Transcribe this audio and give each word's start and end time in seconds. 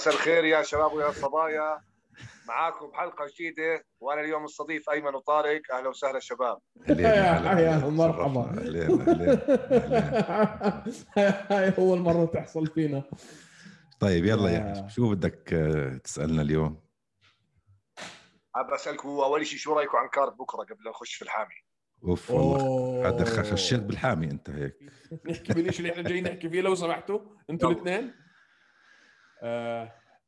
مساء 0.00 0.14
الخير 0.14 0.44
يا 0.44 0.62
شباب 0.62 0.92
ويا 0.92 1.10
صبايا. 1.10 1.80
معاكم 2.48 2.86
بحلقه 2.86 3.24
جديدة 3.34 3.84
وأنا 4.00 4.20
اليوم 4.20 4.44
مستضيف 4.44 4.90
أيمن 4.90 5.14
وطارق. 5.14 5.60
أهلا 5.72 5.88
وسهلا 5.88 6.20
شباب. 6.20 6.58
يا 6.88 6.96
يا 7.60 7.88
مرحبا. 7.88 8.42
هاي 11.50 11.72
اول 11.78 11.98
مره 11.98 12.24
تحصل 12.24 12.66
فينا. 12.66 13.02
طيب 14.00 14.24
يلا 14.24 14.50
يا 14.50 14.88
شو 14.88 15.10
بدك 15.14 15.52
آه، 15.54 15.96
تسألنا 16.04 16.42
اليوم؟ 16.42 16.80
حاب 18.54 18.70
اسالكم 18.70 19.08
أول 19.08 19.46
شيء 19.46 19.58
شو 19.58 19.74
رايكم 19.74 19.96
عن 19.96 20.08
كارد 20.08 20.36
بكرة 20.36 20.62
قبل 20.62 20.84
لا 20.84 20.90
نخش 20.90 21.14
في 21.14 21.22
الحامي؟ 21.22 21.54
أوف 22.04 22.30
والله. 22.30 23.08
هذا 23.08 23.24
خشيت 23.24 23.80
بالحامي 23.80 24.26
أنت 24.30 24.50
هيك. 24.50 24.76
نحكي 25.30 25.52
بالشيء 25.52 25.80
اللي 25.80 25.92
إحنا 25.92 26.02
جايين 26.02 26.24
نحكي 26.24 26.48
فيه 26.50 26.60
لو 26.60 26.74
سمحتوا 26.74 27.20
أنتوا 27.50 27.70
الاثنين. 27.70 28.04
آه، 28.04 28.19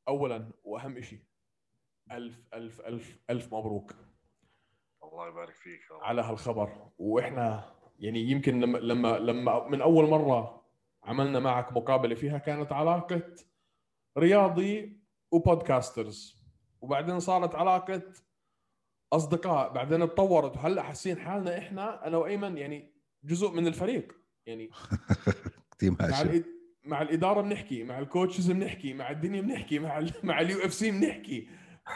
اولا 0.08 0.52
وأهم 0.64 1.00
شيء 1.00 1.20
ألف 2.10 2.46
ألف 2.54 2.80
ألف 2.80 3.18
ألف 3.30 3.54
مبروك. 3.54 3.94
الله 5.02 5.28
يبارك 5.28 5.54
فيك 5.54 5.80
الله. 5.90 6.02
على 6.04 6.22
هالخبر. 6.22 6.88
وإحنا 6.98 7.74
يعني 7.98 8.20
يمكن 8.20 8.60
لما 8.60 8.78
لما 8.78 9.18
لما 9.18 9.68
من 9.68 9.80
أول 9.82 10.08
مرة 10.10 10.62
عملنا 11.04 11.40
معك 11.40 11.72
مقابلة 11.72 12.14
فيها 12.14 12.38
كانت 12.38 12.72
علاقة 12.72 13.34
رياضي 14.18 15.00
وبودكاسترز. 15.30 16.42
وبعدين 16.80 17.20
صارت 17.20 17.54
علاقة 17.54 18.02
أصدقاء. 19.12 19.72
بعدين 19.72 20.00
تطورت. 20.00 20.56
وهلأ 20.56 20.82
حاسين 20.82 21.18
حالنا 21.18 21.58
إحنا 21.58 22.06
أنا 22.06 22.16
وأيمن 22.16 22.58
يعني 22.58 22.92
جزء 23.24 23.50
من 23.50 23.66
الفريق. 23.66 24.12
يعني 24.46 24.70
team 25.78 25.96
مع 26.00 26.06
مع 26.84 27.02
الإدارة 27.02 27.40
بنحكي 27.40 27.84
مع 27.84 27.98
ال 27.98 28.05
coaches 28.05 28.50
بنحكي 28.50 28.94
مع 28.94 29.10
الدنيا 29.10 29.40
بنحكي 29.40 29.78
مع 29.78 29.98
ال 29.98 30.12
مع 30.28 30.40
ال 30.40 30.64
UFC 30.64 30.90
بنحكي. 30.90 31.48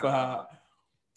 ف 0.03 0.06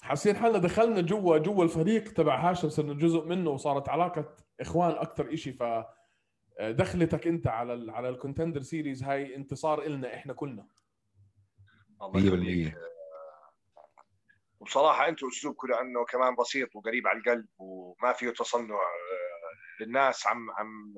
حاسين 0.01 0.35
حالنا 0.35 0.57
دخلنا 0.57 1.01
جوا 1.01 1.37
جوا 1.37 1.63
الفريق 1.63 2.13
تبع 2.13 2.49
هاشم 2.49 2.69
صرنا 2.69 2.93
جزء 2.93 3.25
منه 3.25 3.49
وصارت 3.49 3.89
علاقة 3.89 4.35
إخوان 4.61 4.91
أكثر 4.91 5.35
شيء 5.35 5.53
ف 5.53 5.63
دخلتك 6.59 7.27
أنت 7.27 7.47
على 7.47 7.73
ال 7.73 7.89
على 7.89 8.09
ال 8.09 8.15
Contender 8.15 8.61
Series 8.61 9.03
هاي 9.03 9.35
انتصار 9.35 9.81
إلنا 9.85 10.15
إحنا 10.15 10.33
كلنا. 10.33 10.67
100% 12.01 12.73
وبصراحه 14.59 15.07
أنتم 15.09 15.27
اسلوبكم 15.27 15.67
لأنه 15.67 16.05
كمان 16.05 16.35
بسيط 16.35 16.75
وقريب 16.75 17.07
على 17.07 17.19
القلب 17.19 17.47
وما 17.57 18.13
فيه 18.13 18.29
تصنع 18.29 18.75
آه، 18.75 19.83
للناس. 19.83 20.27
عم 20.27 20.51
عم 20.51 20.95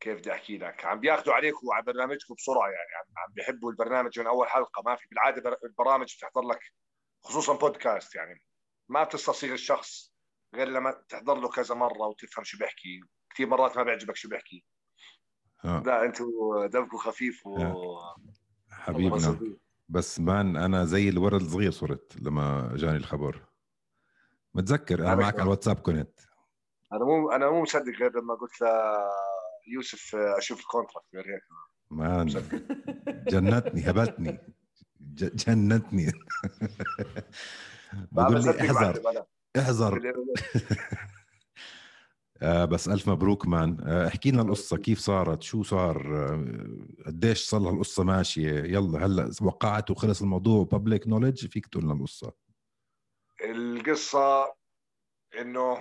كيف 0.00 0.18
بدي 0.18 0.32
أحكي 0.32 0.58
لك؟ 0.58 0.84
عم 0.84 1.00
بياخذوا 1.00 1.34
عليكم 1.34 1.66
وعلى 1.66 1.84
برنامجكم 1.84 2.34
بسرعة 2.34 2.68
يعني. 2.68 2.90
عم, 2.96 3.14
عم 3.16 3.32
بيحبوا 3.32 3.70
البرنامج 3.70 4.20
من 4.20 4.26
أول 4.26 4.48
حلقة. 4.48 4.82
ما 4.86 4.96
في 4.96 5.08
بالعادة 5.10 5.58
البرامج 5.64 6.16
بتحضر 6.16 6.42
لك 6.42 6.60
خصوصا 7.22 7.58
بودكاست 7.58 8.14
يعني. 8.14 8.42
ما 8.88 9.04
بتستصيغ 9.04 9.52
الشخص 9.52 10.12
غير 10.54 10.68
لما 10.68 11.04
تحضر 11.08 11.34
له 11.34 11.48
كذا 11.48 11.74
مرة 11.74 12.06
وتفهم 12.06 12.44
شو 12.44 12.58
بيحكي. 12.58 13.00
كثير 13.34 13.46
مرات 13.46 13.76
ما 13.76 13.82
بيعجبك 13.82 14.16
شو 14.16 14.28
بيحكي. 14.28 14.64
آه. 15.64 15.82
لا 15.86 16.04
أنتم 16.04 16.26
دمكم 16.66 16.96
خفيف 16.96 17.46
و 17.46 17.98
حبيبنا 18.70 19.40
بس 19.88 20.20
مان 20.20 20.56
أنا 20.56 20.84
زي 20.84 21.08
الولد 21.08 21.42
الصغير 21.42 21.70
صرت 21.70 22.16
لما 22.22 22.72
جاني 22.76 22.96
الخبر. 22.96 23.44
متذكر 24.54 25.00
أنا 25.00 25.14
معك 25.14 25.34
على 25.34 25.42
الواتساب 25.42 25.80
كنت. 25.80 26.20
أنا 26.92 27.04
مو 27.04 27.30
أنا 27.30 27.50
مو 27.50 27.62
مصدق 27.62 27.92
غير 28.00 28.18
لما 28.18 28.34
قلت 28.34 28.62
ليوسف 29.68 30.16
أشوف 30.38 30.60
ال 30.60 30.65
contract 30.65 31.06
غير 31.14 31.24
هيك 31.34 31.42
مان 31.90 32.26
جنتني 33.28 33.90
هبتني. 33.90 34.38
جنتني. 35.00 36.12
بقول 38.12 38.44
لي 38.44 38.60
احذر. 38.60 39.24
احذر. 39.58 40.12
آه 42.42 42.64
بس 42.64 42.88
ألف 42.88 43.08
مبروك 43.08 43.46
مان. 43.46 43.76
آه 43.80 44.06
احكي 44.08 44.30
لنا 44.30 44.42
القصة 44.42 44.76
كيف 44.76 44.98
صارت؟ 44.98 45.42
شو 45.42 45.62
صار؟ 45.62 46.16
آه 46.16 47.06
قديش 47.06 47.44
صار 47.44 47.60
لها 47.60 47.70
القصة 47.70 48.04
ماشية؟ 48.04 48.52
يلا 48.52 49.06
هلأ 49.06 49.30
وقعت 49.42 49.90
وخلص 49.90 50.22
الموضوع 50.22 50.64
بابليك 50.64 51.08
knowledge 51.08 51.46
فيك 51.46 51.66
تقول 51.66 51.84
لنا 51.84 51.92
القصة. 51.92 52.32
القصة 53.44 54.54
إنه 55.40 55.78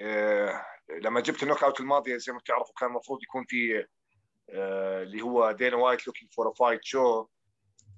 آه 0.00 0.62
لما 0.90 1.20
جبت 1.20 1.42
ال 1.42 1.46
knock 1.46 1.64
out 1.64 1.80
الماضية 1.80 2.16
زي 2.16 2.32
ما 2.32 2.38
بتعرفوا 2.38 2.74
كان 2.74 2.88
المفروض 2.88 3.22
يكون 3.22 3.44
في 3.44 3.86
آه 4.50 5.02
اللي 5.02 5.22
هو 5.22 5.52
دينا 5.52 5.76
وايت 5.76 6.06
Looking 6.06 6.32
for 6.32 6.54
a 6.54 6.59
Fight 6.59 6.84
شو 6.84 7.26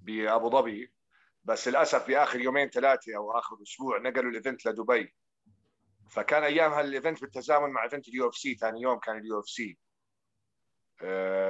بأبو 0.02 0.50
ظبي. 0.50 0.92
بس 1.44 1.68
للأسف 1.68 2.06
باخر 2.06 2.40
يومين 2.40 2.68
ثلاثة 2.68 3.16
أو 3.16 3.38
آخر 3.38 3.56
أسبوع 3.62 3.98
نقلوا 3.98 4.30
ال 4.30 4.36
event 4.36 4.66
لدبي. 4.66 5.14
فكان 6.10 6.42
أيامها 6.42 6.80
ال 6.80 6.87
event 6.87 7.20
بالتزامن 7.20 7.70
مع 7.70 7.84
event 7.84 8.08
ال 8.08 8.28
UFC 8.28 8.54
ثاني 8.54 8.80
يوم 8.80 8.98
كان 8.98 9.18
ال 9.18 9.40
UFC 9.40 9.78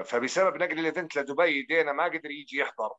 فبسبب 0.04 0.56
نقل 0.56 0.78
ال 0.78 0.85
event 0.85 1.16
لدبي 1.16 1.62
دينا 1.62 1.92
ما 1.92 2.04
قدر 2.04 2.30
يجي 2.30 2.56
يحضر. 2.56 2.92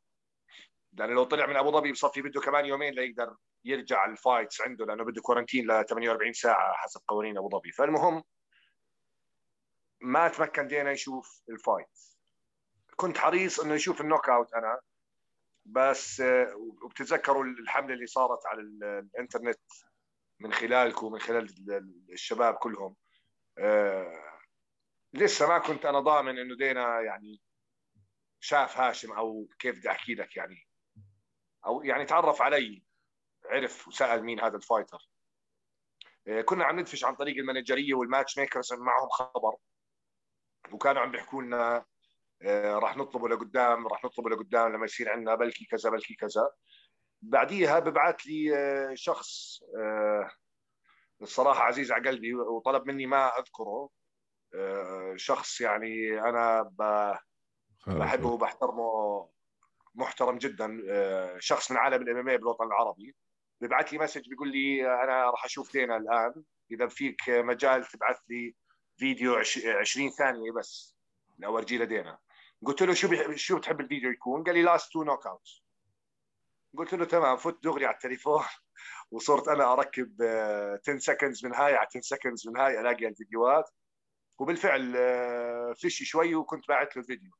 لأنه 0.94 1.14
لو 1.14 1.24
طلع 1.24 1.46
من 1.46 1.56
أبو 1.56 1.72
ظبي 1.72 1.92
بصفي 1.92 2.22
بده 2.22 2.42
كمان 2.42 2.66
يومين 2.66 2.94
ليقدر 2.94 3.36
يرجع 3.66 4.06
ال 4.06 4.13
fights 4.13 4.62
عنده 4.62 4.86
لأنه 4.86 5.04
بده 5.04 5.22
quarantine 5.22 5.66
ل 5.66 5.86
48 5.86 6.34
ساعة 6.34 6.74
حسب 6.74 7.02
قوانين 7.08 7.38
أبو 7.38 7.50
ظبي. 7.50 7.72
فالمهم 7.72 8.24
ما 10.02 10.28
تمكن 10.28 10.68
دينا 10.68 10.92
يشوف 10.92 11.42
ال 11.50 11.58
fight 11.58 12.00
كنت 12.96 13.18
حريص 13.18 13.59
إنه 13.59 13.74
يشوف 13.74 14.02
ال 14.01 14.06
knock 14.06 14.29
out 14.29 14.53
أنا 14.54 14.80
بس 15.66 16.24
وبتتذكروا 16.84 17.44
الحملة 17.44 17.94
اللي 17.94 18.06
صارت 18.06 18.46
على 18.46 18.62
الإنترنت 18.62 19.60
من 20.40 20.54
خلالكم 20.54 21.06
ومن 21.06 21.20
خلال 21.20 21.50
الشباب 22.12 22.54
كلهم. 22.54 22.96
آه 23.58 24.40
لسه 25.14 25.48
ما 25.48 25.60
كنت 25.60 25.86
أنا 25.86 26.00
ضامن 26.00 26.40
إنه 26.40 26.56
دينا 26.56 27.02
يعني 27.02 27.42
شاف 28.40 28.78
هاشم 28.78 29.12
أو 29.12 29.48
كيف 29.60 29.78
بدي 29.78 29.92
أحكي 29.92 30.16
لك 30.16 30.38
يعني. 30.38 30.68
أو 31.66 31.84
يعني 31.84 32.06
تعرف 32.06 32.41
علي 32.41 32.84
عرف 33.46 33.88
وسأل 33.88 34.24
مين 34.24 34.40
هذا 34.40 34.57
ال 34.57 34.63
fighter. 34.63 35.09
آه 36.28 36.41
كنا 36.41 36.66
عم 36.66 36.79
ندفش 36.79 37.06
عن 37.06 37.16
طريق 37.16 37.38
ال 37.38 37.43
managerية 37.43 37.94
وال 37.94 38.38
matchmakers 38.38 38.74
معهم 38.74 39.09
خبر. 39.09 39.56
وكانوا 40.72 41.01
عم 41.01 41.12
بيحكوا 41.12 41.41
لنا 41.41 41.85
آه 42.41 42.75
راح 42.75 42.97
نطلبه 42.97 43.29
لقدام 43.29 43.88
راح 43.88 44.06
نطلبه 44.06 44.29
لقدام 44.29 44.74
لما 44.74 44.85
يصير 44.85 45.09
عندنا 45.12 45.35
بلكي 45.35 45.66
كذا 45.66 45.90
بلكي 45.90 46.16
كذا. 46.16 46.50
بعديها 47.22 47.80
ببعث 47.80 48.16
لي 48.25 48.57
آه، 48.57 48.94
شخص 48.94 49.59
الصراحة 51.22 51.63
عزيز 51.63 51.91
على 51.91 52.09
قلبي 52.09 52.34
وطلب 52.34 52.88
مني 52.88 53.06
ما 53.06 53.40
أذكره. 53.40 53.90
آه، 54.56 55.13
شخص 55.18 55.62
يعني 55.62 56.19
أنا 56.22 56.72
بحبه 57.88 58.30
وبحترمه 58.30 59.30
محترم 59.96 60.38
جدا 60.38 60.81
شخص 61.40 61.72
من 61.72 61.78
عالم 61.78 62.02
ال 62.01 62.18
MMA 62.18 62.38
بالوطن 62.38 62.66
العربي. 62.66 63.16
ببعث 63.62 63.94
لي 63.94 64.00
message 64.00 64.29
بيقول 64.30 64.52
لي 64.52 64.86
أنا 65.04 65.30
راح 65.30 65.46
أشوف 65.46 65.74
دينا 65.74 65.98
الآن 65.98 66.44
إذا 66.72 66.88
فيك 66.88 67.30
مجال 67.30 67.86
تبعث 67.86 68.18
لي 68.30 68.56
فيديو 68.98 69.36
20 69.36 70.09
ثانية 70.09 70.52
بس 70.52 70.96
لاورجيه 71.40 71.78
لدينا. 71.78 72.20
قلت 72.66 72.81
له 72.81 72.94
شو 72.94 73.36
شو 73.36 73.58
بتحب 73.58 73.80
الفيديو 73.80 74.12
يكون؟ 74.12 74.44
قال 74.44 74.56
لي 74.56 74.62
last 74.62 74.94
two 74.94 75.03
knock 75.03 75.28
out 75.28 75.50
قلت 76.78 76.94
له 76.94 77.06
تمام 77.06 77.38
فت 77.38 77.64
دغري 77.64 77.86
على 77.86 77.94
التليفون. 77.96 78.44
وصرت 79.12 79.48
أنا 79.48 79.74
أركب 79.74 80.22
10 80.22 80.98
seconds 80.98 81.45
من 81.46 81.56
هاي 81.56 81.75
على 81.75 81.88
10 81.88 82.01
seconds 82.01 82.48
من 82.48 82.57
هاي 82.57 82.81
ألاقي 82.81 83.07
الفيديوهات. 83.07 83.69
وبالفعل 84.39 84.94
آه، 84.98 85.74
فشي 85.74 86.06
شوي 86.06 86.36
وكنت 86.36 86.68
باعت 86.68 86.96
له 86.96 87.01
الفيديو. 87.01 87.31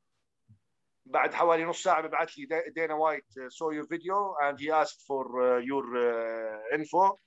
بعد 1.06 1.34
حوالي 1.34 1.66
نص 1.66 1.84
ساعة 1.84 2.02
ببعث 2.02 2.30
لي 2.38 2.64
دينا 2.76 2.94
وايت 2.94 3.26
saw 3.40 3.72
your 3.72 3.88
video 3.88 4.36
and 4.42 4.60
he 4.60 4.72
asked 4.72 5.02
for 5.08 5.26
uh, 5.42 5.60
your 5.60 5.86
uh, 5.98 6.76
info. 6.76 7.20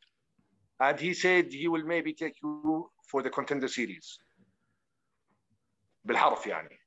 And 0.80 1.00
he 1.00 1.14
said 1.14 1.52
he 1.52 1.68
will 1.68 1.84
maybe 1.84 2.12
take 2.12 2.36
you 2.42 2.90
for 3.10 3.22
the 3.22 3.30
contender 3.30 3.68
series. 3.68 4.20
بالحرف 6.04 6.46
يعني. 6.46 6.78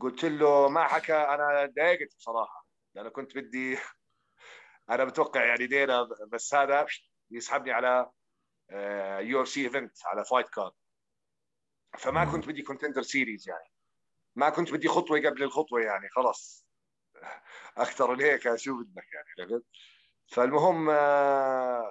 قلت 0.00 0.24
له 0.24 0.68
ما 0.68 0.84
حكى. 0.84 1.14
أنا 1.14 1.72
ضايقت 1.76 2.16
بصراحة. 2.16 2.66
لأنه 2.94 3.08
كنت 3.08 3.36
بدي 3.36 3.78
أنا 4.90 5.04
بتوقع 5.04 5.44
يعني 5.44 5.66
دينا 5.66 6.02
بس 6.28 6.54
هذا 6.54 6.86
يسحبني 7.30 7.72
على 7.72 8.10
UFC 9.20 9.64
event 9.64 9.98
على 10.04 10.24
fight 10.24 10.48
card 10.48 10.72
فما 11.98 12.24
كنت 12.24 12.48
بدي 12.48 12.62
Contender 12.62 13.02
Series 13.02 13.48
يعني. 13.48 13.77
ما 14.38 14.50
كنت 14.50 14.72
بدي 14.72 14.88
خطوة 14.88 15.18
قبل 15.20 15.42
الخطوة 15.42 15.80
يعني 15.80 16.08
خلاص. 16.08 16.66
أكثر 17.76 18.10
من 18.10 18.20
هيك 18.20 18.56
شو 18.56 18.82
بدك 18.82 19.04
يعني 19.12 19.62
فالمهم 20.26 20.90
آه، 20.90 21.90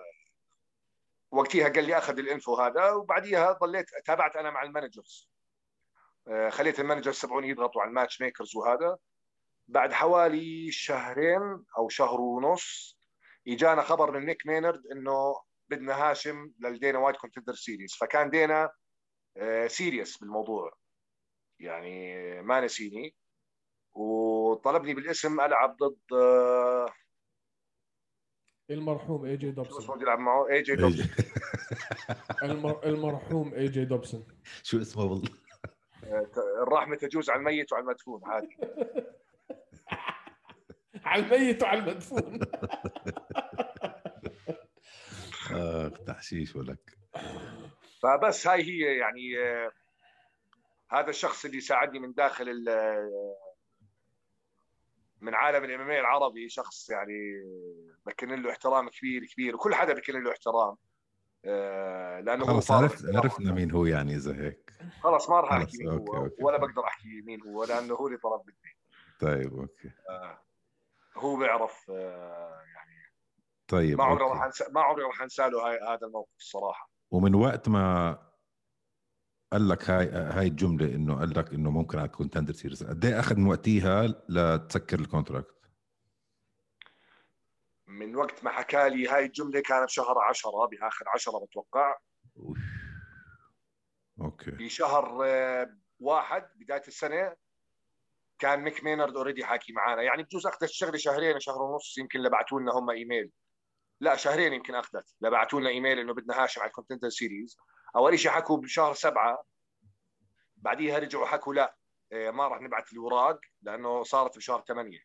وقتها 1.31 1.69
قال 1.69 1.85
لي 1.85 1.97
أخذ 1.97 2.19
ال 2.19 2.26
info 2.26 2.55
هذا 2.55 2.91
وبعديها 2.91 3.51
ضليت 3.51 3.85
تابعت 4.05 4.35
أنا 4.35 4.51
مع 4.51 4.63
ال 4.63 4.70
managers. 4.70 5.29
آه، 6.27 6.49
خليت 6.49 6.79
ال 6.79 6.84
managers 6.84 7.21
تبعوني 7.21 7.49
يضغطوا 7.49 7.81
على 7.81 7.89
ال 7.89 8.21
matchmakers 8.21 8.55
وهذا. 8.55 8.97
بعد 9.67 9.93
حوالي 9.93 10.71
شهرين 10.71 11.65
أو 11.77 11.89
شهر 11.89 12.21
ونص 12.21 12.97
إجانا 13.47 13.81
خبر 13.81 14.11
من 14.11 14.25
نيك 14.25 14.45
مينارد 14.45 14.87
إنه 14.91 15.35
بدنا 15.69 15.93
هاشم 15.93 16.51
للدينا 16.59 16.99
وايت 16.99 17.17
Contender 17.17 17.53
Series. 17.53 17.93
فكان 17.93 18.29
دينا 18.29 18.69
serious 19.67 20.17
بالموضوع. 20.17 20.86
يعني 21.59 22.41
ما 22.41 22.61
نسيني. 22.61 23.15
وطلبني 23.93 24.93
بالاسم 24.93 25.41
ألعب 25.41 25.77
ضد 25.77 26.13
آه، 26.13 26.93
المرحوم 28.69 29.25
اي 29.25 29.37
جي 29.37 29.53
شو 29.55 29.61
اسمه 29.61 29.69
دوبسون 29.69 30.03
العب 30.03 30.19
معه 30.19 30.49
اي 30.49 30.61
جي 30.61 30.75
دوبسون 30.75 31.07
المر... 32.43 32.85
المرحوم 32.85 33.53
اي 33.53 33.67
جي 33.67 33.85
دوبسون 33.85 34.27
شو 34.63 34.81
اسمه 34.81 35.03
والله؟ 35.03 35.29
الرحمة 36.63 36.95
تجوز 36.95 37.29
على 37.29 37.39
الميت 37.39 37.73
وعلى 37.73 37.83
المدفون 37.83 38.21
عادي. 38.25 38.57
على 41.05 41.25
الميت 41.25 41.63
وعلى 41.63 41.79
المدفون. 41.79 42.39
اخ 45.51 45.91
تحشيش 46.07 46.55
ولك. 46.55 46.97
فبس 48.01 48.47
هاي 48.47 48.63
هي 48.63 48.97
يعني 48.97 49.39
آه، 49.39 49.71
هذا 50.91 51.09
الشخص 51.09 51.45
اللي 51.45 51.59
ساعدني 51.61 51.99
من 51.99 52.13
داخل 52.13 52.65
من 55.21 55.33
عالم 55.35 55.63
ال 55.63 55.70
MMA 55.70 55.91
العربي 55.91 56.49
شخص 56.49 56.89
يعني 56.89 57.43
بكن 58.05 58.41
له 58.41 58.51
احترام 58.51 58.89
كبير 58.89 59.25
كبير 59.25 59.55
وكل 59.55 59.75
حدا 59.75 59.93
بكن 59.93 60.23
له 60.23 60.31
احترام 60.31 60.75
آه، 61.45 62.19
لأنه 62.19 62.45
هو 62.45 62.47
خلص 62.53 62.71
عرفت. 62.71 63.15
عرفنا 63.15 63.51
مين 63.51 63.71
هو 63.71 63.85
يعني 63.85 64.15
إذا 64.15 64.35
هيك 64.35 64.71
خلص 65.01 65.29
ما 65.29 65.39
راح 65.39 65.51
أحكي 65.53 65.77
مين 65.77 65.89
okay، 65.89 66.11
هو 66.11 66.17
okay. 66.23 66.43
ولا 66.43 66.57
بقدر 66.57 66.83
أحكي 66.87 67.21
مين 67.25 67.41
هو 67.41 67.63
لأنه 67.63 67.93
هو 67.95 68.07
اللي 68.07 68.17
طلب 68.17 68.41
مني 68.47 68.77
طيب 69.19 69.53
okay 69.53 69.91
آه، 70.09 70.39
هو 71.17 71.35
بيعرف 71.37 71.91
آه، 71.91 72.61
يعني 72.75 72.97
طيب 73.67 73.97
ما 73.97 74.03
عمري. 74.03 74.23
راح 74.23 74.49
ما 74.71 74.81
عمري 74.81 75.03
راح 75.03 75.21
أنسى 75.21 75.49
له 75.49 75.67
هاي- 75.69 75.79
هذا 75.95 76.07
الموقف 76.07 76.35
الصراحة 76.39 76.89
ومن 77.11 77.35
وقت 77.35 77.69
ما 77.69 78.17
قال 79.51 79.69
لك 79.69 79.89
هاي 79.89 80.09
هاي 80.09 80.47
الجملة 80.47 80.85
إنه 80.85 81.19
قال 81.19 81.29
لك 81.37 81.53
إنه 81.53 81.71
ممكن 81.71 81.99
على 81.99 82.07
Contender 82.07 82.53
Series. 82.53 82.83
قد 82.83 83.05
إيه 83.05 83.19
أخذ 83.19 83.35
من 83.35 83.47
وقتها 83.47 84.07
لتسكر 84.29 84.99
ال 84.99 85.05
contract؟ 85.05 85.55
من 87.87 88.15
وقت 88.15 88.43
ما 88.43 88.51
حكى 88.51 88.89
لي 88.89 89.07
هاي 89.07 89.25
الجملة 89.25 89.61
كان 89.61 89.85
بشهر 89.85 90.19
10 90.19 90.51
بآخر 90.71 91.05
10 91.13 91.45
بتوقع. 91.45 91.95
أوف. 92.37 92.57
okay. 94.21 94.51
بشهر 94.51 95.25
آه، 95.25 95.77
واحد 95.99 96.43
بداية 96.55 96.83
السنة 96.87 97.35
كان 98.39 98.59
نيك 98.59 98.83
مينارد 98.83 99.15
already 99.15 99.45
حاكي 99.45 99.73
معنا 99.73 100.01
يعني 100.01 100.23
بجوز 100.23 100.47
أخذت 100.47 100.63
الشغلة 100.63 100.97
شهرين 100.97 101.39
شهر 101.39 101.61
ونص 101.61 101.97
يمكن 101.97 102.19
لبعتوا 102.19 102.59
لنا 102.59 102.71
هم 102.71 102.89
إيميل. 102.89 103.31
لا 104.01 104.15
شهرين 104.15 104.53
يمكن 104.53 104.75
أخذت. 104.75 105.15
لبعتوا 105.21 105.59
لنا 105.59 105.69
إيميل 105.69 105.99
إنه 105.99 106.13
بدنا 106.13 106.43
هاشم 106.43 106.61
على 106.61 106.67
ال 106.67 106.71
Contender 106.71 107.09
Series. 107.09 107.57
اول 107.95 108.19
شيء 108.19 108.31
حكوا 108.31 108.57
بشهر 108.57 108.93
سبعة 108.93 109.43
بعديها 110.57 110.99
رجعوا 110.99 111.25
حكوا 111.25 111.53
لا 111.53 111.75
آه، 112.11 112.31
ما 112.31 112.47
راح 112.47 112.61
نبعث 112.61 112.93
الاوراق 112.93 113.39
لأنه 113.61 114.03
صارت 114.03 114.37
بشهر 114.37 114.61
ثمانية. 114.67 114.99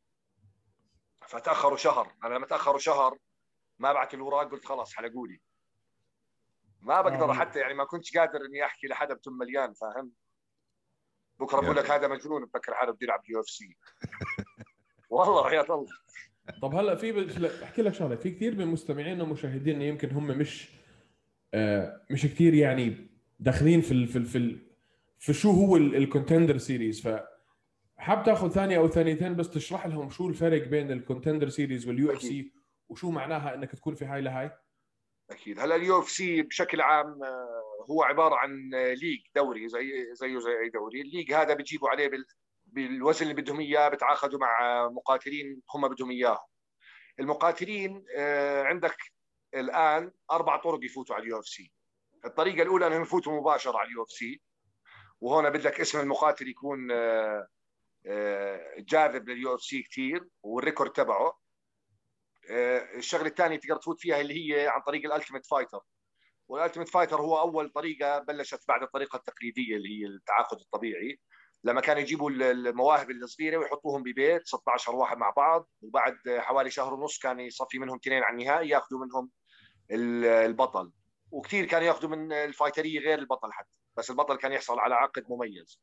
فتأخروا 1.28 1.76
شهر 1.76 2.14
أنا 2.24 2.34
لما 2.34 2.46
تأخروا 2.46 2.78
شهر 2.78 3.18
ما 3.78 3.92
بعت 3.92 4.14
الاوراق 4.14 4.50
قلت 4.50 4.64
خلاص 4.64 4.94
حلقوا 4.94 5.26
لي 5.26 5.40
ما 6.80 7.00
بقدر 7.00 7.30
آه. 7.30 7.32
حتى 7.32 7.58
يعني 7.58 7.74
ما 7.74 7.84
كنتش 7.84 8.16
قادر 8.16 8.40
إني 8.44 8.64
أحكي 8.64 8.86
لحدا 8.86 9.14
بتم 9.14 9.32
مليان 9.32 9.74
فاهم؟ 9.74 10.12
بكرة 11.40 11.60
بقول 11.60 11.76
يا. 11.76 11.82
لك 11.82 11.90
هذا 11.90 12.08
مجنون 12.08 12.44
بفكر 12.44 12.74
حاله 12.74 12.92
بده 12.92 12.98
يلعب 13.02 13.22
UFC. 13.28 13.76
والله 15.10 15.42
وحياة 15.42 15.66
الله. 15.70 15.86
طب 16.62 16.74
هلا 16.74 16.94
في 16.96 17.64
أحكي 17.64 17.82
لك 17.82 17.94
شغلة 17.94 18.16
في 18.16 18.30
كثير 18.30 18.56
من 18.56 18.66
مستمعينا 18.66 19.22
ومشاهدينا 19.22 19.84
يمكن 19.84 20.10
هم 20.10 20.26
مش 20.26 20.68
آه 20.70 20.81
مش 22.10 22.26
كثير 22.26 22.54
يعني 22.54 22.96
داخلين 23.40 23.80
في 23.80 23.92
ال 23.92 24.08
في 24.08 24.16
ال 24.16 24.24
في, 24.24 24.38
ال 24.38 24.58
في 25.18 25.32
شو 25.32 25.50
هو 25.50 25.76
ال 25.76 25.84
Contender 25.84 26.58
Series 26.58 27.08
ف 27.08 27.20
حاب 27.96 28.24
تاخذ 28.24 28.50
ثانية 28.50 28.78
أو 28.78 28.88
ثانيتين 28.88 29.36
بس 29.36 29.50
تشرح 29.50 29.86
لهم 29.86 30.10
شو 30.10 30.28
الفرق 30.28 30.68
بين 30.68 30.92
ال 30.92 30.98
Contender 30.98 31.48
Series 31.48 31.88
وال 31.88 32.12
UFC 32.12 32.52
وشو 32.88 33.10
معناها 33.10 33.54
إنك 33.54 33.72
تكون 33.72 33.94
في 33.94 34.04
هاي 34.04 34.20
لهاي؟ 34.20 34.50
أكيد. 35.30 35.60
هلا 35.60 35.76
ال 35.76 35.98
UFC 35.98 36.42
بشكل 36.42 36.80
عام 36.80 37.22
آه، 37.22 37.86
هو 37.90 38.02
عبارة 38.02 38.34
عن 38.34 38.74
آه، 38.74 38.94
league 38.94 39.20
دوري 39.34 39.68
زي 39.68 40.14
زيه 40.14 40.38
زي 40.38 40.58
أي 40.64 40.70
دوري. 40.70 41.00
ال 41.00 41.05
league 41.05 41.32
هذا 41.32 41.54
بيجيبوا 41.54 41.88
عليه 41.88 42.08
بال 42.08 42.24
بالوزن 42.66 43.22
اللي 43.22 43.42
بدهم 43.42 43.60
إياه 43.60 43.88
بتعاقدوا 43.88 44.38
مع 44.38 44.88
مقاتلين 44.88 45.60
هم 45.74 45.88
بدهم 45.88 46.10
إياهم. 46.10 46.46
المقاتلين 47.20 48.04
آه، 48.16 48.62
عندك 48.62 48.96
الآن 49.54 50.12
أربع 50.30 50.56
طرق 50.56 50.84
يفوتوا 50.84 51.14
على 51.14 51.22
ال 51.24 51.38
UFC. 51.38 51.72
الطريقة 52.24 52.62
الأولى 52.62 52.86
أنهم 52.86 53.02
يفوتوا 53.02 53.40
مباشرة 53.40 53.78
على 53.78 53.88
ال 53.88 54.02
UFC. 54.02 54.42
وهون 55.20 55.50
بدك 55.50 55.80
اسم 55.80 56.00
المقاتل 56.00 56.48
يكون 56.48 56.90
آه، 56.90 57.48
آه، 58.06 58.74
جاذب 58.78 59.28
لل 59.28 59.54
UFC 59.54 59.82
كثير 59.82 60.28
وال 60.42 60.55
record 60.55 60.92
تبعه. 60.92 61.38
آه، 62.50 62.96
الشغلة 62.96 63.26
الثانية 63.26 63.56
تقدر 63.56 63.76
تفوت 63.76 64.00
فيها 64.00 64.20
اللي 64.20 64.34
هي 64.34 64.68
عن 64.68 64.80
طريق 64.80 65.04
ال 65.04 65.09
Ultimate 65.09 65.46
Fighter. 65.46 65.80
وال 66.48 66.56
Ultimate 66.56 66.88
Fighter 66.88 67.20
هو 67.20 67.40
أول 67.40 67.70
طريقة 67.70 68.18
بلشت 68.18 68.68
بعد 68.68 68.82
الطريقة 68.82 69.16
التقليدية 69.16 69.76
اللي 69.76 69.88
هي 70.00 70.06
التعاقد 70.06 70.58
الطبيعي. 70.60 71.18
لما 71.64 71.80
كانوا 71.80 72.02
يجيبوا 72.02 72.30
المواهب 72.30 73.10
الصغيرة 73.10 73.56
ويحطوهم 73.58 74.02
ببيت 74.02 74.46
16 74.46 74.94
واحد 74.96 75.16
مع 75.18 75.30
بعض 75.30 75.68
وبعد 75.82 76.16
حوالي 76.28 76.70
شهر 76.70 76.94
ونص 76.94 77.18
كان 77.18 77.40
يصفي 77.40 77.78
منهم 77.78 77.96
اثنين 77.96 78.22
على 78.22 78.32
النهائي 78.32 78.68
ياخذوا 78.68 79.04
منهم 79.04 79.30
البطل. 79.90 80.92
وكثير 81.30 81.64
كانوا 81.64 81.86
ياخذوا 81.86 82.10
من 82.10 82.32
الفايترية 82.32 83.00
غير 83.00 83.18
البطل 83.18 83.52
حتى 83.52 83.68
بس 83.96 84.10
البطل 84.10 84.36
كان 84.36 84.52
يحصل 84.52 84.78
على 84.78 84.94
عقد 84.94 85.24
مميز. 85.28 85.80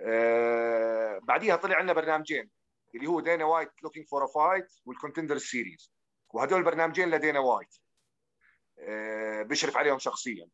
آه، 0.00 1.18
بعديها 1.22 1.56
طلع 1.56 1.76
عندنا 1.76 1.92
برنامجين 1.92 2.50
اللي 2.94 3.06
هو 3.06 3.20
دينا 3.20 3.44
وايت 3.44 3.70
Looking 3.82 4.06
for 4.06 4.24
a 4.24 4.26
Fight 4.26 4.72
وال 4.84 4.94
Contender 4.94 5.38
Series 5.38 5.92
وهدول 6.30 6.58
البرنامجين 6.58 7.10
لدينا 7.10 7.38
وايت 7.38 7.74
بيشرف 9.48 9.76
عليهم 9.76 9.98
شخصيا. 9.98 10.48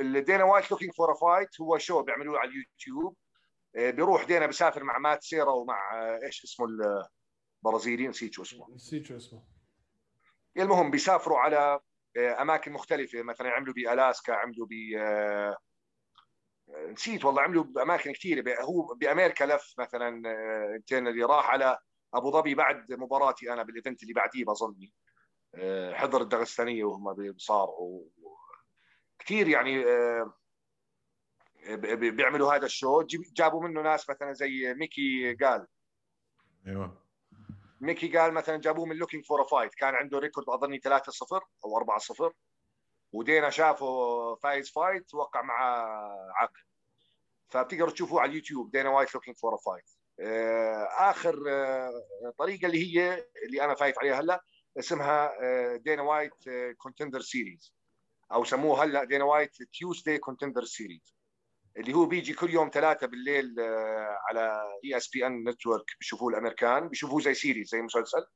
دينا 0.00 0.44
وايت 0.44 0.70
Looking 0.70 0.92
for 0.92 1.12
a 1.12 1.14
Fight 1.14 1.60
هو 1.60 1.78
شو 1.78 2.02
بيعملوه 2.02 2.38
على 2.38 2.50
اليوتيوب. 2.50 3.16
آه، 3.76 3.90
بيروح 3.90 4.24
دينا 4.24 4.46
بيسافر 4.46 4.84
مع 4.84 4.98
مات 4.98 5.22
سيرا 5.22 5.52
ومع 5.52 5.94
آه، 5.94 6.20
إيش 6.26 6.44
اسمه 6.44 6.66
البرازيلي 7.62 8.08
نسيت 8.08 8.32
شو 8.32 8.42
اسمه. 8.42 8.70
نسيت 8.74 9.06
شو 9.06 9.16
اسمه. 9.16 9.42
المهم 10.56 10.90
بيسافروا 10.90 11.38
على 11.38 11.80
أماكن 12.16 12.72
مختلفة 12.72 13.22
مثلا 13.22 13.50
عملوا 13.50 13.74
بألاسكا 13.74 14.32
عملوا 14.32 14.66
ب 14.66 14.72
آه، 14.98 15.56
نسيت 16.68 17.24
والله 17.24 17.42
عملوا 17.42 17.64
بأماكن 17.64 18.12
كثيره 18.12 18.62
هو 18.62 18.94
بأمريكا 18.94 19.44
لف 19.44 19.74
مثلا 19.78 20.22
آه، 20.28 20.82
اللي 20.92 21.22
راح 21.22 21.50
على 21.50 21.78
أبو 22.14 22.30
ظبي 22.30 22.54
بعد 22.54 22.92
مباراتي 22.92 23.52
أنا 23.52 23.62
بال 23.62 23.73
event 23.73 24.02
اللي 24.02 24.14
بعديه 24.14 24.44
بظني. 24.44 24.92
آه، 25.54 25.94
حضر 25.94 26.22
الدغستانية 26.22 26.84
وهم 26.84 27.14
بيصارعوا 27.14 28.04
كثير 29.18 29.48
يعني 29.48 29.84
آه، 29.84 30.34
بيعملوا 31.94 32.54
هذا 32.54 32.66
ال 32.66 32.72
show. 32.72 33.02
جابوا 33.36 33.68
منه 33.68 33.82
ناس 33.82 34.10
مثلا 34.10 34.32
زي 34.32 34.74
ميكي 34.74 35.34
غال 35.34 35.66
أيوه. 36.66 37.05
ميكي 37.80 38.18
غال 38.18 38.32
مثلا 38.34 38.56
جابوه 38.56 38.86
من 38.86 38.96
Looking 38.96 39.24
for 39.24 39.44
Fight 39.44 39.74
كان 39.74 39.94
عنده 39.94 40.18
record 40.18 40.48
أظني 40.48 40.80
3-0 40.80 40.88
أو 41.64 41.80
4-0 42.30 42.32
ودينا 43.12 43.50
شافه 43.50 43.86
فايز 44.34 44.70
fight 44.70 45.14
وقع 45.14 45.42
معه 45.42 45.86
عقد 46.34 46.66
فبتقدروا 47.48 47.90
تشوفوه 47.90 48.20
على 48.20 48.30
اليوتيوب 48.30 48.70
دينا 48.70 48.90
وايت 48.90 49.14
Looking 49.14 49.36
for 49.36 49.56
Fight 49.56 49.84
آخر 50.98 51.44
آه، 51.48 51.92
طريقة 52.38 52.66
اللي 52.66 52.98
هي 52.98 53.26
اللي 53.46 53.64
أنا 53.64 53.74
فايت 53.74 53.98
عليها 53.98 54.20
هلأ 54.20 54.44
اسمها 54.78 55.32
دينا 55.76 56.02
وايت 56.02 56.34
Contender 56.78 57.20
Series 57.20 57.74
أو 58.32 58.44
سموه 58.44 58.84
هلأ 58.84 59.04
دينا 59.04 59.24
وايت 59.24 59.62
Tuesday 59.62 60.18
Contender 60.18 60.64
Series 60.64 61.15
اللي 61.76 61.94
هو 61.94 62.06
بيجي 62.06 62.34
كل 62.34 62.50
يوم 62.50 62.70
ثلاثة 62.74 63.06
بالليل 63.06 63.60
آه، 63.60 64.18
على 64.28 64.62
ESPN 64.84 65.48
network 65.48 65.84
بيشوفوه 66.00 66.28
الأمريكان 66.28 66.88
بيشوفوه 66.88 67.20
زي 67.20 67.34
series 67.34 67.68
زي 67.68 67.82
مسلسل. 67.82 68.26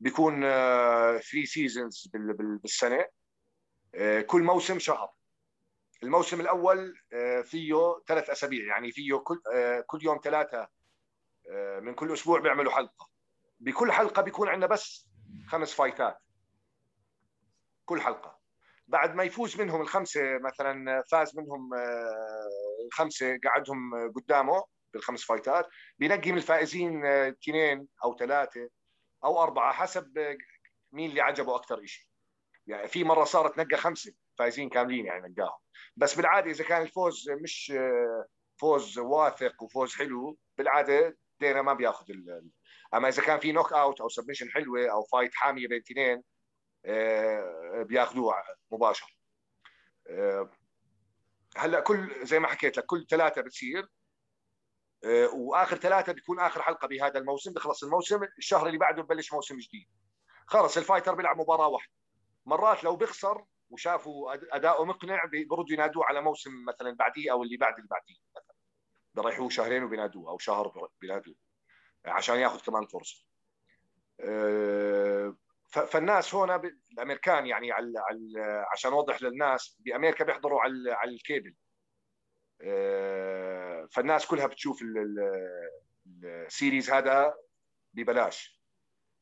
بيكون 0.00 0.40
3 0.40 1.44
seasons 1.44 2.08
بالسنة. 2.62 3.06
آه، 3.94 4.20
كل 4.20 4.42
موسم 4.42 4.78
شهر. 4.78 5.10
الموسم 6.02 6.40
الأول 6.40 6.94
آه، 7.12 7.40
فيه 7.40 7.74
ثلاث 8.08 8.30
أسابيع. 8.30 8.66
يعني 8.66 8.92
فيه 8.92 9.16
كل 9.16 9.40
آه، 9.54 9.84
كل 9.86 10.04
يوم 10.04 10.20
ثلاثة 10.24 10.68
آه، 11.50 11.80
من 11.80 11.94
كل 11.94 12.12
أسبوع 12.12 12.40
بيعملوا 12.40 12.72
حلقة. 12.72 13.08
بكل 13.60 13.92
حلقة 13.92 14.22
بيكون 14.22 14.48
عندنا 14.48 14.66
بس 14.66 15.08
خمس 15.48 15.74
فايتات 15.74 16.18
كل 17.84 18.00
حلقة. 18.00 18.38
بعد 18.86 19.14
ما 19.14 19.24
يفوز 19.24 19.60
منهم 19.60 19.80
الخمسة 19.80 20.38
مثلا 20.38 21.02
فاز 21.10 21.36
منهم 21.38 21.74
آه، 21.74 22.48
الخمسة 22.86 23.38
قعدهم 23.44 24.12
قدامه 24.12 24.64
بالخمس 24.94 25.24
فايتات 25.24 25.68
بينقي 25.98 26.32
من 26.32 26.38
الفائزين 26.38 27.06
آه، 27.06 27.28
اثنين 27.28 27.88
أو 28.04 28.16
ثلاثة 28.16 28.68
أو 29.24 29.42
أربعة 29.42 29.72
حسب 29.72 30.18
آه، 30.18 30.36
مين 30.92 31.10
اللي 31.10 31.20
عجبه 31.20 31.56
أكثر 31.56 31.86
شيء 31.86 32.06
يعني 32.66 32.88
في 32.88 33.04
مرة 33.04 33.24
صارت 33.24 33.58
نقى 33.58 33.76
خمسة 33.76 34.14
فايزين 34.38 34.68
كاملين 34.68 35.06
يعني 35.06 35.28
نقاهم 35.28 35.58
بس 35.96 36.14
بالعادة 36.14 36.50
إذا 36.50 36.64
كان 36.64 36.82
الفوز 36.82 37.30
مش 37.30 37.72
آه، 37.76 38.26
فوز 38.60 38.98
واثق 38.98 39.62
وفوز 39.62 39.94
حلو 39.94 40.38
بالعادة 40.58 41.16
دينا 41.40 41.62
ما 41.62 41.74
بياخذ 41.74 42.10
ال... 42.10 42.50
أما 42.94 43.08
إذا 43.08 43.22
كان 43.22 43.40
في 43.40 43.52
knockout 43.52 44.00
أو 44.00 44.08
submission 44.08 44.50
حلوة 44.50 44.92
أو 44.92 45.02
fight 45.02 45.34
حامية 45.34 45.68
بين 45.68 45.78
اثنين 45.78 46.22
بياخذوه 47.84 48.34
مباشر 48.70 49.18
هلا 51.56 51.80
كل 51.80 52.26
زي 52.26 52.38
ما 52.38 52.48
حكيت 52.48 52.76
لك 52.76 52.86
كل 52.86 53.06
ثلاثة 53.10 53.42
بتصير 53.42 53.88
آه، 55.04 55.28
وآخر 55.34 55.76
ثلاثة 55.76 56.12
بيكون 56.12 56.40
آخر 56.40 56.62
حلقة 56.62 56.88
بهذا 56.88 57.18
الموسم 57.18 57.52
بخلص 57.52 57.84
الموسم 57.84 58.22
الشهر 58.38 58.66
اللي 58.66 58.78
بعده 58.78 59.02
ببلش 59.02 59.32
موسم 59.32 59.58
جديد. 59.58 59.88
خلص 60.46 60.76
الفايتر 60.76 61.14
بيلعب 61.14 61.40
مباراة 61.40 61.68
واحدة. 61.68 61.92
مرات 62.46 62.84
لو 62.84 62.96
بيخسر 62.96 63.44
وشافوا 63.70 64.34
أداؤه 64.56 64.84
مقنع 64.84 65.24
بيردوا 65.24 65.64
ينادوه 65.70 66.04
على 66.04 66.20
موسم 66.20 66.64
مثلا 66.64 66.96
بعديه 66.96 67.32
أو 67.32 67.42
اللي 67.42 67.56
بعد 67.56 67.74
اللي 67.74 67.88
بعديه 67.88 68.16
مثلا. 68.36 68.54
بريحوه 69.14 69.48
شهرين 69.48 69.82
وبينادوه 69.82 70.30
أو 70.30 70.38
شهر 70.38 70.88
بينادوه 71.00 71.34
عشان 72.04 72.36
ياخذ 72.36 72.60
كمان 72.60 72.86
فرصة. 72.86 73.26
آه، 74.20 75.36
فالناس 75.74 76.34
هنا 76.34 76.62
الأمريكان 76.92 77.46
يعني 77.46 77.72
على 77.72 77.92
عشان 78.72 78.92
اوضح 78.92 79.22
للناس 79.22 79.76
بأمريكا 79.80 80.24
بيحضروا 80.24 80.60
على 80.60 80.92
على 80.92 81.10
الكيبل. 81.10 81.54
آه، 82.62 83.88
فالناس 83.92 84.26
كلها 84.26 84.46
بتشوف 84.46 84.80
ال 86.24 86.33
series 86.33 86.90
هذا 86.90 87.34
ببلاش. 87.94 88.60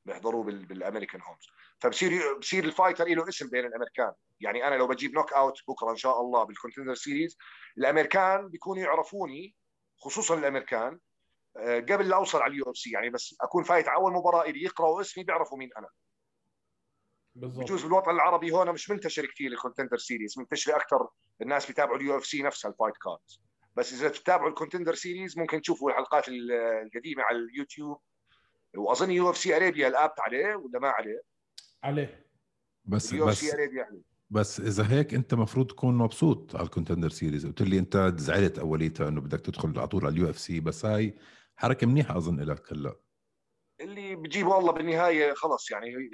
بيحضروه 0.04 0.44
بال 0.44 0.60
American 0.60 1.22
homes. 1.22 1.46
فبصير 1.78 2.38
بصير 2.38 2.64
ال 2.64 2.69
fighter 2.69 3.04
له 3.04 3.28
اسم 3.28 3.48
بين 3.48 3.66
الأمريكان. 3.66 4.12
يعني 4.40 4.66
أنا 4.68 4.74
لو 4.74 4.86
بجيب 4.86 5.14
knockout 5.14 5.58
بكرة 5.68 5.90
إن 5.90 5.96
شاء 5.96 6.20
الله 6.20 6.44
بال 6.44 6.53
Contender 6.53 6.94
Series 6.94 7.38
الأمريكان 7.78 8.48
بيكونوا 8.48 8.82
يعرفوني 8.82 9.54
خصوصا 9.98 10.34
الأمريكان. 10.34 10.98
آه، 11.56 11.80
قبل 11.80 12.08
لا 12.08 12.16
أوصل 12.16 12.42
على 12.42 12.52
ال 12.52 12.70
UFC 12.70 12.90
يعني 12.90 13.10
بس 13.10 13.36
أكون 13.40 13.64
فايت 13.64 13.88
على 13.88 13.96
أول 13.96 14.12
مباراة 14.12 14.50
لي 14.50 14.62
يقرأوا 14.62 15.00
اسمي 15.00 15.24
بيعرفوا 15.24 15.58
مين 15.58 15.70
أنا. 15.78 15.88
بالضبط. 17.34 17.64
بجوز 17.64 17.82
بالوطن 17.82 18.10
العربي 18.10 18.52
هون 18.52 18.72
مش 18.72 18.90
منتشر 18.90 19.26
كثير 19.26 19.52
ال 19.52 19.57
Contender 19.57 19.98
Series 19.98 20.38
منتشر 20.38 20.76
أكثر 20.76 21.08
الناس 21.42 21.66
بيتابعوا 21.66 21.96
ال 21.96 22.16
UFC 22.16 22.42
نفسها 22.42 22.70
ال 22.70 22.74
fight 22.74 22.94
cards 22.96 23.42
بس 23.76 23.92
إذا 23.92 24.08
بتتابعوا 24.08 24.48
ال 24.48 24.53
Contender 24.53 24.94
Series 24.94 25.38
ممكن 25.38 25.60
تشوفوا 25.60 25.90
الحلقات 25.90 26.24
القديمة 26.28 27.22
على 27.22 27.38
اليوتيوب. 27.38 28.00
وأظن 28.76 29.10
UFC 29.10 29.56
Arabia 29.56 29.88
ال 29.88 29.95
app 29.95 30.14
عليه 30.18 30.54
ولا 30.54 30.78
ما 30.78 30.88
عليه؟ 30.88 31.22
عليه. 31.84 32.26
بس 32.84 33.14
بس 33.14 33.54
عليه. 33.54 34.02
بس 34.30 34.60
إذا 34.60 34.90
هيك 34.90 35.14
أنت 35.14 35.34
مفروض 35.34 35.66
تكون 35.66 35.94
مبسوط 35.98 36.56
على 36.56 36.64
ال 36.64 36.68
Contender 36.68 37.08
Series 37.08 37.46
قلت 37.46 37.62
لي 37.62 37.78
أنت 37.78 38.12
زعلت 38.16 38.58
أوليتها 38.58 39.08
إنه 39.08 39.20
بدك 39.20 39.40
تدخل 39.40 39.78
على 39.78 39.88
طول 39.88 40.06
على 40.06 40.12
ال 40.12 40.30
UFC 40.30 40.60
بس 40.60 40.84
هاي 40.84 41.18
حركة 41.56 41.86
منيحة 41.86 42.16
أظن 42.16 42.40
لك 42.40 42.72
هلأ. 42.72 42.96
اللي 43.80 44.16
بجيبه 44.16 44.58
الله 44.58 44.72
بالنهاية 44.72 45.34
خلص 45.34 45.70
يعني 45.70 45.86
هي 45.86 46.08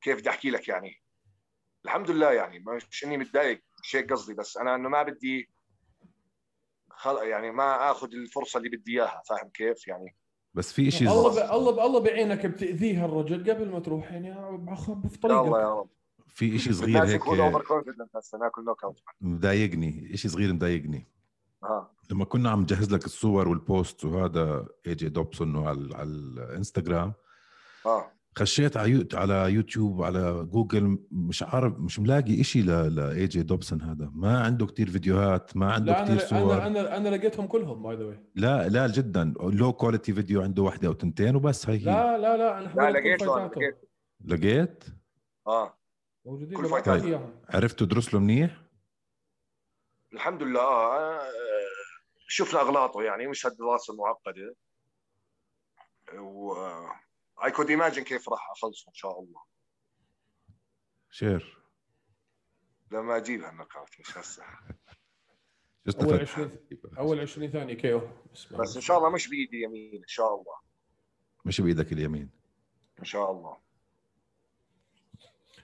كيف 0.00 0.18
بدي 0.18 0.30
أحكي 0.30 0.50
لك 0.50 0.68
يعني. 0.68 1.02
الحمد 1.84 2.10
لله 2.10 2.32
يعني 2.32 2.64
مش 2.90 3.04
إني 3.04 3.16
متضايق 3.16 3.62
مش 3.82 3.96
هيك 3.96 4.12
قصدي 4.12 4.34
بس 4.34 4.56
أنا 4.56 4.74
إنه 4.74 4.88
ما 4.88 5.02
بدي 5.02 5.50
خل... 6.90 7.16
يعني 7.16 7.50
ما 7.50 7.90
آخذ 7.90 8.14
الفرصة 8.14 8.58
اللي 8.58 8.68
بدي 8.68 8.92
إياها 8.92 9.22
فاهم 9.28 9.48
كيف 9.54 9.88
يعني؟ 9.88 10.16
بس 10.54 10.72
في 10.72 10.90
شيء 10.90 11.08
الله 11.08 11.34
ب... 11.34 11.52
الله 11.52 11.72
ب... 11.72 11.78
الله 11.78 12.00
بعينك 12.00 12.46
بتاذيه 12.46 13.04
الرجل 13.04 13.50
قبل 13.50 13.70
ما 13.70 13.80
تروح 13.80 14.12
يعني 14.12 14.34
في 15.08 15.18
طريقك 15.18 15.46
الله 15.46 15.60
يا 15.60 15.74
رب. 15.74 15.88
في 16.28 16.58
شيء 16.58 16.72
صغير 16.72 17.04
هيك 17.04 17.28
مضايقني 19.20 20.16
شيء 20.16 20.30
صغير 20.30 20.52
مضايقني. 20.52 21.06
آه. 21.62 21.90
لما 22.10 22.24
كنا 22.24 22.50
عم 22.50 22.60
نجهز 22.60 22.94
لك 22.94 23.04
الصور 23.04 23.48
وال 23.48 23.67
post 23.67 24.04
وهذا 24.04 24.66
AJ 24.86 25.08
دوبسون 25.08 25.66
على 25.66 26.02
الإنستغرام 26.02 27.12
آه. 27.86 28.12
خشيت 28.38 28.76
على 28.76 29.06
على 29.14 29.52
يوتيوب 29.52 29.98
وعلى 29.98 30.48
جوجل 30.52 30.98
مش 31.10 31.42
عارف 31.42 31.78
مش 31.78 31.98
ملاقي 31.98 32.42
شيء 32.42 32.64
ل 32.64 33.26
AJ 33.26 33.42
دوبسون 33.42 33.82
هذا. 33.82 34.10
ما 34.14 34.40
عنده 34.40 34.66
كثير 34.66 34.90
فيديوهات 34.90 35.56
ما 35.56 35.72
عنده 35.72 35.92
كثير 35.92 36.18
صور 36.18 36.54
أنا 36.54 36.66
أنا 36.66 36.96
أنا 36.96 37.08
لقيتهم 37.08 37.46
كلهم 37.46 37.82
by 37.82 37.96
the 37.96 38.18
لا 38.34 38.68
لا 38.68 38.86
جدا. 38.86 39.34
low 39.40 39.72
quality 39.72 40.12
فيديو 40.12 40.42
عنده 40.42 40.62
واحدة 40.62 40.88
أو 40.88 40.92
تنتين 40.92 41.36
وبس 41.36 41.68
هي. 41.68 41.78
لا 41.78 42.18
لا 42.18 42.36
لا 42.36 42.58
أنا 42.58 42.72
لا 42.76 42.90
لقيت 42.90 43.22
لقيت؟ 43.22 43.78
لقيت؟ 44.24 44.84
آه. 45.46 45.78
موجودين 46.24 46.58
كل 46.58 46.68
فايتات. 46.68 47.20
عرفت 47.48 47.78
تدرس 47.78 48.14
له 48.14 48.20
منيح؟ 48.20 48.62
الحمد 50.12 50.42
لله 50.42 50.60
آه 50.60 51.20
شفنا 52.28 52.60
أغلاطه 52.60 53.02
يعني 53.02 53.26
مش 53.26 53.46
هالدراسه 53.46 53.92
المعقده 53.94 54.54
و 56.20 56.54
I 57.44 57.50
could 57.50 57.70
imagine 57.70 58.04
كيف 58.04 58.28
راح 58.28 58.50
أخلصه 58.50 58.88
إن 58.88 58.94
شاء 58.94 59.20
الله. 59.20 59.42
Sure. 61.10 61.58
لما 62.90 63.16
أجيب 63.16 63.42
هالنقاط 63.42 63.88
مش 64.00 64.18
هسه. 64.18 64.42
أول 66.02 66.20
20 66.20 66.58
أول 66.98 67.20
20 67.20 67.50
ثانية 67.50 67.74
KO. 67.74 68.10
بس 68.50 68.76
إن 68.76 68.82
شاء 68.82 68.98
الله 68.98 69.10
مش 69.10 69.28
بإيدي 69.28 69.62
يمين 69.62 70.02
إن 70.02 70.08
شاء 70.08 70.34
الله. 70.34 70.54
مش 71.44 71.60
بإيدك 71.60 71.92
اليمين. 71.92 72.30
إن 72.98 73.04
شاء 73.04 73.30
الله. 73.30 73.56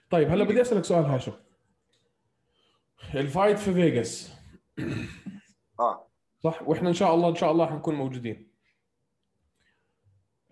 طيب 0.09 0.29
هلا 0.29 0.43
بدي 0.43 0.61
أسألك 0.61 0.83
سؤال 0.83 1.05
هاشم. 1.05 1.33
ال 3.15 3.22
fight 3.22 3.59
في 3.59 3.73
فيغاس 3.73 4.31
آه. 5.79 6.07
صح؟ 6.43 6.61
وإحنا 6.61 6.89
إن 6.89 6.93
شاء 6.93 7.15
الله 7.15 7.29
إن 7.29 7.35
شاء 7.35 7.51
الله 7.51 7.67
حنكون 7.67 7.95
موجودين. 7.95 8.51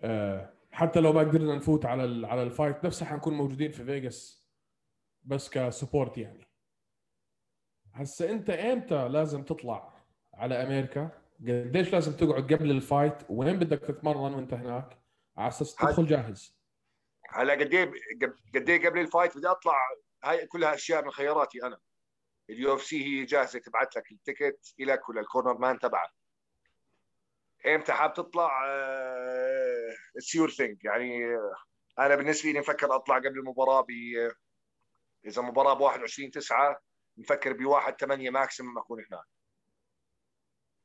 آه 0.00 0.53
حتى 0.74 1.00
لو 1.00 1.12
ما 1.12 1.20
قدرنا 1.20 1.54
نفوت 1.54 1.86
على 1.86 2.26
على 2.26 2.42
ال 2.42 2.49
fight 2.49 2.84
نفسها 2.84 3.08
حنكون 3.08 3.34
موجودين 3.34 3.72
في 3.72 3.84
فيغاس 3.84 4.48
بس 5.22 5.50
ك 5.50 5.59
support 5.59 6.18
يعني. 6.18 6.48
هسه 7.92 8.30
انت 8.30 8.50
إمتى 8.50 9.08
لازم 9.08 9.42
تطلع 9.44 9.92
على 10.34 10.62
أمريكا؟ 10.62 11.10
قديش 11.40 11.92
لازم 11.92 12.16
تقعد 12.16 12.52
قبل 12.52 12.70
ال 12.70 12.76
fight؟ 12.76 13.14
وين 13.28 13.58
بدك 13.58 13.78
تتمرن 13.78 14.34
وانت 14.34 14.54
هناك؟ 14.54 14.98
على 15.36 15.48
أساس 15.48 15.74
تدخل 15.74 16.06
جاهز. 16.06 16.58
هلا 17.28 17.52
قد 17.52 17.74
إيه 17.74 17.92
قد 18.54 18.70
إيه 18.70 18.88
قبل 18.88 19.00
ال 19.00 19.06
fight 19.06 19.36
بدي 19.36 19.48
أطلع؟ 19.48 19.76
هاي 20.24 20.46
كلها 20.46 20.74
أشياء 20.74 21.04
من 21.04 21.10
خياراتي 21.10 21.62
أنا. 21.62 21.78
ال 22.50 22.74
UFC 22.74 23.04
هي 23.04 23.24
جاهزة 23.24 23.58
تبعت 23.58 23.96
لك 23.96 24.12
ال 24.12 24.21
ticket 24.21 24.74
لك 24.78 25.08
ولل 25.08 25.25
corner 25.25 25.58
man 25.58 25.78
تبعك. 25.78 26.10
إمتى 27.66 27.92
حاب 27.92 28.12
تطلع؟ 28.12 28.50
It's 30.16 30.34
your 30.34 30.50
thing 30.50 30.84
يعني 30.84 31.24
آه، 31.24 31.54
أنا 31.98 32.14
بالنسبة 32.14 32.50
لي 32.50 32.58
مفكر 32.58 32.96
أطلع 32.96 33.18
قبل 33.18 33.38
المباراة 33.38 33.80
ب 33.80 33.90
إذا 35.26 35.42
مباراة 35.42 35.74
ب 35.74 35.80
21 35.80 36.30
9 36.30 36.80
مفكر 37.16 37.52
ب 37.52 37.64
1 37.64 38.00
8 38.00 38.30
maximum 38.30 38.78
أكون 38.78 39.04
هناك. 39.10 39.24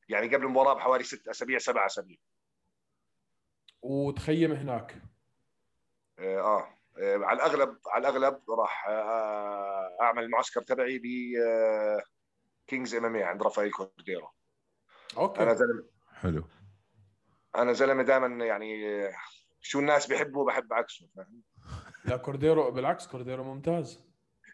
يعني 0.08 0.26
قبل 0.36 0.44
المباراة 0.44 0.74
بحوالي 0.74 1.04
ست 1.04 1.28
أسابيع 1.28 1.58
سبع 1.58 1.86
أسابيع. 1.86 2.16
وتخيم 3.82 4.52
هناك. 4.52 5.02
آه, 6.18 6.40
آه, 6.40 6.78
آه 6.98 7.18
على 7.24 7.36
الاغلب 7.36 7.78
على 7.86 8.08
الأغلب 8.08 8.50
راح 8.50 8.88
آه 8.88 9.96
أعمل 10.00 10.24
المعسكر 10.24 10.62
تبعي 10.62 10.98
ب 10.98 11.06
Kings 12.66 12.94
MMA 12.94 13.22
عند 13.22 13.42
رافائيل 13.42 13.70
كورديرو. 13.70 14.28
أوكي. 15.16 15.42
أنا 15.42 15.54
زلمه 15.54 15.84
حلو. 16.14 16.44
أنا 17.56 17.72
زلمه 17.72 18.02
دائما 18.02 18.44
يعني 18.44 18.84
شو 19.60 19.80
الناس 19.80 20.06
بيحبوا 20.06 20.46
بحب 20.46 20.72
عكسه 20.72 21.08
فاهم؟ 21.16 21.42
لا 22.04 22.16
كورديرو 22.16 22.70
بالعكس 22.70 23.06
كورديرو 23.06 23.44
ممتاز. 23.44 24.00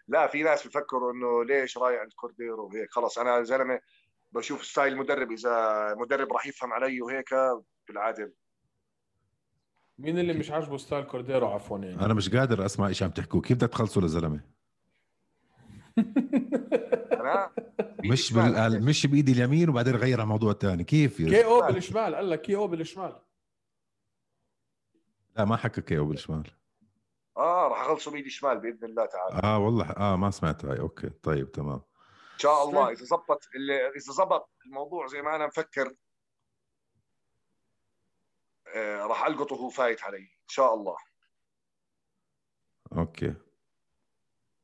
لا 0.09 0.27
في 0.27 0.43
ناس 0.43 0.67
بفكروا 0.67 1.13
إنه 1.13 1.45
ليش 1.45 1.79
رايح 1.79 2.01
عند 2.01 2.13
كورديرو 2.13 2.67
وهيك. 2.67 2.91
خلص 2.91 3.19
أنا 3.19 3.43
زلمة 3.43 3.81
بشوف 4.33 4.65
style 4.65 4.93
المدرب 4.93 5.33
إذا 5.33 5.95
مدرب 5.99 6.33
راح 6.33 6.47
يفهم 6.47 6.73
علي 6.73 7.03
وهيك 7.03 7.35
بالعادة. 7.89 8.33
مين 9.99 10.19
اللي 10.19 10.33
مش 10.33 10.51
عاجبه 10.51 10.77
style 10.77 11.05
كورديرو؟ 11.05 11.47
عفوا 11.47 11.79
يعني. 11.79 12.05
أنا 12.05 12.15
مش 12.15 12.35
قادر 12.35 12.67
أسمع 12.67 12.89
إيش 12.89 13.03
عم 13.03 13.11
تحكوا. 13.11 13.41
كيف 13.41 13.57
بدك 13.57 13.69
تخلصوا 13.69 14.03
للزلمه 14.03 14.35
أنا 14.35 14.56
مش 18.05 18.33
بال... 18.33 18.85
مش 18.85 19.07
بإيدي 19.07 19.33
اليمين 19.33 19.69
وبعدين 19.69 19.97
غير 19.97 20.21
على 20.21 20.29
موضوع 20.29 20.53
ثاني 20.53 20.85
كيف 20.85 21.17
KO 21.17 21.61
بالشمال 21.73 22.15
قال 22.15 22.31
لك 22.31 22.41
KO 22.41 22.69
بالشمال. 22.69 23.21
لا 25.37 25.45
ما 25.45 25.57
حكى 25.57 25.81
KO 25.81 26.07
بالشمال. 26.07 26.51
آه 27.37 27.69
راح 27.69 27.81
أخلصه 27.81 28.11
بإيدي 28.11 28.27
الشمال 28.27 28.59
بإذن 28.59 28.85
الله 28.85 29.07
تعالى. 29.07 29.41
آه 29.45 29.59
والله. 29.59 29.91
آه 29.91 30.17
ما 30.17 30.31
سمعت 30.31 30.65
هاي. 30.65 30.81
okay 30.81 31.09
طيب 31.09 31.53
تمام. 31.53 31.83
إن 32.33 32.39
شاء 32.39 32.69
الله. 32.69 32.91
إذا 32.91 33.05
زبط 33.05 33.49
إذا 33.97 34.13
زبط 34.13 34.51
الموضوع 34.67 35.07
زي 35.07 35.23
ما 35.23 35.37
أنا 35.37 35.47
مفكر 35.47 35.95
آه، 38.75 39.07
راح 39.07 39.27
ألقطه 39.27 39.55
وهو 39.55 39.69
فايت 39.69 40.03
علي. 40.03 40.19
إن 40.19 40.49
شاء 40.49 40.75
الله. 40.75 40.97
okay. 42.93 43.35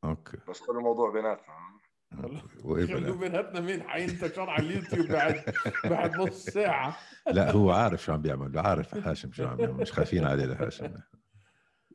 okay. 0.05 0.39
بس 0.49 0.61
خلي 0.61 0.79
الموضوع 0.79 1.11
بيناتنا. 1.11 1.55
خلوا 2.63 3.17
بيناتنا؟ 3.17 3.61
مين؟ 3.61 3.83
حينتشر 3.83 4.51
على 4.51 4.67
اليوتيوب 4.67 5.07
بعد 5.07 5.55
بعد 5.85 6.17
نص 6.17 6.45
ساعة. 6.45 6.97
لا 7.27 7.51
هو 7.51 7.71
عارف 7.71 8.03
شو 8.03 8.13
عم 8.13 8.23
بيعمل. 8.23 8.59
عارف 8.59 8.99
هاشم 8.99 9.33
شو 9.33 9.47
عم 9.47 9.57
بيعمل. 9.57 9.75
مش 9.75 9.93
خايفين 9.93 10.25
عليه 10.25 10.45
لهاشم. 10.45 10.99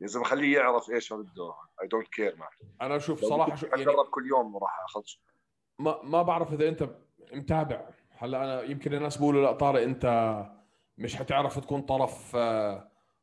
يا 0.00 0.06
زلمه 0.06 0.24
خليه 0.24 0.56
يعرف 0.58 0.90
إيش 0.90 1.12
ما 1.12 1.18
بده. 1.18 1.54
I 1.82 1.88
don't 1.88 2.08
care 2.08 2.36
man 2.36 2.48
أنا 2.82 2.98
شوف 2.98 3.24
صراحة 3.24 3.54
شو 3.54 3.66
يعني 3.66 3.84
كل 3.84 4.26
يوم 4.26 4.56
راح 4.56 4.84
أخلص. 4.84 5.22
ما 5.78 6.02
ما 6.02 6.22
بعرف 6.22 6.52
إذا 6.52 6.68
أنت 6.68 6.88
متابع. 7.32 7.88
هلأ 8.10 8.44
أنا 8.44 8.62
يمكن 8.62 8.94
الناس 8.94 9.16
بيقولوا 9.16 9.42
لا 9.42 9.52
طارق 9.52 9.82
أنت 9.82 10.36
مش 10.98 11.16
حتعرف 11.16 11.58
تكون 11.58 11.82
طرف 11.82 12.36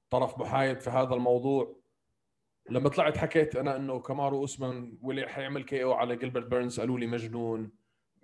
طرف 0.09 0.39
محايد 0.39 0.79
في 0.79 0.89
هذا 0.89 1.13
الموضوع. 1.13 1.75
لما 2.69 2.89
طلعت 2.89 3.17
حكيت 3.17 3.55
أنا 3.55 3.75
إنه 3.75 3.99
كامارو 3.99 4.37
أوسمان 4.37 4.97
هو 5.01 5.12
اللي 5.12 5.27
حيعمل 5.27 5.63
KO 5.63 5.93
على 5.93 6.15
جيلبرت 6.15 6.45
بيرنز 6.45 6.79
قالوا 6.79 6.99
لي 6.99 7.07
مجنون. 7.07 7.71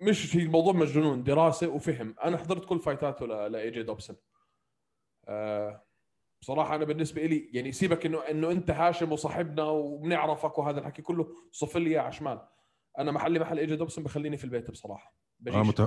مش 0.00 0.36
هي 0.36 0.42
الموضوع 0.42 0.72
مجنون 0.72 1.22
دراسة 1.22 1.68
وفهم. 1.68 2.14
أنا 2.24 2.36
حضرت 2.36 2.64
كل 2.64 2.80
fight 2.80 3.13
اته 3.13 3.26
ل 3.26 3.70
AJ 3.70 3.82
Dobson 3.82 4.16
أه 5.28 5.84
بصراحة 6.40 6.74
أنا 6.74 6.84
بالنسبة 6.84 7.26
لي 7.26 7.50
يعني 7.52 7.72
سيبك 7.72 8.06
إنه 8.06 8.18
إنه 8.18 8.50
أنت 8.50 8.70
هاشم 8.70 9.12
وصاحبنا 9.12 9.64
وبنعرفك 9.64 10.58
وهذا 10.58 10.80
الحكي 10.80 11.02
كله 11.02 11.28
صف 11.50 11.76
لي 11.76 11.90
إياه 11.90 12.00
على 12.00 12.12
شمال. 12.12 12.48
أنا 12.98 13.12
محلي 13.12 13.38
محل 13.38 13.58
ايجي 13.58 13.76
دوبسون 13.76 14.04
بخليني 14.04 14.36
في 14.36 14.44
البيت 14.44 14.70
بصراحة. 14.70 15.16
بجيش. 15.40 15.56
آه 15.56 15.62
مت... 15.62 15.80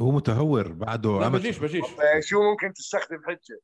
هو 0.00 0.10
متهور 0.10 0.72
بعده. 0.72 1.20
لا 1.20 1.28
بجيش 1.28 1.58
بجيش. 1.58 1.84
شو 2.20 2.42
ممكن 2.42 2.72
تستخدم 2.72 3.22
حجة؟ 3.26 3.60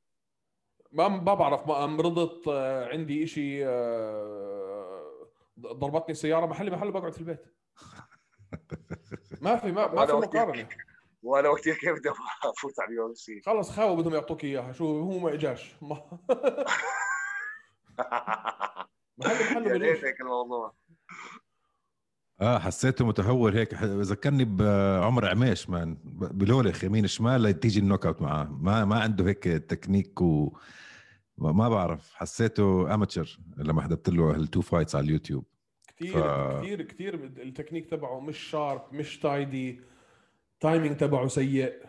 ما 0.92 1.08
ما 1.08 1.34
بعرف 1.34 1.68
ما 1.68 1.86
مرضت 1.86 2.48
آه، 2.48 2.88
عندي 2.88 3.26
شيء 3.26 3.62
آه، 3.66 5.28
ضربتني 5.60 6.14
سيارة 6.14 6.46
محلي 6.46 6.70
محل 6.70 6.92
بقعد 6.92 7.12
في 7.12 7.20
البيت. 7.20 7.44
ما 9.42 9.56
في 9.56 9.72
ما, 9.72 9.94
ما 9.94 10.06
في 10.06 10.12
مقارنة. 10.12 10.68
وأنا 11.22 11.48
وقتها 11.48 11.74
كيف 11.74 11.98
بدي 11.98 12.10
أفوت 12.44 12.80
على 12.80 12.88
ال 12.88 13.14
UFC. 13.14 13.40
خلص 13.40 13.70
خاوه 13.70 13.96
بدهم 13.96 14.14
يعطوك 14.14 14.44
إياها 14.44 14.72
شو 14.72 15.00
هو 15.00 15.18
ما 15.18 15.34
إجاش. 15.34 15.74
محل 19.18 19.54
محل 19.58 19.82
هيك 19.82 20.20
الموضوع. 20.20 20.74
آه 22.40 22.58
حسيته 22.58 23.06
متهور 23.06 23.54
هيك. 23.54 23.74
ذكرني 23.84 24.44
بعمر 24.44 25.28
عميش 25.28 25.70
man 25.70 25.96
بلولخ 26.04 26.84
يمين 26.84 27.06
شمال 27.06 27.60
تيجي 27.60 27.80
ال 27.80 28.06
knockout 28.06 28.22
معاه. 28.22 28.44
ما 28.44 28.84
ما 28.84 29.00
عنده 29.00 29.26
هيك 29.26 29.44
تكنيك 29.44 30.20
و 30.20 30.58
ما 31.38 31.68
بعرف. 31.68 32.14
حسيته 32.14 32.94
amateur 32.94 33.38
لما 33.56 33.82
حضرت 33.82 34.08
له 34.08 34.30
ال 34.30 34.38
two 34.38 34.60
fights 34.60 34.96
على 34.96 35.04
اليوتيوب. 35.04 35.44
كثير 35.96 36.12
ف... 36.12 36.60
كثير 36.60 36.82
كثير 36.82 37.14
التكنيك 37.24 37.90
تبعه 37.90 38.20
مش 38.20 38.38
شارب 38.38 38.94
مش 38.94 39.18
tidy 39.18 39.80
timing 40.60 40.96
تبعه 40.96 41.28
سيء. 41.28 41.86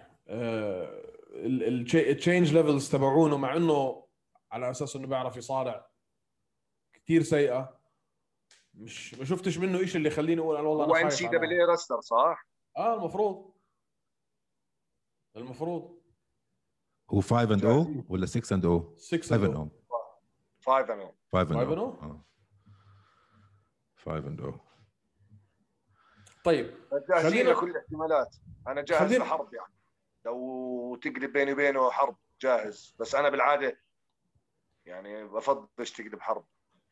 ال 1.40 1.56
change 1.56 2.54
levels 2.54 2.90
تبعونه 2.90 3.38
مع 3.38 3.56
إنه 3.56 4.04
على 4.52 4.72
أساس 4.72 4.96
إنه 4.96 5.08
بيعرف 5.08 5.38
يصارع 5.38 5.88
كثير 6.94 7.22
سيئة. 7.24 7.77
مش 8.78 9.14
ما 9.14 9.26
شفتش 9.26 9.58
منه 9.58 9.86
شيء 9.86 9.98
اللي 9.98 10.08
يخليني 10.08 10.42
أقول 10.42 10.58
أنا 10.58 10.68
والله 10.68 10.86
هو 10.86 10.96
ام 10.96 11.10
سي 11.10 11.28
دبل 11.28 11.50
إي 11.50 11.64
رستر 11.64 12.02
صح؟ 12.02 12.48
آه 12.78 12.94
المفروض. 12.94 13.54
المفروض. 15.36 16.02
هو 17.10 17.22
5 17.22 17.42
اند 17.54 17.66
أو 17.66 18.06
ولا 18.10 18.26
6 18.26 18.54
اند 18.54 18.66
أو؟ 18.66 18.96
6 18.98 19.36
اند 19.36 19.56
أو 19.56 19.70
5 20.66 20.94
اند 20.94 21.02
أو 21.02 21.16
5 21.32 21.62
اند 21.62 21.78
أو 21.78 22.22
5 23.96 24.18
and 24.28 24.42
0 24.42 24.54
طيب 26.44 26.74
جاهزين 27.10 27.48
لكل 27.48 27.70
الاحتمالات. 27.70 28.36
أنا 28.68 28.82
جاهز 28.82 29.10
خلينا... 29.10 29.24
لحرب 29.24 29.54
يعني. 29.54 29.74
لو 30.26 31.00
تقلب 31.02 31.34
بيني 31.34 31.54
وبينه 31.54 31.92
حرب 31.92 32.18
جاهز. 32.42 32.96
بس 33.00 33.16
أنا 33.16 33.30
بالعادة 33.30 33.82
يعني 34.86 35.24
بفضلش 35.24 35.92
تقلب 35.92 36.20
حرب. 36.22 36.46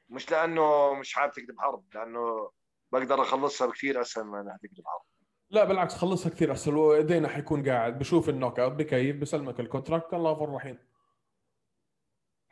مش 0.09 0.31
لأنه 0.31 0.93
مش 0.93 1.13
حابب 1.13 1.33
تقلب 1.33 1.59
حرب 1.59 1.83
لأنه 1.93 2.51
بقدر 2.91 3.21
أخلصها 3.21 3.67
بكثير 3.67 4.01
أسهل 4.01 4.25
من 4.25 4.39
إنها 4.39 4.57
تقلب 4.57 4.85
حرب. 4.85 5.01
لا 5.49 5.63
بالعكس 5.63 5.95
خلصها 5.95 6.29
كثير 6.29 6.53
أسهل 6.53 6.75
وإيدينا 6.75 7.27
حيكون 7.27 7.69
قاعد. 7.69 7.99
بشوف 7.99 8.29
ال 8.29 8.59
knockout 8.59 8.71
بكيف 8.71 9.15
بسلمك 9.15 9.59
ال 9.59 9.65
contract. 9.65 10.13
الله 10.13 10.31
غفور 10.31 10.53
رحيم 10.53 10.79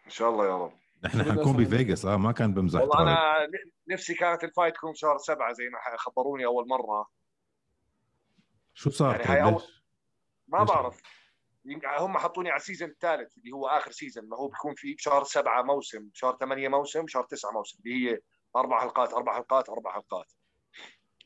إن 0.06 0.12
شاء 0.12 0.30
الله 0.30 0.46
يا 0.46 0.58
رب. 0.58 0.74
إحنا 1.06 1.24
حنكون 1.24 1.58
بفيغاس. 1.58 2.06
آه 2.06 2.18
ما 2.18 2.32
كان 2.32 2.54
بمزح 2.54 2.82
والله 2.82 3.02
أنا 3.02 3.48
نفسي 3.88 4.14
كانت 4.14 4.44
ال 4.44 4.49
fight 4.49 4.76
تكون 4.76 4.94
شهر 4.94 5.18
سبعة 5.18 5.54
زي 5.54 5.70
ما 5.70 5.98
خبروني 5.98 6.46
أول 6.46 6.68
مرة. 6.68 7.10
شو 8.74 8.90
صار 8.90 9.20
يعني 9.20 9.26
هاي 9.26 9.44
أول... 9.44 9.62
ما 10.48 10.64
بعرف. 10.64 11.02
هم 12.00 12.18
حطوني 12.18 12.50
على 12.50 12.60
ال 12.60 12.64
season 12.64 12.90
الثالث 12.90 13.38
اللي 13.38 13.52
هو 13.52 13.68
آخر 13.68 13.92
season 13.92 14.30
ما 14.30 14.38
هو 14.38 14.48
بيكون 14.48 14.74
في 14.76 14.94
بشهر 14.94 15.24
سبعة 15.24 15.62
موسم 15.62 16.10
شهر 16.14 16.38
ثمانية 16.38 16.68
موسم 16.68 17.08
شهر 17.08 17.24
تسعة 17.24 17.52
موسم 17.52 17.80
اللي 17.86 18.12
هي 18.12 18.20
أربع 18.56 18.82
حلقات 18.82 19.14
أربع 19.14 19.34
حلقات 19.34 19.70
أربع 19.70 19.94
حلقات. 19.94 20.34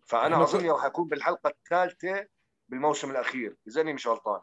فأنا 0.05 0.43
اظن 0.43 0.69
راح 0.69 0.85
أكون 0.85 1.07
بالحلقة 1.07 1.49
الثالثة 1.49 2.27
بالموسم 2.69 3.11
الأخير 3.11 3.57
إذا 3.67 3.81
إني 3.81 3.93
مش 3.93 4.07
غلطان. 4.07 4.41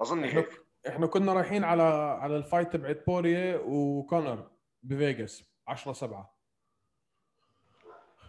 اظن 0.00 0.24
هيك. 0.24 0.48
إحنا 0.88 1.06
كنا 1.06 1.32
رايحين 1.32 1.64
على 1.64 1.82
على 2.22 2.36
ال 2.36 2.42
fight 2.42 2.72
تبعت 2.72 3.06
بوريه 3.06 3.62
وكونر 3.66 4.50
بفيغاس 4.82 5.44
10 5.68 5.92
7 5.92 6.34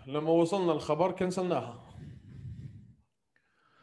لما 0.08 0.32
وصلنا 0.32 0.72
الخبر 0.72 1.12
cancel 1.12 1.63
ناها. 1.63 1.89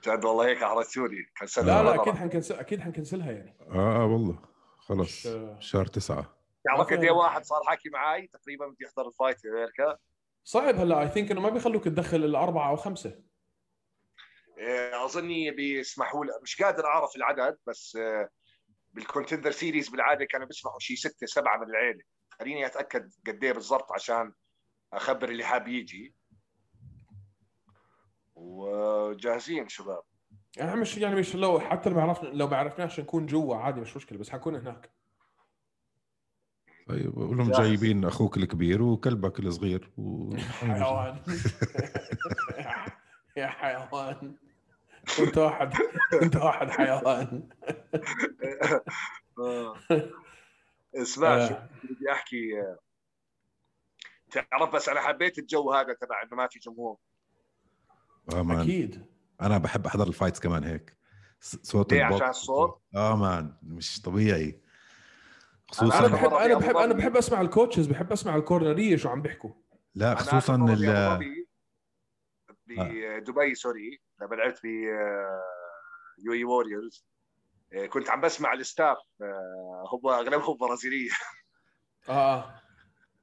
جد 0.06 0.24
والله 0.24 0.46
هيك 0.46 0.62
احرجتوني 0.62 1.32
cancel 1.40 1.76
ها 1.76 1.82
لا 1.82 1.88
لا 1.90 2.02
أكيد 2.02 2.14
حن 2.14 2.24
cancel 2.24 2.54
أكيد 2.54 2.80
حن 2.80 2.92
cancel 2.92 3.26
ها 3.26 3.32
يعني. 3.32 3.56
آه, 3.60 4.02
آه 4.02 4.06
والله. 4.06 4.38
خلص. 4.78 5.26
شهر 5.58 5.86
تسعة. 5.86 6.36
تعرف 6.64 6.86
قد 6.86 7.04
واحد 7.04 7.44
صار 7.44 7.60
حكي 7.66 7.88
معي 7.88 8.26
تقريبا 8.26 8.66
بدي 8.66 8.84
يحضر 8.84 9.08
ال 9.08 9.13
fight 9.13 9.40
في 9.40 9.48
أمريكا. 9.48 9.98
صعب 10.44 10.74
هلا. 10.74 11.00
I 11.02 11.08
think 11.08 11.30
إنه 11.30 11.40
ما 11.40 11.48
بيخلوك 11.50 11.84
تدخل 11.84 12.16
الأربعة 12.24 12.70
أو 12.70 12.76
خمسة. 12.76 13.22
إيه، 14.58 15.04
أظني 15.04 15.50
بيسمحوا 15.50 16.24
لي 16.24 16.32
مش 16.42 16.62
قادر 16.62 16.86
أعرف 16.86 17.16
العدد 17.16 17.58
بس 17.66 17.96
آه، 17.96 18.28
بال 18.92 19.03
Contender 19.03 19.50
Series 19.50 19.88
بالعادة 19.88 20.24
كانوا 20.24 20.46
بيسمحوا 20.46 20.78
شيء 20.78 20.96
ستة 20.96 21.26
سبعة 21.26 21.56
من 21.56 21.70
العيلة. 21.70 22.00
خليني 22.30 22.66
أتأكد 22.66 23.12
قد 23.26 23.44
إيه 23.44 23.52
بالضبط 23.52 23.92
عشان 23.92 24.32
أخبر 24.92 25.28
اللي 25.28 25.44
حاب 25.44 25.68
يجي. 25.68 26.15
وجاهزين 28.36 29.68
شباب. 29.68 30.02
يعني 30.56 30.80
مش 30.80 30.98
يعني 30.98 31.14
مش 31.14 31.36
لو 31.36 31.60
حتى 31.60 31.90
لو 31.90 32.00
عرفنا 32.00 32.28
لو 32.28 32.48
ما 32.48 32.56
عرفناش 32.56 33.00
نكون 33.00 33.26
جوا 33.26 33.56
عادي 33.56 33.80
مش 33.80 33.96
مشكلة 33.96 34.18
بس 34.18 34.30
حنكون 34.30 34.56
هناك. 34.56 34.90
طيب 36.88 37.14
قول 37.14 37.36
لهم 37.36 37.50
جايبين 37.50 38.04
أخوك 38.04 38.36
الكبير 38.36 38.82
وكلبك 38.82 39.40
الصغير 39.40 39.90
و... 39.96 40.36
حيوان. 40.36 41.18
يا 43.36 43.46
حيوان. 43.46 44.36
انت 45.18 45.38
واحد 45.38 45.72
انت 46.22 46.36
واحد 46.36 46.70
حيوان. 46.70 47.48
اسمع 50.94 51.28
آه. 51.28 51.68
بدي 51.84 52.12
أحكي 52.12 52.50
تعرف 54.30 54.74
بس 54.74 54.88
أنا 54.88 55.00
حبيت 55.00 55.38
الجو 55.38 55.72
هذا 55.72 55.92
تبع 55.92 56.22
إنه 56.22 56.36
ما 56.36 56.48
في 56.48 56.58
جمهور. 56.58 56.96
آه 58.32 58.62
أكيد. 58.62 59.06
أنا 59.40 59.58
بحب 59.58 59.86
أحضر 59.86 60.06
ال 60.06 60.11
fights 60.11 60.40
كمان 60.40 60.64
هيك. 60.64 60.96
صوت 61.40 61.92
ليه؟ 61.92 62.04
عشان 62.04 62.28
الصوت؟ 62.28 62.82
آه 62.94 63.16
man. 63.16 63.56
مش 63.62 64.00
طبيعي. 64.00 64.60
خصوصا 65.68 65.98
أنا 65.98 66.08
بحب 66.08 66.34
أنا 66.34 66.58
بحب 66.58 66.76
أنا 66.76 66.94
بحب 66.94 67.16
أسمع 67.16 67.40
ال 67.40 67.46
coaches 67.46 67.86
بحب 67.86 68.12
أسمع 68.12 68.36
ال 68.36 68.43
corner 68.43 68.83
يه 68.83 68.96
شو 68.96 69.08
عم 69.08 69.22
بيحكوا. 69.22 69.50
لا 69.94 70.14
خصوصا 70.14 70.54
ال 70.54 71.46
بدبي 72.66 73.54
sorry. 73.54 74.00
لما 74.20 74.34
لعبت 74.34 74.60
ب 74.62 74.66
UAE 76.18 76.32
Warriors 76.32 77.06
كنت 77.88 78.10
عم 78.10 78.20
بسمع 78.20 78.52
ال 78.52 78.59
staff 78.59 78.96
آه، 79.20 79.84
هم 79.92 80.08
أغلبهم 80.08 80.56
برازيليه 80.56 81.10
آه. 82.08 82.60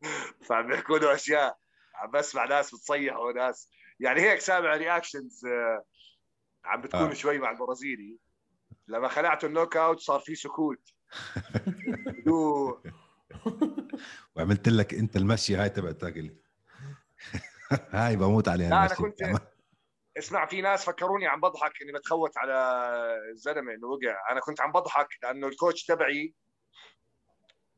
فعم 0.48 0.68
بيحكوا 0.68 0.98
له 0.98 1.14
أشياء. 1.14 1.58
عم 1.96 2.12
بسمع 2.12 2.46
ناس 2.46 2.76
بتصيح 2.76 3.18
وناس 3.18 3.70
يعني 4.00 4.22
هيك 4.22 4.40
سامع 4.40 4.76
reactions 4.76 5.46
آه، 5.46 5.84
عم 6.66 6.82
بتكون 6.82 7.10
آه. 7.10 7.14
شوي 7.14 7.40
مع 7.40 7.52
البرازيلي. 7.52 8.18
لما 8.88 9.08
خلعته 9.08 9.46
ال 9.46 9.78
knockout 9.78 10.00
صار 10.00 10.20
في 10.20 10.36
سكوت. 10.36 10.94
وعملت 14.36 14.70
لك 14.70 14.94
أنت 14.94 15.16
المشي 15.16 15.56
هاي 15.56 15.70
تبع 15.70 15.92
تاكل 15.92 16.36
هاي 17.92 18.16
بموت 18.16 18.48
عليها 18.48 18.70
لا 18.70 18.86
أنا 18.86 18.96
كنت 18.96 19.22
اسمع 20.18 20.46
في 20.46 20.62
ناس 20.62 20.86
فكروني 20.86 21.28
عم 21.28 21.42
بضحك 21.42 21.82
إني 21.82 21.92
بتخوت 21.92 22.38
على 22.38 22.54
الزلمة 23.32 23.74
إنه 23.74 23.88
وقع. 23.88 24.32
أنا 24.32 24.40
كنت 24.40 24.62
عم 24.62 24.72
بضحك 24.72 25.08
لأنه 25.24 25.48
ال 25.48 25.54
coach 25.54 25.86
تبعي 25.86 26.34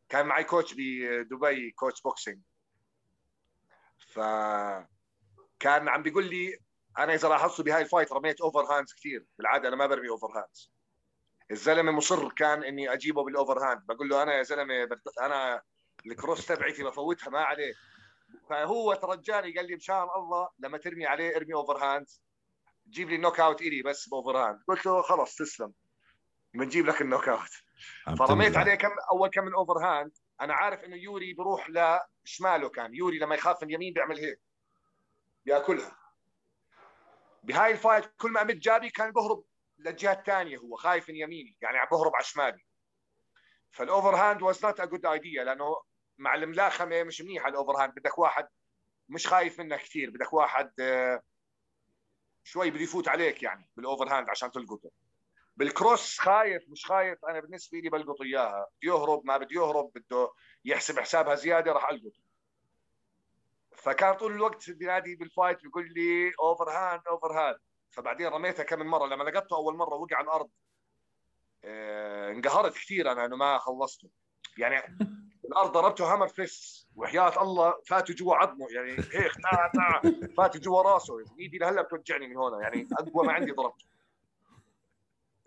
كان 0.10 0.26
معي 0.26 0.44
كوتش 0.44 0.74
بدبي 0.74 1.72
coach 1.72 2.02
boxing 2.02 2.42
ف 4.08 4.20
كان 5.60 5.90
عم 5.90 6.04
بيقول 6.04 6.30
لي 6.30 6.58
أنا 6.98 7.14
إذا 7.14 7.30
لاحظتوا 7.30 7.66
بهاي 7.66 7.82
ال 7.82 7.87
fight 7.87 8.12
رميت 8.12 8.42
over 8.42 8.60
hands 8.60 8.94
كثير. 8.94 9.26
بالعادة 9.38 9.68
أنا 9.68 9.76
ما 9.76 9.88
برمي 9.88 10.10
over 10.10 10.28
hands 10.28 10.72
الزلمة 11.52 11.92
مصر 11.92 12.30
كان 12.30 12.64
إني 12.64 12.94
أجيبه 12.94 13.24
بال 13.24 13.36
over 13.36 13.60
hand 13.60 13.86
بقول 13.86 14.10
له 14.10 14.24
أنا 14.24 14.34
يا 14.34 14.44
زلمة 14.44 14.88
أنا 15.22 15.62
ال 16.06 16.13
cross 16.13 16.46
تبعتي 16.46 16.84
بفوتها 16.84 17.30
ما 17.30 17.40
عليه. 17.40 17.74
فهو 18.50 18.94
ترجاني 18.94 19.56
قال 19.56 19.68
لي 19.68 19.76
مشان 19.76 20.08
الله 20.16 20.50
لما 20.60 20.78
ترمي 20.78 21.06
عليه 21.06 21.36
ارمي 21.36 21.54
over 21.54 21.78
hand 21.78 22.06
جيب 22.90 23.10
لي 23.10 23.16
ال 23.16 23.40
knockout 23.40 23.62
إلي 23.62 23.82
بس 23.82 24.10
ب 24.10 24.15
over 24.15 24.38
hand 24.38 24.60
قلت 24.68 24.86
له 24.86 25.02
خلص 25.02 25.36
تسلم. 25.36 25.74
بنجيب 26.54 26.86
لك 26.86 27.02
ال 27.02 27.30
knockout 27.30 27.52
فرميت 28.20 28.58
عليه 28.58 28.76
كم 28.76 28.90
أول 29.12 29.30
كم 29.30 29.46
من 29.46 29.54
over 29.54 29.78
hand 29.78 30.12
أنا 30.42 30.54
عارف 30.54 30.84
إنه 30.84 30.96
يوري 30.96 31.34
بروح 31.34 31.70
لشماله 31.70 32.70
كان. 32.70 32.96
يوري 32.96 33.20
لما 33.20 33.36
يخاف 33.36 33.64
من 33.64 33.70
اليمين 33.70 33.94
بيعمل 33.94 34.20
هيك. 34.20 34.40
بياكلها. 35.46 35.98
بهاي 37.44 37.72
ال 37.72 37.78
fight 37.78 38.06
كل 38.18 38.32
ما 38.32 38.42
أمد 38.42 38.60
جابي 38.60 38.90
كان 38.90 39.12
بهرب 39.12 39.44
للجهة 39.78 40.14
الثانية 40.14 40.58
هو 40.58 40.76
خايف 40.76 41.10
من 41.10 41.16
يميني 41.16 41.58
يعني 41.62 41.78
عم 41.78 41.88
بهرب 41.92 42.16
على 42.16 42.24
شمالي. 42.24 42.66
فال 43.72 43.87
over 43.87 44.16
hand 44.16 44.42
was 44.42 44.66
not 44.66 44.80
a 44.80 44.86
good 44.86 45.06
idea 45.06 45.44
لأنه 45.44 45.82
مع 46.18 46.36
الملاكمة 46.36 47.04
مش 47.04 47.22
منيحه 47.22 47.48
ال 47.50 47.57
over 47.57 47.84
hand 47.84 47.94
بدك 47.96 48.18
واحد 48.18 48.48
مش 49.10 49.28
خايف 49.28 49.60
منك 49.60 49.80
كثير 49.80 50.10
بدك 50.10 50.34
واحد 50.34 50.72
آه، 50.80 51.22
شوي 52.44 52.72
بده 52.72 52.82
يفوت 52.82 53.08
عليك 53.08 53.44
يعني 53.44 53.70
بال 53.78 53.88
over 53.88 54.08
hand 54.18 54.30
عشان 54.30 54.52
تلقطه. 54.52 54.92
بال 55.58 55.76
cross 55.76 56.20
خايف 56.20 56.64
مش 56.70 56.86
خايف 56.86 57.26
أنا 57.26 57.40
بالنسبة 57.40 57.78
لي 57.78 57.90
بلقط 57.90 58.22
إياها. 58.22 58.68
بده 58.82 58.94
يهرب 58.94 59.22
ما 59.26 59.38
بده 59.38 59.48
يهرب 59.52 59.92
بده 59.96 60.32
يحسب 60.66 61.00
حسابها 61.00 61.36
زيادة 61.36 61.72
راح 61.72 61.90
ألقطه. 61.90 62.25
فكان 63.86 64.14
طول 64.14 64.32
الوقت 64.32 64.70
بينادي 64.70 65.16
بال 65.16 65.29
fight 65.29 65.62
بيقول 65.62 65.94
لي 65.94 66.32
over 66.40 66.70
hand 66.70 67.02
over 67.08 67.32
hand 67.32 67.58
فبعدين 67.92 68.28
رميتها 68.28 68.64
كم 68.64 68.80
من 68.80 68.86
مرة 68.86 69.06
لما 69.06 69.24
لقطته 69.24 69.56
أول 69.56 69.76
مرة 69.76 69.96
وقع 69.96 70.18
على 70.18 70.26
الأرض. 70.26 70.50
آه 71.64 72.32
انقهرت 72.32 72.74
كثير 72.74 73.12
أنا 73.12 73.26
إنه 73.26 73.36
ما 73.36 73.58
خلصته. 73.58 74.10
يعني 74.58 74.98
الأرض 75.46 75.72
ضربته 75.72 76.14
hammer 76.14 76.28
fist 76.28 76.88
وحياة 76.96 77.42
الله 77.42 77.82
فاتوا 77.88 78.16
جوا 78.16 78.36
عظمه. 78.36 78.68
يعني 78.70 78.92
هيك 78.92 79.32
تا 79.34 79.72
تا 79.74 80.12
فاتوا 80.38 80.62
جوا 80.62 80.82
راسه. 80.82 81.26
إيدي 81.40 81.58
لهلأ 81.58 81.82
بتوجعني 81.82 82.28
من 82.28 82.38
هنا 82.38 82.62
يعني 82.62 82.88
أقوى 83.00 83.28
ما 83.28 83.34
عندي 83.34 83.52
ضربته. 83.52 83.86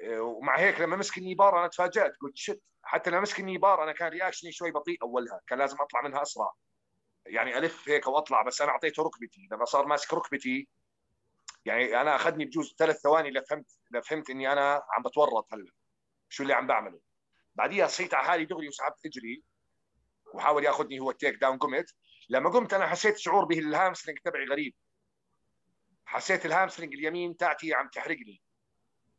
آه 0.00 0.20
ومع 0.20 0.58
هيك 0.58 0.80
لما 0.80 0.96
مسك 0.96 1.18
ال 1.18 1.23
knee 1.23 1.43
bar 1.43 1.58
أنا 1.58 1.68
تفاجأت. 1.68 2.16
قلت 2.16 2.36
shit 2.36 2.62
حتى 2.82 3.10
لما 3.10 3.20
مسك 3.20 3.40
ال 3.40 3.46
knee 3.46 3.67
bar 3.67 3.82
أنا 3.82 3.92
كان 3.92 4.08
reaction 4.08 4.48
ي 4.48 4.52
شوي 4.52 4.70
بطيء 4.70 5.02
أولها. 5.02 5.40
كان 5.46 5.58
لازم 5.58 5.76
أطلع 5.80 6.02
منها 6.02 6.22
أسرع. 6.22 6.52
يعني 7.28 7.58
ألف 7.58 7.88
هيك 7.88 8.06
وأطلع 8.06 8.42
بس 8.42 8.62
أنا 8.62 8.70
أعطيته 8.70 9.02
ركبتي. 9.02 9.48
لما 9.52 9.64
صار 9.64 9.86
ماسك 9.86 10.14
ركبتي 10.14 10.68
يعني 11.64 12.00
أنا 12.00 12.16
أخذني 12.16 12.44
بجوز 12.44 12.74
ثلاث 12.78 13.00
ثواني 13.00 13.30
لفهمت 13.30 13.78
لفهمت 13.90 14.30
إني 14.30 14.52
أنا 14.52 14.82
عم 14.92 15.02
بتورط 15.02 15.54
هلأ. 15.54 15.72
شو 16.28 16.42
اللي 16.42 16.54
عم 16.54 16.66
بعمله. 16.66 17.00
بعديها 17.54 17.86
صحيت 17.86 18.14
على 18.14 18.26
حالي 18.26 18.44
دغري 18.44 18.68
وسحبت 18.68 19.06
اجري 19.06 19.42
وحاول 20.34 20.64
ياخذني 20.64 21.00
هو 21.00 21.10
ال 21.10 21.34
takedown 21.34 21.58
قمت. 21.58 21.94
لما 22.28 22.50
قمت 22.50 22.74
أنا 22.74 22.86
حسيت 22.86 23.16
شعور 23.16 23.44
بال 23.44 23.58
hamstring 23.58 24.18
تبعي 24.18 24.44
غريب. 24.44 24.74
حسيت 26.04 26.46
ال 26.46 26.51
hamstring 26.51 26.94
اليمين 26.94 27.36
تاعتي 27.36 27.74
عم 27.74 27.88
تحرقني. 27.88 28.42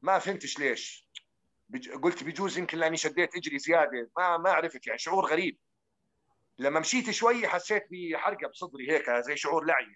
ما 0.02 0.20
فهمتش 0.20 0.60
ليش. 0.60 1.08
قلت 2.04 2.24
بجوز 2.24 2.58
يمكن 2.58 2.78
لأني 2.78 2.98
شديت 2.98 3.36
اجري 3.36 3.60
زيادة. 3.60 4.12
ما 4.18 4.38
ما 4.38 4.52
عرفت 4.52 4.88
يعني 4.88 5.00
شعور 5.00 5.26
غريب. 5.26 5.60
لما 6.60 6.80
مشيت 6.80 7.10
شوي 7.10 7.48
حسيت 7.48 7.88
بحرقة 7.92 8.48
بصدري 8.48 8.92
هيك 8.92 9.10
زي 9.12 9.38
شعور 9.38 9.66
لعي 9.66 9.96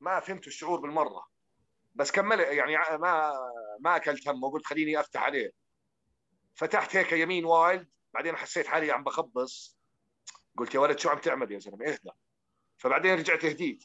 ما 0.00 0.20
فهمت 0.20 0.46
الشعور 0.46 0.80
بالمرة. 0.80 1.28
بس 1.94 2.10
كمل 2.10 2.40
يعني 2.40 2.98
ما 2.98 3.32
ما 3.80 3.96
أكلت 3.96 4.28
هم 4.28 4.44
وقلت 4.44 4.66
خليني 4.66 5.00
أفتح 5.00 5.22
عليه. 5.22 5.52
فتحت 6.54 6.96
هيك 6.96 7.12
يمين 7.12 7.44
wild 7.44 7.88
بعدين 8.14 8.36
حسيت 8.36 8.66
حالي 8.66 8.90
عم 8.90 9.04
بخبص. 9.04 9.78
قلت 10.56 10.74
يا 10.74 10.80
ولد 10.80 10.98
شو 10.98 11.08
عم 11.08 11.18
تعمل 11.18 11.52
يا 11.52 11.58
زلمة؟ 11.58 11.86
إهدى. 11.86 12.10
فبعدين 12.78 13.14
رجعت 13.14 13.44
هديت. 13.44 13.84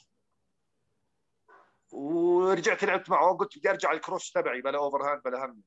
ورجعت 1.91 2.83
لعبت 2.83 3.09
معه 3.09 3.37
قلت 3.37 3.57
بدي 3.57 3.69
أرجع 3.69 3.91
ال 3.91 3.98
cross 3.98 4.31
تبعي 4.31 4.61
بلا 4.61 4.77
over 4.77 5.11
hand 5.11 5.21
بلا 5.23 5.45
هم. 5.45 5.63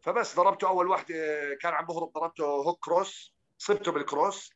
فبس 0.00 0.36
ضربته 0.36 0.68
أول 0.68 0.88
واحدة 0.88 1.14
كان 1.60 1.74
عم 1.74 1.86
بهرب 1.86 2.12
ضربته 2.12 2.44
hook 2.44 2.84
cross 2.84 3.35
صبته 3.58 3.92
بال 3.92 4.06
cross. 4.06 4.50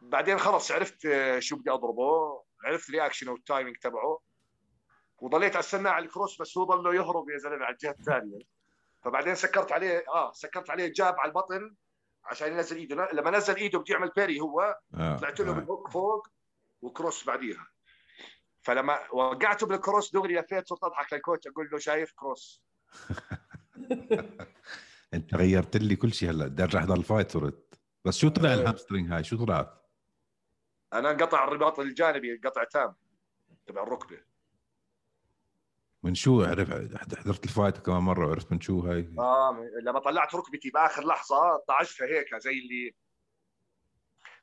بعدين 0.00 0.38
خلص 0.38 0.72
عرفت 0.72 1.08
شو 1.38 1.56
بدي 1.56 1.70
أضربه. 1.70 2.42
عرفت 2.64 2.90
reaction 2.90 3.28
وال 3.28 3.40
timing 3.40 3.76
تبعه. 3.76 4.20
وضليت 5.18 5.56
استنى 5.56 5.88
على 5.88 6.04
ال 6.04 6.10
cross 6.10 6.40
بس 6.40 6.58
هو 6.58 6.64
ضله 6.64 6.94
يهرب 6.94 7.30
يا 7.30 7.38
زلمة 7.38 7.64
على 7.64 7.72
الجهة 7.72 7.90
الثانية. 7.90 8.38
فبعدين 9.02 9.34
سكرت 9.34 9.72
عليه 9.72 10.04
آه 10.08 10.32
سكرت 10.32 10.70
عليه 10.70 10.92
jab 10.96 11.14
على 11.18 11.28
البطن 11.28 11.74
عشان 12.24 12.52
ينزل 12.52 12.76
إيده. 12.76 13.08
لما 13.12 13.30
نزل 13.30 13.56
إيده 13.56 13.78
بده 13.78 13.94
يعمل 13.94 14.10
parry 14.16 14.40
هو. 14.40 14.78
آه. 14.94 15.16
طلعت 15.16 15.40
له 15.40 15.50
آه. 15.50 15.54
بال 15.54 15.66
hook 15.66 15.90
فوق 15.90 16.28
و 16.82 16.89
cross 16.89 17.26
بعديها. 17.26 17.66
فلما 18.62 19.12
وقعته 19.12 19.66
بال 19.66 19.79
cross 19.79 20.12
دغري 20.12 20.34
لفيت 20.34 20.68
صرت 20.68 20.84
أضحك 20.84 21.12
لل 21.12 21.22
coach 21.22 21.46
أقول 21.46 21.68
له 21.72 21.78
شايف 21.78 22.12
cross. 22.12 22.62
أنت 25.14 25.34
غيرت 25.34 25.76
لي 25.76 25.96
كل 25.96 26.12
شيء 26.12 26.30
هلأ. 26.30 26.46
بدي 26.46 26.62
ارجع 26.62 26.78
احضر 26.78 26.94
ال 26.94 27.00
fight 27.00 27.30
صرت. 27.30 27.79
بس 28.04 28.18
شو 28.18 28.28
طلع 28.28 28.50
آه. 28.50 28.54
ال 28.54 28.60
hamstring 28.60 29.12
هاي 29.12 29.24
شو 29.24 29.44
طلعت؟ 29.44 29.74
أنا 30.92 31.10
انقطع 31.10 31.44
الرباط 31.44 31.80
الجانبي 31.80 32.40
قطع 32.44 32.64
تام 32.64 32.94
تبع 33.66 33.82
الركبة 33.82 34.18
من 36.02 36.14
شو 36.14 36.42
عرف 36.42 36.70
حضرت 37.16 37.44
ال 37.44 37.50
fight 37.50 37.78
كمان 37.78 38.02
مرة 38.02 38.26
وعرفت 38.26 38.52
من 38.52 38.60
شو 38.60 38.80
هاي 38.80 39.14
آه 39.18 39.70
لما 39.82 39.98
طلعت 39.98 40.34
ركبتي 40.34 40.70
بآخر 40.70 41.06
لحظة 41.06 41.56
طعشتها 41.68 42.06
هيك 42.06 42.34
زي 42.34 42.58
اللي 42.58 42.94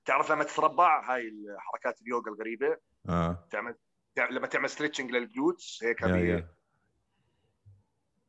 تعرف 0.06 0.32
لما 0.32 0.44
تتربع 0.44 1.14
هاي 1.14 1.28
الحركات 1.28 2.02
اليوغا 2.02 2.32
الغريبة 2.32 2.78
آه 3.10 3.48
تعمل 3.52 3.76
لما 4.32 4.48
تعمل 4.48 4.70
stretching 4.70 5.12
لل 5.12 5.30
glutes 5.30 5.84
هيك. 5.84 6.04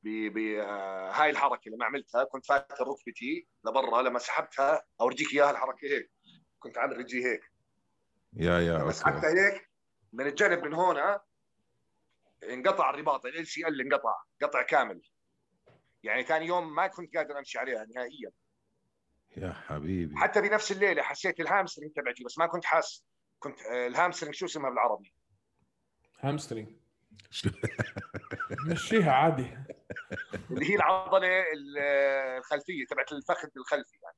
بي... 0.08 0.28
بي... 0.28 0.62
آه 0.62 1.10
هاي 1.10 1.30
الحركة 1.30 1.70
لما 1.70 1.84
عملتها 1.84 2.24
كنت 2.24 2.46
فاتح 2.46 2.80
ركبتي 2.80 3.46
لبرا 3.64 4.02
لما 4.02 4.18
سحبتها 4.18 4.82
أورجيك 5.00 5.32
إياها 5.34 5.50
الحركة 5.50 5.84
هيك. 5.84 6.10
كنت 6.58 6.78
عامل 6.78 6.96
رجلي 6.96 7.24
هيك. 7.24 7.40
yeah 8.32 8.60
yeah 8.60 8.84
بس 8.84 9.02
حتى 9.02 9.26
هيك 9.26 9.70
من 10.12 10.26
الجنب 10.26 10.64
من 10.64 10.74
هون 10.74 10.96
انقطع 12.50 12.90
الرباط 12.90 13.26
LCL 13.26 13.80
انقطع 13.80 14.14
قطع 14.42 14.62
كامل. 14.62 15.02
يعني 16.02 16.22
ثاني 16.22 16.46
يوم 16.46 16.74
ما 16.74 16.86
كنت 16.86 17.16
قادر 17.16 17.38
أمشي 17.38 17.58
عليها 17.58 17.86
نهائيا. 17.94 18.30
يا 19.36 19.52
حبيبي. 19.52 20.16
حتى 20.16 20.40
بنفس 20.40 20.72
الليلة 20.72 21.02
حسيت 21.02 21.40
ال 21.40 21.46
hamstring 21.46 21.92
تبعتي 21.92 22.24
بس 22.24 22.38
ما 22.38 22.46
كنت 22.46 22.64
حاس. 22.64 23.04
كنت 23.38 23.60
آه، 23.60 23.86
ال 23.86 23.91
hamstring 23.91 24.34
شو 24.34 24.46
اسمها 24.46 24.70
بالعربي؟ 24.70 25.14
هامسترنج 26.20 26.68
مشيها 28.70 29.12
عادي. 29.12 29.56
اللي 30.50 30.70
هي 30.70 30.74
العضلة 30.74 31.44
الخلفية 32.38 32.86
تبعت 32.86 33.12
الفخذ 33.12 33.48
الخلفي 33.56 33.98
يعني. 34.02 34.16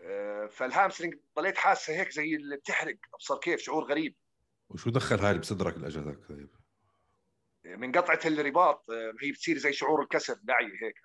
آه، 0.00 0.46
فالهامسترنج 0.46 1.14
ضليت 1.36 1.56
حاسه 1.56 1.92
هيك 1.92 2.10
زي 2.10 2.36
اللي 2.36 2.56
بتحرق. 2.56 2.96
ابصر 3.14 3.38
كيف؟ 3.38 3.60
شعور 3.60 3.84
غريب. 3.84 4.16
وشو 4.68 4.90
دخل 4.90 5.18
هاي 5.18 5.38
بصدرك 5.38 5.76
الاجهزه 5.76 6.12
طيب. 6.28 6.48
من 7.64 7.92
قطعة 7.92 8.20
الرباط 8.24 8.90
آه، 8.90 9.14
هي 9.22 9.32
بتصير 9.32 9.58
زي 9.58 9.72
شعور 9.72 10.02
الكسر 10.02 10.34
داعي 10.42 10.66
هيك. 10.82 11.00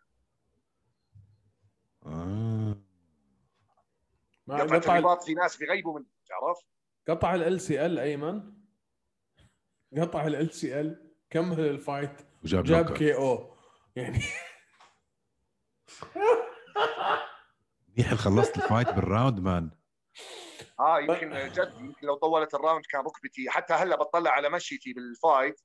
آه. 2.06 2.78
قطعة 4.48 4.80
قطع 4.80 4.98
الرباط 4.98 5.24
في 5.24 5.34
ناس 5.34 5.58
بيغيبوا 5.58 6.00
من 6.00 6.06
تعرف 6.28 6.58
قطع 7.08 7.36
LCL 7.36 8.00
أيمن؟ 8.00 8.54
قطع 9.98 10.08
LCL 10.08 10.18
كمل 10.18 10.28
ال 10.28 10.54
fight؟ 10.54 12.22
وجاب 12.46 12.64
جاب 12.64 12.94
KO. 12.94 13.56
يعني 13.96 14.24
منيح 17.98 18.14
خلصت 18.14 18.58
ال 18.58 18.63
fight 18.63 18.90
بال 18.90 19.04
round 19.04 19.40
man. 19.40 19.72
آه 20.80 21.00
يمكن 21.00 21.30
جد 21.30 21.74
يمكن 21.80 22.08
لو 22.08 22.16
طولت 22.16 22.54
ال 22.54 22.59
round 22.59 22.86
كان 22.86 23.02
ركبتي. 23.02 23.50
حتى 23.50 23.74
هلا 23.74 23.96
بطلع 23.96 24.32
على 24.32 24.50
مشيتي 24.50 24.94
بال 24.94 25.13
fight 25.13 25.62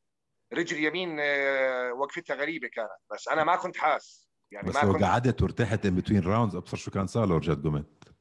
رجل 0.53 0.85
يمين 0.85 1.17
آه، 1.21 1.93
وقفتها 1.93 2.37
غريبة 2.37 2.69
كانت. 2.69 2.91
بس 3.15 3.29
أنا 3.29 3.45
ما 3.45 3.57
كنت 3.57 3.77
حاس. 3.77 4.29
يعني 4.51 4.69
بس 4.69 4.77
ما 4.77 4.81
لو 4.81 4.93
كنت... 4.93 5.03
قعدت 5.03 5.43
وارتحت 5.43 5.87
in 5.87 5.95
between 5.95 6.23
rounds 6.23 6.57
أبصر 6.57 6.77
شو 6.77 6.91
كان 6.91 7.07
صار 7.07 7.27
لو 7.27 7.37
رجعت 7.37 7.57
قمت. 7.57 8.15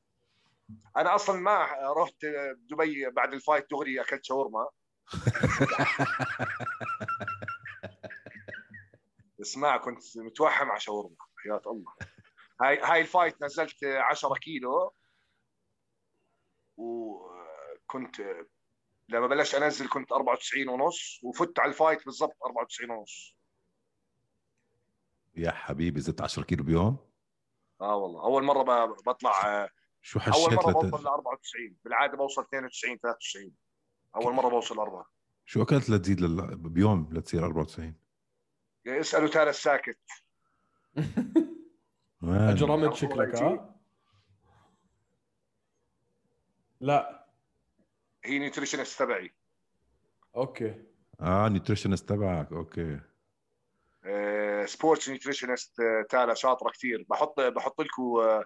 أنا 0.98 1.16
أصلا 1.16 1.40
ما 1.40 1.68
رحت 1.98 2.26
دبي 2.72 3.10
بعد 3.10 3.34
ال 3.34 3.39
fight 3.39 3.66
دغري 3.72 4.02
أكلت 4.02 4.26
شاورما. 4.26 4.68
اسمع 9.50 9.78
كنت 9.78 10.18
متوحم 10.18 10.70
على 10.70 10.80
شاورما. 10.80 11.16
حياة 11.36 11.62
الله. 11.68 11.94
هاي 12.62 12.80
هاي 12.80 13.02
ال 13.02 13.09
fight 13.09 13.44
نزلت 13.44 13.84
10 13.84 14.34
كيلو. 14.34 14.94
وكنت 16.78 18.22
لما 19.10 19.28
بلشت 19.28 19.56
انزل 19.56 19.90
كنت 19.90 20.12
94 20.12 20.70
ونص 20.70 21.20
وفت 21.24 21.60
على 21.60 21.70
ال 21.70 21.76
fight 21.76 22.06
بالضبط 22.06 22.38
94 22.46 22.92
ونص. 22.92 23.36
يا 25.36 25.52
حبيبي 25.52 26.00
زدت 26.00 26.22
10 26.22 26.44
كيلو 26.44 26.64
بيوم؟ 26.64 26.98
آه 27.82 27.96
والله. 27.96 28.24
أول 28.24 28.44
مرة 28.44 28.86
بطلع 28.86 29.70
شو 30.02 30.20
حشيت 30.20 30.36
اول 30.36 30.56
مره 30.56 30.72
بوصل 30.72 31.04
ل 31.04 31.08
94 31.08 31.76
بالعادة 31.84 32.18
بوصل 32.18 32.42
92 32.42 32.98
93 32.98 33.52
أول 34.16 34.34
مرة 34.34 34.50
بوصل 34.50 34.80
4 34.80 35.06
شو 35.46 35.62
أكلت 35.64 35.90
لتزيد 35.90 36.22
لل... 36.22 36.58
بيوم 36.58 37.10
لتصير 37.12 37.46
94 37.46 37.96
اسألوا 38.88 39.30
تالا 39.30 39.50
الساكت. 39.50 39.98
اجرمت 42.24 42.94
شكلك 42.94 43.36
ها؟ 43.36 43.76
لا. 46.82 47.28
هي 48.26 48.40
nutritionist 48.40 49.00
تبعي. 49.00 49.34
okay. 50.36 50.86
آه 51.22 51.48
nutritionist 51.50 52.10
تبعك 52.10 52.52
okay. 52.52 53.00
sports 54.66 55.10
nutritionist 55.10 55.82
تالا 56.10 56.34
شاطرة 56.34 56.70
كثير. 56.72 57.06
بحط 57.10 57.40
بحط 57.40 57.82
لكم 57.82 58.44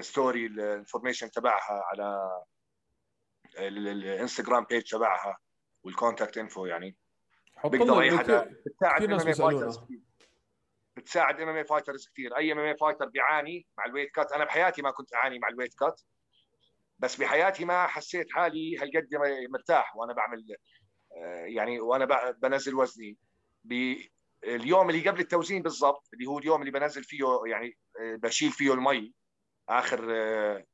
story 0.00 0.46
ال 0.46 0.53
information 0.53 1.30
تبعها 1.30 1.82
على 1.84 2.40
الانستغرام 3.58 4.64
page 4.64 4.90
تبعها 4.90 5.38
وال 5.84 5.96
contact 5.96 6.38
info 6.38 6.66
يعني. 6.66 6.96
بيقدر 7.70 8.00
أي 8.00 8.18
حدا 8.18 8.56
بتساعد 8.66 9.02
ام 9.04 9.12
ام 9.12 9.32
فايترز 9.32 9.80
بتساعد 10.96 11.40
MM 11.40 11.64
fighters 11.64 12.08
كثير 12.08 12.36
أي 12.36 12.52
MM 12.52 12.76
fighter 12.76 13.06
بيعاني 13.08 13.66
مع 13.78 13.84
ال 13.84 13.88
weight 13.88 14.10
cut 14.10 14.32
أنا 14.32 14.44
بحياتي 14.44 14.82
ما 14.82 14.90
كنت 14.90 15.14
أعاني 15.14 15.38
مع 15.38 15.48
ال 15.48 15.52
weight 15.52 15.74
cut 15.74 16.00
بس 16.98 17.16
بحياتي 17.16 17.64
ما 17.64 17.86
حسيت 17.86 18.32
حالي 18.32 18.78
هالقد 18.78 19.08
مرتاح 19.50 19.96
وأنا 19.96 20.12
بعمل 20.12 20.56
يعني 21.44 21.80
وأنا 21.80 22.30
بنزل 22.30 22.74
وزني. 22.74 23.18
اليوم 24.44 24.90
اللي 24.90 25.08
قبل 25.08 25.20
التوزين 25.20 25.62
بالضبط 25.62 26.08
اللي 26.14 26.26
هو 26.26 26.38
اليوم 26.38 26.60
اللي 26.60 26.72
بنزل 26.72 27.04
فيه 27.04 27.24
يعني 27.46 27.78
بشيل 28.00 28.50
فيه 28.52 28.74
المي. 28.74 29.12
آخر 29.68 30.00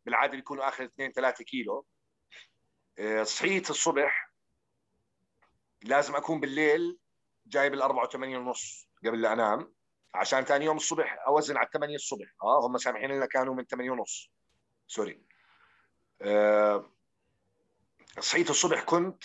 بالعادة 0.06 0.36
بيكونوا 0.36 0.68
آخر 0.68 0.84
2 0.84 1.12
3 1.12 1.44
كيلو. 1.44 1.86
صحيت 3.22 3.70
الصبح 3.70 4.29
لازم 5.82 6.16
أكون 6.16 6.40
بالليل 6.40 6.98
جايب 7.46 7.74
ال 7.74 7.82
84 7.82 8.36
ونص 8.36 8.88
قبل 9.04 9.22
لا 9.22 9.32
أنام 9.32 9.72
عشان 10.14 10.44
ثاني 10.44 10.64
يوم 10.64 10.76
الصبح 10.76 11.18
أوزن 11.26 11.56
على 11.56 11.68
8 11.72 11.94
الصبح. 11.94 12.34
آه 12.42 12.66
هم 12.66 12.78
سامحين 12.78 13.10
لنا 13.10 13.26
كانوا 13.26 13.54
من 13.54 13.64
8 13.64 13.90
ونص. 13.90 14.30
سوري. 14.86 15.22
أه 16.22 16.92
صحيت 18.20 18.50
الصبح 18.50 18.82
كنت 18.82 19.24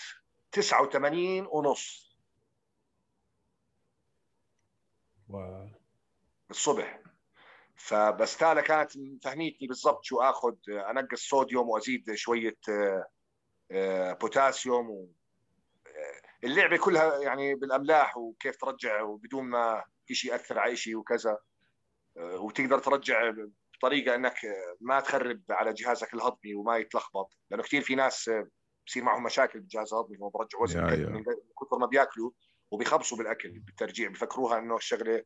89 0.52 1.48
ونص. 1.50 2.16
و... 5.30 5.66
الصبح. 6.50 7.00
فبس 7.76 8.38
تالا 8.38 8.62
كانت 8.62 8.92
فهميتني 9.24 9.68
بالضبط 9.68 10.04
شو 10.04 10.22
آخذ 10.22 10.56
أنقص 10.70 11.30
صوديوم 11.30 11.70
وأزيد 11.70 12.14
شوية 12.16 12.58
بوتاسيوم 14.20 14.90
و 14.90 15.10
اللعبة 16.44 16.78
كلها 16.78 17.20
يعني 17.20 17.56
بالأملاح 17.56 18.18
وكيف 18.18 18.56
ترجع 18.56 19.02
وبدون 19.02 19.46
ما 19.46 19.84
شيء 20.12 20.32
يأثر 20.32 20.60
على 20.60 20.76
شيء 20.76 20.96
وكذا. 20.96 21.38
وتقدر 22.18 22.80
ترجع 22.80 23.34
بطريقة 23.78 24.16
إنك 24.16 24.38
ما 24.82 25.00
تخرب 25.00 25.42
على 25.50 25.74
جهازك 25.74 26.14
الهضمي 26.14 26.56
وما 26.56 26.78
يتلخبط. 26.78 27.38
لأنه 27.52 27.64
كثير 27.64 27.82
في 27.82 27.96
ناس 27.96 28.32
بصير 28.88 29.04
معهم 29.04 29.24
مشاكل 29.24 29.60
بالجهاز 29.60 29.94
الهضمي 29.94 30.18
وهم 30.20 30.32
برجعوا 30.34 30.64
وزن 30.64 30.84
من 30.84 31.24
كثر 31.62 31.78
ما 31.80 31.86
بياكلوا 31.86 32.32
وبيخبصوا 32.72 33.18
بالأكل 33.18 33.60
بالترجيع 33.60 34.10
بفكروها 34.10 34.60
إنه 34.60 34.76
الشغلة 34.76 35.24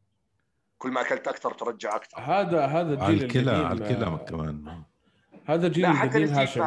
كل 0.78 0.92
ما 0.92 1.02
أكلت 1.02 1.28
أكثر 1.28 1.54
ترجع 1.54 1.96
أكثر. 1.96 2.20
هذا 2.20 2.66
هذا 2.66 2.94
الجيل 2.94 3.04
على 3.04 3.26
الكلى 3.26 3.52
على 3.52 3.74
الكلى 3.74 4.26
كمان. 4.30 4.84
هذا 5.46 5.68
جيل 5.68 5.84
لا 5.84 5.94
حتى 5.94 6.18
الجديد 6.18 6.64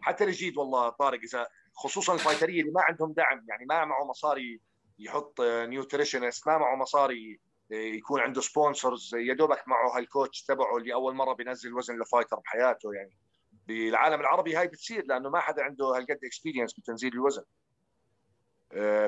حتى 0.00 0.24
الجديد 0.24 0.56
والله 0.56 0.88
طارق 0.88 1.20
إذا 1.20 1.46
خصوصا 1.78 2.14
الفايترية 2.14 2.60
اللي 2.60 2.72
ما 2.72 2.82
عندهم 2.82 3.12
دعم 3.12 3.44
يعني 3.48 3.64
ما 3.64 3.84
معه 3.84 4.04
مصاري 4.04 4.60
يحط 4.98 5.40
nutritionist 5.40 6.48
ما 6.48 6.58
معه 6.58 6.76
مصاري 6.76 7.40
يكون 7.70 8.20
عنده 8.20 8.40
sponsors 8.40 9.14
يا 9.14 9.34
دوبك 9.34 9.68
معه 9.68 9.96
هال 9.96 10.09
coach 10.09 10.42
تبعه 10.42 10.76
اللي 10.76 10.94
أول 10.94 11.14
مرة 11.14 11.32
بينزل 11.32 11.74
وزن 11.74 11.98
ل 12.00 12.05
fighter 12.05 12.36
بحياته 12.36 12.94
يعني 12.94 13.18
بالعالم 13.66 14.20
العربي 14.20 14.56
هاي 14.56 14.68
بتصير 14.68 15.04
لأنه 15.06 15.30
ما 15.30 15.40
حدا 15.40 15.62
عنده 15.62 15.84
هالقد 15.86 16.18
experience 16.24 16.72
بتنزيل 16.72 17.12
الوزن. 17.12 17.44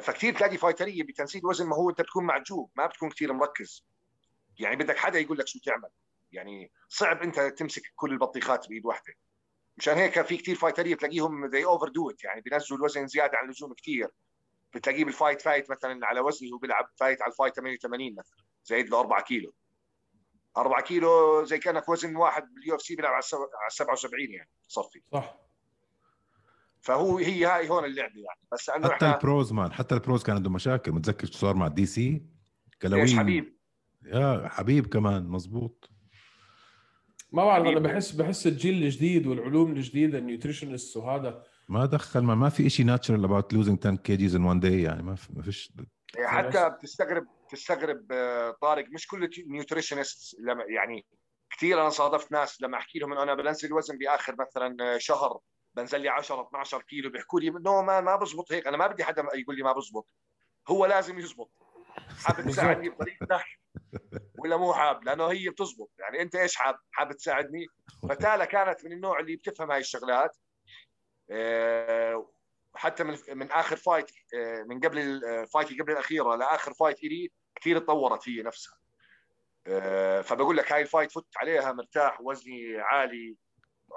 فكثير 0.01 0.35
تلاقي 0.35 0.57
فايترية 0.57 1.03
بتنزيل 1.03 1.47
وزن 1.47 1.67
ما 1.67 1.77
هو 1.77 1.91
أنت 1.91 2.01
بتكون 2.01 2.25
معجوب 2.25 2.71
ما 2.77 2.87
بتكون 2.87 3.09
كثير 3.09 3.33
مركز. 3.33 3.87
يعني 4.59 4.77
بدك 4.77 4.97
حدا 4.97 5.19
يقول 5.19 5.39
لك 5.39 5.47
شو 5.47 5.59
تعمل. 5.59 5.89
يعني 6.33 6.73
صعب 6.89 7.23
أنت 7.23 7.41
تمسك 7.41 7.83
كل 7.97 8.13
البطيخات 8.13 8.69
بإيد 8.69 8.87
واحدة. 8.87 9.15
مشان 9.81 9.95
هيك 9.95 10.23
في 10.23 10.37
كثير 10.37 10.57
فايتريه 10.57 10.95
بتلاقيهم 10.95 11.49
زي 11.49 11.65
overdo 11.65 12.13
يعني 12.25 12.41
بينزلوا 12.41 12.79
الوزن 12.79 13.07
زيادة 13.07 13.39
عن 13.39 13.45
اللزوم 13.45 13.75
كثير 13.75 14.09
بتلاقيه 14.75 15.05
بال 15.05 15.16
fight 15.16 15.43
fight 15.43 15.71
مثلا 15.71 16.07
على 16.07 16.21
وزني 16.21 16.53
هو 16.53 16.59
بيلعب 16.59 16.89
fight 16.97 17.23
على 17.23 17.31
ال 17.31 17.35
fight 17.35 17.57
88 17.57 18.15
مثلا 18.15 18.37
زايد 18.65 18.91
له 18.91 19.01
4 19.01 19.23
كيلو. 19.23 19.55
4 20.57 20.83
كيلو 20.83 21.45
زي 21.45 21.59
كأنك 21.59 21.89
وزن 21.89 22.17
واحد 22.17 22.55
بال 22.55 22.75
UFC 22.75 22.97
بيلعب 22.97 23.13
على 23.13 23.23
77 23.71 24.31
يعني 24.31 24.51
صفي. 24.69 25.03
صح. 25.13 25.37
فهو 26.81 27.19
هي 27.19 27.45
هاي 27.45 27.69
هون 27.69 27.85
اللعبة 27.85 28.21
يعني. 28.21 28.41
بس 28.53 28.71
أنه 28.71 28.89
حتى 28.89 28.95
إحنا... 28.95 29.15
ال 29.15 29.22
pros 29.22 29.53
man 29.53 29.73
حتى 29.73 29.95
ال 29.95 30.00
pros 30.00 30.23
كان 30.23 30.37
عنده 30.37 30.51
مشاكل 30.51 30.93
متذكر 30.93 31.27
شو 31.27 31.33
صار 31.33 31.55
مع 31.55 31.69
DC 31.69 32.23
كلاوي 32.83 33.17
حبيب؟ 33.17 33.57
يا 34.03 34.49
حبيب 34.49 34.87
كمان 34.87 35.27
مزبوط. 35.27 35.90
ما 37.33 37.45
بعرف 37.45 37.67
أنا 37.67 37.81
بحس 37.81 38.13
بحس 38.13 38.47
الجيل 38.47 38.83
الجديد 38.83 39.27
والعلوم 39.27 39.73
الجديدة 39.73 40.19
ال 40.19 40.25
nutritionist 40.25 40.97
وهذا. 40.97 41.43
ما 41.69 41.87
دخل 41.87 42.21
ما, 42.21 42.35
ما 42.35 42.49
في 42.49 42.71
شيء 42.71 42.87
natural 42.87 43.25
about 43.25 43.53
losing 43.53 43.79
10 43.79 43.97
kgs 43.97 44.35
in 44.35 44.45
one 44.45 44.61
day 44.61 44.83
يعني 44.83 45.03
ما 45.03 45.17
ما 45.31 45.43
فيش. 45.43 45.73
حتى 46.25 46.71
بتستغرب 46.71 47.27
بتستغرب 47.49 48.07
طارق 48.61 48.85
مش 48.89 49.07
كل 49.07 49.31
ال 49.39 49.46
nutritionist 49.46 50.37
يعني 50.69 51.07
كثير 51.51 51.81
أنا 51.81 51.89
صادفت 51.89 52.33
ناس 52.33 52.63
لما 52.63 52.79
أحكي 52.79 52.99
لهم 52.99 53.13
إنه 53.13 53.23
أنا 53.23 53.35
بنزل 53.35 53.73
وزن 53.73 53.99
بآخر 53.99 54.37
مثلا 54.39 54.99
شهر 54.99 55.39
بنزل 55.75 56.01
لي 56.01 56.09
10 56.09 56.43
12 56.49 56.83
كيلو 56.83 57.11
بيحكوا 57.11 57.41
لي 57.41 57.51
no 57.51 57.83
ما 57.83 58.01
ما 58.01 58.17
بزبط 58.17 58.53
هيك. 58.53 58.67
أنا 58.67 58.77
ما 58.77 58.87
بدي 58.87 59.05
حدا 59.05 59.25
يقول 59.35 59.57
لي 59.57 59.63
ما 59.63 59.73
بزبط 59.73 60.07
هو 60.69 60.87
لازم 60.87 61.19
يزبط. 61.19 61.51
حابب 62.25 62.47
تساعدني 62.51 62.89
بطريقتك 62.89 63.60
ولا 64.39 64.57
مو 64.57 64.73
حاب 64.73 65.05
لأنه 65.05 65.27
هي 65.27 65.49
بتزبط. 65.49 65.91
يعني 65.99 66.23
أنت 66.23 66.35
إيش 66.35 66.57
حاب؟ 66.57 66.79
حابب 66.91 67.13
تساعدني؟ 67.13 67.67
فتالا 68.09 68.45
كانت 68.45 68.85
من 68.85 68.93
النوع 68.93 69.21
اللي 69.21 69.37
بتفهم 69.37 69.71
هاي 69.71 69.81
الشغلات. 69.81 70.37
حتى 72.75 73.05
من 73.05 73.19
من 73.29 73.51
آخر 73.51 73.77
fight 73.77 74.11
من 74.67 74.81
قبل 74.81 74.99
ال 74.99 75.12
fight 75.12 75.81
قبل 75.83 75.93
الأخيرة 75.93 76.37
لآخر 76.37 76.75
fight 76.75 77.05
إلي 77.05 77.31
كثير 77.55 77.79
تطورت 77.79 78.29
هي 78.29 78.43
نفسها. 78.43 78.79
فبقول 80.23 80.57
لك 80.57 80.73
هاي 80.73 80.83
ال 80.83 80.88
fight 80.88 81.13
فت 81.13 81.27
عليها 81.37 81.73
مرتاح 81.73 82.21
وزني 82.21 82.79
عالي. 82.79 83.37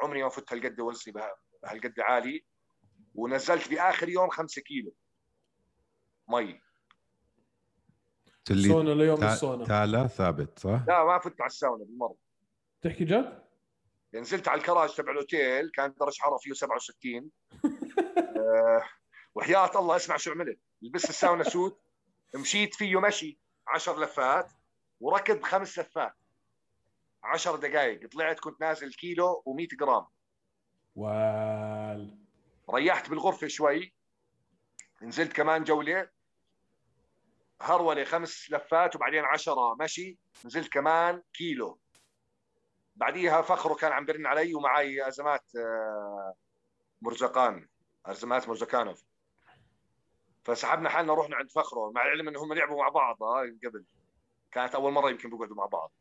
عمري 0.04 0.24
ما 0.24 0.30
فت 0.30 0.54
هالقد 0.54 0.80
وزني 0.80 1.14
هالقد 1.66 2.00
عالي. 2.00 2.46
ونزلت 3.16 3.70
بآخر 3.70 4.10
يوم 4.10 4.30
5 4.30 4.62
كيلو 4.62 4.96
مي. 6.28 6.62
اللي 8.52 8.68
سونا 8.68 8.90
ليوم 8.90 9.20
تا... 9.20 9.34
السونا. 9.34 9.66
تالا 9.66 10.08
ثابت 10.08 10.60
صح؟ 10.60 10.84
لا 10.88 11.04
ما 11.06 11.20
فت 11.20 11.42
على 11.42 11.50
الساونا 11.50 11.84
بالمرة. 11.84 12.16
تحكي 12.82 13.06
جد؟ 13.06 13.44
نزلت 14.14 14.48
على 14.48 14.62
الكراج 14.62 14.96
تبع 14.96 15.12
الأوتيل 15.12 15.70
كان 15.70 15.94
درجه 16.00 16.22
حراره 16.22 16.38
فيه 16.38 16.54
67 16.54 17.30
أه 18.38 18.84
وحياة 19.36 19.80
الله 19.80 19.96
اسمع 19.96 20.18
شو 20.18 20.32
عملت. 20.32 20.60
لبست 20.82 21.10
الساونا 21.10 21.44
سوت 21.44 21.82
مشيت 22.36 22.76
فيه 22.76 23.00
مشي 23.00 23.40
10 23.68 24.04
لفات 24.04 24.52
وركض 25.00 25.44
خمس 25.44 25.80
لفات. 25.80 26.14
10 27.24 27.56
دقائق 27.56 28.10
طلعت 28.10 28.40
كنت 28.40 28.62
نازل 28.62 28.94
كيلو 28.94 29.44
و100 29.50 29.78
جرام. 29.80 30.06
وال 30.96 32.18
ريحت 32.74 33.10
بالغرفة 33.10 33.48
شوي. 33.48 33.94
نزلت 35.02 35.34
كمان 35.34 35.64
جولة. 35.64 36.10
هرولة 37.62 38.04
خمس 38.04 38.52
لفات 38.52 38.96
وبعدين 38.96 39.26
عشرة 39.26 39.76
مشي 39.80 40.18
نزلت 40.46 40.74
كمان 40.74 41.22
كيلو. 41.34 41.80
بعديها 42.96 43.42
فخره 43.42 43.74
كان 43.74 43.92
عم 43.92 44.06
برن 44.06 44.26
علي 44.26 44.56
ومعي 44.56 45.08
ازمات 45.08 45.52
مرزقان 47.02 47.68
ازمات 48.06 48.50
مرزقانوف. 48.50 49.04
فسحبنا 50.44 50.90
حالنا 50.90 51.14
رحنا 51.14 51.36
عند 51.36 51.52
فخره 51.52 51.92
مع 51.96 52.06
العلم 52.06 52.28
انهم 52.28 52.54
لعبوا 52.54 52.84
مع 52.84 52.90
بعض 52.90 53.18
قبل. 53.66 53.86
كانت 54.52 54.76
أول 54.76 54.92
مرة 54.92 55.10
يمكن 55.10 55.30
بيقعدوا 55.30 55.56
مع 55.56 55.66
بعض. 55.66 55.92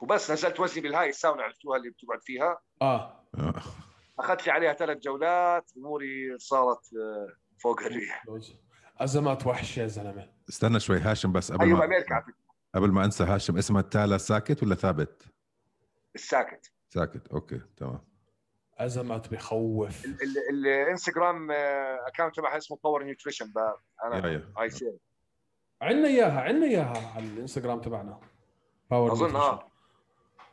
وبس 0.00 0.30
نزلت 0.30 0.60
وزني 0.60 0.82
بالهاي 0.82 1.08
الساونا 1.08 1.42
عرفتوها 1.42 1.78
اللي 1.78 1.90
بتقعد 1.90 2.22
فيها. 2.22 2.58
آه. 2.82 3.26
أخذت 4.18 4.46
لي 4.46 4.52
عليها 4.52 4.72
ثلاث 4.72 4.98
جولات 4.98 5.70
أموري 5.76 6.38
صارت 6.38 6.94
آه، 6.94 7.36
فوق 7.62 7.82
الريح. 7.82 8.24
أزمات 8.98 9.46
وحش 9.46 9.78
يا 9.78 9.86
زلمة. 9.86 10.32
استنى 10.50 10.80
شوي 10.80 10.98
هاشم 10.98 11.32
بس 11.32 11.52
قبل 11.52 11.64
أيوه 11.64 11.78
ما 11.78 11.84
أمريكا 11.84 12.24
قبل 12.74 12.90
ما 12.90 13.04
أنسى 13.04 13.24
هاشم 13.24 13.58
اسمها 13.58 13.82
تالا 13.82 14.18
ساكت 14.18 14.62
ولا 14.62 14.74
ثابت؟ 14.74 15.22
الساكت. 16.14 16.72
ساكت 16.88 17.28
okay 17.28 17.60
تمام. 17.76 18.00
ازمات 18.78 19.28
بخوف 19.28 20.04
الإنستغرام 20.50 21.50
account 21.50 22.36
تبعها 22.36 22.56
اسمه 22.56 22.78
Power 22.84 23.04
Nutrition 23.04 23.52
أنا 24.04 24.42
I 24.60 24.70
see 24.70 24.92
عندنا 25.82 26.08
إياها 26.08 26.40
عندنا 26.40 26.66
إياها 26.66 27.12
على 27.14 27.24
الإنستغرام 27.26 27.80
تبعنا. 27.80 28.20
Power 28.90 29.12
أظن 29.12 29.36
آه. 29.36 29.70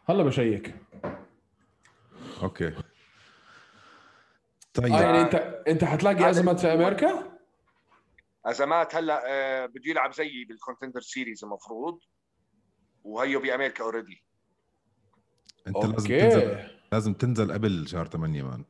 هلا 0.10 0.24
ب 0.24 0.31
check. 0.31 0.76
okay. 2.44 2.74
طيب 4.74 4.94
آه 4.94 5.02
يعني 5.02 5.22
انت 5.22 5.36
أنت 5.68 5.84
حتلاقي 5.84 6.30
ازمات 6.30 6.60
في 6.60 6.68
أمريكا؟ 6.74 7.37
ازمات 8.48 8.96
هلأ 8.96 9.24
آه 9.28 9.66
بده 9.66 9.82
يلعب 9.86 10.14
زيي 10.14 10.46
بال 10.46 10.56
Contender 10.56 11.02
Series 11.02 11.44
المفروض 11.44 12.00
وهيو 13.04 13.40
بأمريكا 13.40 13.84
already 13.84 14.24
أنت 15.68 15.76
okay. 15.76 16.18
لازم 16.18 16.30
تنزل 16.30 16.70
لازم 16.92 17.14
تنزل 17.14 17.54
قبل 17.54 17.88
شهر 17.88 18.08
8 18.08 18.44
man. 18.44 18.66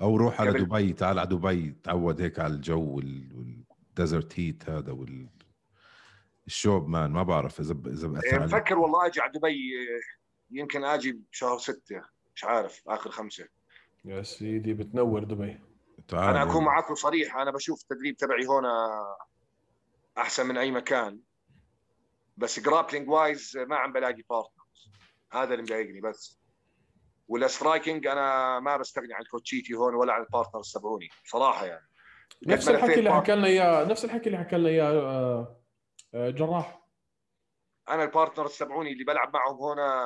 أو 0.00 0.16
روح 0.16 0.40
على 0.40 0.50
قبل. 0.50 0.64
دبي 0.64 0.92
تعال 0.92 1.18
على 1.18 1.28
دبي 1.28 1.76
تعود 1.82 2.20
هيك 2.20 2.38
على 2.38 2.54
الجو 2.54 2.96
وال 2.96 3.32
desert 3.32 4.40
heat 4.40 4.70
هذا 4.70 4.92
وال 4.92 5.28
الشوب 6.46 6.88
man. 6.88 7.10
ما 7.10 7.22
بعرف 7.22 7.60
إذا 7.60 7.76
إذا 7.86 8.08
بأثر 8.08 8.44
مفكر 8.44 8.78
والله 8.78 9.06
أجي 9.06 9.20
على 9.20 9.32
دبي 9.32 9.72
يمكن 10.50 10.84
أجي 10.84 11.12
بشهر 11.12 11.58
ستة 11.58 12.04
مش 12.34 12.44
عارف 12.44 12.82
آخر 12.86 13.10
خمسة. 13.10 13.48
يا 14.04 14.22
سيدي 14.22 14.74
بتنور 14.74 15.24
دبي. 15.24 15.60
تعال 16.08 16.36
أنا 16.36 16.42
أكون 16.42 16.64
معكم 16.64 16.94
صريح 16.94 17.36
أنا 17.36 17.50
بشوف 17.50 17.82
التدريب 17.82 18.16
تبعي 18.16 18.46
هون 18.46 18.64
أحسن 20.18 20.46
من 20.46 20.58
أي 20.58 20.70
مكان. 20.70 21.20
بس 22.36 22.60
grappling 22.60 23.10
wise 23.10 23.56
ما 23.56 23.76
عم 23.76 23.92
بلاقي 23.92 24.22
partners 24.30 24.90
هذا 25.32 25.54
اللي 25.54 25.62
مضايقني 25.62 26.00
بس. 26.00 26.38
وال 27.28 27.44
striking 27.44 28.06
أنا 28.06 28.60
ما 28.60 28.76
بستغني 28.76 29.14
عن 29.14 29.24
كوتشيتي 29.30 29.74
هون 29.74 29.94
ولا 29.94 30.12
عن 30.12 30.22
ال 30.22 30.28
partners 30.28 30.72
تبعوني 30.72 31.08
صراحة 31.24 31.66
يعني. 31.66 31.86
نفس 32.46 32.68
الحكي 32.68 32.94
اللي 32.94 33.12
حكى 33.12 33.34
لنا 33.34 33.46
اياه 33.46 33.84
نفس 33.84 34.04
الحكي 34.04 34.26
اللي 34.26 34.38
حكى 34.38 34.56
لنا 34.56 34.68
إياه 34.68 34.90
آه، 34.90 35.60
آه، 36.14 36.30
جراح. 36.30 36.84
أنا 37.88 38.04
ال 38.04 38.10
partners 38.10 38.58
تبعوني 38.58 38.92
اللي 38.92 39.04
بلعب 39.04 39.34
معهم 39.34 39.62
هنا 39.62 40.04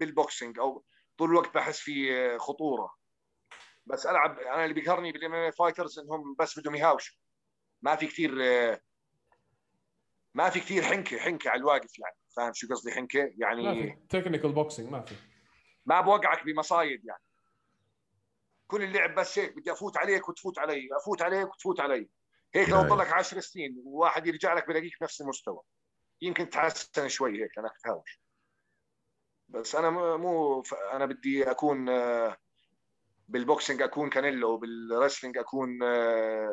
بال 0.00 0.14
boxing 0.14 0.58
أو 0.58 0.84
طول 1.18 1.30
الوقت 1.30 1.54
بحس 1.54 1.78
في 1.78 2.38
خطورة. 2.38 2.94
بس 3.86 4.06
ألعب 4.06 4.38
أنا 4.38 4.64
اللي 4.64 4.74
بيقهرني 4.74 5.12
بال 5.12 5.34
MM 5.34 5.50
fighters 5.50 5.98
إنهم 5.98 6.34
بس 6.38 6.58
بدهم 6.58 6.74
يهاوشوا. 6.74 7.16
ما 7.82 7.96
في 7.96 8.06
كثير 8.06 8.32
ما 10.34 10.50
في 10.50 10.60
كثير 10.60 10.82
حنكة 10.82 11.18
حنكة 11.18 11.50
على 11.50 11.60
الواقف 11.60 11.98
يعني. 11.98 12.16
فاهم 12.36 12.52
شو 12.54 12.68
قصدي؟ 12.68 12.92
حنكة 12.92 13.32
يعني 13.38 13.62
ما 13.62 13.74
في. 13.74 13.96
technical 14.08 14.52
boxing 14.52 14.90
ما 14.90 15.00
في. 15.00 15.14
ما 15.86 16.00
بوقعك 16.00 16.44
بمصايد 16.44 17.04
يعني. 17.04 17.22
كل 18.66 18.82
اللعب 18.82 19.14
بس 19.14 19.38
هيك 19.38 19.56
بدي 19.56 19.72
أفوت 19.72 19.96
عليك 19.96 20.28
وتفوت 20.28 20.58
علي 20.58 20.88
أفوت 20.96 21.22
عليك 21.22 21.48
وتفوت 21.48 21.80
علي. 21.80 22.08
هيك 22.54 22.68
لو 22.68 22.82
ضلك 22.82 23.12
10 23.12 23.40
سنين 23.40 23.82
وواحد 23.84 24.26
يرجع 24.26 24.54
لك 24.54 24.68
بلاقيك 24.68 24.92
بنفس 25.00 25.20
المستوى. 25.20 25.60
يمكن 26.22 26.50
تحسن 26.50 27.08
شوي 27.08 27.42
هيك 27.42 27.58
أنا 27.58 27.68
اتهاوش 27.68 28.20
بس 29.48 29.74
أنا 29.74 29.90
مو 30.16 30.62
أنا 30.92 31.06
بدي 31.06 31.50
أكون 31.50 31.88
بال 33.28 33.41
boxing 33.41 33.82
أكون 33.82 34.10
كانيلو 34.10 34.50
وبال 34.50 34.72
wrestling 34.72 35.38
أكون 35.38 35.78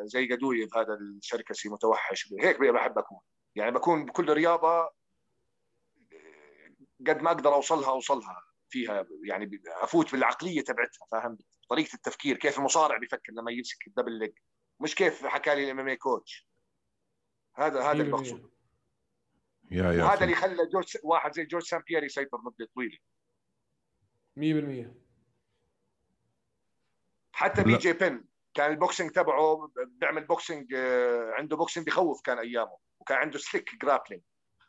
زي 0.05 0.27
قدوية 0.31 0.67
هذا 0.75 0.93
الشركسي 0.93 1.69
متوحش. 1.69 2.33
هيك 2.39 2.59
بحب 2.59 2.97
أكون. 2.97 3.19
يعني 3.55 3.71
بكون 3.71 4.05
بكل 4.05 4.33
رياضة 4.33 4.89
قد 7.07 7.21
ما 7.21 7.31
أقدر 7.31 7.53
أوصلها 7.53 7.89
أوصلها 7.89 8.41
فيها. 8.69 9.05
يعني 9.25 9.61
أفوت 9.67 10.11
بالعقلية 10.11 10.61
تبعتها 10.61 11.07
فاهم؟ 11.11 11.37
طريقة 11.69 11.93
التفكير 11.93 12.37
كيف 12.37 12.57
المصارع 12.57 12.97
بيفكر 12.97 13.33
لما 13.33 13.51
يمسك 13.51 13.87
ال 13.87 13.90
double 13.90 14.11
leg 14.11 14.33
مش 14.79 14.95
كيف 14.95 15.25
حكى 15.25 15.55
لي 15.55 15.63
ال 15.63 15.79
MM 15.79 15.93
coach 15.93 16.47
هذا 17.55 17.81
هذا 17.81 18.03
المقصود. 18.03 18.51
يا 19.71 19.91
يا 19.91 20.03
هذا 20.03 20.23
اللي 20.23 20.35
خلى 20.35 20.69
جورج 20.73 20.97
واحد 21.03 21.33
زي 21.33 21.45
جورج 21.45 21.63
سان 21.63 21.81
بيير 21.87 22.03
يسيطر 22.03 22.37
مده 22.37 22.69
طويلة. 22.75 22.97
100% 24.35 25.02
حتى 27.33 27.63
BJ 27.63 27.93
Penn 27.93 28.23
كان 28.53 28.71
ال 28.71 28.77
boxing 28.77 29.11
تبعه 29.11 29.71
بيعمل 29.87 30.25
boxing 30.25 30.73
آه، 30.73 31.31
عنده 31.31 31.57
boxing 31.57 31.85
بخوف 31.85 32.21
كان 32.21 32.39
أيامه 32.39 32.77
وكان 32.99 33.17
عنده 33.17 33.37
slick 33.37 33.75
grappling 33.81 34.21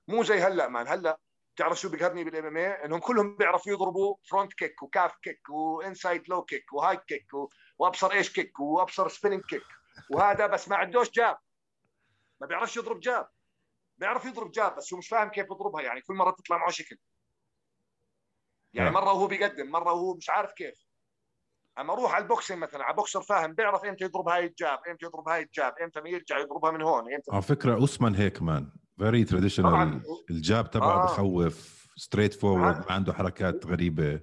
مو 0.09 0.23
زي 0.23 0.39
هلأ 0.39 0.69
man 0.69 0.89
هلأ 0.89 1.19
بتعرف 1.55 1.81
شو 1.81 1.89
بيقهرني 1.89 2.25
بال 2.25 2.47
MM 2.47 2.57
إنهم 2.57 3.01
كلهم 3.01 3.37
بيعرفوا 3.37 3.73
يضربوا 3.73 4.17
front 4.31 4.53
kick 4.53 4.83
و 4.83 4.89
calf 4.89 5.17
kick 5.23 5.51
و 5.51 5.62
inside 5.62 6.29
low 6.29 6.43
kick 6.43 6.73
و 6.73 6.97
high 6.97 7.12
kick 7.12 7.27
وأبصر 7.79 8.13
إيش 8.13 8.33
kick 8.33 8.61
وأبصر 8.61 9.09
spinning 9.09 9.43
kick 9.43 9.63
وهذا 10.11 10.47
بس 10.47 10.69
ما 10.69 10.77
عندوش 10.77 11.11
jab. 11.11 11.39
ما 12.41 12.47
بيعرفش 12.47 12.77
يضرب 12.77 13.01
jab. 13.01 13.29
بيعرف 13.99 14.25
يضرب 14.25 14.51
jab 14.51 14.77
بس 14.77 14.93
هو 14.93 14.99
مش 14.99 15.09
فاهم 15.09 15.29
كيف 15.29 15.45
يضربها 15.45 15.83
يعني 15.83 16.01
كل 16.01 16.15
مرة 16.15 16.31
تطلع 16.31 16.59
معه 16.59 16.71
شكل. 16.71 16.99
يعني 18.73 18.91
نعم. 18.91 19.05
مرة 19.05 19.13
وهو 19.13 19.27
بيقدم 19.27 19.71
مرة 19.71 19.93
وهو 19.93 20.15
مش 20.15 20.31
عارف 20.31 20.53
كيف. 20.53 20.75
اما 21.79 21.93
أروح 21.93 22.15
على 22.15 22.23
ال 22.23 22.28
boxing 22.28 22.59
مثلا 22.59 22.85
على 22.85 22.97
بوكسر 22.97 23.23
فاهم 23.23 23.53
بيعرف 23.53 23.85
إمتى 23.85 24.05
يضرب 24.05 24.29
هاي 24.29 24.47
ال 24.47 24.55
jab 24.55 24.79
إمتى 24.91 25.07
يضرب 25.07 25.29
هاي 25.29 25.43
ال 25.43 25.50
jab 25.50 25.73
إمتى 25.83 26.01
ما 26.01 26.09
يرجع 26.09 26.39
يضربها 26.39 26.71
من 26.71 26.83
هون 26.83 27.15
إمتى 27.15 27.31
على 27.33 27.43
فكرة 27.43 27.75
اوسمان 27.75 28.15
هيك 28.15 28.43
man 28.43 28.73
very 28.99 29.25
traditional 29.25 30.03
ال 30.31 30.41
jab 30.41 30.71
تبعه 30.71 31.03
آه. 31.03 31.05
بخوف 31.05 31.85
straightforward 31.97 32.77
ما 32.77 32.93
عنده 32.93 33.13
حركات 33.13 33.67
غريبة. 33.67 34.21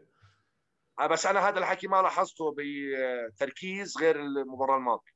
آه 1.00 1.08
بس 1.08 1.26
أنا 1.26 1.50
هذا 1.50 1.60
الحكي 1.60 1.88
ما 1.88 2.02
لاحظته 2.02 2.56
بتركيز 2.58 3.98
غير 3.98 4.20
المباراة 4.20 4.78
الماضية. 4.78 5.12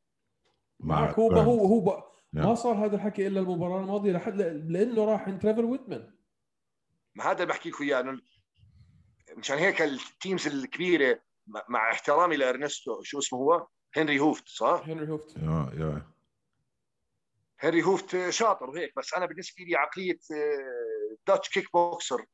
معك 0.79 1.19
هو 1.19 1.31
هو 1.31 1.65
هو 1.65 2.03
ما 2.33 2.55
صار 2.55 2.85
هذا 2.85 2.95
الحكي 2.95 3.27
إلا 3.27 3.39
المباراة 3.39 3.79
الماضية 3.79 4.11
لحد 4.11 4.41
لأنه 4.41 5.05
راح 5.05 5.27
عند 5.27 5.41
تريفر 5.41 5.65
ويتمان 5.65 6.15
ما 7.15 7.23
هذا 7.23 7.33
اللي 7.33 7.45
بحكي 7.45 7.69
لكم 7.69 7.83
اياه 7.83 8.17
مشان 9.37 9.57
هيك 9.57 9.81
ال 9.81 9.92
teams 9.92 10.47
الكبيرة 10.47 11.19
مع 11.47 11.91
احترامي 11.91 12.37
لأرنستو 12.37 13.03
شو 13.03 13.19
اسمه 13.19 13.39
هو؟ 13.39 13.67
هنري 13.95 14.19
هوفت 14.19 14.47
صح؟ 14.47 14.83
هنري 14.87 15.09
هوفت. 15.11 15.37
yeah 15.37 15.71
yeah. 15.73 16.11
هنري 17.59 17.83
هوفت 17.83 18.29
شاطر 18.29 18.69
وهيك 18.69 18.93
بس 18.97 19.13
أنا 19.13 19.25
بالنسبة 19.25 19.63
لي 19.63 19.75
عقلية 19.75 20.19
Dutch 21.27 21.49
kickboxer 21.49 22.25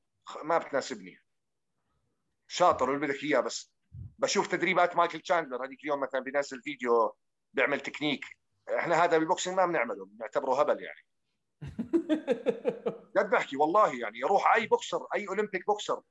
ما 0.43 0.57
بتناسبني. 0.57 1.17
شاطر 2.47 2.89
واللي 2.89 3.07
بدك 3.07 3.23
إياه 3.23 3.39
بس. 3.39 3.71
بشوف 4.19 4.47
تدريبات 4.47 4.95
مايكل 4.95 5.19
تشاندلر 5.19 5.65
هذيك 5.65 5.83
اليوم 5.83 5.99
مثلا 5.99 6.21
بينزل 6.21 6.61
فيديو 6.61 7.15
بيعمل 7.53 7.79
تكنيك. 7.79 8.25
إحنا 8.77 9.03
هذا 9.03 9.17
بال 9.17 9.27
boxing 9.27 9.57
ما 9.57 9.65
بنعمله 9.65 10.05
بنعتبره 10.05 10.61
هبل 10.61 10.83
يعني. 10.83 11.05
جد 13.17 13.29
بحكي 13.29 13.57
والله 13.57 13.99
يعني 13.99 14.19
يروح 14.19 14.55
أي 14.55 14.67
بوكسر 14.67 15.07
أي 15.15 15.27
Olympic 15.27 15.65
boxer 15.67 16.01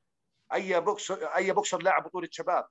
أي 0.52 0.80
بوكسر 0.80 1.24
أي 1.26 1.52
بوكسر 1.52 1.82
لاعب 1.82 2.04
بطولة 2.04 2.28
شباب. 2.32 2.66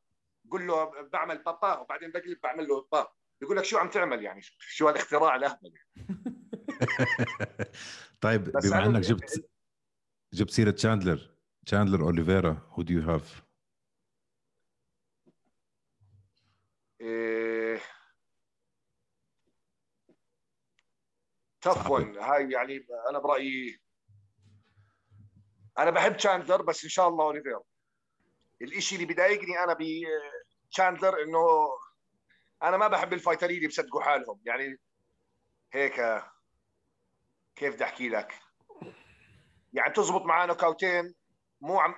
قول 0.51 0.67
له 0.67 0.85
بعمل 1.01 1.43
بابا 1.43 1.77
وبعدين 1.77 2.11
بقلب 2.11 2.39
بعمل 2.43 2.67
له 2.67 2.87
با 2.91 3.13
بيقول 3.41 3.57
لك 3.57 3.63
شو 3.63 3.77
عم 3.77 3.89
تعمل 3.89 4.23
يعني؟ 4.23 4.41
شو 4.59 4.87
هالاختراع 4.87 5.35
الأهبل 5.35 5.73
طيب 8.21 8.43
بما 8.43 8.85
إنك 8.85 9.01
جبت 9.01 9.49
جبت 10.33 10.49
سيرة 10.51 10.71
تشاندلر 10.71 11.31
تشاندلر 11.65 12.03
اوليفيرا 12.03 12.67
who 12.71 12.83
do 12.83 12.93
you 12.93 13.01
have 13.01 13.43
tough 21.61 21.91
هاي 21.91 22.51
يعني 22.51 22.87
أنا 23.09 23.19
برأيي 23.19 23.79
أنا 25.77 25.91
بحب 25.91 26.17
تشاندلر 26.17 26.61
بس 26.61 26.83
إن 26.83 26.89
شاء 26.89 27.07
الله 27.07 27.25
اوليفيرا 27.25 27.61
الشيء 28.61 29.01
اللي 29.01 29.13
بضايقني 29.13 29.63
أنا 29.63 29.73
بتشاندلر 30.69 31.23
إنه 31.23 31.39
أنا 32.63 32.77
ما 32.77 32.87
بحب 32.87 33.13
الفايترين 33.13 33.57
اللي 33.57 33.67
بصدقوا 33.67 34.01
حالهم. 34.01 34.39
يعني 34.45 34.79
هيك 35.73 36.23
كيف 37.55 37.73
بدي 37.73 37.83
أحكي 37.83 38.09
لك؟ 38.09 38.33
يعني 39.73 39.93
تزبط 39.93 40.21
معاه 40.21 40.45
نوكاوتين 40.45 41.15
مو 41.61 41.79
عم 41.79 41.95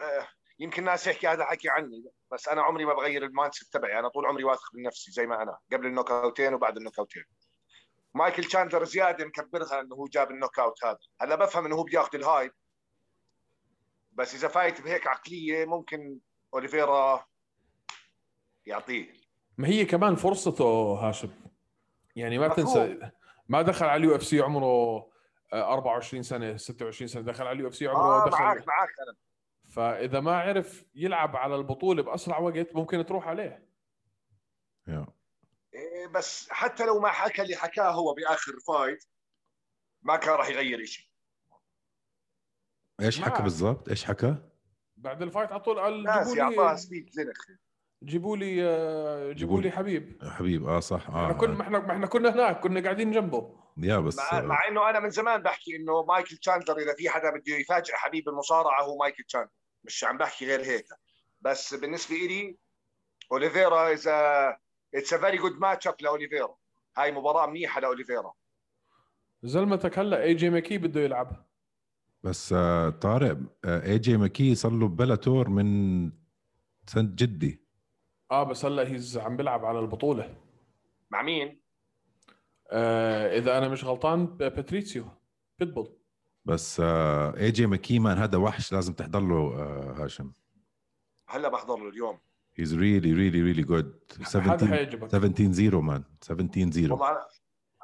يمكن 0.60 0.82
الناس 0.82 1.08
يحكي 1.08 1.28
هذا 1.28 1.46
حكي 1.46 1.70
عني 1.70 2.04
بس 2.32 2.48
أنا 2.48 2.62
عمري 2.62 2.86
ما 2.86 2.94
بغير 2.94 3.26
ال 3.26 3.54
mindset 3.54 3.74
تبعي. 3.74 4.00
أنا 4.00 4.08
طول 4.08 4.26
عمري 4.26 4.44
واثق 4.44 4.76
من 4.76 4.84
نفسي 4.84 5.12
زي 5.12 5.28
ما 5.28 5.42
أنا 5.42 5.58
قبل 5.74 5.86
النوكاوتين 5.86 6.54
وبعد 6.54 6.78
النوكاوتين. 6.78 7.24
مايكل 8.14 8.44
تشاندلر 8.44 8.84
زيادة 8.84 9.26
مكبرها 9.26 9.82
إنه 9.82 9.96
هو 9.96 10.08
جاب 10.08 10.32
ال 10.32 10.60
knockout 10.60 10.86
هذا. 10.86 11.00
هلا 11.22 11.36
بفهم 11.36 11.66
إنه 11.66 11.76
هو 11.76 11.84
بياخذ 11.84 12.16
ال 12.16 12.22
hype. 12.22 12.54
بس 14.12 14.36
إذا 14.36 14.48
fight 14.48 14.82
بهيك 14.82 15.08
عقلية 15.08 15.66
ممكن 15.66 16.20
أوليفيرا 16.54 17.26
يعطيه. 18.66 19.14
ما 19.58 19.68
هي 19.68 19.86
كمان 19.86 20.16
فرصته 20.16 20.64
هاشم. 20.94 21.30
يعني 22.16 22.40
ما 22.40 22.48
تنسى 22.48 23.12
ما 23.50 23.62
دخل 23.62 23.86
على 23.86 24.00
ال 24.00 24.16
UFC 24.16 24.42
عمره 24.42 25.08
24 25.54 26.24
سنة 26.24 26.58
26 26.58 27.08
سنة 27.08 27.22
دخل 27.22 27.44
على 27.48 27.56
ال 27.56 27.68
UFC 27.68 27.88
عمره 27.88 28.24
آه 28.24 28.30
دخل 28.30 28.44
معك 28.44 28.68
معك 28.68 28.90
أنا. 29.08 29.18
فإذا 29.70 30.20
ما 30.20 30.38
عرف 30.38 30.86
يلعب 30.96 31.36
على 31.36 31.56
البطولة 31.56 32.04
بأسرع 32.04 32.40
وقت 32.40 32.76
ممكن 32.76 33.06
تروح 33.06 33.28
عليه. 33.28 33.68
yeah. 34.90 35.10
إيه 35.74 36.08
بس 36.08 36.50
حتى 36.50 36.86
لو 36.86 37.00
ما 37.00 37.10
حكى 37.10 37.42
اللي 37.42 37.56
حكاه 37.56 37.92
هو 37.92 38.14
بآخر 38.14 38.54
fight 38.68 39.06
ما 40.02 40.16
كان 40.16 40.34
راح 40.34 40.50
يغير 40.50 40.86
شيء 40.86 41.06
إيش 43.02 43.22
حكى 43.22 43.44
بالضبط؟ 43.44 43.90
إيش 43.90 44.06
حكى؟ 44.06 44.36
بعد 44.98 45.22
ال 45.22 45.27
fight 45.27 45.52
على 45.52 45.60
طول 45.60 45.80
قال 45.80 45.94
لي 45.94 46.10
اعطاها 46.42 46.76
speech 46.76 47.10
زنخ. 47.10 47.46
جيبوا 48.04 48.38
لي 48.38 48.64
آه، 48.64 49.32
جيبوا 49.32 49.62
لي 49.62 49.72
حبيب. 49.72 50.24
حبيب 50.24 50.68
آه 50.68 50.80
صح. 50.80 51.10
آه 51.10 51.24
إحنا 51.24 51.34
كنا 51.34 51.62
إحنا 51.62 51.80
ما 51.80 51.92
إحنا 51.94 52.08
كنا 52.08 52.34
هناك 52.34 52.60
كنا 52.60 52.84
قاعدين 52.84 53.12
جنبه. 53.12 53.62
yeah 53.78 53.98
بس 54.00 54.18
مع, 54.18 54.42
مع 54.42 54.68
إنه 54.68 54.90
أنا 54.90 55.00
من 55.00 55.10
زمان 55.10 55.42
بحكي 55.42 55.76
إنه 55.76 56.04
مايكل 56.04 56.38
تشاندلر 56.38 56.78
إذا 56.78 56.94
في 56.98 57.10
حدا 57.10 57.30
بده 57.30 57.56
يفاجئ 57.56 57.94
حبيب 57.94 58.30
المصارعة 58.30 58.84
هو 58.84 58.98
مايكل 58.98 59.24
تشاندلر. 59.24 59.52
مش 59.84 60.04
عم 60.04 60.18
بحكي 60.18 60.46
غير 60.48 60.62
هيك. 60.62 60.86
بس 61.42 61.74
بالنسبة 61.74 62.16
لي 62.16 62.58
أوليفيرا 63.32 63.92
اذا 63.94 64.48
it's 64.96 65.14
a 65.14 65.18
very 65.18 65.38
good 65.38 65.60
matchup 65.60 65.96
لأوليفيرا. 66.02 66.56
هاي 66.98 67.12
مباراة 67.12 67.48
منيحة 67.48 67.82
لأوليفيرا. 67.82 68.34
زلمتك 69.44 70.00
هلأ 70.00 70.24
AJ 70.24 70.50
McKee 70.50 70.78
بده 70.78 71.02
يلعب. 71.02 71.46
بس 72.24 72.54
آه 72.54 72.90
طارق 72.90 73.38
AJ 73.66 74.18
McKee 74.18 74.56
صار 74.56 74.72
له 74.72 74.88
Bellator 74.88 75.50
من 75.50 76.12
سنة 76.88 77.12
جدي. 77.16 77.62
آه 78.32 78.44
بس 78.44 78.66
هلا 78.66 78.88
he's 78.88 79.18
عم 79.18 79.38
بيلعب 79.38 79.66
على 79.66 79.80
البطولة. 79.80 80.36
مع 81.12 81.22
مين؟ 81.22 81.62
آه 82.72 83.38
إذا 83.38 83.58
أنا 83.58 83.70
مش 83.70 83.84
غلطان 83.86 84.26
Patricio 84.26 85.06
Pitbull. 85.60 85.98
بس 86.46 86.80
AJ 86.80 87.52
McKee 87.52 87.66
man 87.66 88.18
هذا 88.18 88.38
وحش 88.38 88.74
لازم 88.74 88.94
تحضر 88.94 89.20
له 89.20 89.36
آه 89.36 89.96
هاشم. 90.04 90.32
هلا 91.30 91.50
بحضر 91.50 91.78
له 91.78 91.90
اليوم. 91.90 92.20
he's 92.56 92.76
really 92.76 93.14
really 93.14 93.42
really 93.42 93.64
good 93.64 94.00
17 94.24 95.08
17 95.08 95.52
0 95.54 95.82
man 95.82 96.04
17 96.22 96.72
0 96.72 96.94
والله 96.94 97.18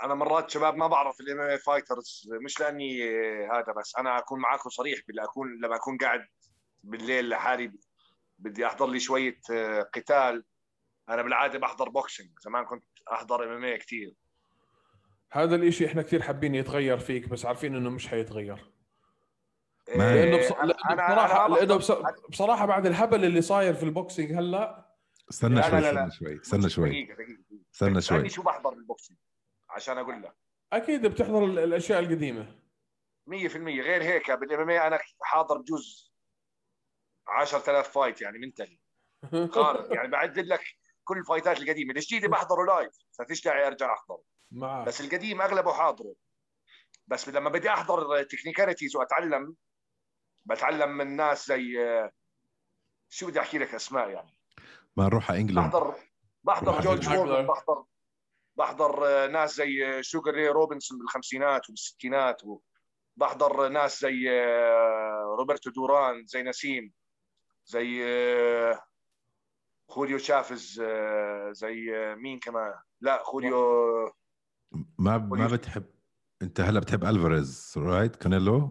أنا 0.03 0.13
مرات 0.15 0.49
شباب 0.49 0.75
ما 0.75 0.87
بعرف 0.87 1.19
ال 1.19 1.39
MMA 1.39 1.57
fighters 1.57 2.29
مش 2.45 2.59
لأني 2.59 3.03
هذا 3.47 3.73
بس 3.79 3.95
أنا 3.95 4.17
أكون 4.19 4.39
معاكم 4.39 4.69
صريح 4.69 4.99
باللي 5.07 5.23
اكون 5.23 5.47
لما 5.63 5.75
أكون 5.75 5.97
قاعد 5.97 6.27
بالليل 6.83 7.29
لحالي 7.29 7.71
بدي 8.37 8.65
أحضر 8.65 8.87
لي 8.87 8.99
شوية 8.99 9.39
آه، 9.51 9.81
قتال. 9.81 10.43
أنا 11.09 11.21
بالعادة 11.21 11.59
بحضر 11.59 11.89
boxing 11.89 12.29
زمان 12.39 12.65
كنت 12.65 12.85
أحضر 13.11 13.43
MMA 13.43 13.77
كثير 13.77 14.13
هذا 15.31 15.55
الإشي 15.55 15.85
إحنا 15.85 16.01
كثير 16.01 16.21
حابين 16.21 16.55
يتغير 16.55 16.97
فيك 16.97 17.29
بس 17.29 17.45
عارفين 17.45 17.75
إنه 17.75 17.89
مش 17.89 18.07
حيتغير. 18.07 18.71
لأنه 19.95 20.37
بص... 20.37 20.51
لأنه 20.51 20.73
بصراحه 20.73 21.47
لأنه 21.49 21.75
بص... 21.75 21.91
بصراحة 22.29 22.65
بعد 22.65 22.85
الهبل 22.85 23.25
اللي 23.25 23.41
صاير 23.41 23.73
في 23.73 23.83
ال 23.83 23.90
boxing 23.90 24.33
هلأ. 24.33 24.87
استنى 25.29 25.63
شوي 25.63 25.79
استنى 25.79 26.11
شوي 26.11 26.41
استنى 26.41 26.69
شوي. 26.69 27.15
استنى 27.73 28.01
شوي. 28.01 28.29
شو 28.29 28.41
بحضر 28.41 28.69
بال 28.69 28.82
boxing 28.82 29.19
عشان 29.69 29.97
أقول 29.97 30.23
لك. 30.23 30.35
أكيد 30.73 31.05
بتحضر 31.05 31.43
الأشياء 31.45 31.99
القديمة. 31.99 32.55
100% 33.29 33.33
غير 33.55 34.03
هيك 34.03 34.31
بال 34.31 34.46
MMA 34.46 34.69
أنا 34.69 34.99
حاضر 35.21 35.57
بجوز 35.57 36.06
10000 37.29 37.89
fight 37.89 38.21
يعني 38.21 38.37
منتهي 38.37 38.77
خالص 39.51 39.91
يعني 39.95 40.07
بعد 40.07 40.39
لك 40.39 40.63
كل 41.03 41.17
الفايتات 41.17 41.59
القديمة. 41.59 41.93
الجديده 41.93 42.27
بحضره 42.27 42.65
live؟ 42.65 42.93
ففيش 43.19 43.43
داعي 43.43 43.67
أرجع 43.67 43.93
أحضره. 43.93 44.23
معك. 44.51 44.87
بس 44.87 45.01
القديم 45.01 45.41
أغلبه 45.41 45.73
حاضره. 45.73 46.15
بس 47.07 47.29
لما 47.29 47.49
بدي 47.49 47.69
أحضر 47.69 48.23
technicalities 48.23 48.95
وأتعلم 48.95 49.55
بتعلم 50.45 50.97
من 50.97 51.15
ناس 51.15 51.47
زي 51.47 51.73
شو 53.09 53.27
بدي 53.27 53.39
أحكي 53.39 53.57
لك 53.57 53.75
أسماء 53.75 54.09
يعني؟ 54.09 54.37
ما 54.97 55.05
نروح 55.05 55.31
على 55.31 55.39
إنجلند. 55.39 55.65
بحضر 55.65 55.95
بحضر 56.43 56.81
جورج 56.81 57.09
فورمان 57.09 57.47
بحضر 57.47 57.83
بحضر 58.55 59.27
ناس 59.27 59.55
زي 59.55 60.03
شوغر 60.03 60.51
روبنسون 60.51 60.99
بالخمسينات 60.99 61.69
والستينات 61.69 62.41
بحضر 63.15 63.67
ناس 63.67 64.01
زي 64.01 64.29
روبرتو 65.37 65.69
دوران 65.69 66.25
زي 66.25 66.43
نسيم. 66.43 66.93
زي 67.67 68.03
خوليو 69.87 70.17
شافز 70.17 70.81
زي 71.51 71.91
مين 72.15 72.39
كمان؟ 72.39 72.73
لا 73.01 73.23
خوليو 73.23 73.57
ما 74.99 75.17
ما 75.17 75.47
بتحب 75.47 75.85
انت 76.41 76.61
هلا 76.61 76.79
بتحب 76.79 77.03
ألفاريز 77.03 77.73
right 77.77 78.15
كانيلو؟ 78.15 78.69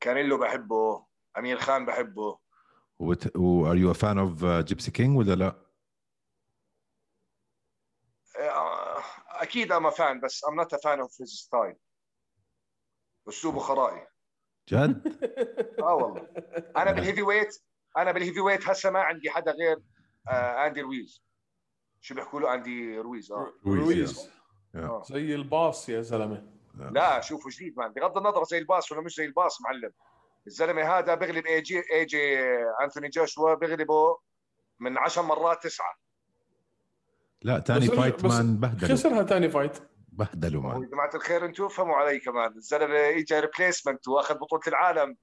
كانيلو 0.00 0.38
بحبه 0.38 1.06
أمير 1.38 1.58
خان 1.58 1.86
بحبه. 1.86 2.38
وبت... 2.98 3.36
و 3.36 3.66
are 3.70 3.76
you 3.76 3.92
fan 3.94 4.18
of 4.18 4.44
Gypsy 4.44 4.90
King 4.90 5.18
ولا 5.18 5.34
لا؟ 5.34 5.66
آه، 8.38 9.02
أكيد 9.28 9.72
I'm 9.72 9.90
fan 9.90 10.20
بس 10.20 10.44
I'm 10.44 10.54
not 10.54 10.74
fan 10.84 11.00
of 11.00 11.20
his 11.20 11.28
style 11.28 11.76
أسلوبه 13.28 13.58
خرائي. 13.58 14.06
جد؟ 14.68 15.18
آه 15.82 15.94
والله. 15.94 16.28
أنا 16.76 16.92
بال 16.94 17.22
heavyweight 17.22 17.62
أنا 17.96 18.12
بال 18.12 18.40
heavyweight 18.40 18.68
هسه 18.68 18.90
ما 18.90 19.00
عندي 19.00 19.30
حدا 19.30 19.52
غير 19.52 19.78
آه 20.28 20.66
أندي 20.66 20.80
رويز. 20.80 21.22
شو 22.00 22.14
بيحكوا 22.14 22.40
له؟ 22.40 22.54
أندي 22.54 22.98
رويز 22.98 23.32
آه. 23.32 23.52
رويز 23.66 24.30
آه. 24.74 25.02
زي 25.10 25.34
الباص 25.34 25.88
يا 25.88 26.00
زلمة. 26.00 26.46
لا 26.74 27.20
شوفوا 27.20 27.50
جديد 27.50 27.78
man. 27.78 27.92
بغض 27.92 28.18
النظر 28.18 28.44
زي 28.44 28.58
الباص 28.58 28.92
ولا 28.92 29.00
مش 29.00 29.16
زي 29.16 29.24
الباص 29.24 29.62
معلم. 29.62 29.92
الزلمة 30.46 30.82
هذا 30.82 31.14
بغلب 31.14 31.46
AJ 31.46 31.82
AJ 31.92 32.38
انثوني 32.82 33.08
جوشوا 33.08 33.54
بغلبه 33.54 34.18
من 34.80 34.98
10 34.98 35.22
مرات 35.22 35.62
تسعة. 35.62 35.94
لا 37.42 37.60
ثاني 37.60 37.86
fight 37.86 38.24
man 38.24 38.56
بهدله 38.56 38.94
خسرها 38.94 39.22
ثاني 39.22 39.48
fight. 39.50 39.78
بهدلوا 40.08 40.62
man. 40.62 40.82
يا 40.82 40.88
جماعة 40.88 41.10
الخير 41.14 41.44
أنتم 41.44 41.68
فهموا 41.68 41.96
علي 41.96 42.18
كمان. 42.18 42.52
الزلمة 42.56 43.08
اجى 43.08 43.40
replacement 43.40 44.08
وأخذ 44.08 44.34
بطولة 44.34 44.62
العالم. 44.66 45.16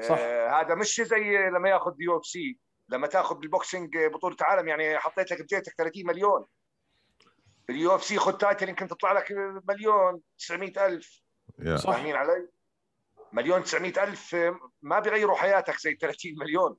صح. 0.00 0.18
آه 0.18 0.60
هذا 0.60 0.74
مش 0.74 1.00
زي 1.00 1.48
لما 1.48 1.68
ياخذ 1.68 1.94
UFC 1.98 2.58
لما 2.88 3.06
تاخذ 3.06 3.34
بال 3.34 3.50
boxing 3.50 3.98
بطولة 3.98 4.36
عالم 4.40 4.68
يعني 4.68 4.98
حطيت 4.98 5.30
لك 5.30 5.42
بجيبتك 5.42 5.74
30 5.78 6.06
مليون. 6.06 6.44
بال 7.68 7.94
UFC 7.94 8.18
خذ 8.18 8.32
title 8.32 8.68
يمكن 8.68 8.88
تطلع 8.88 9.12
لك 9.12 9.32
مليون 9.68 10.20
900000 10.38 11.22
yeah. 11.60 11.86
فاهمين 11.86 12.16
علي؟ 12.16 12.48
مليون 13.32 13.62
900000 13.62 14.36
ما 14.82 15.00
بيغيروا 15.00 15.36
حياتك 15.36 15.80
زي 15.80 15.94
30 16.00 16.32
مليون. 16.40 16.76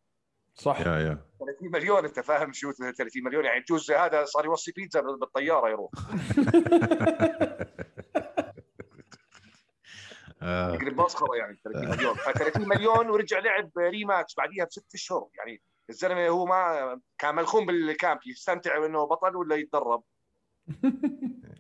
صح. 0.56 0.80
yeah 0.80 0.86
yeah. 0.86 1.26
30 1.40 1.72
مليون 1.74 2.06
أنت 2.06 2.20
فاهم 2.20 2.54
شو 2.54 2.72
30 2.72 3.24
مليون؟ 3.24 3.46
يعني 3.46 3.66
جوز 3.70 3.92
هذا 3.92 4.26
صار 4.26 4.46
يوصي 4.46 4.72
بيتزا 4.72 5.02
بالطيارة 5.02 5.70
يروح. 5.70 5.92
يقلب 10.46 11.02
مسخره 11.02 11.36
يعني 11.36 11.60
30 11.64 11.90
مليون. 11.90 12.14
ف 12.14 12.30
30 12.30 12.68
مليون 12.68 13.10
ورجع 13.10 13.40
لعب 13.40 13.72
rematch 13.78 14.36
بعديها 14.36 14.66
بست 14.66 14.94
اشهر 14.94 15.28
يعني 15.38 15.62
الزلمة 15.90 16.28
هو 16.28 16.46
ما 16.46 17.00
كان 17.18 17.36
ملخوم 17.36 17.66
بال 17.66 17.84
camp 17.84 18.20
يستمتع 18.26 18.86
انه 18.86 19.06
بطل 19.06 19.36
ولا 19.36 19.56
يتدرب. 19.56 20.04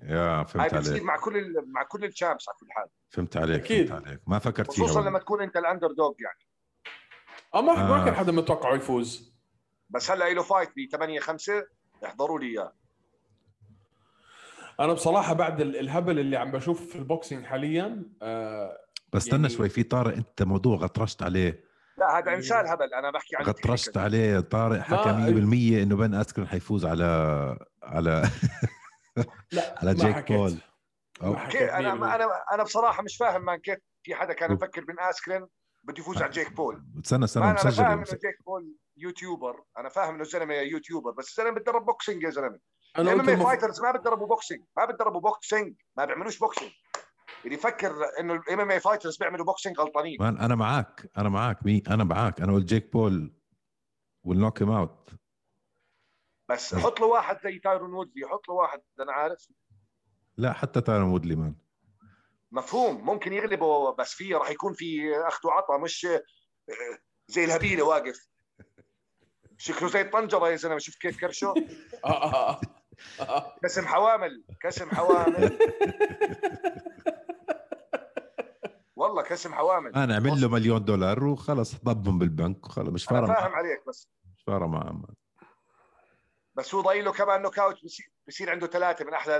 yeah 0.03 0.43
فهمت 0.44 0.74
عليك. 0.74 0.88
هاي 0.88 1.00
مع 1.00 1.18
كل 1.18 1.64
مع 1.68 1.84
كل 1.84 2.06
ال 2.06 2.12
champs 2.12 2.49
على 2.50 2.58
كل 2.60 2.68
حال. 2.72 2.88
فهمت 3.10 3.38
عليك 3.38 3.64
أكيد. 3.64 3.88
فهمت 3.88 4.08
عليك. 4.08 4.20
ما 4.28 4.40
فكرت 4.40 4.72
فيها 4.72 4.86
خصوصا 4.86 5.02
لما 5.02 5.20
تكون 5.20 5.42
أنت 5.42 5.58
ال 5.58 5.91
underdog 5.91 6.14
يعني. 6.20 6.48
آه 7.54 7.62
ما 7.62 7.72
آه. 7.72 7.98
ما 7.98 8.06
كان 8.06 8.16
حدا 8.16 8.32
متوقعه 8.32 8.76
يفوز. 8.76 9.36
بس 9.90 10.12
هلا 10.12 10.34
له 10.34 10.44
fight 10.43 10.70
ب 10.76 10.92
8 10.92 11.20
5 11.20 11.68
احضروا 12.06 12.40
لي 12.40 12.48
إياه. 12.48 12.74
أنا 14.80 14.93
بصراحة 14.93 15.34
بعد 15.34 15.61
الهبل 15.61 16.19
اللي 16.19 16.38
عم 16.38 16.51
بشوف 16.51 16.88
في 16.88 16.95
ال 16.95 17.03
boxing 17.03 17.45
حاليا 17.45 18.03
آه 18.21 18.78
بس 19.13 19.21
استنى 19.21 19.41
يعني... 19.41 19.49
شوي 19.49 19.69
في 19.69 19.84
طارق 19.84 20.15
أنت 20.15 20.43
موضوع 20.43 20.78
غطرشت 20.78 21.23
عليه. 21.23 21.63
لا 21.97 22.17
هذا 22.17 22.34
انسان 22.34 22.67
هبل 22.67 22.93
أنا 22.93 23.11
بحكي 23.11 23.36
عن 23.36 23.43
غطرشت 23.43 23.97
عليه. 23.97 24.39
طارق 24.39 24.80
حكى 24.80 25.09
100% 25.09 25.84
إنه 25.84 25.95
بن 25.95 26.13
أسكرن 26.14 26.47
حيفوز 26.47 26.86
على 26.86 27.05
على 27.84 28.30
لا 29.51 29.76
على 29.82 29.93
جيك 29.93 30.32
بول. 30.32 30.57
أنا 31.21 32.15
أنا 32.15 32.28
أنا 32.53 32.63
بصراحة 32.63 33.03
مش 33.03 33.17
فاهم 33.17 33.45
man 33.45 33.60
كيف 33.59 33.78
في 34.03 34.15
حدا 34.15 34.34
كان 34.34 34.51
يفكر 34.53 34.86
بن 34.86 34.99
أسكرن 34.99 35.47
بده 35.84 35.99
يفوز 35.99 36.21
على 36.21 36.32
جيك 36.32 36.53
بول. 36.53 36.84
استنى 37.03 37.26
استنى 37.26 37.43
أنا 37.43 37.55
فاهم 37.55 37.91
إنه 37.91 38.03
جيك 38.03 38.43
بول 38.45 38.76
YouTuber. 38.97 39.64
أنا 39.78 39.89
فاهم 39.89 40.13
إنه 40.13 40.21
الزلمه 40.21 40.53
YouTuber 40.53 41.12
بس 41.11 41.30
الزلمه 41.30 41.59
بتدرب 41.59 41.86
boxing 41.86 42.24
يا 42.23 42.30
زلمة. 42.30 42.59
ال 42.97 43.14
MMA 43.14 43.43
fighters 43.43 43.82
ما 43.82 43.91
بتدربوا 43.91 44.28
boxing 44.28 44.64
ما 44.78 44.86
بتدربوا 44.86 45.22
boxing 45.22 45.76
ما 45.98 46.06
بيعملوش 46.06 46.39
boxing. 46.39 46.72
اللي 47.46 47.56
يفكر 47.56 47.96
إنه 48.20 48.34
ال 48.34 48.60
MMA 48.60 48.72
fighters 48.72 49.18
بيعملوا 49.18 49.46
boxing 49.45 49.80
غلطانين. 49.80 50.18
man 50.20 50.38
أنا 50.38 50.56
معك 50.56 51.10
أنا 51.18 51.30
معك 51.30 51.66
man 51.66 51.84
أنا 51.88 52.04
معك 52.04 52.41
أنا 52.41 52.54
قلت 52.54 52.66
جيك 52.66 52.91
بول 52.93 53.34
will 54.24 54.39
knock 54.39 54.62
him 54.62 54.72
out 54.72 55.10
بس 56.50 56.76
حط 56.76 57.00
له 57.00 57.06
واحد 57.08 57.38
زي 57.43 57.60
تايرون 57.60 57.93
وودلي 57.93 58.28
حط 58.28 58.50
له 58.50 58.56
واحد 58.56 58.82
أنا 59.00 59.12
عارف. 59.12 59.48
لا 60.38 60.54
حتى 60.54 60.82
تايرون 60.82 61.12
وودلي 61.12 61.36
man 61.36 61.56
مفهوم 62.52 63.06
ممكن 63.06 63.34
يغلبه 63.34 63.96
بس 63.96 64.14
في 64.14 64.34
راح 64.34 64.50
يكون 64.50 64.74
في 64.74 65.18
اخذ 65.28 65.48
وعطاء 65.48 65.80
مش 65.80 66.06
آه، 66.06 66.24
زي 67.28 67.46
الهبيله 67.46 67.84
واقف. 67.84 68.28
شكله 69.58 69.89
زي 69.89 70.02
الطنجرة 70.02 70.50
يا 70.50 70.56
زلمة 70.56 70.78
شوف 70.78 70.96
كيف 70.96 71.20
كرشه. 71.20 71.54
كسم 73.64 73.86
حوامل 73.86 74.43
كسم 74.62 74.89
حوامل. 74.89 75.60
والله 78.96 79.24
كسم 79.24 79.54
حوامل. 79.54 79.96
أنا 79.96 80.14
أعمل 80.14 80.41
له 80.41 80.50
مليون 80.50 80.86
دولار 80.86 81.24
وخلص 81.24 81.76
ضبهم 81.76 82.20
بالبنك 82.20 82.66
وخلص. 82.66 82.89
مش 82.89 83.06
فارق 83.06 83.28
فاهم 83.28 83.56
عليك 83.56 83.84
بس. 83.88 84.10
مش 84.38 84.43
فارق 84.43 84.66
معه. 84.68 85.04
بس 86.56 86.76
هو 86.76 86.82
ضايل 86.82 87.06
له 87.06 87.12
كمان 87.12 87.41
نوك 87.41 87.60
أوت 87.60 87.76
بصير 88.28 88.50
عنده 88.50 88.68
ثلاثة 88.68 89.06
من 89.06 89.14
أحلى 89.14 89.39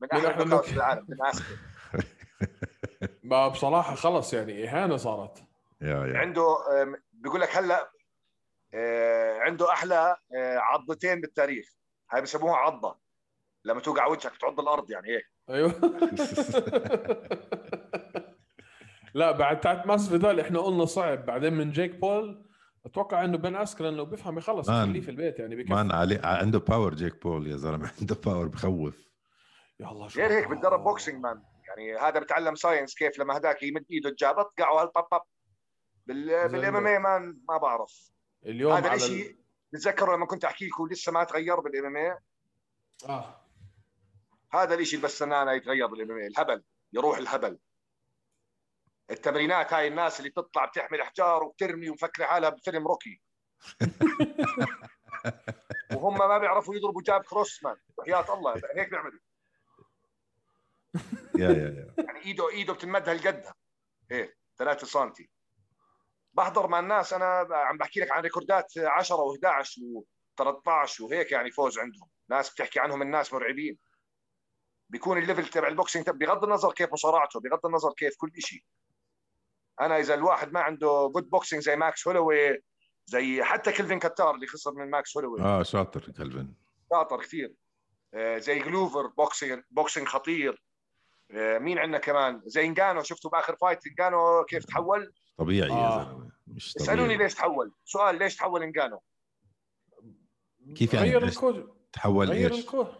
من 0.00 0.08
أحلى 0.12 0.30
النوك 0.42 0.52
أوت 0.52 0.64
في 0.64 0.76
العالم 0.76 1.06
من 1.08 1.16
ما 3.30 3.48
بصراحة 3.48 3.94
خلص 3.94 4.34
يعني 4.34 4.68
إهانة 4.68 4.96
صارت. 4.96 5.44
يا 5.80 6.06
يا. 6.06 6.18
عنده 6.18 6.56
بيقول 7.12 7.40
لك 7.40 7.56
هلا 7.56 7.90
آه، 8.74 9.38
عنده 9.38 9.72
أحلى 9.72 10.16
آه، 10.36 10.58
عضتين 10.58 11.20
بالتاريخ. 11.20 11.66
هاي 12.10 12.22
بسموها 12.22 12.56
عضة. 12.56 12.98
لما 13.64 13.80
توقع 13.80 14.06
وجهك 14.06 14.36
تعض 14.36 14.60
الأرض 14.60 14.90
يعني 14.90 15.08
هيك 15.08 15.30
أيوه. 15.50 15.74
لا 19.14 19.32
بعد 19.32 19.60
تاعت 19.60 19.86
ماس 19.86 20.08
فيدال 20.08 20.40
إحنا 20.40 20.60
قلنا 20.60 20.84
صعب. 20.84 21.26
بعدين 21.26 21.52
من 21.52 21.72
جيك 21.72 21.94
بول 21.94 22.46
أتوقع 22.86 23.24
إنه 23.24 23.38
بن 23.38 23.56
أسكر 23.56 23.88
إنه 23.88 24.02
بيفهم 24.02 24.38
يخلص 24.38 24.68
يخليه 24.68 25.00
في 25.00 25.10
البيت 25.10 25.38
يعني 25.38 25.56
بكفي. 25.56 25.72
مان 25.72 25.92
علي 25.92 26.20
عنده 26.24 26.58
باور 26.58 26.94
جيك 26.94 27.22
بول 27.22 27.46
يا 27.46 27.56
زلمة 27.56 27.90
عنده 28.00 28.16
باور 28.26 28.48
بخوف. 28.48 29.06
يا 29.80 29.90
الله 29.90 30.06
غير 30.06 30.32
هيك 30.32 30.48
بتدرب 30.48 30.84
بوكسينج 30.84 31.22
مان. 31.22 31.42
يعني 31.68 31.96
هذا 31.96 32.20
بتعلم 32.20 32.54
ساينس 32.54 32.94
كيف 32.94 33.18
لما 33.18 33.36
هذاك 33.36 33.62
يمد 33.62 33.84
إيده 33.90 34.10
الجابه 34.10 34.42
طقعه 34.42 34.82
هالباب 34.82 35.04
باب 35.10 35.20
بالام 36.06 36.76
ام 36.76 36.86
اي 36.86 36.98
مان 36.98 37.40
ما 37.48 37.56
بعرف. 37.56 38.10
اليوم 38.46 38.72
هذا 38.72 38.94
الشيء 38.94 39.30
ال... 39.30 39.45
بتذكروا 39.72 40.16
لما 40.16 40.26
كنت 40.26 40.44
أحكي 40.44 40.66
لكم 40.66 40.88
لسه 40.88 41.12
ما 41.12 41.24
تغير 41.24 41.60
بالإم 41.60 41.86
إم 41.86 41.96
اي 41.96 42.18
آه. 43.08 43.40
هذا 44.52 44.74
الشيء 44.74 44.96
اللي 44.96 45.08
بستنى 45.08 45.52
يتغير 45.52 45.86
بال 45.86 46.10
MMA 46.10 46.26
الهبل 46.26 46.62
يروح 46.92 47.18
الهبل. 47.18 47.58
التمرينات 49.10 49.72
هاي 49.72 49.88
الناس 49.88 50.18
اللي 50.18 50.30
بتطلع 50.30 50.64
بتحمل 50.64 51.00
أحجار 51.00 51.44
وبترمي 51.44 51.90
ومفكرة 51.90 52.24
حالها 52.24 52.50
بفيلم 52.50 52.88
روكي. 52.88 53.20
وهم 55.94 56.18
ما 56.18 56.38
بيعرفوا 56.38 56.74
يضربوا 56.74 57.02
jab 57.02 57.22
cross 57.22 57.64
man 57.64 57.76
وحياة 57.96 58.34
الله 58.34 58.54
هيك 58.76 58.90
بيعملوا. 58.90 59.20
yeah 61.38 61.48
yeah 61.48 61.92
yeah. 61.98 62.04
يعني 62.04 62.24
إيده 62.24 62.48
إيده 62.48 62.72
بتنمد 62.72 63.08
هالقد 63.08 63.44
إيه 64.10 64.36
3 64.58 64.86
سم 64.86 65.12
بحضر 66.36 66.66
مع 66.66 66.78
الناس 66.80 67.12
أنا 67.12 67.46
عم 67.50 67.78
بحكي 67.78 68.00
لك 68.00 68.12
عن 68.12 68.22
ريكوردات 68.22 68.78
10 68.78 69.16
و11 69.16 69.66
و13 70.40 71.00
وهيك 71.00 71.32
يعني 71.32 71.50
فوز 71.50 71.78
عندهم. 71.78 72.08
ناس 72.28 72.50
بتحكي 72.50 72.80
عنهم 72.80 73.02
الناس 73.02 73.32
مرعبين. 73.32 73.78
بيكون 74.90 75.18
ال 75.18 75.23
level 75.23 75.46
تبع 75.46 75.68
ال 75.68 75.74
boxing 75.74 76.10
بغض 76.10 76.44
النظر 76.44 76.72
كيف 76.72 76.92
مصارعته 76.92 77.40
بغض 77.40 77.66
النظر 77.66 77.92
كيف 77.92 78.16
كل 78.16 78.30
شيء 78.38 78.64
أنا 79.80 79.98
إذا 79.98 80.14
الواحد 80.14 80.52
ما 80.52 80.60
عنده 80.60 81.10
good 81.14 81.30
boxing 81.30 81.62
زي 81.62 81.76
ماكس 81.76 82.08
هولوي 82.08 82.62
زي 83.06 83.42
حتى 83.42 83.72
كلفين 83.72 83.98
كتار 83.98 84.34
اللي 84.34 84.46
خسر 84.46 84.72
من 84.72 84.90
ماكس 84.90 85.16
هولوي. 85.16 85.40
آه 85.40 85.62
شاطر 85.62 86.00
كلفين 86.00 86.54
شاطر 86.90 87.22
كثير. 87.22 87.54
آه 88.14 88.38
زي 88.38 88.58
جلوفر 88.58 89.06
boxing 89.06 89.62
boxing 89.70 90.06
خطير. 90.06 90.62
آه 91.30 91.58
مين 91.58 91.78
عندنا 91.78 91.98
كمان؟ 91.98 92.42
زي 92.44 92.64
إنجانو 92.64 93.02
شفتوا 93.02 93.30
بآخر 93.30 93.56
fight 93.56 93.86
إنجانو 93.86 94.44
كيف 94.44 94.64
تحول؟ 94.64 95.12
طبيعي 95.38 95.70
آه. 95.70 95.98
يا 95.98 96.04
زلمة. 96.04 96.25
مش 96.46 96.72
طبيعي. 96.72 96.84
اسالوني 96.84 97.16
ليش 97.16 97.34
تحول؟ 97.34 97.72
سؤال 97.84 98.18
ليش 98.18 98.36
تحول 98.36 98.62
إنجانو؟ 98.62 99.02
كيف 100.76 100.94
يعني 100.94 101.10
غير 101.10 101.24
الكود 101.24 101.74
تحول 101.92 102.30
غير 102.30 102.52
إيش؟ 102.52 102.60
الكود 102.60 102.94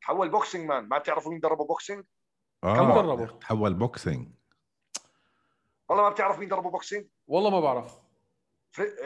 تحول 0.00 0.28
بوكسينج 0.28 0.68
مان. 0.68 0.88
ما 0.88 0.98
بتعرفوا 0.98 1.32
مين 1.32 1.40
دربه 1.40 1.64
بوكسينج؟ 1.64 2.04
آه 2.64 2.76
كم 2.76 2.94
دربه 2.94 3.38
تحول 3.38 3.74
بوكسينج. 3.74 4.28
والله 5.88 6.02
ما 6.02 6.10
بتعرف 6.10 6.38
مين 6.38 6.48
دربه 6.48 6.70
بوكسينج؟ 6.70 7.06
والله 7.26 7.50
ما 7.50 7.60
بعرف. 7.60 8.00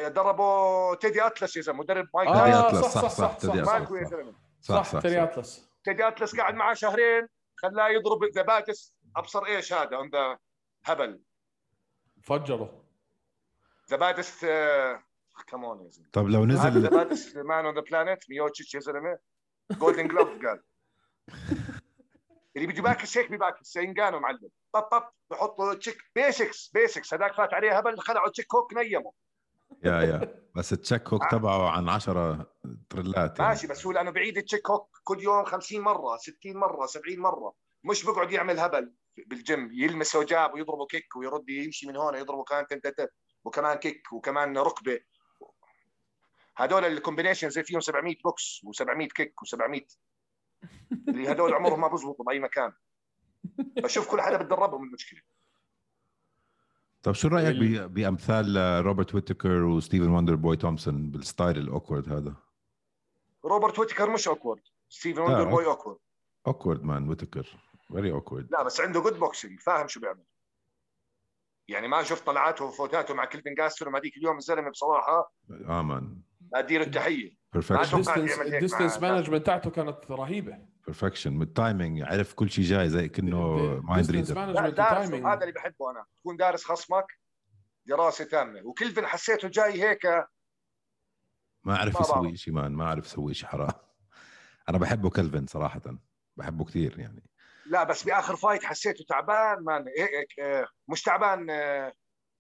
دربوا 0.07 0.95
تيدي 0.95 1.27
أتلس 1.27 1.57
يا 1.57 1.63
زلمة 1.63 1.79
مدرب 1.79 2.09
مايك 2.15 2.29
آه 2.29 2.73
صح 2.73 2.89
صح 2.89 3.01
صح 3.01 3.09
صح 3.09 3.37
تيدي 3.37 3.63
أتلس. 3.63 4.35
صح 4.61 4.85
صح 4.85 5.01
تيدي 5.01 5.23
أتلس. 5.23 5.71
تيدي 5.85 6.09
أتلس 6.09 6.37
قاعد 6.37 6.55
معاه 6.55 6.75
شهرين 6.75 7.29
خلاه 7.57 7.89
يضرب 7.89 8.25
ذباتس 8.25 8.95
أبصر 9.17 9.47
إيش 9.47 9.73
هذا 9.73 9.97
عنده 9.97 10.41
هبل. 10.85 11.21
فجره 12.23 12.82
ذباتس 13.93 14.41
كمان 15.47 15.85
يا 15.85 15.91
زلمه 15.91 16.09
طب 16.13 16.29
لو 16.29 16.47
نزل 16.47 16.87
ذباتس 16.87 17.37
مان 17.37 17.67
اون 17.67 17.75
ذا 17.75 17.81
بلانيت 17.81 18.31
ميوتشيتش 18.31 18.75
يا 18.75 18.81
زلمه 18.81 19.19
جولدن 19.73 20.09
جلوف 20.09 20.29
قال 20.29 20.63
اللي 22.57 22.67
بده 22.67 22.83
باكس 22.83 23.19
هيك 23.19 23.33
بباكس 23.33 23.67
سينجانو 23.67 24.21
معلم. 24.21 24.51
طب 24.73 24.83
طب 24.83 25.03
بحطوا 25.31 25.75
تشيك 25.75 25.99
بيسكس 26.15 26.71
بيسكس 26.75 27.15
هذاك 27.15 27.35
فات 27.35 27.55
عليه 27.55 27.79
هبل 27.79 27.99
خلعوا 27.99 28.31
تشيك 28.31 28.55
هوك 28.55 28.75
نيمه. 28.75 29.13
يا 29.85 30.03
يا. 30.03 30.43
بس 30.55 30.73
التشيك 30.73 31.09
هوك 31.09 31.31
تبعه 31.31 31.71
عن 31.71 31.89
10 31.89 32.53
تريلات 32.91 33.39
يعني. 33.39 33.51
ماشي 33.51 33.67
بس 33.67 33.87
هو 33.87 33.93
لأنه 33.93 34.11
بعيد 34.11 34.37
التشيك 34.37 34.71
هوك 34.71 34.89
كل 35.05 35.23
يوم 35.23 35.45
50 35.45 35.81
مرة 35.81 36.17
60 36.17 36.57
مرة 36.57 36.87
70 36.87 37.19
مرة. 37.19 37.55
مش 37.85 38.05
بقعد 38.05 38.33
يعمل 38.33 38.59
هبل 38.59 38.93
بالجيم 39.27 39.71
يلمس 39.73 40.17
و 40.17 40.26
jab 40.26 40.55
ويضربه 40.55 40.87
kick 40.87 41.17
ويرد 41.17 41.49
يمشي 41.49 41.87
من 41.87 41.97
هون 41.97 42.15
يضربه 42.15 42.45
كمان 42.45 42.67
تنتت 42.67 43.13
وكمان 43.45 43.77
kick 43.77 44.13
وكمان 44.13 44.59
ركبة. 44.59 45.01
هذول 46.57 46.85
ال 46.85 46.90
combination 46.90 47.51
زي 47.51 47.63
فيهم 47.63 47.81
700 47.81 48.17
بوكس 48.25 48.61
و700 48.67 49.07
kick 49.07 49.35
و700 49.45 49.83
اللي 51.09 51.29
هذول 51.29 51.55
عمرهم 51.55 51.81
ما 51.81 51.89
بزبطوا 51.89 52.25
بأي 52.25 52.39
مكان. 52.39 52.73
بشوف 53.59 54.11
كل 54.11 54.21
حدا 54.21 54.37
بتدربهم 54.37 54.85
المشكلة. 54.85 55.21
طيب 57.03 57.15
شو 57.15 57.29
رأيك 57.29 57.57
ال... 57.57 57.89
بأمثال 57.89 58.57
روبرت 58.85 59.15
ويتكر 59.15 59.63
وستيفن 59.63 60.09
وندر 60.09 60.35
بوي 60.35 60.57
تومسون 60.57 61.11
بال 61.11 61.24
style 61.24 61.59
ال 61.59 61.65
awkward 61.65 62.13
هذا؟ 62.13 62.35
روبرت 63.45 63.79
ويتكر 63.79 64.11
مش 64.11 64.29
awkward. 64.29 64.63
ستيفن 64.89 65.21
وندر 65.21 65.45
بوي 65.45 65.67
awkward. 65.67 65.99
awkward 66.47 66.83
man 66.83 67.09
ويتكر. 67.09 67.59
very 67.93 68.13
awkward 68.13 68.49
لا 68.51 68.63
بس 68.63 68.81
عنده 68.81 69.01
good 69.01 69.19
boxing 69.19 69.61
فاهم 69.61 69.89
شو 69.89 70.01
بيعمل. 70.01 70.25
يعني 71.73 71.89
ما 71.89 72.03
شفت 72.03 72.27
طلعاته 72.27 72.65
وفوتاته 72.65 73.15
مع 73.15 73.25
كلفن 73.25 73.55
جاستر 73.55 73.99
هذيك 73.99 74.17
اليوم 74.17 74.37
الزلمة 74.37 74.71
بصراحة. 74.71 75.33
آه 75.69 75.83
man 75.83 76.23
اديله 76.55 76.85
التحيه 76.85 77.43
ال 77.57 77.72
distance 77.72 78.99
management 78.99 79.47
تاعته 79.47 79.71
كانت 79.71 80.11
رهيبة. 80.11 80.59
perfection 80.87 81.33
من 81.33 81.43
ال 81.43 81.51
timing 81.51 82.03
عرف 82.03 82.35
كل 82.35 82.51
شيء 82.51 82.65
جاي 82.65 82.89
زي 82.89 83.09
كأنه 83.09 83.57
mind 83.85 84.11
reader 84.11 84.39
هذا 84.39 85.41
اللي 85.41 85.53
بحبه 85.53 85.91
أنا. 85.91 86.05
تكون 86.21 86.37
دارس 86.37 86.65
خصمك 86.65 87.07
دراسة 87.87 88.25
تامة. 88.25 88.61
وكلفن 88.65 89.07
حسيته 89.07 89.49
جاي 89.49 89.83
هيك. 89.83 90.07
ما 91.65 91.77
أعرف 91.77 92.01
يسوي 92.01 92.37
شيء 92.37 92.55
man. 92.55 92.73
ما 92.73 92.85
أعرف 92.85 93.07
يسوي 93.07 93.35
شيء 93.35 93.49
حرام. 93.49 93.73
أنا 94.69 94.79
بحبه 94.79 95.11
كلفن 95.11 95.47
صراحة. 95.47 95.83
بحبه 96.37 96.65
كثير 96.65 96.99
يعني. 96.99 97.23
لا 97.67 97.85
بس 97.85 98.03
بآخر 98.03 98.37
fight 98.37 98.65
حسيته 98.65 99.05
تعبان 99.09 99.65
man 99.65 99.85
آه، 100.41 100.67
مش 100.89 101.03
تعبان 101.03 101.51
آه، 101.51 101.93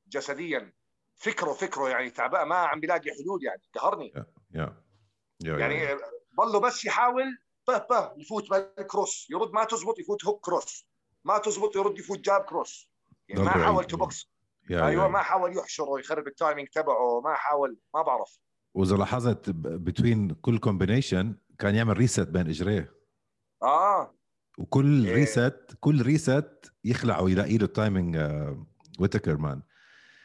جسديا. 0.07 0.73
فكره 1.16 1.53
فكره 1.53 1.89
يعني 1.89 2.11
تعبان 2.11 2.49
ما 2.49 2.57
عم 2.57 2.81
بيلاقي 2.81 3.11
حلول 3.11 3.45
يعني 3.45 3.62
قهرني. 3.75 4.12
يعني 5.45 5.99
ضله 6.41 6.61
بس 6.61 6.85
يحاول 6.85 7.39
به 7.68 7.79
به 7.79 8.12
يفوت 8.16 8.51
بال 8.51 8.72
cross 8.72 9.26
يرد 9.31 9.53
ما 9.53 9.64
تزبط 9.64 9.99
يفوت 9.99 10.25
hook 10.24 10.45
cross. 10.45 10.87
ما 11.25 11.39
تزبط 11.39 11.77
يرد 11.77 11.99
يفوت 11.99 12.18
jab 12.18 12.41
cross. 12.41 12.91
يعني 13.29 13.43
ما 13.45 13.51
حاول 13.51 13.85
to 13.85 14.01
box. 14.01 14.33
أيوه 14.70 15.09
ما 15.09 15.18
حاول 15.18 15.57
يحشره 15.57 15.99
يخرب 15.99 16.27
ال 16.26 16.33
timing 16.33 16.68
تبعه 16.68 17.20
ما 17.20 17.35
حاول 17.35 17.79
ما 17.95 18.03
بعرف. 18.03 18.39
وإذا 18.75 18.97
لاحظت 18.97 19.51
between 19.51 20.35
كل 20.35 20.59
combination 20.59 21.37
كان 21.59 21.75
يعمل 21.75 21.97
rest 21.97 22.28
بين 22.29 22.49
إجريه. 22.49 22.95
آه. 23.62 24.14
وكل 24.59 25.07
إيه. 25.07 25.14
rest 25.14 25.76
كل 25.80 26.03
rest 26.03 26.72
يخلع 26.84 27.20
ويلاقي 27.20 27.59
له 27.59 27.64
ال 27.64 27.72
timing 27.72 28.16
ويتكر 28.98 29.36
man 29.37 29.62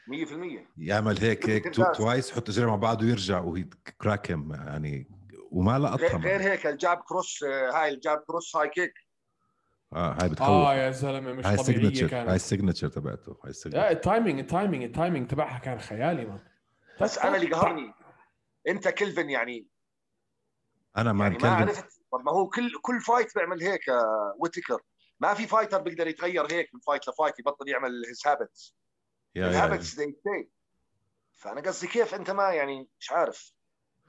100% 0.08 0.68
يعمل 0.78 1.18
هيك 1.18 1.50
هيك 1.50 1.76
twice 1.76 2.32
يحط 2.32 2.50
اجريه 2.50 2.66
مع 2.66 2.76
بعض 2.76 3.02
ويرجع 3.02 3.40
وهي 3.40 3.66
كراكم 4.02 4.54
يعني 4.54 5.10
وما 5.52 5.80
لقطها 5.80 6.18
غير 6.18 6.42
هيك 6.42 6.68
ال 6.68 6.75
jab 6.75 6.98
cross 6.98 7.44
هاي 7.44 7.94
ال 7.94 8.00
jab 8.00 8.18
cross 8.18 8.56
هاي 8.56 8.70
kick 8.70 8.94
آه 9.94 10.18
هاي 10.22 10.30
بتخوف. 10.30 10.50
آه 10.50 10.74
يا 10.76 10.92
زلمة 10.92 11.34
مش 11.34 11.46
هاي 11.46 11.58
طبيعية 11.58 12.08
كانت. 12.08 12.30
هاي 12.30 12.36
السيجنتشر 12.36 12.88
تبعته 12.88 13.32
هاي 13.44 13.50
السيجنتشر 13.50 13.90
التايمينج 13.90 14.40
التايمينج 14.40 14.84
التايمينج 14.84 15.28
تبعها 15.28 15.60
كان 15.60 15.80
خيالي 15.80 16.26
man 16.26 16.40
بس 17.02 17.18
أنا 17.18 17.36
اللي 17.36 17.48
قهرني. 17.48 17.94
أنت 18.68 18.88
كلفن 18.88 19.30
يعني. 19.30 19.68
أنا 20.98 21.14
ما 21.14 21.26
يعني 21.26 21.38
ما 21.44 21.50
عرفت 21.50 21.97
طب 22.12 22.20
ما 22.26 22.32
هو 22.32 22.50
كل 22.50 22.72
كل 22.82 23.02
fight 23.02 23.36
بيعمل 23.36 23.64
هيك 23.64 23.82
ويتكر 24.40 24.82
ما 25.20 25.34
في 25.34 25.48
fighter 25.48 25.82
بيقدر 25.82 26.08
يتغير 26.08 26.52
هيك 26.52 26.70
من 26.74 26.80
fight 26.80 27.08
ل 27.08 27.13
fight 27.13 27.40
يبطل 27.40 27.70
يعمل 27.70 27.92
his 28.08 28.28
habits 28.28 28.76
ال 29.38 29.47
habits 29.47 30.00
they 30.00 30.12
stay 30.12 30.50
فأنا 31.34 31.62
قصدي 31.62 31.88
كيف 31.88 32.16
أنت 32.16 32.32
ما 32.32 32.50
يعني 32.54 32.90
مش 33.00 33.12
عارف. 33.12 33.54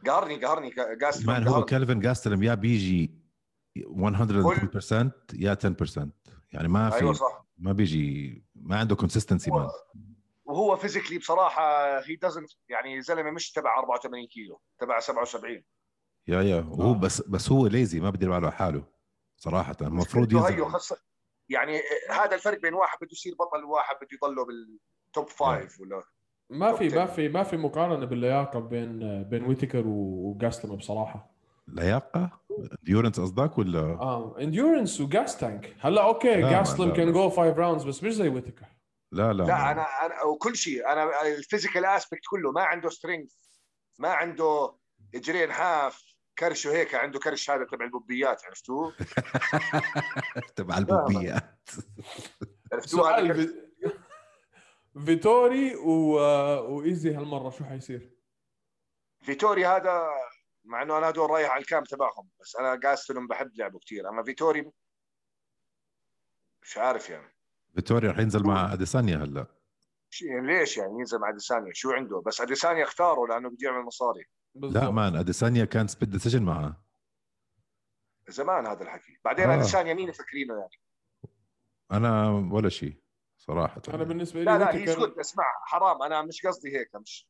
قهرني 0.06 0.44
قهرني 0.44 0.74
جاستلم 1.00 1.48
هو 1.48 1.64
كلفن 1.64 2.00
جاستلم 2.00 2.42
يا 2.42 2.54
بيجي 2.54 3.14
100% 3.76 3.82
يا 5.34 5.58
10% 5.96 6.08
يعني 6.52 6.68
ما 6.68 6.90
في 6.90 6.96
أيوة 6.96 7.12
صح. 7.12 7.46
ما 7.58 7.72
بيجي 7.72 8.44
ما 8.54 8.78
عنده 8.78 8.96
consistency 8.96 9.50
man 9.50 9.68
وهو 10.44 10.76
physically 10.76 11.18
بصراحة 11.18 11.98
he 11.98 12.16
doesn't 12.16 12.50
يعني 12.68 13.02
زلمة 13.02 13.30
مش 13.30 13.52
تبع 13.52 13.78
84 13.78 14.26
كيلو 14.26 14.60
تبع 14.78 15.00
77 15.00 15.64
yeah 16.28 16.42
yeah 16.42 16.56
وهو 16.56 16.92
آه. 16.92 16.98
بس 16.98 17.22
بس 17.22 17.52
هو 17.52 17.66
lazy 17.66 18.00
ما 18.00 18.10
بدير 18.10 18.30
باله 18.30 18.46
على 18.46 18.56
حاله 18.56 18.84
صراحة. 19.36 19.76
المفروض 19.80 20.32
ينزل. 20.32 20.66
يعني 21.48 21.80
هذا 22.10 22.34
الفرق 22.34 22.60
بين 22.60 22.74
واحد 22.74 22.98
بده 23.00 23.08
يصير 23.12 23.34
بطل 23.34 23.64
وواحد 23.64 23.96
بده 23.96 24.08
يضله 24.12 24.44
بال 24.44 24.78
top 24.78 25.28
five 25.28 25.80
ولا 25.80 26.02
ما 26.50 26.72
في 26.72 26.88
ما 26.88 27.06
في 27.06 27.28
ما 27.28 27.42
في 27.42 27.56
مقارنة 27.56 28.06
باللياقة 28.06 28.60
بين 28.60 29.22
بين 29.22 29.44
ويتكر 29.44 29.82
وجاستلم 29.86 30.76
بصراحة. 30.76 31.30
لياقة؟ 31.68 32.40
endurance 32.78 33.20
قصدك 33.20 33.58
ولا؟ 33.58 33.80
آه 33.80 34.40
endurance 34.40 35.00
و 35.00 35.10
gas 35.10 35.38
tank 35.38 35.76
هلأ 35.80 36.02
okay 36.04 36.40
جاستلم 36.40 36.92
كان 36.92 37.12
go 37.12 37.30
5 37.30 37.42
rounds 37.52 37.84
بس 37.84 38.04
مش 38.04 38.14
زي 38.14 38.28
ويتكر 38.28 38.66
لا 39.12 39.32
لا 39.32 39.42
لا 39.42 39.70
أنا 39.70 40.06
أنا 40.06 40.22
وكل 40.22 40.56
شيء. 40.56 40.92
أنا 40.92 41.22
ال 41.26 41.33
physical 41.33 41.84
aspect 41.84 42.22
كله 42.30 42.52
ما 42.52 42.62
عنده 42.62 42.88
strength 42.88 43.32
ما 43.98 44.08
عنده 44.08 44.74
اجرين 45.14 45.52
حاف 45.52 46.07
كرشه 46.38 46.72
هيك 46.72 46.94
عنده 46.94 47.18
كرش 47.18 47.50
هذا 47.50 47.64
تبع 47.64 47.84
البوبيات 47.84 48.44
عرفتوه؟ 48.44 48.94
تبع 50.56 50.78
البوبيات. 50.78 51.60
عرفتوه 52.72 53.48
فيتوري 55.04 55.76
و... 55.76 56.12
وإيزي 56.74 57.14
هالمرة 57.14 57.50
شو 57.50 57.64
حيصير؟ 57.64 58.10
فيتوري 59.20 59.66
هذا 59.66 60.08
مع 60.64 60.82
إنه 60.82 60.98
أنا 60.98 61.08
هدول 61.08 61.30
رايح 61.30 61.50
على 61.50 61.60
الكام 61.60 61.84
تبعهم 61.84 62.28
بس 62.40 62.56
أنا 62.56 62.74
جاستلم 62.74 63.26
بحب 63.26 63.50
لعبه 63.56 63.78
كثير 63.78 64.08
أما 64.08 64.22
فيتوري 64.22 64.72
مش 66.62 66.78
عارف 66.78 67.10
يعني. 67.10 67.34
فيتوري 67.74 68.08
رح 68.08 68.18
ينزل 68.18 68.42
مع 68.42 68.72
أديسانيا 68.72 69.16
هلأ. 69.16 69.46
ليش 70.22 70.76
يعني 70.76 70.98
ينزل 70.98 71.18
مع 71.18 71.28
أديسانيا؟ 71.28 71.72
شو 71.74 71.90
عنده؟ 71.90 72.22
بس 72.26 72.40
أديسانيا 72.40 72.84
اختاره 72.84 73.26
لأنه 73.26 73.50
بده 73.50 73.68
يعمل 73.68 73.84
مصاري. 73.84 74.24
لا 74.62 74.90
man 74.90 75.16
أديسانيا 75.16 75.64
كان 75.64 75.86
split 75.86 76.10
decision 76.10 76.42
معه 76.42 76.88
زمان 78.28 78.66
هذا 78.66 78.82
الحكي. 78.82 79.18
بعدين 79.24 79.50
آه. 79.50 79.54
أديسانيا 79.54 79.94
مين 79.94 80.08
مفكرينه 80.08 80.54
يعني. 80.54 80.80
أنا 81.92 82.30
ولا 82.52 82.68
شيء 82.68 83.02
صراحة. 83.38 83.82
أنا 83.88 84.04
بالنسبة 84.04 84.38
لي 84.40 84.44
لا 84.44 84.58
لا 84.58 84.74
هي 84.74 84.84
كان... 84.84 85.20
اسمع 85.20 85.44
حرام 85.66 86.02
أنا 86.02 86.22
مش 86.22 86.46
قصدي 86.46 86.78
هيك 86.78 86.96
مش 86.96 87.28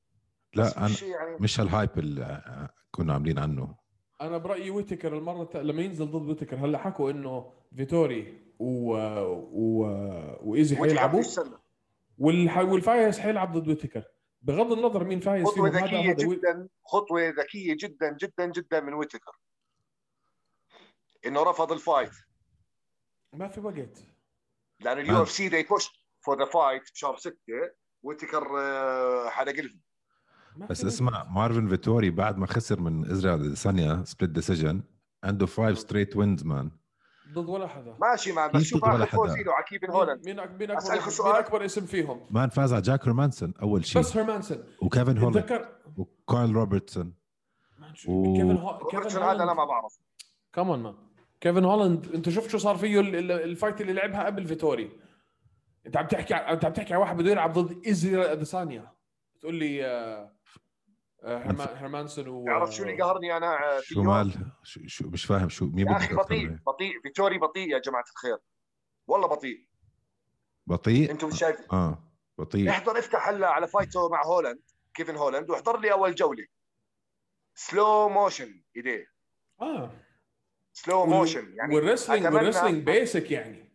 لا 0.54 0.78
أنا 0.78 0.94
يعني... 1.02 1.36
مش 1.40 1.60
هال 1.60 1.73
hype 1.73 1.98
اللي 1.98 2.68
كنا 2.90 3.12
عاملين 3.12 3.38
عنه. 3.38 3.76
أنا 4.20 4.38
برأيي 4.38 4.70
ويتكر 4.70 5.18
المرة 5.18 5.50
لما 5.54 5.82
ينزل 5.82 6.06
ضد 6.06 6.28
ويتكر 6.28 6.56
هلا 6.56 6.78
حكوا 6.78 7.10
إنه 7.10 7.52
فيتوري 7.76 8.52
و... 8.58 8.92
و... 9.52 9.82
وإيزي 10.42 10.76
حيلعبوا. 10.76 11.22
والح... 12.18 12.58
والفايز 12.58 13.18
حيلعب 13.18 13.58
ضد 13.58 13.68
ويتكر. 13.68 14.04
بغض 14.48 14.72
النظر 14.72 15.04
مين 15.04 15.20
فايز 15.20 15.46
خطوة 15.46 15.68
ذكية 15.68 16.12
جدا 16.12 16.68
خطوة 16.84 17.28
ذكية 17.28 17.76
جدا 17.80 18.16
جدا 18.20 18.46
جدا 18.46 18.80
من 18.80 18.94
ويتكر. 18.94 19.38
إنه 21.26 21.42
رفض 21.42 21.72
ال 21.72 21.78
fight. 21.78 22.12
ما 23.32 23.48
في 23.48 23.60
وقت. 23.60 23.98
لأنه 24.80 25.00
ال 25.00 25.22
UFC 25.22 25.48
they 25.48 25.62
push 25.62 26.02
for 26.20 26.38
the 26.38 26.44
fight 26.44 26.92
بشهر 26.92 27.16
6 27.16 27.34
ويتكر 28.02 28.44
حلق 29.30 29.52
لهم 29.52 29.80
بس 30.70 30.84
اسمع 30.84 31.24
مارفن 31.24 31.68
فيتوري 31.68 32.10
بعد 32.10 32.38
ما 32.38 32.46
خسر 32.46 32.80
من 32.80 33.10
ازرائيل 33.10 33.56
ثانية 33.56 34.04
split 34.04 34.30
decision 34.30 34.82
عنده 35.24 35.46
five 35.46 35.78
straight 35.78 36.16
wins 36.16 36.44
man 36.44 36.70
ضد 37.32 37.48
ولا 37.48 37.66
حدا. 37.66 37.96
ماشي 38.00 38.32
man 38.32 38.50
بس 38.50 38.62
شوف 38.62 38.84
اخر 38.84 39.06
فوز 39.06 39.30
له 39.30 39.52
على 39.54 39.64
كيفن 39.64 39.90
هولاند. 39.90 40.26
مين 40.26 40.36
مين 40.36 40.40
اكبر 40.40 40.66
مين 41.24 41.34
أكبر 41.34 41.64
اسم 41.64 41.86
فيهم؟ 41.86 42.26
man 42.30 42.48
فاز 42.48 42.72
على 42.72 42.82
جاك 42.82 43.04
هيرمانسون 43.04 43.54
أول 43.62 43.84
شيء. 43.84 44.02
بس 44.02 44.16
هيرمانسون 44.16 44.64
وكيفن 44.82 45.18
هولاند 45.18 45.36
ذكر 45.36 45.68
وكارل 45.96 46.52
روبرتسون. 46.52 47.14
و... 48.08 48.36
كيفن 48.36 48.56
هو... 48.56 48.78
كيفن 48.78 49.22
هذا 49.22 49.42
أنا 49.42 49.54
ما 49.54 49.64
بعرف. 49.64 49.98
كمان 50.52 50.82
man 50.82 50.94
كيفن 51.40 51.64
هولاند 51.64 52.14
انت 52.14 52.28
شفت 52.28 52.50
شو 52.50 52.58
صار 52.58 52.76
فيه 52.76 53.00
ال 53.00 53.14
fight 53.14 53.80
اللي 53.80 53.92
لعبها 53.92 54.26
قبل 54.26 54.46
فيتوري؟ 54.46 54.90
انت 55.86 55.96
عم 55.96 56.06
تحكي 56.06 56.34
انت 56.34 56.64
عم 56.64 56.72
تحكي 56.72 56.94
على 56.94 57.02
واحد 57.02 57.16
بده 57.16 57.30
يلعب 57.30 57.52
ضد 57.52 57.86
ازرائيل 57.86 58.30
اديسانيا 58.30 58.92
تقول 59.40 59.54
لي 59.54 59.82
آه 61.22 61.76
هيرمانسون 61.80 62.28
و 62.28 62.44
تعرف 62.46 62.74
شو 62.74 62.82
اللي 62.82 63.02
قهرني 63.02 63.36
أنا 63.36 63.76
آه، 63.76 63.80
شو 63.80 64.02
مال؟ 64.02 64.52
شو, 64.62 64.80
شو 64.86 65.08
مش 65.08 65.24
فاهم 65.24 65.48
شو 65.48 65.66
مين 65.66 65.86
يا 65.86 65.96
أخي 65.96 66.14
بطيء 66.14 66.48
بطيء. 66.66 67.00
فيتوري 67.02 67.38
بطيء 67.38 67.68
يا 67.68 67.78
جماعة 67.78 68.04
الخير. 68.12 68.38
والله 69.06 69.28
بطيء. 69.28 69.66
بطيء؟ 70.66 71.10
أنتم 71.10 71.28
مش 71.28 71.38
شايفين 71.38 71.66
آه 71.72 72.04
بطيء. 72.38 72.70
احضر 72.70 72.98
افتح 72.98 73.28
هلا 73.28 73.48
على 73.50 73.68
فايته 73.68 74.08
مع 74.08 74.24
هولاند 74.24 74.60
كيفن 74.94 75.16
هولاند 75.16 75.50
واحضر 75.50 75.80
لي 75.80 75.92
أول 75.92 76.14
جولة. 76.14 76.46
slow 77.54 78.08
motion 78.08 78.62
إيديه. 78.76 79.06
آه. 79.60 79.90
slow 80.72 81.06
motion 81.06 81.54
يعني 81.56 81.74
وال 81.74 81.85
wrestling 81.85 82.34
وال 82.34 82.43
wrestling 82.43 82.84
basic 82.84 83.30
يعني. 83.30 83.72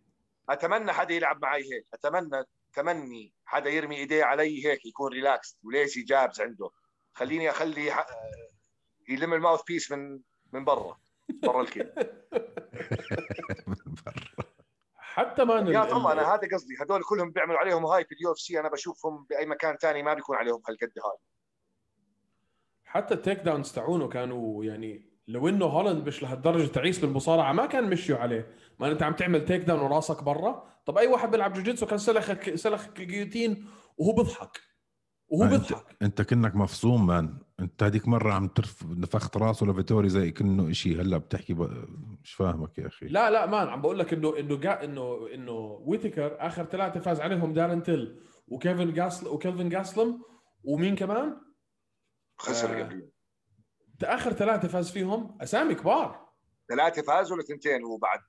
أتمنى 0.49 0.91
حدا 0.93 1.13
يلعب 1.13 1.41
معي 1.41 1.61
هيك. 1.61 1.87
اتمنى 1.93 2.43
تمني 2.73 3.33
حدا 3.45 3.69
يرمي 3.69 3.95
إيديه 3.95 4.23
علي 4.23 4.65
هيك 4.65 4.85
يكون 4.85 5.11
relaxed 5.13 5.57
و 5.63 5.71
lazy 5.71 6.01
jabs 6.01 6.41
عنده. 6.41 6.69
خليني 7.13 7.49
أخلي 7.49 8.05
يلم 9.09 9.33
ال 9.33 9.61
mouthpiece 9.67 9.91
من 9.91 10.19
من 10.53 10.65
برا 10.65 10.97
برا 11.43 11.61
ال 11.61 11.66
cage. 11.66 11.91
حتى 14.95 15.43
ما 15.43 15.71
يا 15.71 15.83
طبعا 15.85 16.13
أنا 16.13 16.33
هذا 16.33 16.47
قصدي. 16.53 16.75
هذول 16.81 17.03
كلهم 17.03 17.31
بيعملوا 17.31 17.59
عليهم 17.59 17.85
hype 17.85 18.05
في 18.05 18.15
ال 18.15 18.31
UFC 18.31 18.59
أنا 18.59 18.69
بشوفهم 18.69 19.25
بأي 19.29 19.45
مكان 19.45 19.77
ثاني 19.77 20.03
ما 20.03 20.13
بيكون 20.13 20.35
عليهم 20.37 20.61
هالقد 20.69 20.91
هاي. 21.05 21.17
حتى 22.85 23.13
ال 23.13 23.37
takedowns 23.37 23.71
تاعونه 23.71 24.07
كانوا 24.07 24.65
يعني 24.65 25.13
لو 25.27 25.49
إنه 25.49 25.65
هولند 25.65 26.07
مش 26.07 26.23
لهالدرجة 26.23 26.67
تعيس 26.67 26.99
بالمصارعة 26.99 27.53
ما 27.53 27.65
كان 27.65 27.89
مشيوا 27.89 28.17
عليه. 28.17 28.55
ما 28.79 28.91
انت 28.91 29.03
عم 29.03 29.13
تعمل 29.13 29.45
takedown 29.45 29.79
وراسك 29.79 30.23
برا. 30.23 30.79
طب 30.85 30.97
أي 30.97 31.07
واحد 31.07 31.31
بيلعب 31.31 31.53
جوجيتسو 31.53 31.85
كان 31.85 31.97
سلخ 31.97 32.55
سلخ 32.55 32.87
ال 32.99 33.05
guillotine 33.05 33.67
وهو 33.97 34.13
بيضحك. 34.13 34.72
وهو 35.33 35.49
بيضحك. 35.49 35.85
أنت 36.01 36.21
كانك 36.21 36.55
مفصوم 36.55 37.07
man. 37.07 37.37
أنت 37.59 37.83
هذيك 37.83 38.07
مرة 38.07 38.33
عم 38.33 38.47
ترف 38.47 38.85
نفخت 38.85 39.37
راسه 39.37 39.65
لفيتوري 39.65 40.09
زي 40.09 40.31
كأنه 40.31 40.71
شيء 40.71 41.01
هلأ 41.01 41.17
بتحكي 41.17 41.53
ب... 41.53 41.61
مش 42.23 42.33
فاهمك 42.33 42.77
يا 42.77 42.87
أخي. 42.87 43.07
لا 43.07 43.31
لا 43.31 43.45
man 43.45 43.67
عم 43.67 43.81
بقول 43.81 43.99
لك 43.99 44.13
انه 44.13 44.39
إنه 44.39 44.57
جا 44.57 44.83
انه 44.83 45.27
إنه 45.33 45.51
ويتكر 45.85 46.37
آخر 46.39 46.65
ثلاثة 46.65 46.99
فاز 46.99 47.19
عليهم 47.21 47.53
دارن 47.53 47.83
تيل 47.83 48.19
وكلفن 48.47 48.93
جاسل 48.93 49.27
وكلفن 49.27 49.69
جاستلم 49.69 50.21
ومين 50.63 50.95
كمان؟ 50.95 51.37
خسر 52.37 52.81
آه 52.81 53.01
آخر 54.03 54.33
ثلاثة 54.33 54.67
فاز 54.67 54.91
فيهم 54.91 55.37
أسامي 55.41 55.75
كبار. 55.75 56.29
ثلاثة 56.69 57.01
فاز 57.01 57.31
ولا 57.31 57.43
ثنتين 57.43 57.83
وبعد 57.83 58.19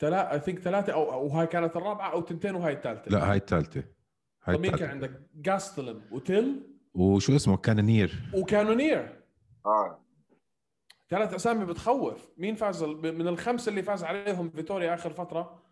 ثلاثة 0.00 0.32
I 0.32 0.40
think 0.40 0.58
ثلاثة 0.58 0.92
أو 0.92 1.26
وهاي 1.26 1.46
كانت 1.46 1.76
الرابعة 1.76 2.12
أو 2.12 2.22
ثنتين 2.26 2.54
وهاي 2.54 2.72
الثالثة. 2.72 3.10
لا 3.10 3.30
هاي 3.30 3.36
الثالثة. 3.36 3.99
هاي 4.44 4.58
مين 4.58 4.76
كان 4.76 4.90
عندك؟ 4.90 5.20
جاستلم 5.34 6.02
وتيل؟ 6.10 6.76
وشو 6.94 7.36
اسمه؟ 7.36 7.56
كانونير. 7.56 8.22
وكانونير. 8.34 9.24
آه. 9.66 10.04
ثلاث 11.10 11.34
أسامي 11.34 11.64
بتخوف. 11.64 12.28
مين 12.36 12.54
فاز 12.54 12.84
من 12.84 13.28
الخمسة 13.28 13.70
اللي 13.70 13.82
فاز 13.82 14.04
عليهم 14.04 14.50
فيتوريا 14.50 14.94
آخر 14.94 15.12
فترة؟ 15.12 15.62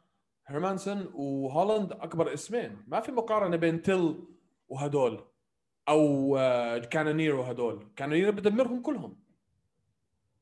هيرمانسون 0.46 1.10
وهولند 1.14 1.92
أكبر 1.92 2.34
اسمين. 2.34 2.84
ما 2.86 3.00
في 3.00 3.12
مقارنة 3.12 3.56
بين 3.56 3.82
تيل 3.82 4.24
وهدول 4.68 5.24
أو 5.88 6.36
آه، 6.36 6.78
كانونير 6.78 7.34
وهدول. 7.34 7.88
كانونير 7.96 8.30
بدمرهم 8.30 8.82
كلهم. 8.82 9.20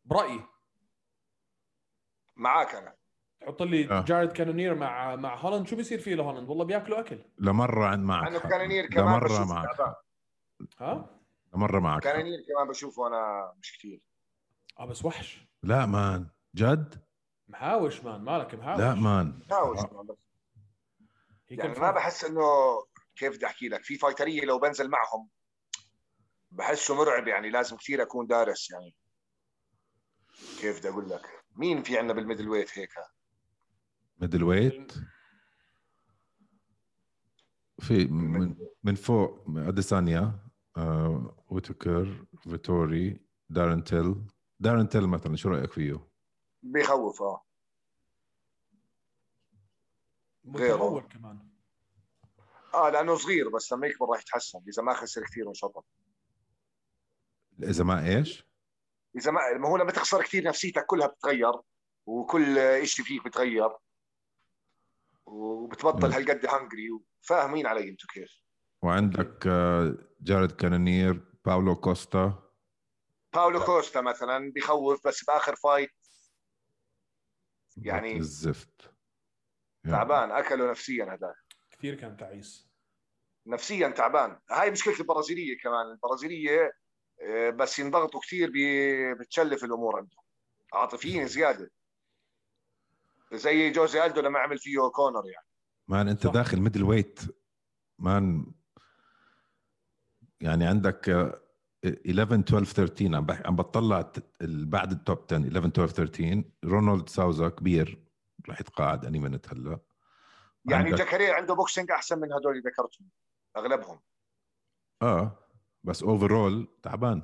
برأيي. 0.04 0.40
معاك 2.36 2.74
أنا. 2.74 2.94
حط 3.46 3.62
لي 3.62 3.90
آه. 3.90 4.02
جارد 4.02 4.32
كانونير 4.32 4.74
مع 4.74 5.16
مع 5.16 5.36
هولند 5.36 5.66
شو 5.66 5.76
بيصير 5.76 5.98
فيه 5.98 6.14
لهولند 6.14 6.48
والله 6.48 6.64
بياكلوا 6.64 7.00
أكل. 7.00 7.18
لمرة 7.38 7.86
عند 7.86 8.04
معك. 8.04 8.28
أنا 8.28 8.38
كانونير 8.38 8.86
كمان 8.86 9.04
لمره 9.06 9.44
معك. 9.44 9.96
ها؟ 10.78 11.20
لمرة 11.54 11.80
معك. 11.80 12.02
كانونير 12.02 12.38
كمان 12.48 12.68
بشوفه 12.68 13.06
أنا 13.06 13.52
مش 13.62 13.78
كثير 13.78 14.00
آه 14.78 14.86
بس 14.86 15.04
وحش. 15.04 15.48
لا 15.62 15.86
man. 15.86 16.30
جد؟ 16.54 17.04
محاوش 17.48 18.04
man. 18.04 18.20
مالك 18.20 18.54
محاوش 18.54 18.80
لا 18.80 18.94
man. 18.94 19.40
محاوش 19.50 19.78
man 19.78 20.06
بس. 20.06 20.16
يعني 21.50 21.78
ما 21.78 21.90
بحس 21.90 22.24
إنه 22.24 22.42
كيف 23.16 23.36
بدي 23.36 23.46
أحكي 23.46 23.68
لك. 23.68 23.84
في 23.84 23.96
fighter 23.98 24.34
ية 24.34 24.44
لو 24.44 24.58
بنزل 24.58 24.90
معهم 24.90 25.28
بحسه 26.50 26.94
مرعب 26.94 27.28
يعني. 27.28 27.50
لازم 27.50 27.76
كثير 27.76 28.02
أكون 28.02 28.26
دارس 28.26 28.70
يعني. 28.70 28.94
كيف 30.60 30.78
بدي 30.78 30.88
أقول 30.88 31.10
لك؟ 31.10 31.44
مين 31.56 31.82
في 31.82 31.98
عندنا 31.98 32.12
بال 32.14 32.48
middleweight 32.48 32.78
هيك؟ 32.78 32.90
middleweight. 34.18 34.92
في 37.78 38.04
من, 38.04 38.56
من 38.84 38.94
فوق 38.94 39.44
أديسانيا 39.48 40.46
آه، 40.76 41.44
ويتكر 41.48 42.26
فيتوري 42.42 43.20
دارن 43.48 43.84
تيل 43.84 44.26
دارن 44.60 44.88
تيل 44.88 45.06
مثلا 45.06 45.36
شو 45.36 45.48
رأيك 45.48 45.72
فيه؟ 45.72 46.08
بيخوف 46.62 47.22
آه. 47.22 47.42
غيره. 50.54 51.00
كمان. 51.00 51.48
آه 52.74 52.90
لأنه 52.90 53.14
صغير 53.14 53.48
بس 53.48 53.72
لما 53.72 53.86
يكبر 53.86 54.08
راح 54.08 54.20
يتحسن 54.20 54.60
إذا 54.68 54.82
ما 54.82 54.94
خسر 54.94 55.22
كثير 55.24 55.48
انشطب 55.48 55.84
إذا 57.62 57.84
ما 57.84 58.06
إيش؟ 58.06 58.46
إذا 59.16 59.30
ما 59.30 59.40
ما 59.58 59.68
هو 59.68 59.76
لما 59.76 59.92
تخسر 59.92 60.22
كثير 60.22 60.44
نفسيتك 60.44 60.86
كلها 60.86 61.06
بتتغير 61.06 61.52
وكل 62.06 62.56
شيء 62.86 63.04
فيك 63.04 63.24
بتغير. 63.24 63.70
وبتبطل 65.26 66.12
هالقد 66.12 66.46
hungry 66.46 66.88
فاهمين 67.20 67.66
علي 67.66 67.88
أنتم 67.88 68.06
كيف 68.14 68.30
وعندك 68.82 69.46
آه، 69.46 69.94
جارد 70.20 70.52
كانونير 70.52 71.24
باولو 71.44 71.76
كوستا. 71.76 72.42
باولو 73.34 73.60
كوستا 73.60 74.00
مثلا 74.00 74.52
بخوف 74.56 75.06
بس 75.06 75.24
بآخر 75.24 75.56
fight 75.56 75.90
يعني 77.76 78.16
الزفت 78.16 78.94
تعبان 79.84 80.30
أكله 80.30 80.70
نفسيا 80.70 81.04
هذا. 81.04 81.34
كثير 81.70 81.94
كان 81.94 82.16
تعيس. 82.16 82.68
نفسيا 83.46 83.88
تعبان. 83.88 84.38
هاي 84.50 84.70
مشكلة 84.70 85.00
البرازيلية 85.00 85.58
كمان. 85.58 85.86
البرازيلية 85.86 86.72
آه، 87.22 87.50
بس 87.50 87.78
ينضغطوا 87.78 88.20
كثير 88.20 88.52
بتشلف 89.20 89.64
الأمور 89.64 89.96
عندهم. 89.96 90.22
عاطفيين 90.72 91.26
زيادة. 91.26 91.70
زي 93.32 93.70
جوزي 93.70 94.06
ألدو 94.06 94.20
لما 94.20 94.38
عمل 94.38 94.58
فيه 94.58 94.88
كونر 94.94 95.26
يعني. 95.26 95.46
man 95.88 96.08
أنت 96.08 96.26
صح. 96.26 96.32
داخل 96.32 96.60
middleweight 96.60 97.20
man 97.98 98.52
يعني 100.40 100.66
عندك 100.66 101.08
11 101.84 102.34
12 102.34 102.64
13 102.64 103.16
عم 103.16 103.26
عم 103.44 103.56
بطلع 103.56 104.12
بعد 104.40 104.92
ال 104.92 104.99
top 104.99 105.18
10 105.32 105.36
11 105.38 105.66
12 105.66 105.92
13 105.92 106.44
رونالد 106.64 107.08
ساوزا 107.08 107.48
كبير 107.48 108.06
رح 108.48 108.60
يتقاعد 108.60 109.04
any 109.04 109.18
minute 109.18 109.52
هلا. 109.52 109.78
يعني 110.70 110.90
جاكاري 110.90 111.30
عنده 111.30 111.54
boxing 111.54 111.90
أحسن 111.90 112.20
من 112.20 112.32
هدول 112.32 112.56
اللي 112.56 112.70
ذكرتهم 112.70 113.08
أغلبهم. 113.56 114.00
آه 115.02 115.38
بس 115.84 116.02
overall 116.02 116.68
تعبان. 116.82 117.22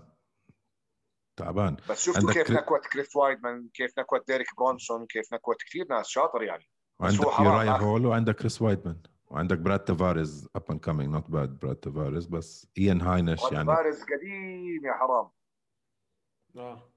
تعبان. 1.45 1.77
بس 1.91 2.05
شفتوا 2.05 2.33
كيف 2.33 2.51
نكوت 2.51 2.87
كريس 2.87 3.17
وايدمان 3.17 3.69
كيف 3.75 3.99
نكوت 3.99 4.27
ديريك 4.27 4.47
برونسون 4.59 5.07
كيف 5.07 5.33
نكوت 5.33 5.63
كثير 5.63 5.87
ناس 5.91 6.09
شاطر 6.09 6.43
يعني. 6.43 6.65
وعندك 7.01 7.25
يورايا 7.41 7.71
هول 7.71 8.07
وعندك 8.07 8.35
كريس 8.37 8.63
وايدمان. 8.63 8.97
وعندك 9.27 9.59
براد 9.59 9.79
تافاريز 9.79 10.49
up 10.57 10.63
and 10.71 10.81
coming 10.81 11.13
not 11.13 11.31
bad 11.31 11.59
براد 11.59 11.77
تافاريز 11.77 12.27
بس 12.27 12.67
ايان 12.79 13.01
هاينش 13.01 13.43
يعني. 13.53 13.67
تافاريز 13.67 14.03
قديم 14.03 14.85
يا 14.85 14.93
حرام. 14.93 15.29
آه. 16.57 16.89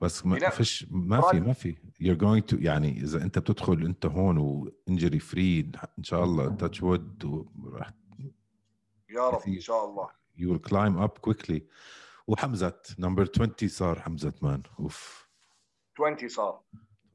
بس 0.00 0.26
ما 0.26 0.50
فيش 0.50 0.86
ما 0.90 1.20
في 1.20 1.40
ما 1.40 1.52
في. 1.52 1.76
You're 2.02 2.20
going 2.20 2.52
to 2.52 2.62
يعني 2.64 2.90
إذا 3.00 3.22
أنت 3.22 3.38
بتدخل 3.38 3.72
أنت 3.72 4.06
هون 4.06 4.38
و 4.38 4.49
hungry 4.49 5.18
very 5.18 5.72
إن 5.98 6.04
شاء 6.04 6.24
الله 6.24 6.54
touch 6.54 6.82
wood 6.82 7.24
وراح 7.24 7.90
يا 9.10 9.28
رب 9.30 9.42
إن 9.48 9.60
شاء 9.60 9.84
الله. 9.84 10.08
You 10.38 10.46
will 10.52 10.68
climb 10.70 10.96
up 11.06 11.20
quickly. 11.20 11.60
وحمزة 12.28 12.82
number 12.98 13.28
20 13.34 13.68
صار 13.68 14.00
حمزة 14.00 14.32
man. 14.42 14.62
أوف. 14.80 15.28
20 16.00 16.28
صار. 16.28 16.62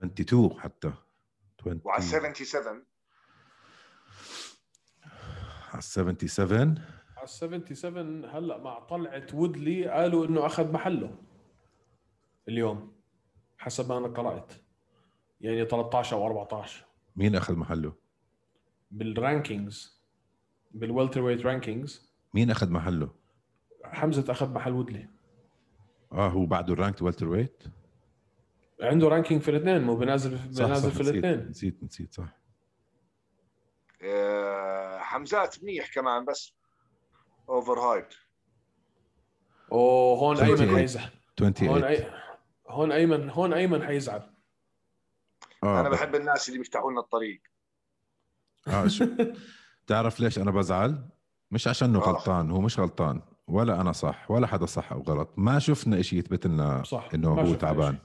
22 0.03 0.59
حتى. 0.59 0.93
20 1.59 1.81
وعلى 1.83 2.01
77 2.01 2.83
على 5.73 5.81
77 5.81 6.81
على 7.17 7.27
77 7.27 8.25
هلأ 8.25 8.57
مع 8.57 8.79
طلعة 8.79 9.27
وودلي 9.33 9.89
قالوا 9.89 10.25
إنه 10.25 10.45
أخذ 10.45 10.71
محله 10.71 11.15
اليوم 12.47 12.93
حسب 13.57 13.89
ما 13.89 13.97
أنا 13.97 14.07
قرأت. 14.07 14.53
يعني 15.41 15.65
13 15.65 16.15
أو 16.15 16.27
14 16.27 16.85
مين 17.15 17.35
أخذ 17.35 17.55
محله؟ 17.55 17.93
بال 18.91 19.14
rankings 19.14 20.03
بال 20.71 20.78
welterweight 20.78 21.21
rankings 21.21 22.13
مين 22.33 22.51
أخذ 22.51 22.69
محله؟ 22.69 23.22
حمزة 23.93 24.31
أخذ 24.31 24.53
محل 24.53 24.71
وودلي. 24.71 25.09
آه 26.11 26.27
هو 26.27 26.45
بعده 26.45 26.73
ال 26.73 27.01
rank 27.01 27.27
welterweight 27.27 27.63
عنده 28.81 29.07
ranking 29.07 29.41
في 29.41 29.51
الاثنين 29.51 29.81
مو 29.81 29.95
بنازل 29.95 30.37
بنازل 30.37 30.91
في 30.91 31.01
الاثنين. 31.01 31.49
نسيت 31.49 31.83
نسيت 31.83 32.13
صح. 32.13 32.39
آه 34.01 34.97
حمزات 34.97 35.63
منيح 35.63 35.93
كمان 35.93 36.25
بس 36.25 36.53
over 37.49 37.79
hype 37.79 38.05
أوه 39.71 40.19
هون 40.19 40.37
أيمن 40.37 40.75
حيزعل. 40.75 41.09
هون 41.41 41.83
أي... 41.83 42.11
هون 42.67 42.91
ايمن 42.91 43.29
هون 43.29 43.53
أيمن 43.53 43.83
حيزعل. 43.83 44.33
آه 45.63 45.79
أنا 45.79 45.89
بحب 45.89 46.15
الناس 46.15 46.49
اللي 46.49 46.59
بيفتحوا 46.59 46.91
لنا 46.91 46.99
الطريق. 46.99 47.41
آه 48.67 48.87
شو؟ 48.87 49.05
تعرف 49.87 50.19
ليش 50.19 50.39
أنا 50.39 50.51
بزعل؟ 50.51 51.09
مش 51.51 51.67
عشانه 51.67 51.99
آه. 51.99 52.03
غلطان 52.03 52.51
هو 52.51 52.61
مش 52.61 52.79
غلطان. 52.79 53.21
ولا 53.47 53.81
أنا 53.81 53.91
صح 53.91 54.31
ولا 54.31 54.47
حدا 54.47 54.65
صح 54.65 54.91
أو 54.91 55.01
غلط. 55.01 55.33
ما 55.37 55.59
شفنا 55.59 56.01
شيء 56.01 56.19
يثبت 56.19 56.47
لنا 56.47 56.83
صح. 56.83 57.09
إنه 57.13 57.29
هو 57.29 57.53
تعبان. 57.53 57.97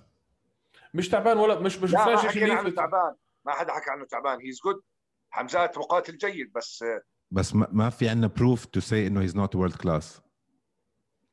مش 0.94 1.08
تعبان 1.08 1.38
ولا 1.38 1.60
مش 1.60 1.78
مش 1.78 1.90
شفناش 1.90 2.32
شيء 2.32 2.52
عنه 2.52 2.70
تعبان. 2.70 3.14
ما 3.44 3.52
حدا 3.52 3.72
حكى 3.72 3.90
عنه 3.90 4.04
تعبان. 4.04 4.40
he's 4.40 4.60
good 4.64 4.82
حمزات 5.30 5.78
مقاتل 5.78 6.16
جيد 6.16 6.52
بس 6.52 6.84
بس 7.30 7.54
ما, 7.54 7.68
ما 7.72 7.90
في 7.90 8.08
عندنا 8.08 8.26
proof 8.26 8.64
to 8.64 8.80
say 8.80 9.06
إنه 9.06 9.20
he's 9.20 9.36
not 9.36 9.56
world 9.56 9.76
class 9.76 10.20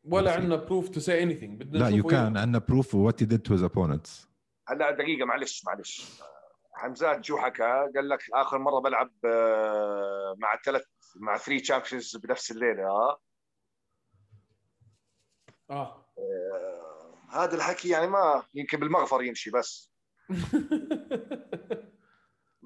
ولا 0.04 0.34
عندنا 0.34 0.56
proof 0.56 0.90
to 0.90 1.00
say 1.00 1.24
anything 1.24 1.64
لا 1.64 1.90
you 1.90 2.04
كان 2.04 2.38
عندنا 2.38 2.58
proof 2.58 2.96
what 2.96 3.24
he 3.24 3.26
did 3.26 3.40
to 3.40 3.54
his 3.54 3.62
opponents 3.64 4.28
هلا 4.68 4.92
دقيقة 4.92 5.26
معلش 5.26 5.66
معلش. 5.66 6.12
حمزات 6.74 7.26
شو 7.26 7.38
حكى؟ 7.38 7.64
قال 7.96 8.10
لك 8.10 8.20
آخر 8.34 8.58
مرة 8.58 8.80
بلعب 8.80 9.12
آه، 9.26 10.36
مع 10.38 10.54
الثلاث 10.54 10.84
مع 11.16 11.38
three 11.38 11.60
champions 11.60 12.18
بنفس 12.18 12.52
الليلة 12.52 12.88
آه. 12.88 13.18
آه. 15.70 16.06
هذا 17.30 17.56
الحكي 17.56 17.90
يعني 17.90 18.08
ما 18.08 18.44
يمكن 18.54 18.80
بالمغفر 18.80 19.24
يمشي 19.24 19.52
بس. 19.52 19.92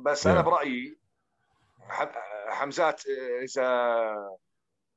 بس 0.05 0.27
أنا 0.27 0.41
برأيي 0.41 0.99
حمزات 2.47 3.03
إذا 3.43 4.39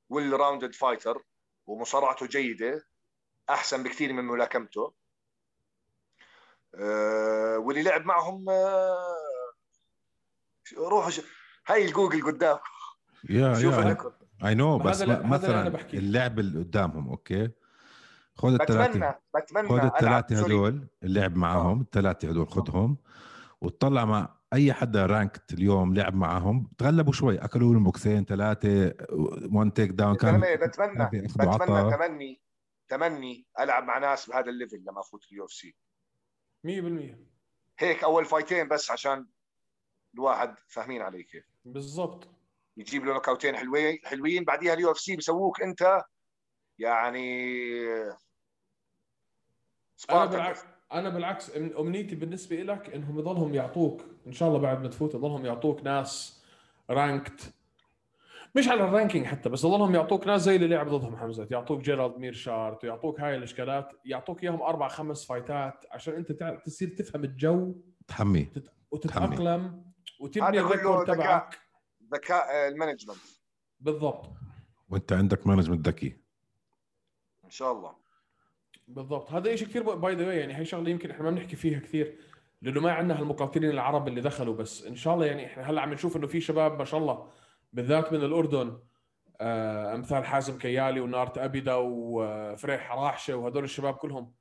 well 0.09 0.33
rounded 0.33 0.75
fighter 0.75 1.23
ومصارعته 1.67 2.27
جيدة 2.27 2.87
أحسن 3.51 3.83
بكثير 3.83 4.13
من 4.13 4.25
ملاكمته. 4.25 4.93
أه 6.75 7.59
واللي 7.59 7.83
لعب 7.83 8.05
معهم 8.05 8.49
أه 8.49 9.17
روحوا 10.77 11.13
هاي 11.67 11.85
الجوجل 11.85 12.25
قدام. 12.27 12.59
yeah 13.31 13.59
yeah 13.59 13.97
I 14.45 14.55
know 14.55 14.79
بس 14.79 15.03
مثلا 15.03 15.81
اللعب 15.95 16.39
اللي 16.39 16.59
قدامهم 16.59 17.09
أوكي؟ 17.09 17.51
خذ 18.35 18.53
الثلاثة. 18.53 19.19
بتمنى 19.37 19.69
خذ 19.69 19.85
الثلاثة 19.85 20.45
هدول 20.45 20.89
اللعب 21.03 21.37
معهم 21.37 21.81
الثلاثة 21.81 22.29
هدول 22.29 22.49
خذهم 22.49 22.97
وتطلع 23.61 24.05
مع 24.05 24.35
أي 24.53 24.73
حدا 24.73 25.07
ranked 25.07 25.53
اليوم 25.53 25.95
لعب 25.95 26.15
معهم. 26.15 26.71
تغلبوا 26.79 27.13
شوي 27.13 27.39
أكلوا 27.39 27.75
لهم 27.75 27.85
بوكسين 27.85 28.25
ثلاثة 28.25 28.95
one 29.53 29.73
takedown 29.73 30.17
كان 30.17 30.41
بتمنى 30.41 30.57
بتمنى 30.57 31.91
تمني 31.97 32.41
تمني 32.89 33.47
ألعب 33.61 33.85
مع 33.85 33.99
ناس 33.99 34.31
بهذا 34.31 34.51
ال 34.51 34.56
level 34.56 34.85
لما 34.87 35.01
أفوت 35.01 35.25
ال 35.33 35.45
UFC. 35.45 35.77
100% 36.67 36.71
هيك 37.79 38.05
أول 38.05 38.25
fight 38.25 38.56
ين 38.56 38.69
بس 38.69 38.91
عشان 38.91 39.27
الواحد 40.15 40.55
فاهمين 40.69 41.03
علي 41.03 41.23
كيف. 41.23 41.45
بالضبط. 41.65 42.29
يجيب 42.77 43.05
له 43.05 43.13
knockout 43.13 43.48
ين 43.48 43.57
حلوين 43.57 43.99
حلوين 44.05 44.45
بعديها 44.45 44.75
ال 44.75 44.91
UFC 44.91 45.17
بسووك 45.17 45.63
أنت 45.63 46.03
يعني 46.79 47.83
أنا 50.11 50.27
بالعكس 50.27 50.65
أنا 50.93 51.09
بالعكس 51.09 51.57
أمنيتي 51.57 52.15
بالنسبة 52.15 52.57
لك 52.57 52.95
إنهم 52.95 53.19
يضلهم 53.19 53.55
يعطوك. 53.55 54.05
إن 54.27 54.33
شاء 54.33 54.49
الله 54.49 54.61
بعد 54.61 54.83
ما 54.83 54.89
تفوت 54.89 55.15
يضلهم 55.15 55.47
يعطوك 55.47 55.83
ناس 55.83 56.43
ranked 56.91 57.55
مش 58.55 58.69
على 58.69 58.85
ال 58.85 58.90
ranking 58.90 59.27
حتى 59.27 59.49
بس 59.49 59.65
يضلهم 59.65 59.95
يعطوك 59.95 60.27
ناس 60.27 60.43
زي 60.43 60.57
اللي 60.57 60.69
لعب 60.69 60.89
ضدهم 60.89 61.17
حمزة. 61.17 61.49
يعطوك 61.51 61.81
جيرالد 61.81 62.17
مير 62.17 62.33
شارت 62.33 62.85
ويعطوك 62.85 63.21
هاي 63.21 63.37
الإشكالات. 63.37 63.93
يعطوك 64.05 64.43
إياهم 64.43 64.63
أربع 64.63 64.89
خمس 64.89 65.25
فايتات 65.25 65.85
عشان 65.91 66.15
أنت 66.15 66.61
تصير 66.67 66.89
تفهم 66.89 67.25
الجو. 67.25 67.75
تحمي. 68.09 68.53
وتتأقلم. 68.91 69.93
وتبني 70.21 70.61
ال 70.61 70.67
record 70.67 71.07
تبعك. 71.07 71.59
ذكاء 72.15 72.69
ال 72.69 72.73
management 72.73 73.19
بالضبط. 73.81 74.31
وأنت 74.89 75.13
عندك 75.13 75.47
management 75.47 75.89
ذكي. 75.89 76.07
ان 76.07 76.22
شاء 77.53 77.73
الله. 77.73 77.93
بالضبط. 78.89 79.33
هذا 79.33 79.57
شيء 79.57 79.69
كثير 79.69 79.95
by 79.95 80.15
the 80.15 80.25
way 80.25 80.35
يعني 80.35 80.59
هي 80.59 80.65
شغلة 80.65 80.91
يمكن 80.91 81.11
إحنا 81.11 81.25
ما 81.25 81.31
بنحكي 81.31 81.57
فيها 81.57 81.79
كثير 81.79 82.19
لأنه 82.63 82.81
ما 82.81 82.93
عندنا 82.93 83.21
هالمقاتلين 83.21 83.71
العرب 83.71 84.09
اللي 84.09 84.21
دخلوا 84.21 84.55
بس 84.55 84.87
إن 84.87 84.97
شاء 84.97 85.15
الله 85.15 85.27
يعني 85.27 85.47
إحنا 85.47 85.63
هلأ 85.63 85.81
عم 85.81 85.93
نشوف 85.93 86.17
إنه 86.17 86.27
في 86.27 86.41
شباب 86.41 86.79
ما 86.79 86.85
شاء 86.85 87.01
الله 87.01 87.29
بالذات 87.73 88.13
من 88.13 88.25
الأردن 88.25 88.79
آه، 89.41 89.95
أمثال 89.95 90.25
حازم 90.25 90.59
كيالي 90.59 91.01
ونارت 91.01 91.39
ابيدا 91.39 91.75
وفريح 91.75 92.93
راحشة 92.93 93.37
وهدول 93.37 93.65
الشباب 93.65 93.95
كلهم 93.95 94.33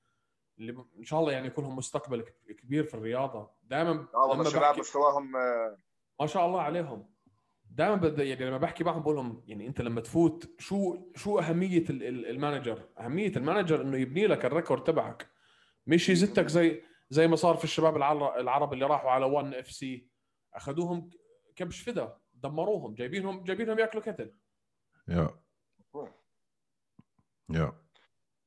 اللي 0.59 0.85
إن 0.99 1.03
شاء 1.03 1.19
الله 1.19 1.31
يعني 1.31 1.49
كلهم 1.49 1.75
مستقبل 1.75 2.25
كبير 2.57 2.83
في 2.83 2.93
الرياضة. 2.93 3.49
دائما 3.63 4.07
والله 4.13 4.47
الشباب 4.47 4.79
مستواهم 4.79 5.35
آه، 5.35 5.77
ما 6.19 6.27
شاء 6.27 6.45
الله 6.45 6.61
عليهم. 6.61 7.09
دائما 7.75 7.95
بدي 7.95 8.29
يعني 8.29 8.45
لما 8.45 8.57
بحكي 8.57 8.83
معهم 8.83 9.01
بقول 9.01 9.15
لهم 9.15 9.43
يعني 9.47 9.67
أنت 9.67 9.81
لما 9.81 10.01
تفوت 10.01 10.61
شو 10.61 11.11
شو 11.15 11.39
أهمية 11.39 11.85
ال 11.89 12.01
manager؟ 12.01 12.89
أهمية 12.99 13.31
ال 13.35 13.41
manager 13.41 13.81
إنه 13.81 13.97
يبني 13.97 14.27
لك 14.27 14.45
ال 14.45 14.51
record 14.51 14.83
تبعك. 14.83 15.31
مش 15.87 16.09
يزتك 16.09 16.47
زي 16.47 16.83
زي 17.09 17.27
ما 17.27 17.35
صار 17.35 17.57
في 17.57 17.63
الشباب 17.63 17.97
العرب 17.97 18.73
اللي 18.73 18.85
راحوا 18.85 19.11
على 19.11 19.25
1 19.25 19.53
FC 19.53 20.07
أخذوهم 20.53 21.09
كبش 21.55 21.81
فدا 21.81 22.17
دمروهم 22.33 22.93
جايبينهم 22.95 23.43
جايبينهم 23.43 23.79
ياكلوا 23.79 24.03
كتل. 24.03 24.35
يا. 25.07 25.29
يا. 27.49 27.73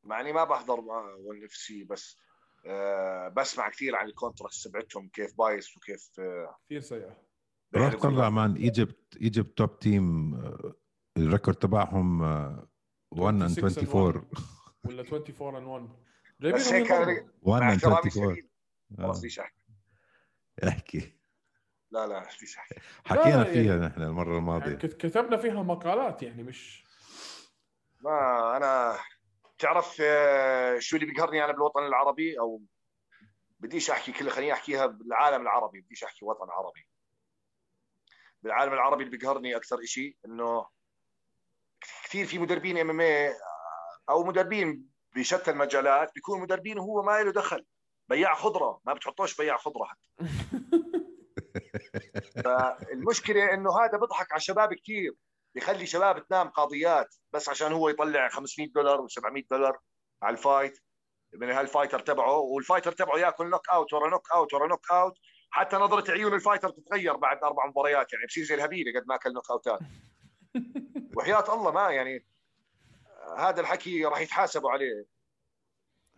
مع 0.02 0.20
إني 0.20 0.32
ما 0.32 0.44
بحضر 0.44 0.80
1 0.80 1.42
FC 1.44 1.84
بس 1.84 2.18
أه 2.66 3.28
بسمع 3.28 3.68
كثير 3.68 3.96
عن 3.96 4.06
ال 4.06 4.12
contracts 4.12 4.68
تبعتهم 4.68 5.08
كيف 5.08 5.38
biased 5.38 5.76
وكيف 5.76 6.10
أه 6.18 6.56
كثير 6.66 6.80
سيئة. 6.80 7.33
روح 7.76 7.94
طلع 7.94 8.30
man 8.30 8.54
Egypt 8.54 9.16
Egypt 9.16 9.58
Top 9.58 9.78
Team 9.78 10.34
ال 11.16 11.22
record 11.22 11.56
تبعهم 11.56 12.22
1 12.22 13.42
and 13.42 13.58
24 13.58 14.28
ولا 14.84 15.00
24 15.02 15.56
and 15.56 15.66
1 15.66 15.88
بس 16.54 16.72
هيك 16.72 16.90
1 17.42 17.62
and 17.62 17.84
24 17.84 18.36
خلاص 18.98 19.20
فيش 19.20 19.38
احكي 19.38 19.64
احكي. 20.68 21.14
لا 21.90 22.06
لا 22.06 22.24
فيش 22.24 22.56
احكي 22.56 22.74
حكينا 23.04 23.44
فيها 23.44 23.74
يعني 23.74 23.86
نحن 23.86 24.02
المرة 24.02 24.38
الماضية. 24.38 24.66
يعني 24.66 24.76
كتبنا 24.76 25.36
فيها 25.36 25.62
مقالات 25.62 26.22
يعني 26.22 26.42
مش 26.42 26.84
ما 28.00 28.56
أنا 28.56 28.98
تعرف 29.58 29.96
آه، 30.00 30.78
شو 30.78 30.96
اللي 30.96 31.06
بيقهرني 31.06 31.44
أنا 31.44 31.52
بالوطن 31.52 31.86
العربي؟ 31.86 32.38
أو 32.38 32.62
بديش 33.60 33.90
أحكي 33.90 34.12
كل 34.12 34.30
خليني 34.30 34.52
أحكيها 34.52 34.86
بالعالم 34.86 35.42
العربي 35.42 35.80
بديش 35.80 36.04
أحكي 36.04 36.24
وطن 36.24 36.50
عربي. 36.50 36.86
بالعالم 38.44 38.72
العربي 38.72 39.04
اللي 39.04 39.16
بيقهرني 39.16 39.56
أكثر 39.56 39.84
شيء 39.84 40.16
إنه 40.26 40.66
كثير 42.04 42.26
في 42.26 42.38
مدربين 42.38 42.78
MMA 42.78 43.34
أو 44.10 44.24
مدربين 44.24 44.88
بشتى 45.16 45.50
المجالات 45.50 46.14
بيكون 46.14 46.40
مدربين 46.40 46.78
وهو 46.78 47.02
ما 47.02 47.22
له 47.22 47.32
دخل. 47.32 47.64
بياع 48.08 48.34
خضرة 48.34 48.80
ما 48.84 48.94
بتحطوش 48.94 49.36
بياع 49.36 49.56
خضرة 49.56 49.84
حتى. 49.84 50.08
فالمشكلة 52.44 53.54
إنه 53.54 53.80
هذا 53.80 53.98
بيضحك 53.98 54.32
على 54.32 54.38
الشباب 54.38 54.74
كثير. 54.74 55.14
بيخلي 55.54 55.86
شباب 55.86 56.26
تنام 56.26 56.48
قاضيات 56.48 57.14
بس 57.32 57.48
عشان 57.48 57.72
هو 57.72 57.88
يطلع 57.88 58.28
500 58.28 58.68
دولار 58.68 59.08
و700 59.08 59.42
دولار 59.50 59.78
على 60.22 60.36
ال 60.36 60.43
fight 60.43 60.78
من 61.34 61.50
هال 61.50 61.61
fighter 61.61 62.00
تبعه 62.00 62.38
وال 62.38 62.50
fighter 62.50 62.92
تبعه 62.92 63.18
ياكل 63.18 63.50
knockout 63.50 63.92
ورا 63.92 64.10
knockout 64.10 64.54
ورا 64.54 64.68
knockout 64.68 65.18
حتى 65.54 65.76
نظرة 65.76 66.10
عيون 66.12 66.34
ال 66.34 66.39
fighter 66.39 66.70
تتغير 66.70 67.16
بعد 67.16 67.44
أربع 67.44 67.66
مباريات 67.66 68.12
يعني 68.12 68.26
بصير 68.26 68.44
زي 68.44 68.54
الهبيله 68.54 69.00
قد 69.00 69.06
ما 69.06 69.14
اكل 69.14 69.32
knockout 69.32 69.50
ات 69.50 69.78
وحياة 71.16 71.54
الله 71.54 71.70
ما 71.70 71.90
يعني 71.90 72.26
هذا 73.38 73.60
الحكي 73.60 74.04
راح 74.04 74.20
يتحاسبوا 74.20 74.70
عليه. 74.70 75.06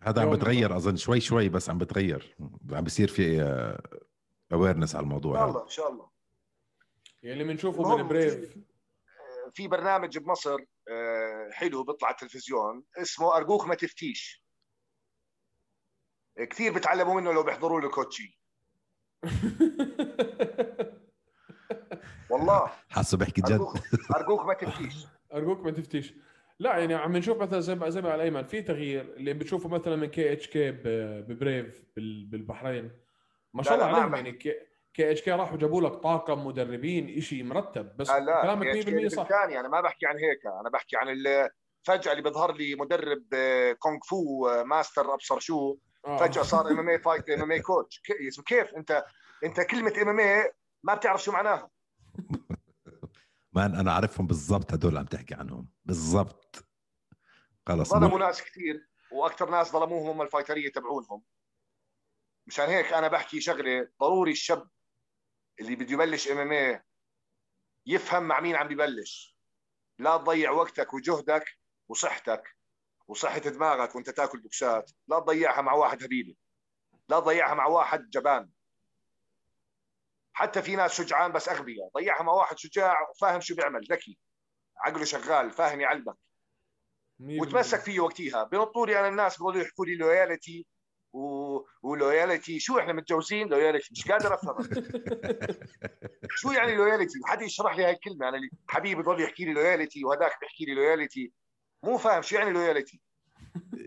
هذا 0.01 0.21
عم 0.21 0.31
بتغير 0.31 0.77
أظن 0.77 0.95
شوي 0.95 1.19
شوي 1.19 1.49
بس 1.49 1.69
عم 1.69 1.77
بتغير. 1.77 2.35
عم 2.71 2.83
بصير 2.83 3.07
في 3.07 3.41
awareness 4.53 4.95
على 4.95 5.03
الموضوع. 5.03 5.33
إن 5.33 5.39
شاء 5.39 5.49
الله 5.49 5.63
إن 5.63 5.69
شاء 5.69 5.91
الله. 5.91 6.09
يعني 7.23 7.41
اللي 7.41 7.53
بنشوفه 7.53 7.97
من 7.97 8.07
بريف 8.07 8.57
في 9.53 9.67
برنامج 9.67 10.17
بمصر 10.17 10.57
آه، 10.87 11.49
حلو 11.51 11.83
بيطلع 11.83 12.07
على 12.07 12.15
التلفزيون 12.15 12.83
اسمه 12.97 13.37
أرجوك 13.37 13.67
ما 13.67 13.75
تفتيش. 13.75 14.43
كثير 16.37 16.73
بتعلموا 16.73 17.21
منه 17.21 17.31
لو 17.31 17.43
بيحضروا 17.43 17.81
له 17.81 17.89
كوتشي 17.89 18.37
والله. 22.29 22.71
حاسه 22.89 23.17
بحكي 23.17 23.41
جد. 23.41 23.67
ارجوك 24.15 24.45
ما 24.45 24.53
تفتيش. 24.53 25.05
أرجوك 25.33 25.59
ما 25.59 25.71
تفتيش. 25.71 26.13
لا 26.59 26.77
يعني 26.77 26.93
عم 26.95 27.17
نشوف 27.17 27.37
مثلا 27.37 27.59
زي 27.59 27.75
ما 27.75 27.89
زي 27.89 28.01
ما 28.01 28.15
الايمن 28.15 28.43
في 28.43 28.61
تغيير 28.61 29.01
اللي 29.01 29.33
بتشوفه 29.33 29.69
مثلا 29.69 29.95
من 29.95 30.07
KHK 30.07 30.71
ببريف 30.71 31.83
بالبحرين. 31.97 32.91
ما 33.53 33.63
شاء 33.63 33.73
الله 33.73 33.85
عليهم 33.85 34.15
يعني. 34.15 34.31
K 34.31 35.11
KHK 35.11 35.31
راحوا 35.31 35.57
جابوا 35.57 35.81
لك 35.81 35.93
طاقم 35.93 36.47
مدربين 36.47 37.21
شيء 37.21 37.43
مرتب 37.43 37.97
بس 37.97 38.09
لا 38.09 38.41
كلامك 38.41 38.67
100% 38.67 39.07
صح. 39.07 39.27
ثاني 39.29 39.59
أنا 39.59 39.67
ما 39.67 39.81
بحكي 39.81 40.05
عن 40.05 40.15
هيك. 40.17 40.45
أنا 40.61 40.69
بحكي 40.69 40.97
عن 40.97 41.07
فجأة 41.83 42.11
اللي 42.11 42.23
بيظهر 42.23 42.53
لي 42.53 42.75
مدرب 42.75 43.23
كونغ 43.79 43.99
فو 44.09 44.49
ماستر 44.63 45.13
أبصر 45.13 45.39
شو 45.39 45.71
آه. 45.71 45.77
فجأة 46.03 46.43
صار 46.43 46.71
إم 46.71 46.79
إم 46.79 46.89
اي 46.89 46.99
فايت 46.99 47.29
إم 47.29 47.41
إم 47.41 47.51
اي 47.51 47.61
كوتش. 47.61 48.01
كيف؟ 48.45 48.75
انت 48.75 49.05
أنت 49.43 49.61
كلمة 49.61 49.93
MMA 50.01 50.53
ما 50.83 50.95
بتعرف 50.95 51.23
شو 51.23 51.31
معناها. 51.31 51.69
man 53.53 53.75
أنا 53.75 53.93
عارفهم 53.93 54.27
بالضبط 54.27 54.73
هدول 54.73 54.97
عم 54.97 55.05
تحكي 55.05 55.35
عنهم. 55.35 55.69
بالضبط. 55.85 56.65
خلص 57.67 57.89
ظلموا 57.89 58.19
ناس 58.19 58.43
كثير 58.43 58.87
وأكثر 59.11 59.49
ناس 59.49 59.71
ظلموهم 59.71 60.09
هم 60.09 60.21
الفايترية 60.21 60.71
تبعونهم 60.71 61.23
مشان 62.47 62.65
هيك 62.65 62.93
أنا 62.93 63.07
بحكي 63.07 63.41
شغلة 63.41 63.89
ضروري 63.99 64.31
الشاب 64.31 64.69
اللي 65.59 65.75
بده 65.75 65.93
يبلش 65.93 66.27
MMA 66.31 66.83
يفهم 67.85 68.23
مع 68.23 68.39
مين 68.39 68.55
عم 68.55 68.67
ببلش. 68.67 69.37
لا 69.99 70.17
تضيع 70.17 70.51
وقتك 70.51 70.93
وجهدك 70.93 71.45
وصحتك. 71.89 72.56
وصحه 73.07 73.37
دماغك 73.37 73.95
وانت 73.95 74.09
تاكل 74.09 74.39
بوكسات 74.39 74.91
لا 75.07 75.19
تضيعها 75.19 75.61
مع 75.61 75.73
واحد 75.73 76.03
هبيله 76.03 76.35
لا 77.09 77.19
تضيعها 77.19 77.53
مع 77.53 77.65
واحد 77.65 78.09
جبان. 78.09 78.49
حتى 80.33 80.61
في 80.61 80.75
ناس 80.75 80.93
شجعان 80.93 81.31
بس 81.31 81.49
أغبياء. 81.49 81.89
ضيعها 81.97 82.23
مع 82.23 82.33
واحد 82.33 82.57
شجاع 82.57 83.09
وفاهم 83.09 83.41
شو 83.41 83.55
بيعمل 83.55 83.81
ذكي. 83.91 84.17
عقله 84.77 85.05
شغال 85.05 85.51
فاهم 85.51 85.81
يعلمك. 85.81 86.15
وتمسك 87.19 87.79
فيه 87.79 87.99
وقتها. 87.99 88.43
بنطوا 88.43 88.87
لي 88.87 88.99
أنا 88.99 89.07
الناس 89.07 89.37
بيقولوا 89.37 89.61
يحكوا 89.61 89.85
لي 89.85 89.95
loyalty 89.95 90.65
و... 91.13 91.59
و 91.81 91.91
loyalty 91.91 92.59
شو 92.59 92.79
إحنا 92.79 92.93
متجوزين؟ 92.93 93.47
loyalty 93.47 93.89
مش 93.91 94.11
قادر 94.11 94.33
أفهم. 94.33 94.69
شو 96.39 96.51
يعني 96.51 96.75
loyalty 96.75 97.19
حد 97.25 97.41
يشرح 97.41 97.77
لي 97.77 97.85
هاي 97.85 97.91
الكلمة؟ 97.91 98.29
أنا 98.29 98.49
حبيبي 98.67 99.01
بضل 99.01 99.21
يحكي 99.21 99.45
لي 99.45 99.53
loyalty 99.53 100.05
وهذاك 100.05 100.39
بيحكي 100.41 100.65
لي 100.65 100.73
loyalty 100.73 101.33
مو 101.87 101.97
فاهم 101.97 102.21
شو 102.21 102.35
يعني 102.35 102.51
loyalty 102.51 103.01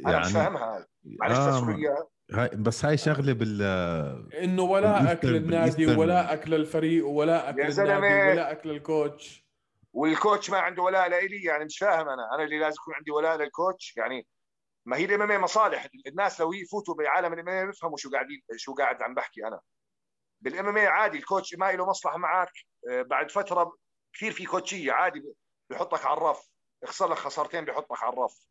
أنا 0.07 0.13
يعني... 0.13 0.27
مش 0.27 0.33
فاهمها 0.33 0.87
معلش 1.05 1.37
آه 1.39 2.09
هاي 2.33 2.49
بس 2.49 2.85
هاي 2.85 2.97
شغلة 2.97 3.33
بال 3.33 3.63
إنه 4.35 4.63
ولا 4.63 5.13
أكل 5.13 5.37
النادي 5.37 5.87
ولا 5.87 6.33
أكل 6.33 6.55
الفريق 6.55 7.07
ولا 7.07 7.51
أكل 7.51 7.61
النادي 7.61 8.31
ولا 8.31 8.53
أكل 8.53 8.71
الكوتش. 8.71 9.47
والكوتش 9.93 10.51
ما 10.51 10.59
عنده 10.59 10.83
ولاء 10.83 11.09
لإلي 11.09 11.43
يعني 11.43 11.65
مش 11.65 11.79
فاهم 11.79 12.09
أنا. 12.09 12.35
أنا 12.35 12.45
اللي 12.45 12.59
لازم 12.59 12.77
يكون 12.83 12.95
عندي 12.95 13.11
ولاء 13.11 13.37
للكوتش. 13.37 13.97
يعني 13.97 14.27
ما 14.87 14.97
هي 14.97 15.05
الام 15.05 15.43
مصالح. 15.43 15.87
الناس 16.07 16.41
لو 16.41 16.53
يفوتوا 16.53 16.95
بعالم 16.95 17.33
الام 17.33 17.67
بيفهموا 17.67 17.97
شو 17.97 18.11
قاعدين 18.11 18.43
شو 18.57 18.75
قاعد 18.75 19.03
عم 19.03 19.15
بحكي 19.15 19.47
أنا. 19.47 19.61
بالام 20.41 20.79
عادي 20.79 21.19
الكوتش 21.19 21.55
ما 21.55 21.73
له 21.73 21.87
مصلحة 21.87 22.19
معك. 22.19 22.53
آه، 22.91 23.03
بعد 23.03 23.31
فترة 23.31 23.77
كثير 24.15 24.33
في 24.33 24.45
كوتشية 24.45 24.93
عادي 24.93 25.23
بيحطك 25.71 26.07
على 26.07 26.17
الرف. 26.17 26.51
يخسر 26.83 27.09
لك 27.09 27.17
خسارتين 27.17 27.65
بيحطك 27.65 28.03
على 28.03 28.13
الرف. 28.13 28.47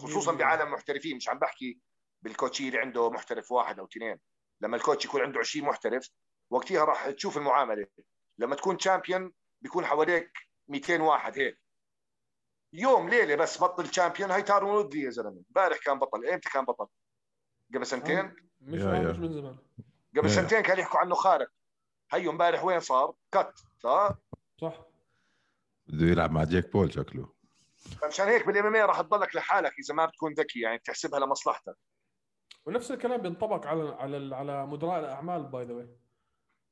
خصوصا 0.00 0.32
بعالم 0.32 0.72
محترفين. 0.72 1.16
مش 1.16 1.28
عم 1.28 1.38
بحكي 1.38 1.80
بالكوتشي 2.22 2.68
اللي 2.68 2.78
عنده 2.78 3.10
محترف 3.10 3.52
واحد 3.52 3.78
أو 3.78 3.84
اثنين. 3.84 4.18
لما 4.60 4.76
ال 4.76 4.81
coach 4.81 5.04
يكون 5.04 5.22
عنده 5.22 5.38
20 5.38 5.66
محترف 5.66 6.10
وقتها 6.50 6.84
راح 6.84 7.10
تشوف 7.10 7.36
المعاملة. 7.36 7.86
لما 8.38 8.56
تكون 8.56 8.76
champion 8.76 9.32
بيكون 9.62 9.86
حواليك 9.86 10.32
200 10.68 11.02
واحد 11.02 11.38
هيك. 11.38 11.60
يوم 12.72 13.08
ليلة 13.08 13.34
بس 13.34 13.62
بطل 13.62 13.88
champion 13.88 14.30
هاي 14.30 14.42
تايرون 14.42 14.70
وودلي 14.70 15.02
يا 15.02 15.10
زلمة. 15.10 15.42
امبارح 15.48 15.78
كان 15.78 15.98
بطل. 15.98 16.26
إمتى 16.26 16.50
كان 16.50 16.64
بطل؟ 16.64 16.86
قبل 17.74 17.86
سنتين؟ 17.86 18.36
مش 18.60 18.80
مش 18.82 19.16
من 19.18 19.32
زمان. 19.32 19.58
قبل 20.16 20.30
سنتين 20.30 20.60
كانوا 20.60 20.82
يحكوا 20.82 21.00
عنه 21.00 21.14
خارق. 21.14 21.48
هيو 22.12 22.30
امبارح 22.30 22.64
وين 22.64 22.80
صار؟ 22.80 23.14
cut 23.32 23.54
صح؟ 23.78 24.14
صح. 24.60 24.86
بده 25.86 26.06
يلعب 26.06 26.30
مع 26.30 26.44
جيك 26.44 26.72
بول 26.72 26.92
شكله. 26.92 27.35
مشان 28.08 28.28
هيك 28.28 28.46
بال 28.46 28.58
MMA 28.58 28.76
راح 28.76 29.00
تضلك 29.00 29.36
لحالك 29.36 29.72
إذا 29.78 29.94
ما 29.94 30.06
بتكون 30.06 30.32
ذكي 30.32 30.60
يعني 30.60 30.78
تحسبها 30.78 31.20
لمصلحتك. 31.20 31.76
ونفس 32.66 32.90
الكلام 32.90 33.20
بينطبق 33.20 33.66
على 33.66 33.96
على 33.98 34.36
على 34.36 34.66
مدراء 34.66 35.00
الأعمال 35.00 35.42
by 35.42 35.64
the 35.64 35.76
way 35.76 35.88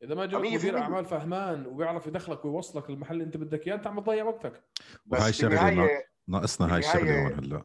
إذا 0.03 0.15
ما 0.15 0.27
جاك 0.27 0.41
مدير 0.41 0.79
أعمال 0.79 1.07
فهمان 1.07 1.67
وبيعرف 1.67 2.07
يدخلك 2.07 2.45
ويوصلك 2.45 2.91
للمحل 2.91 3.15
اللي 3.15 3.25
أنت 3.25 3.37
بدك 3.37 3.67
إياه 3.67 3.75
أنت 3.75 3.87
عم 3.87 4.01
تضيع 4.01 4.25
وقتك. 4.25 4.65
وهاي 5.07 5.31
الشغله 5.31 6.05
ناقصنا 6.29 6.75
هاي 6.75 6.79
الشغلة 6.79 7.23
هون 7.23 7.33
هلأ. 7.33 7.65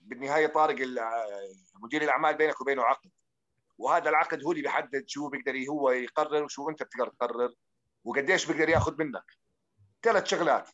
بالنهاية 0.00 0.46
طارق 0.46 0.76
مدير 1.74 2.02
الأعمال 2.02 2.36
بينك 2.36 2.60
وبينه 2.60 2.82
عقد. 2.82 3.10
وهذا 3.78 4.10
العقد 4.10 4.44
هو 4.44 4.52
اللي 4.52 4.62
بيحدد 4.62 5.04
شو 5.08 5.28
بيقدر 5.28 5.70
هو 5.70 5.90
يقرر 5.90 6.44
وشو 6.44 6.70
أنت 6.70 6.82
بتقدر 6.82 7.08
تقرر 7.08 7.54
وقديش 8.04 8.46
بيقدر 8.46 8.68
ياخذ 8.68 8.98
منك. 8.98 9.24
ثلاث 10.02 10.26
شغلات. 10.26 10.70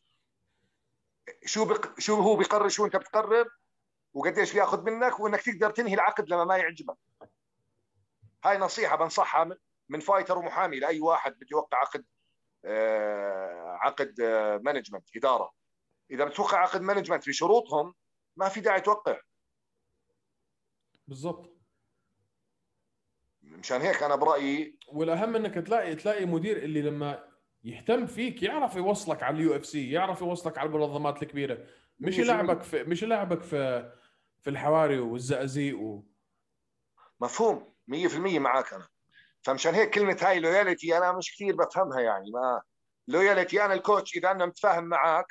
شو 1.45 1.65
بق... 1.65 2.01
شو 2.01 2.15
هو 2.15 2.37
بيقرر 2.37 2.69
شو 2.69 2.87
انت 2.87 2.97
بتقرر 2.97 3.49
وقديش 4.15 4.53
بياخذ 4.53 4.83
منك 4.83 5.21
وانك 5.21 5.43
تقدر 5.43 5.71
تنهي 5.71 5.95
العقد 5.95 6.29
لما 6.29 6.45
ما 6.45 6.57
يعجبك. 6.57 6.97
هاي 8.45 8.59
نصيحة 8.59 8.97
بنصحها 8.97 9.59
من 9.89 10.01
fighter 10.01 10.39
ومحامي 10.39 10.81
لأي 10.81 11.01
واحد 11.01 11.33
بده 11.33 11.47
يوقع 11.51 11.79
عقد 11.79 12.05
آه 12.65 13.79
عقد 13.81 14.21
آه 14.21 14.57
management 14.57 15.17
إدارة. 15.17 15.53
إذا 16.11 16.25
بتوقع 16.25 16.59
عقد 16.59 16.81
management 16.81 17.29
بشروطهم 17.29 17.95
ما 18.37 18.49
في 18.49 18.61
داعي 18.61 18.81
توقع. 18.81 19.21
بالضبط. 21.09 21.57
مشان 23.43 23.81
هيك 23.81 24.03
أنا 24.03 24.15
برأيي 24.15 24.79
والأهم 24.89 25.37
إنك 25.37 25.55
تلاقي 25.55 25.95
تلاقي 25.95 26.27
مدير 26.27 26.57
اللي 26.57 26.83
لما 26.83 27.30
يهتم 27.65 28.07
فيك 28.07 28.43
يعرف 28.43 28.77
يوصلك 28.77 29.23
على 29.23 29.37
اليو 29.37 29.57
إف 29.57 29.67
سي 29.67 29.91
يعرف 29.91 30.21
يوصلك 30.21 30.59
على 30.59 30.69
المنظمات 30.69 31.23
الكبيرة. 31.23 31.67
مش 32.01 32.19
يلعبك 32.19 32.63
في 32.63 32.83
مش 32.83 33.03
يلعبك 33.03 33.43
في 33.43 33.93
في 34.41 34.51
الحواري 34.51 34.99
والزقازيق 34.99 35.79
و... 35.79 36.03
مفهوم 37.21 37.75
100% 37.93 38.17
معك 38.17 38.73
أنا. 38.73 38.89
فمشان 39.43 39.75
هيك 39.75 39.91
كلمة 39.91 40.17
هاي 40.23 40.41
loyalty 40.41 40.99
أنا 40.99 41.13
مش 41.13 41.35
كثير 41.35 41.57
بفهمها 41.57 42.01
يعني. 42.01 42.31
ما 42.31 42.63
loyalty 43.09 43.65
أنا 43.65 43.75
ال 43.75 43.82
coach 43.82 44.17
إذا 44.17 44.31
أنا 44.31 44.47
متفاهم 44.47 44.85
معك 44.85 45.27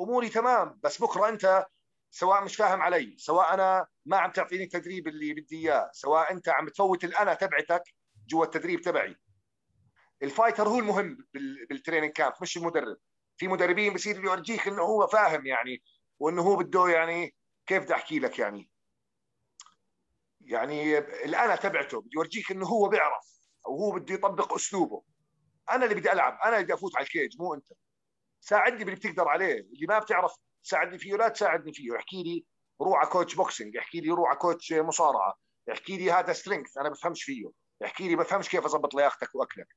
أموري 0.00 0.28
تمام. 0.28 0.80
بس 0.82 1.02
بكرة 1.02 1.28
أنت 1.28 1.66
سواء 2.10 2.44
مش 2.44 2.56
فاهم 2.56 2.82
علي 2.82 3.14
سواء 3.18 3.54
أنا 3.54 3.86
ما 4.06 4.16
عم 4.16 4.30
تعطيني 4.30 4.64
التدريب 4.64 5.08
اللي 5.08 5.34
بدي 5.34 5.56
إياه 5.56 5.90
سواء 5.92 6.32
أنت 6.32 6.48
عم 6.48 6.68
تفوت 6.68 7.04
الأنا 7.04 7.34
تبعتك 7.34 7.82
جوا 8.28 8.44
التدريب 8.44 8.80
تبعي. 8.80 9.16
ال 10.24 10.30
fighter 10.30 10.68
هو 10.68 10.78
المهم 10.78 11.18
بال 11.70 11.78
training 11.78 12.12
camp 12.12 12.32
مش 12.42 12.56
المدرب. 12.56 12.96
في 13.36 13.48
مدربين 13.48 13.94
بصير 13.94 14.24
يورجيك 14.24 14.68
إنه 14.68 14.82
هو 14.82 15.06
فاهم 15.06 15.46
يعني 15.46 15.82
وإنه 16.18 16.42
هو 16.42 16.56
بده 16.56 16.88
يعني 16.88 17.34
كيف 17.66 17.82
بدي 17.82 17.94
أحكي 17.94 18.18
لك 18.18 18.38
يعني. 18.38 18.70
يعني 20.40 20.98
الانا 20.98 21.56
تبعته 21.56 22.00
بده 22.00 22.10
يورجيك 22.14 22.50
إنه 22.50 22.66
هو 22.66 22.88
بيعرف 22.88 23.24
أو 23.66 23.76
هو 23.76 23.90
بده 23.92 24.14
يطبق 24.14 24.54
أسلوبه. 24.54 25.02
أنا 25.70 25.84
اللي 25.84 25.94
بدي 25.94 26.12
ألعب 26.12 26.38
أنا 26.44 26.54
اللي 26.54 26.64
بدي 26.64 26.74
أفوت 26.74 26.96
على 26.96 27.04
ال 27.04 27.11
cage 27.11 27.40
مو 27.40 27.54
أنت. 27.54 27.66
ساعدني 28.40 28.84
باللي 28.84 28.96
بتقدر 28.96 29.28
عليه 29.28 29.60
اللي 29.60 29.86
ما 29.88 29.98
بتعرف 29.98 30.32
تساعدني 30.64 30.98
فيه 30.98 31.16
لا 31.16 31.28
تساعدني 31.28 31.72
فيه. 31.72 31.96
احكي 31.96 32.22
لي 32.22 32.44
روح 32.80 32.98
على 32.98 33.08
coach 33.08 33.34
boxing 33.34 33.76
احكي 33.76 34.00
لي 34.00 34.10
روح 34.10 34.28
على 34.28 34.38
coach 34.38 34.72
مصارعة 34.72 35.34
احكي 35.72 35.96
لي 35.96 36.12
هذا 36.12 36.32
strength 36.32 36.78
أنا 36.78 36.88
بفهمش 36.88 37.22
فيه. 37.22 37.50
احكي 37.84 38.08
لي 38.08 38.16
بفهمش 38.16 38.48
كيف 38.48 38.64
اضبط 38.64 38.94
لياقتك 38.94 39.34
وأكلك. 39.34 39.68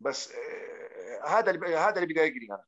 بس 0.00 0.32
آه، 0.32 1.28
هذا 1.28 1.50
اللي 1.50 1.76
هذا 1.76 1.94
اللي 1.94 2.06
بيضايقني 2.06 2.46
أنا. 2.50 2.64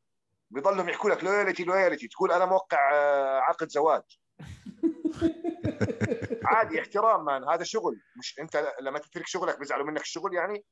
بيضلهم 0.51 0.89
يحكوا 0.89 1.11
لك 1.11 1.25
loyalty 1.25 1.65
loyalty 1.65 2.09
تقول 2.09 2.33
أنا 2.33 2.45
موقع 2.45 2.93
آه، 2.95 3.41
عقد 3.41 3.69
زواج. 3.69 4.03
عادي 6.45 6.81
احترام 6.81 7.25
man 7.25 7.45
هذا 7.49 7.65
شغل. 7.65 8.01
مش 8.19 8.39
أنت 8.41 8.75
لما 8.81 8.99
تترك 8.99 9.27
شغلك 9.27 9.59
بيزعلوا 9.59 9.87
منك 9.87 10.01
الشغل 10.01 10.35
يعني؟ 10.35 10.65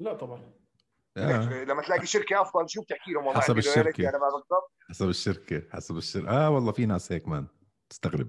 لا 0.00 0.14
طبعا. 0.14 0.52
آه. 1.16 1.64
لما 1.64 1.82
تلاقي 1.82 2.06
شركة 2.06 2.40
أفضل 2.40 2.68
شو 2.68 2.82
بتحكي 2.82 3.12
لهم؟ 3.12 3.26
والله 3.26 3.40
حسب 3.40 3.58
الشركة. 3.58 4.08
أنا 4.08 4.18
ما 4.18 4.24
بالضبط. 4.28 4.72
حسب 4.88 5.08
الشركة 5.08 5.62
حسب 5.72 5.96
الشركة 5.96 6.28
آه 6.30 6.50
والله 6.50 6.72
في 6.72 6.86
ناس 6.86 7.12
هيك 7.12 7.28
man 7.28 7.46
تستغرب. 7.90 8.28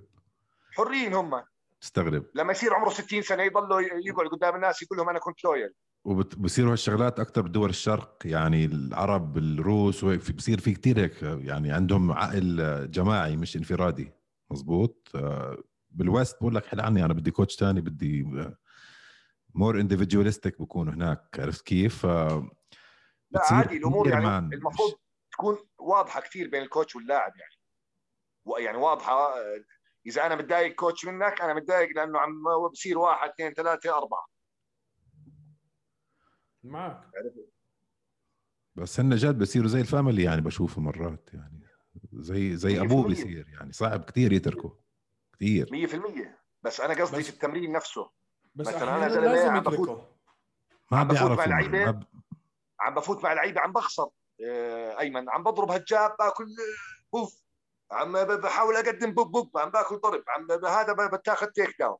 حرين 0.71 1.13
هم. 1.13 1.43
تستغرب. 1.81 2.25
لما 2.35 2.51
يصير 2.51 2.73
عمره 2.73 2.89
60 2.89 3.21
سنة 3.21 3.43
يضلوا 3.43 3.81
يقعد 3.81 4.27
قدام 4.27 4.55
الناس 4.55 4.81
يقول 4.81 4.97
لهم 4.97 5.09
أنا 5.09 5.19
كنت 5.19 5.43
loyal 5.43 5.73
وبصيروا 6.05 6.71
هالشغلات 6.71 7.19
أكثر 7.19 7.41
بدول 7.41 7.69
الشرق 7.69 8.17
يعني 8.25 8.65
العرب 8.65 9.37
الروس 9.37 10.03
وهيك 10.03 10.31
بصير 10.31 10.59
في 10.59 10.73
كثير 10.73 10.99
هيك 10.99 11.21
يعني 11.21 11.71
عندهم 11.71 12.11
عقل 12.11 12.91
جماعي 12.91 13.37
مش 13.37 13.55
انفرادي. 13.55 14.11
مزبوط؟ 14.51 15.09
آه، 15.15 15.57
بال 15.89 16.05
West 16.05 16.37
بقول 16.41 16.55
لك 16.55 16.65
حل 16.65 16.81
عني 16.81 17.05
أنا 17.05 17.13
بدي 17.13 17.31
coach 17.31 17.55
ثاني 17.55 17.81
بدي 17.81 18.25
more 19.53 19.79
individualistic 19.79 20.61
بكونوا 20.61 20.93
هناك 20.93 21.39
عرفت 21.39 21.65
كيف؟ 21.65 22.05
لا 22.05 23.41
عادي 23.51 23.77
الأمور 23.77 24.09
يعني 24.09 24.55
المفروض 24.55 24.93
تكون 25.31 25.57
واضحة 25.79 26.21
كثير 26.21 26.49
بين 26.49 26.61
ال 26.61 26.67
coach 26.67 26.95
واللاعب 26.95 27.33
يعني. 27.37 28.65
يعني 28.65 28.77
واضحة 28.77 29.33
إذا 30.07 30.25
أنا 30.25 30.35
متضايق 30.35 30.75
coach 30.75 31.05
منك 31.05 31.41
أنا 31.41 31.53
متضايق 31.53 31.89
لأنه 31.95 32.19
عم 32.19 32.43
بصير 32.71 32.97
واحد 32.97 33.29
اثنين 33.29 33.53
ثلاثة 33.53 33.97
أربعة. 33.97 34.34
معك. 36.65 37.01
بس 38.75 38.99
هن 38.99 39.15
جد 39.15 39.37
بصيروا 39.37 39.67
زي 39.67 39.81
ال 39.81 39.87
family 39.87 40.23
يعني 40.23 40.41
بشوفه 40.41 40.81
مرات 40.81 41.29
يعني. 41.33 41.65
زي 42.13 42.55
زي 42.55 42.81
أبوه 42.81 43.07
بيصير 43.07 43.47
يعني. 43.47 43.71
صعب 43.71 44.03
كثير 44.03 44.33
يتركه. 44.33 44.77
كثير 45.33 45.69
100% 45.71 46.45
بس 46.63 46.81
أنا 46.81 47.01
قصدي 47.01 47.23
في 47.23 47.29
التمرين 47.29 47.71
نفسه. 47.71 48.09
بس 48.55 48.67
مثلا 48.67 49.05
أنا 49.05 49.13
لازم 49.13 49.55
يتركه. 49.55 50.07
ما 50.91 51.03
بيعرف 51.03 51.47
مع 51.47 52.01
عم 52.79 52.95
بفوت 52.95 53.23
مع 53.23 53.33
لعيبه 53.33 53.61
عم 53.61 53.71
بخسر. 53.71 54.09
آه، 54.45 54.99
أيمن 54.99 55.29
عم 55.29 55.43
بضرب 55.43 55.71
هجاب 55.71 56.15
باكل 56.19 56.45
بوف. 57.13 57.41
عم 57.91 58.11
بحاول 58.23 58.75
أقدم 58.75 59.11
بوب 59.11 59.31
بوب 59.31 59.57
عم 59.57 59.69
باكل 59.69 59.97
ضرب. 59.97 60.23
عم 60.27 60.65
هذا 60.65 60.93
بتاخذ 60.93 61.47
takedown 61.47 61.97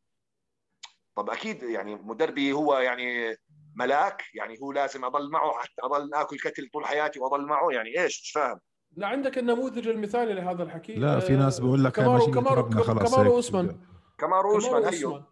طب 1.15 1.29
أكيد 1.29 1.63
يعني 1.63 1.95
مدربي 1.95 2.53
هو 2.53 2.77
يعني 2.77 3.37
ملاك 3.75 4.23
يعني 4.33 4.57
هو 4.61 4.71
لازم 4.71 5.05
أضل 5.05 5.31
معه 5.31 5.51
حتى 5.57 5.81
أضل 5.83 6.13
آكل 6.13 6.37
كتل 6.39 6.69
طول 6.73 6.85
حياتي 6.85 7.19
وأضل 7.19 7.45
معه 7.45 7.71
يعني 7.71 7.99
إيش؟ 7.99 8.21
مش 8.21 8.31
فاهم. 8.31 8.59
لا 8.97 9.07
عندك 9.07 9.37
النموذج 9.37 9.87
المثالي 9.87 10.33
لهذا 10.33 10.63
الحكي. 10.63 10.95
لا 10.95 11.19
في 11.19 11.35
ناس 11.35 11.59
بقول 11.59 11.83
لك 11.83 11.91
كمارو 11.91 12.31
كمارو 12.31 12.69
كمارو 12.69 13.35
أوسمان. 13.35 13.79
كمارو 14.17 14.55
أوسمان 14.55 14.93
هيو 14.93 15.23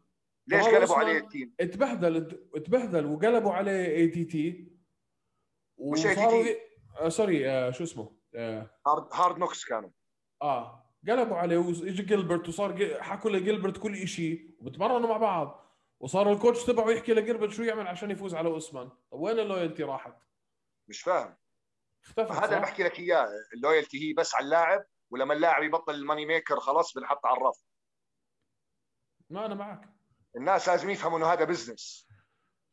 ليش 0.48 0.66
قلبوا 0.66 0.96
عليه 0.96 1.18
ال 1.18 1.24
team؟ 1.24 1.54
اتبهدل 1.60 2.40
اتبهدل 2.56 3.06
وقلبوا 3.06 3.54
عليه 3.54 3.86
اي 3.86 4.08
تي 4.08 4.26
تي 4.26 4.74
وصاروا 5.78 6.46
آه 7.00 7.10
sorry 7.10 7.50
آه 7.50 7.72
شو 7.72 7.84
اسمه؟ 7.84 8.16
آه. 8.36 8.70
هارد 8.88 9.08
هارد 9.14 9.38
نوكس 9.38 9.66
كانوا. 9.66 9.90
آه. 10.42 10.84
قلبوا 11.10 11.38
عليه 11.38 11.58
واجى 11.58 12.04
جيلبرت 12.04 12.48
وصار 12.48 12.98
حكوا 13.02 13.32
لجيلبرت 13.32 13.78
كل 13.78 14.08
شيء 14.08 14.56
وبتمرنوا 14.60 15.10
مع 15.10 15.18
بعض. 15.18 15.73
وصار 16.04 16.32
ال 16.32 16.37
coach 16.37 16.64
تبعه 16.66 16.92
يحكي 16.92 17.14
لجيلبرت 17.14 17.52
شو 17.52 17.64
يعمل 17.64 17.88
عشان 17.88 18.12
يفوز 18.12 18.36
على 18.36 18.50
أوسمان. 18.50 18.90
طب 18.90 19.20
وين 19.20 19.40
ال 19.40 19.45
loyalty 19.45 19.84
راحت؟ 19.84 20.16
مش 20.88 21.02
فاهم. 21.02 21.38
اختفت 22.06 22.32
هذا 22.32 22.46
اللي 22.46 22.60
بحكي 22.60 22.84
لك 22.84 23.00
إياه. 23.00 23.28
ال 23.54 23.61
loyalty 23.61 24.10
هي 24.10 24.14
بس 24.14 24.36
على 24.36 24.46
اللاعب 24.46 24.86
ولما 25.10 25.34
اللاعب 25.34 25.64
يبطل 25.64 25.94
ال 25.94 25.99
money 25.99 26.26
maker 26.26 26.60
خلاص 26.60 26.94
بنحط 26.94 27.26
على 27.26 27.38
الرف. 27.38 27.64
ما 29.30 29.46
أنا 29.46 29.56
معك. 29.56 29.90
الناس 30.36 30.70
لازم 30.70 30.90
يفهموا 30.90 31.18
إنه 31.18 31.28
هذا 31.28 31.46
business 31.46 32.08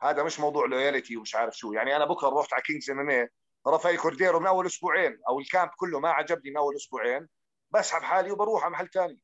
هذا 0.03 0.23
مش 0.23 0.41
موضوع 0.41 0.67
loyalty 0.67 1.17
ومش 1.17 1.35
عارف 1.35 1.57
شو. 1.57 1.73
يعني 1.73 1.97
أنا 1.97 2.05
بكرة 2.05 2.29
رحت 2.29 2.53
على 2.53 2.63
كينجز 2.63 2.91
ام 2.91 3.11
ام 3.11 3.29
رافائيل 3.67 4.01
كورديرو 4.01 4.41
من 4.41 4.47
أول 4.47 4.67
أسبوعين 4.67 5.19
أو 5.29 5.41
ال 5.41 5.47
camp 5.47 5.71
كله 5.77 6.01
ما 6.01 6.11
عجبني 6.11 6.51
من 6.51 6.57
أول 6.57 6.77
أسبوعين 6.77 7.29
بسحب 7.71 8.03
حالي 8.03 8.31
وبروح 8.31 8.65
على 8.65 8.73
محل 8.73 8.89
ثاني 8.89 9.21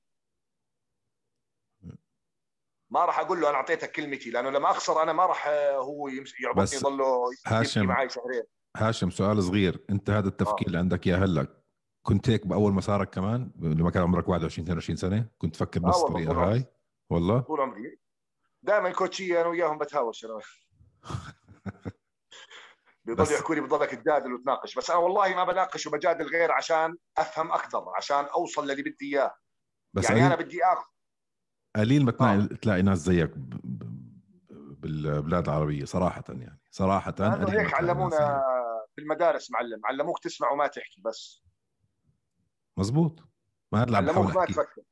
ما 2.90 3.04
راح 3.04 3.18
أقول 3.18 3.40
له 3.40 3.48
أنا 3.48 3.56
أعطيتك 3.56 3.92
كلمتي 3.92 4.30
لأنه 4.30 4.50
لما 4.50 4.70
أخسر 4.70 5.02
أنا 5.02 5.12
ما 5.12 5.26
راح 5.26 5.48
هو 5.74 6.08
يعبطني 6.40 6.78
يضله 6.78 7.30
هاشم 7.46 7.86
معي 7.86 8.08
شهرين. 8.08 8.42
هاشم 8.76 9.10
سؤال 9.10 9.42
صغير. 9.42 9.84
أنت 9.90 10.10
هذا 10.10 10.28
التفكير 10.28 10.66
آه. 10.66 10.66
اللي 10.66 10.78
عندك 10.78 11.06
اياه 11.06 11.16
هلأ 11.16 11.46
كنت 12.02 12.30
هيك 12.30 12.46
بأول 12.46 12.72
مسارك 12.72 13.10
كمان 13.10 13.50
لما 13.58 13.90
كان 13.90 14.02
عمرك 14.02 14.28
21 14.28 14.64
22 14.64 14.96
سنة 14.96 15.28
كنت 15.38 15.54
تفكر 15.54 15.80
بنفس 15.80 15.98
آه 15.98 16.06
الطريقة 16.06 16.32
هاي؟ 16.32 16.64
والله؟ 17.10 17.40
طول 17.40 17.60
عمري. 17.60 17.98
دائما 18.62 18.90
كوتشي 18.90 19.40
أنا 19.40 19.48
وياهم 19.48 19.78
بتهاوش 19.78 20.24
أنا. 20.24 20.40
بيضل 23.04 23.34
يحكوا 23.34 23.54
لي 23.54 23.60
بضلك 23.60 23.90
تجادل 23.90 24.32
وتناقش. 24.32 24.74
بس 24.74 24.90
أنا 24.90 24.98
والله 24.98 25.34
ما 25.34 25.44
بناقش 25.44 25.86
وبجادل 25.86 26.26
غير 26.26 26.52
عشان 26.52 26.96
أفهم 27.18 27.52
أكثر 27.52 27.84
عشان 27.96 28.24
أوصل 28.24 28.66
للي 28.66 28.82
بدي 28.82 28.96
إياه. 29.02 29.34
بس 29.94 30.04
يعني 30.04 30.26
أنا 30.26 30.34
بدي 30.34 30.64
آخذ 30.64 30.95
قليل 31.76 32.04
ما 32.04 32.12
تلاقي, 32.12 32.34
آه. 32.34 32.46
تلاقي 32.46 32.82
ناس 32.82 32.98
زيك 32.98 33.30
بالبلاد 34.50 35.48
العربيه 35.48 35.84
صراحة 35.84 36.24
يعني 36.28 36.60
صراحة 36.70 37.14
هيك 37.48 37.74
علمونا 37.74 38.42
في 38.94 39.00
المدارس 39.00 39.50
معلم 39.50 39.80
علموك 39.84 40.18
تسمع 40.18 40.50
وما 40.50 40.66
تحكي 40.66 41.00
بس. 41.04 41.42
مزبوط. 42.76 43.20
ما 43.72 43.78
هذا 43.78 43.84
اللي 43.84 43.96
علموك 43.96 44.36
ما 44.36 44.44
تفكر. 44.44 44.82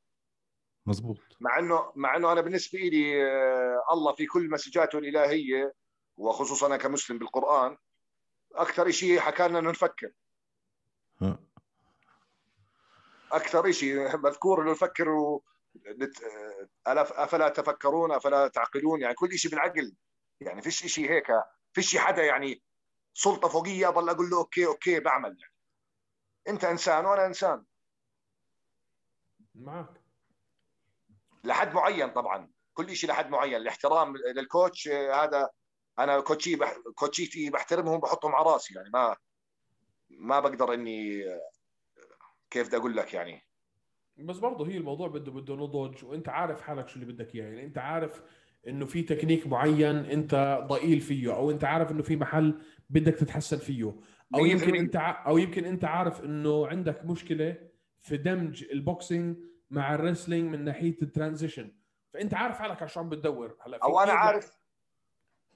مزبوط. 0.87 1.19
مع 1.41 1.59
انه 1.59 1.93
مع 1.97 2.17
إنه 2.17 2.33
أنا 2.33 2.41
بالنسبة 2.41 2.79
لي 2.79 3.25
آه، 3.25 3.83
الله 3.93 4.13
في 4.13 4.27
كل 4.27 4.51
مسجاته 4.51 4.99
الإلهية 4.99 5.75
وخصوصا 6.17 6.67
أنا 6.67 6.77
كمسلم 6.77 7.19
بالقرآن 7.19 7.77
أكثر 8.55 8.91
شيء 8.91 9.21
حكى 9.21 9.49
لنا 9.49 9.59
إنه 9.59 9.71
نفكر. 9.71 10.11
أكثر 13.33 13.73
شيء 13.73 14.17
مذكور 14.19 14.63
إنه 14.63 14.71
نفكر 14.71 15.09
و... 15.09 15.45
أفلا 16.87 17.49
تفكرون 17.49 18.13
أفلا 18.13 18.49
تعقلون؟ 18.49 19.01
يعني 19.01 19.15
كل 19.15 19.39
شيء 19.39 19.51
بالعقل. 19.51 19.95
يعني 20.41 20.63
فيش 20.63 20.87
شيء 20.87 21.11
هيك 21.11 21.27
فيش 21.73 21.97
حدا 21.97 22.25
يعني 22.25 22.63
سلطة 23.15 23.49
فوقية 23.49 23.89
اضل 23.89 24.09
أقول 24.09 24.31
له 24.31 24.39
okay 24.39 24.67
okay 24.67 25.01
بعمل. 25.01 25.37
يعني. 25.41 25.55
أنت 26.49 26.65
إنسان 26.65 27.07
وأنا 27.07 27.27
إنسان. 27.27 27.65
معك. 29.55 30.01
لحد 31.45 31.75
معين 31.75 32.11
طبعا. 32.11 32.53
كل 32.75 32.97
شيء 32.97 33.11
لحد 33.11 33.31
معين. 33.31 33.55
الاحترام 33.55 34.17
لل 34.17 34.37
coach 34.37 34.89
هذا 34.89 35.51
أنا 35.99 36.21
coach 36.21 36.51
ي 36.51 36.57
بح... 36.57 36.77
coach 36.95 37.30
يتي 37.30 37.51
بحترمهم 37.51 38.01
بحطهم 38.01 38.35
على 38.35 38.51
راسي. 38.51 38.75
يعني 38.75 38.91
ما 38.91 39.17
ما 40.11 40.41
بقدر 40.41 40.75
إني 40.75 41.25
كيف 42.51 42.67
بدي 42.69 42.77
أقول 42.77 42.97
لك 42.97 43.15
يعني. 43.15 43.47
بس 44.17 44.39
برضه 44.39 44.67
هي 44.67 44.77
الموضوع 44.77 45.09
بده 45.09 45.33
بده 45.33 45.55
نضج 45.55 46.05
وانت 46.05 46.29
عارف 46.29 46.61
حالك 46.61 46.89
شو 46.89 47.01
اللي 47.01 47.13
بدك 47.13 47.35
إياه. 47.35 47.45
يعني 47.45 47.65
انت 47.65 47.79
عارف 47.79 48.23
إنه 48.69 48.87
في 48.87 49.03
تكنيك 49.03 49.47
معين 49.47 49.97
انت 49.97 50.65
ضئيل 50.67 51.01
فيه 51.01 51.37
أو 51.37 51.51
انت 51.51 51.65
عارف 51.65 51.91
إنه 51.91 52.03
في 52.03 52.17
محل 52.17 52.61
بدك 52.91 53.15
تتحسن 53.15 53.57
فيه. 53.57 53.97
أو 54.35 54.47
يمكن 54.47 54.75
انت. 54.77 54.97
أو 54.97 55.39
يمكن 55.39 55.65
انت 55.65 55.85
عارف 55.85 56.25
إنه 56.25 56.67
عندك 56.67 57.05
مشكلة 57.05 57.57
في 58.01 58.17
دمج 58.17 58.65
ال 58.73 58.82
boxing 58.82 59.37
مع 59.71 59.95
ال 59.95 60.00
wrestling 60.00 60.51
من 60.51 60.65
ناحية 60.65 60.97
ال 61.03 61.09
transition 61.09 61.73
فانت 62.13 62.35
عارف 62.35 62.59
حالك 62.59 62.83
على 62.83 62.89
شو 62.89 63.01
عم 63.01 63.09
بتدور. 63.09 63.57
هلا 63.67 63.79
أو 63.83 64.01
أنا 64.01 64.13
عارف. 64.13 64.59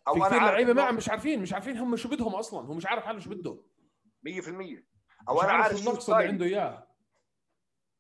أو 0.08 0.14
في 0.14 0.20
كثير 0.20 0.38
لعيبة 0.38 0.72
ما 0.72 0.90
مش 0.90 1.08
عارفين 1.08 1.42
مش 1.42 1.52
عارفين 1.52 1.76
هم 1.76 1.96
شو 1.96 2.08
بدهم 2.08 2.34
أصلا. 2.34 2.66
هو 2.66 2.74
مش 2.74 2.86
عارف 2.86 3.04
حاله 3.04 3.18
شو 3.18 3.30
بده. 3.30 3.62
100% 4.22 4.84
أو 5.28 5.42
أنا 5.42 5.52
عارف 5.52 5.80
النقص 5.80 6.10
اللي 6.10 6.28
عنده 6.28 6.46
إياه. 6.46 6.87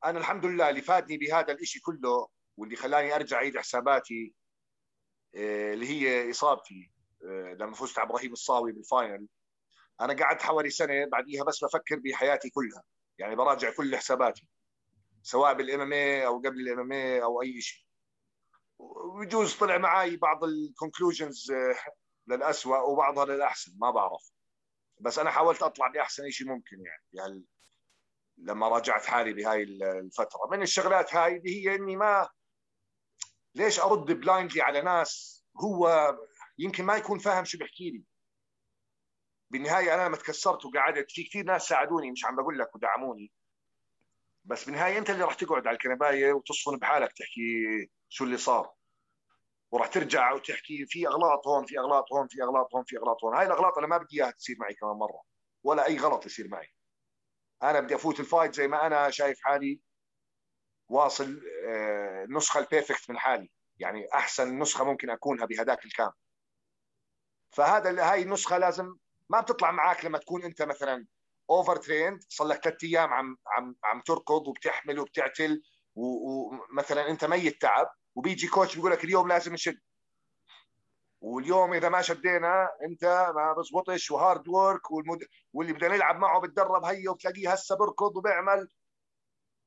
أنا 0.04 0.18
الحمد 0.18 0.46
لله 0.46 0.70
اللي 0.70 0.82
فادني 0.82 1.18
بهذا 1.18 1.52
الشيء 1.52 1.82
كله 1.82 2.28
واللي 2.56 2.76
خلاني 2.76 3.14
أرجع 3.14 3.36
اعيد 3.36 3.58
حساباتي 3.58 4.34
آه، 5.36 5.74
اللي 5.74 5.86
هي 5.86 6.30
إصابتي 6.30 6.92
آه، 7.24 7.56
لما 7.60 7.74
فزت 7.74 7.98
على 7.98 8.08
إبراهيم 8.08 8.32
الصاوي 8.32 8.72
بال 8.72 8.86
final. 8.86 9.26
أنا 10.00 10.12
قعدت 10.24 10.42
حوالي 10.42 10.70
سنة 10.70 11.06
بعديها 11.12 11.44
بس 11.44 11.64
بفكر 11.64 11.96
بحياتي 11.96 12.50
كلها 12.50 12.82
يعني 13.18 13.36
براجع 13.36 13.70
كل 13.70 13.96
حساباتي 13.96 14.46
سواء 15.22 15.54
بال 15.54 15.80
MMA 15.80 16.26
أو 16.26 16.38
قبل 16.38 16.60
ال 16.60 16.80
MMA 16.80 17.22
أو 17.22 17.42
أي 17.42 17.60
شيء 17.60 17.84
ويجوز 18.78 19.54
طلع 19.54 19.78
معي 19.78 20.16
بعض 20.16 20.44
ال 20.44 20.53
conclusions 20.53 21.50
آه، 21.50 21.76
للأسوأ 22.26 22.78
وبعضها 22.78 23.24
للأحسن 23.24 23.72
ما 23.78 23.90
بعرف. 23.90 24.30
بس 25.00 25.18
أنا 25.18 25.30
حاولت 25.30 25.62
أطلع 25.62 25.88
بأحسن 25.88 26.30
شيء 26.30 26.48
ممكن 26.48 26.76
يعني, 26.76 27.04
يعني 27.12 27.44
لما 28.38 28.68
راجعت 28.68 29.06
حالي 29.06 29.32
بهاي 29.32 29.62
الفترة. 29.62 30.40
من 30.50 30.62
الشغلات 30.62 31.14
هاي 31.14 31.36
اللي 31.36 31.66
هي 31.66 31.74
إني 31.74 31.96
ما 31.96 32.28
ليش 33.54 33.80
أرد 33.80 34.12
blindly 34.12 34.62
على 34.62 34.82
ناس 34.82 35.44
هو 35.56 36.16
يمكن 36.58 36.84
ما 36.84 36.96
يكون 36.96 37.18
فاهم 37.18 37.44
شو 37.44 37.58
بيحكي 37.58 37.90
لي. 37.90 38.04
بالنهاية 39.50 39.94
أنا 39.94 40.06
لما 40.08 40.16
تكسرت 40.16 40.64
وقعدت 40.64 41.10
في 41.10 41.24
كثير 41.24 41.44
ناس 41.44 41.68
ساعدوني 41.68 42.10
مش 42.10 42.24
عم 42.24 42.36
بقول 42.36 42.58
لك 42.58 42.74
ودعموني. 42.74 43.32
بس 44.44 44.64
بالنهاية 44.64 44.98
أنت 44.98 45.10
اللي 45.10 45.24
راح 45.24 45.34
تقعد 45.34 45.66
على 45.66 45.74
الكنباية 45.74 46.32
وتصفن 46.32 46.76
بحالك 46.76 47.12
تحكي 47.12 47.88
شو 48.08 48.24
اللي 48.24 48.36
صار. 48.36 48.72
وراح 49.70 49.86
ترجع 49.86 50.32
وتحكي 50.32 50.86
في 50.86 51.08
أغلاط 51.08 51.46
هون 51.46 51.66
في 51.66 51.78
أغلاط 51.78 52.12
هون 52.12 52.28
في 52.28 52.42
أغلاط 52.42 52.74
هون 52.74 52.84
في 52.84 52.96
أغلاط 52.98 53.24
هون. 53.24 53.36
هاي 53.36 53.46
الأغلاط 53.46 53.78
أنا 53.78 53.86
ما 53.86 53.98
بدي 53.98 54.22
إياها 54.22 54.30
تصير 54.30 54.56
معي 54.58 54.74
كمان 54.74 54.96
مرة. 54.96 55.22
ولا 55.62 55.86
أي 55.86 55.98
غلط 55.98 56.26
يصير 56.26 56.48
معي. 56.48 56.77
أنا 57.62 57.80
بدي 57.80 57.94
أفوت 57.94 58.20
الفايت 58.20 58.54
زي 58.54 58.68
ما 58.68 58.86
أنا 58.86 59.10
شايف 59.10 59.38
حالي 59.42 59.80
واصل 60.88 61.42
آه، 61.68 62.24
النسخه 62.24 62.60
ال 62.60 62.66
perfect 62.67 63.10
من 63.10 63.18
حالي. 63.18 63.50
يعني 63.78 64.06
أحسن 64.14 64.58
نسخة 64.58 64.84
ممكن 64.84 65.10
أكونها 65.10 65.46
بهداك 65.46 65.84
ال 65.84 65.89
calm. 65.89 66.10
فهذا 67.50 68.12
هاي 68.12 68.22
النسخة 68.22 68.58
لازم 68.58 68.94
ما 69.30 69.40
بتطلع 69.40 69.70
معك 69.70 70.04
لما 70.04 70.18
تكون 70.18 70.44
أنت 70.44 70.62
مثلا 70.62 71.06
over 71.50 71.76
trained 71.76 72.20
صار 72.28 72.46
لك 72.48 72.64
ثلاث 72.64 72.84
أيام 72.84 73.14
عم 73.14 73.36
عم 73.46 73.76
عم 73.84 74.00
تركض 74.00 74.48
وبتحمل 74.48 74.98
وبتعتل 74.98 75.62
ومثلا 75.94 77.10
أنت 77.10 77.24
ميت 77.24 77.60
تعب 77.62 77.86
وبيجي 78.14 78.48
coach 78.48 78.74
بيقول 78.76 78.92
لك 78.92 79.04
اليوم 79.04 79.28
لازم 79.28 79.52
نشد. 79.52 79.78
واليوم 81.20 81.72
إذا 81.72 81.88
ما 81.88 82.02
شدينا 82.02 82.68
أنت 82.82 83.32
ما 83.36 83.52
بزبطش 83.52 84.10
و 84.10 84.18
hard 84.18 84.48
work 84.48 84.90
والمد... 84.90 85.26
واللي 85.52 85.72
بدنا 85.72 85.96
نلعب 85.96 86.18
معه 86.18 86.40
بتدرب 86.40 86.84
هيا 86.84 87.10
وتلاقيه 87.10 87.52
هسه 87.52 87.76
بركض 87.76 88.16
وبيعمل 88.16 88.68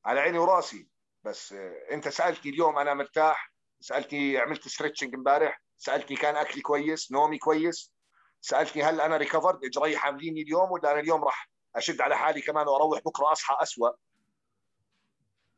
على 0.05 0.19
عيني 0.19 0.37
وراسي. 0.37 0.87
بس 1.23 1.53
أنت 1.91 2.07
سألتني 2.07 2.51
اليوم 2.51 2.77
أنا 2.77 2.93
مرتاح 2.93 3.53
سألتني 3.79 4.37
عملت 4.37 4.67
stretching 4.67 5.15
امبارح 5.15 5.61
سألتني 5.77 6.17
كان 6.17 6.35
أكلي 6.35 6.61
كويس 6.61 7.11
نومي 7.11 7.37
كويس 7.37 7.93
سألتني 8.41 8.83
هل 8.83 9.01
أنا 9.01 9.17
recovered 9.17 9.65
اجري 9.65 9.97
حامليني 9.97 10.41
اليوم 10.41 10.71
ولا 10.71 10.91
أنا 10.91 10.99
اليوم 10.99 11.23
راح 11.23 11.49
أشد 11.75 12.01
على 12.01 12.17
حالي 12.17 12.41
كمان 12.41 12.67
وأروح 12.67 12.99
بكرة 13.05 13.31
أصحى 13.31 13.57
اسوء 13.61 13.95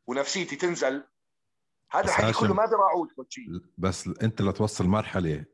ونفسيتي 0.06 0.56
تنزل. 0.56 1.04
هذا 1.90 2.04
الحكي 2.04 2.32
كله 2.32 2.54
ما 2.54 2.66
براعوه 2.66 3.04
الكوتشية 3.04 3.46
بس 3.78 4.06
أنت 4.22 4.42
لتوصل 4.42 4.86
مرحلة 4.86 5.34
آه، 5.34 5.53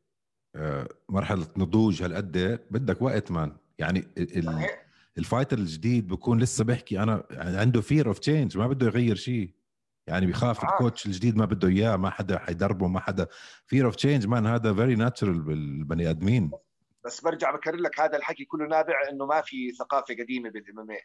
مرحلة 1.08 1.46
نضوج 1.56 2.02
هالقد 2.02 2.60
بدك 2.70 3.02
وقت 3.02 3.30
man 3.30 3.56
يعني 3.78 4.04
ال 5.18 5.23
fighter 5.23 5.58
الجديد 5.58 6.08
بكون 6.08 6.40
لسه 6.40 6.64
بيحكي 6.64 7.02
أنا 7.02 7.26
عنده 7.30 7.80
fear 7.80 8.08
of 8.08 8.18
change 8.18 8.58
ما 8.58 8.66
بده 8.66 8.86
يغير 8.86 9.16
شيء. 9.16 9.54
يعني 10.06 10.26
بيخاف 10.26 10.64
آه. 10.64 10.72
ال 10.72 10.78
coach 10.78 11.06
الجديد 11.06 11.36
ما 11.36 11.44
بده 11.44 11.68
إياه 11.68 11.96
ما 11.96 12.10
حدا 12.10 12.38
حيدربه 12.38 12.88
ما 12.88 13.00
حدا. 13.00 13.26
fear 13.66 13.86
of 13.86 13.96
change 13.96 14.26
man 14.26 14.46
هذا 14.46 14.74
very 14.74 14.94
natural 14.94 15.40
بالبني 15.40 16.10
آدمين. 16.10 16.50
بس 17.04 17.20
برجع 17.20 17.50
بكرر 17.50 17.76
لك 17.76 18.00
هذا 18.00 18.16
الحكي 18.16 18.44
كله 18.44 18.66
نابع 18.66 18.94
إنه 19.10 19.26
ما 19.26 19.40
في 19.40 19.72
ثقافة 19.72 20.14
قديمة 20.14 20.50
بال 20.50 20.68
MMA 20.68 20.96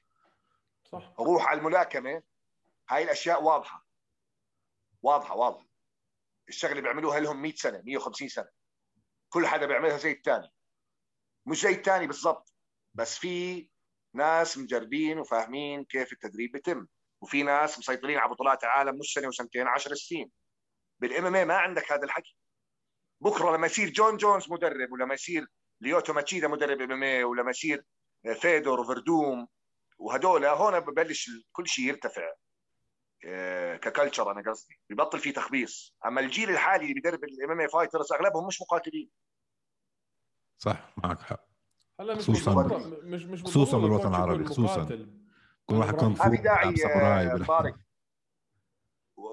صح. 0.84 1.14
روح 1.20 1.48
على 1.48 1.60
الملاكمة 1.60 2.22
هاي 2.90 3.04
الأشياء 3.04 3.44
واضحة. 3.44 3.88
واضحة 5.02 5.36
واضحة. 5.36 5.68
الشغلة 6.50 6.82
بيعملوها 6.82 7.20
لهم 7.20 7.42
100 7.42 7.54
سنة 7.56 7.82
150 7.86 8.28
سنة. 8.28 8.48
كل 9.30 9.48
حدا 9.48 9.66
بيعملها 9.66 9.98
زي 9.98 10.12
الثاني 10.12 10.52
مش 11.46 11.62
زي 11.62 11.72
الثاني 11.72 12.08
بالضبط. 12.08 12.54
بس 12.94 13.18
في 13.18 13.70
ناس 14.14 14.58
مجربين 14.58 15.20
وفاهمين 15.20 15.84
كيف 15.84 16.14
التدريب 16.14 16.52
بيتم. 16.52 16.88
وفي 17.22 17.44
ناس 17.44 17.80
مسيطرين 17.80 18.18
على 18.18 18.32
بطولات 18.32 18.64
العالم 18.64 19.00
مش 19.00 19.14
سنة 19.14 19.28
وسنتين 19.28 19.68
10 19.68 19.94
سنين. 19.94 20.32
بال 21.00 21.36
MMA 21.36 21.48
ما 21.48 21.58
عندك 21.58 21.92
هذا 21.92 22.04
الحكي. 22.04 22.38
بكرة 23.22 23.56
لما 23.58 23.66
يصير 23.66 23.90
جون 23.90 24.18
جونز 24.18 24.52
مدرب 24.52 24.92
ولما 24.92 25.14
يصير 25.14 25.48
ليوتو 25.82 26.14
ماتشيدا 26.14 26.48
مدرب 26.48 26.82
MMA 26.82 27.26
ولما 27.26 27.50
يصير 27.50 27.86
فيدور 28.42 28.80
وفردوم 28.80 29.48
وهدول 29.98 30.46
هون 30.46 30.80
ببلش 30.80 31.30
كل 31.52 31.68
شيء 31.68 31.86
يرتفع. 31.86 32.34
ك 33.82 33.88
culture 33.88 34.32
أنا 34.32 34.52
قصدي. 34.52 34.80
ببطل 34.90 35.20
في 35.20 35.32
تخبيص. 35.32 35.96
أما 36.06 36.22
الجيل 36.22 36.50
الحالي 36.50 36.84
اللي 36.84 36.94
بيدرب 36.94 37.24
ال 37.24 37.52
MMA 37.52 37.60
fighters 37.60 38.14
أغلبهم 38.14 38.48
مش 38.48 38.62
مقاتلين. 38.62 39.10
صح 40.58 40.94
معك 40.98 41.22
حق. 41.22 41.46
هلا 42.00 42.16
خصوصا 42.16 42.80
مش 43.04 43.24
مش 43.24 43.44
خصوصا 43.44 43.78
بالوطن 43.78 44.08
العربي 44.08 44.46
خصوصا. 44.46 44.86
كل 45.66 45.76
واحد 45.76 45.96
كان 45.96 46.10
ما 46.10 46.30
في 46.30 46.38
داعي 46.38 46.74
آه، 46.86 47.38
طارق 47.48 47.76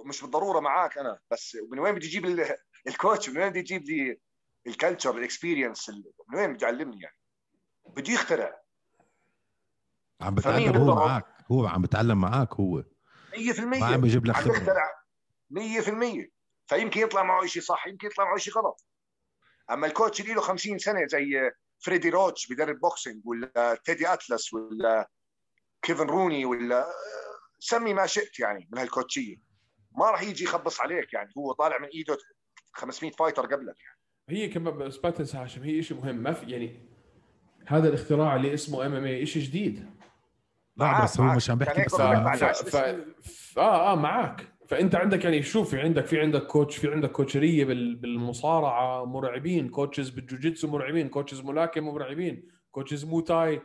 مش 0.05 0.23
بالضرورة 0.23 0.61
معاك 0.61 0.99
أنا 0.99 1.19
بس 1.31 1.57
من 1.71 1.79
وين 1.79 1.95
بدي 1.95 2.07
أجيب 2.07 2.47
ال 2.86 2.94
coach 2.94 3.28
من 3.31 3.39
وين 3.39 3.51
بدي 3.51 3.61
أجيب 3.61 3.83
لي 3.83 4.21
ال 4.66 4.73
culture 4.73 5.19
ال 5.19 5.25
experience 5.25 5.90
من 6.29 6.39
وين 6.39 6.53
بدي 6.53 6.65
يعلمني 6.65 7.01
يعني؟ 7.01 7.17
بدي 7.87 8.13
يخترع. 8.13 8.63
عم 10.21 10.35
بتعلم 10.35 10.77
هو 10.77 10.95
معك 10.95 11.27
هو 11.53 11.67
عم 11.67 11.83
بتعلم 11.83 12.21
معك 12.21 12.55
هو. 12.55 12.85
100% 13.33 13.61
ما 13.61 13.87
عم 13.87 14.01
بيجيب 14.01 14.27
لك 14.27 14.37
خبره 14.37 15.03
100% 15.51 16.29
فيمكن 16.67 17.01
يطلع 17.01 17.23
معه 17.23 17.47
شيء 17.47 17.63
صح 17.63 17.87
يمكن 17.87 18.07
يطلع 18.07 18.25
معه 18.25 18.37
شيء 18.37 18.55
غلط. 18.55 18.87
أما 19.71 19.87
ال 19.86 19.92
coach 19.92 20.20
اللي 20.21 20.35
له 20.35 20.41
50 20.41 20.79
سنة 20.79 21.07
زي 21.07 21.51
فريدي 21.79 22.11
روتش 22.11 22.53
بدرب 22.53 22.81
boxing 22.81 23.23
ولا 23.25 23.81
تيدي 23.85 24.13
أتلس 24.13 24.55
ولا 24.55 25.11
كيفن 25.83 26.07
روني 26.07 26.45
ولا 26.45 26.87
سمي 27.59 27.95
ما 27.95 28.07
شئت 28.07 28.39
يعني 28.39 28.69
من 28.73 28.79
هالكوتشية. 28.79 29.37
ما 29.99 30.11
راح 30.11 30.23
يجي 30.23 30.45
يخبص 30.45 30.81
عليك 30.81 31.13
يعني 31.13 31.33
هو 31.39 31.53
طالع 31.53 31.79
من 31.79 31.89
إيده 31.89 32.19
500 32.73 33.13
fighter 33.12 33.43
قبلك 33.43 33.77
يعني. 33.81 33.99
هي 34.29 34.49
كمان 34.49 34.79
بس 34.79 35.05
ما 35.05 35.11
تنسى 35.11 35.37
هاشم 35.37 35.63
هي 35.63 35.83
شيء 35.83 35.97
مهم 35.97 36.17
ما 36.17 36.33
في 36.33 36.51
يعني 36.51 36.89
هذا 37.67 37.89
الاختراع 37.89 38.37
اللي 38.37 38.55
اسمه 38.55 38.87
MMA 38.86 39.27
شيء 39.27 39.43
جديد. 39.43 40.02
لا 40.77 41.05
بس 41.05 41.20
هو 41.20 41.35
مش 41.35 41.51
عم 41.51 41.59
بحكي 41.59 41.85
بس 41.85 41.94
ف... 41.94 42.03
ف... 42.03 42.77
ف... 43.23 43.59
آه 43.59 43.93
آه 43.93 43.97
معك 43.97 44.53
فأنت 44.69 44.94
عندك 44.94 45.24
يعني 45.24 45.43
شوف 45.43 45.70
في 45.70 45.81
عندك 45.81 46.07
في 46.07 46.20
عندك 46.20 46.43
coach 46.43 46.77
في 46.77 46.93
عندك 46.93 47.11
كوتشية 47.12 47.65
بالمصارعة 47.65 49.05
مرعبين. 49.05 49.69
coaches 49.69 50.11
بالجوجيتسو 50.11 50.69
مرعبين. 50.69 51.09
coaches 51.09 51.40
ملاكمة 51.40 51.93
مرعبين. 51.93 52.49
coaches 52.70 53.05
موتاي. 53.05 53.62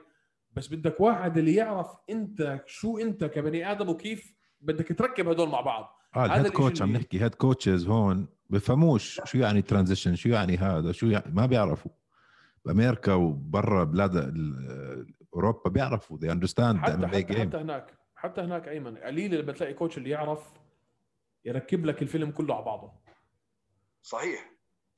بس 0.53 0.67
بدك 0.67 1.01
واحد 1.01 1.37
اللي 1.37 1.55
يعرف 1.55 1.87
أنت 2.09 2.61
شو 2.65 2.97
أنت 2.97 3.23
كبني 3.23 3.71
آدم 3.71 3.89
وكيف 3.89 4.33
بدك 4.61 4.87
تركب 4.99 5.29
هدول 5.29 5.49
مع 5.49 5.61
بعض. 5.61 5.99
آه 6.15 6.25
ال 6.25 6.30
head 6.30 6.47
coach 6.47 6.81
عم 6.81 6.91
نحكي. 6.91 7.23
head 7.23 7.35
coaches 7.35 7.87
هون 7.87 8.27
بفهموش 8.49 9.21
شو 9.25 9.37
يعني 9.37 9.61
transition 9.61 10.15
شو 10.15 10.29
يعني 10.29 10.57
هذا 10.57 10.91
شو 10.91 11.07
يعني 11.07 11.33
ما 11.33 11.45
بيعرفوا. 11.45 11.91
بامريكا 12.65 13.13
وبرا 13.13 13.83
بلاد 13.83 14.33
أوروبا 15.33 15.69
بيعرفوا 15.69 16.17
they 16.17 16.29
understand 16.29 16.77
حتى, 16.77 17.07
حتى, 17.07 17.39
حتى 17.39 17.57
هناك 17.57 17.97
حتى 18.15 18.41
هناك 18.41 18.67
أيمن 18.67 18.97
قليل 18.97 19.33
اللي 19.33 19.51
بتلاقي 19.51 19.73
coach 19.73 19.97
اللي 19.97 20.09
يعرف 20.09 20.53
يركب 21.45 21.85
لك 21.85 22.01
الفيلم 22.01 22.31
كله 22.31 22.55
على 22.55 22.65
بعضه. 22.65 22.91
صحيح. 24.01 24.51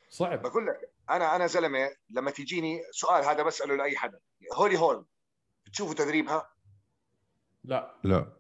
صعب. 0.09 0.41
بقول 0.41 0.67
لك 0.67 0.93
أنا 1.09 1.35
أنا 1.35 1.47
زلمة 1.47 1.89
لما 2.09 2.31
تجيني 2.31 2.81
سؤال 2.91 3.23
هذا 3.23 3.43
بسأله 3.43 3.75
لأي 3.75 3.97
حدا. 3.97 4.19
هولي 4.53 4.79
هولم 4.79 5.05
بتشوفوا 5.65 5.93
تدريبها؟ 5.93 6.49
لا. 7.63 7.95
لا. 8.03 8.37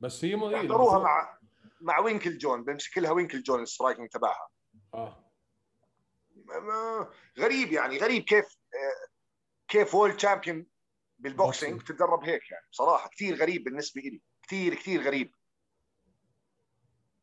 بس 0.00 0.24
هي 0.24 0.36
مو 0.36 0.50
يحضروها 0.50 0.98
مع 0.98 1.38
مع 1.80 1.98
وينكل 1.98 2.38
جون 2.38 2.64
بمسك 2.64 2.98
لها 2.98 3.10
وينكل 3.10 3.42
جون 3.42 3.62
ال 3.62 3.67
striking 3.67 4.08
تبعها. 4.08 4.48
آه. 4.94 5.22
غريب 7.38 7.72
يعني 7.72 7.98
غريب 7.98 8.22
كيف 8.22 8.58
كيف 9.68 9.94
world 9.94 10.16
champion 10.16 10.66
بال 11.18 11.34
boxing 11.34 11.82
تتدرب 11.82 12.24
هيك 12.24 12.50
يعني. 12.50 12.66
بصراحة 12.72 13.08
كثير 13.08 13.36
غريب 13.36 13.64
بالنسبة 13.64 14.00
لي 14.00 14.22
كثير 14.42 14.74
كثير 14.74 15.02
غريب. 15.02 15.34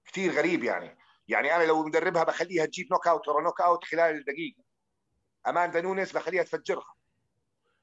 كثير 0.05 0.31
غريب 0.31 0.63
يعني. 0.63 0.97
يعني 1.27 1.55
أنا 1.55 1.63
لو 1.63 1.83
مدربها 1.83 2.23
بخليها 2.23 2.65
تجيب 2.65 2.87
knockout 2.91 3.27
ورا 3.27 3.43
knockout 3.43 3.83
خلال 3.83 4.25
دقيقه 4.25 4.63
أماندا 5.47 5.81
نونيز 5.81 6.11
بخليها 6.11 6.43
تفجرها. 6.43 6.95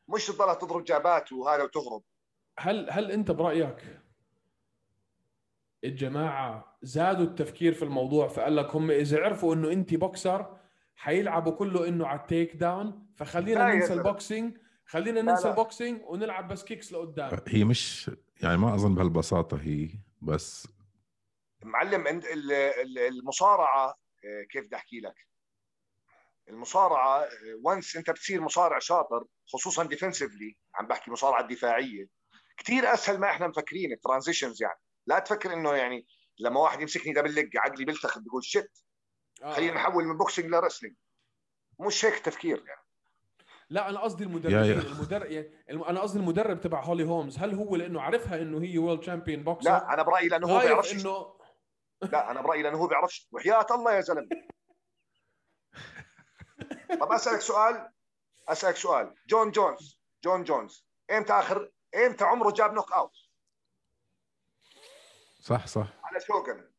مش 0.09 0.27
تضلها 0.27 0.55
تضرب 0.55 0.85
جابات 0.85 1.32
وهذا 1.32 1.62
وتهرب. 1.62 2.03
هل 2.59 2.91
هل 2.91 3.11
أنت 3.11 3.31
برأيك 3.31 4.01
الجماعة 5.85 6.78
زادوا 6.82 7.24
التفكير 7.24 7.73
في 7.74 7.82
الموضوع 7.82 8.28
فقال 8.28 8.57
لك 8.57 8.74
هم 8.74 8.91
إذا 8.91 9.24
عرفوا 9.24 9.55
إنه 9.55 9.73
انت 9.73 9.95
بوكسر 9.95 10.57
حيلعبوا 10.95 11.53
كله 11.53 11.89
إنه 11.89 12.07
على 12.07 12.20
ال 12.20 12.56
takedown؟ 12.56 13.06
فخلينا 13.16 13.74
ننسى 13.74 13.93
ال 13.93 14.01
boxing. 14.01 14.59
خلينا 14.90 15.22
ننسى 15.22 15.48
ال 15.48 15.56
boxing 15.56 16.02
ونلعب 16.04 16.48
بس 16.48 16.64
kicks 16.64 16.93
لقدام. 16.92 17.40
هي 17.48 17.64
مش 17.64 18.10
يعني 18.42 18.56
ما 18.56 18.74
أظن 18.74 18.94
بهالبساطة 18.94 19.60
هي 19.60 19.88
بس. 20.22 20.68
معلم 21.62 22.20
المصارعة 23.08 23.88
آه، 24.24 24.42
كيف 24.50 24.64
بدي 24.64 24.76
أحكي 24.76 25.00
لك؟ 25.00 25.14
المصارعة 26.48 27.28
once 27.62 27.97
أنت 27.96 28.10
بتصير 28.10 28.40
مصارع 28.40 28.78
شاطر 28.78 29.24
خصوصا 29.46 29.84
defensively 29.85 30.55
عم 30.74 30.86
بحكي 30.86 31.10
مصارعة 31.10 31.46
دفاعية 31.46 32.08
كثير 32.56 32.94
أسهل 32.94 33.18
ما 33.18 33.30
إحنا 33.30 33.48
مفكرين 33.48 33.92
ال 33.93 33.98
transitions 33.98 34.62
يعني. 34.62 34.80
لا 35.06 35.18
تفكر 35.18 35.52
إنه 35.52 35.74
يعني 35.74 36.06
لما 36.38 36.60
واحد 36.60 36.80
يمسكني 36.80 37.12
double 37.12 37.35
leg 37.35 37.56
عقلي 37.56 37.84
بيلتخب 37.84 38.22
بيقول 38.22 38.44
shit 38.44 38.85
آه. 39.42 39.52
خلينا 39.52 39.74
نحول 39.74 40.04
من 40.04 40.16
boxing 40.16 40.51
ل 40.51 40.55
wrestling 40.55 40.97
مش 41.80 42.04
هيك 42.04 42.18
تفكير 42.18 42.64
يعني. 42.66 42.89
لا 43.70 43.88
أنا 43.88 44.01
قصدي 44.01 44.24
المدرب 44.24 44.52
المدرب 44.52 45.30
يعني 45.30 45.51
أنا 45.70 46.01
قصدي 46.01 46.18
المدرب 46.18 46.60
تبع 46.60 46.84
هولي 46.84 47.05
هومز 47.05 47.38
هل 47.38 47.55
هو 47.55 47.76
لأنه 47.76 48.01
عرفها 48.01 48.42
إنه 48.42 48.62
هي 48.62 48.78
world 48.78 49.01
champion 49.01 49.44
بوكسر 49.44 49.70
لا 49.70 49.94
أنا 49.94 50.02
برأيي 50.02 50.28
لأنه 50.28 50.47
هو 50.47 50.59
بيعرفش 50.59 50.92
انه 50.92 51.40
لا 52.02 52.30
أنا 52.30 52.40
برأيي 52.40 52.62
لأنه 52.62 52.78
هو 52.78 52.86
بيعرفش. 52.86 53.28
وحياة 53.32 53.66
الله 53.70 53.92
يا 53.92 54.01
زلمة. 54.01 54.28
طب 57.01 57.12
أسألك 57.12 57.40
سؤال 57.40 57.90
أسألك 58.48 58.76
سؤال. 58.76 59.14
جون 59.26 59.51
جونز 59.51 60.01
جون 60.24 60.44
جونز 60.44 60.86
إمتى 61.10 61.32
اخر 61.32 61.72
إمتى 62.06 62.24
عمره 62.24 62.51
جاب 62.51 62.72
knock 62.72 62.93
out 62.93 63.16
صح 65.40 65.66
صح. 65.66 65.88
على 66.05 66.20
شوغن 66.20 66.70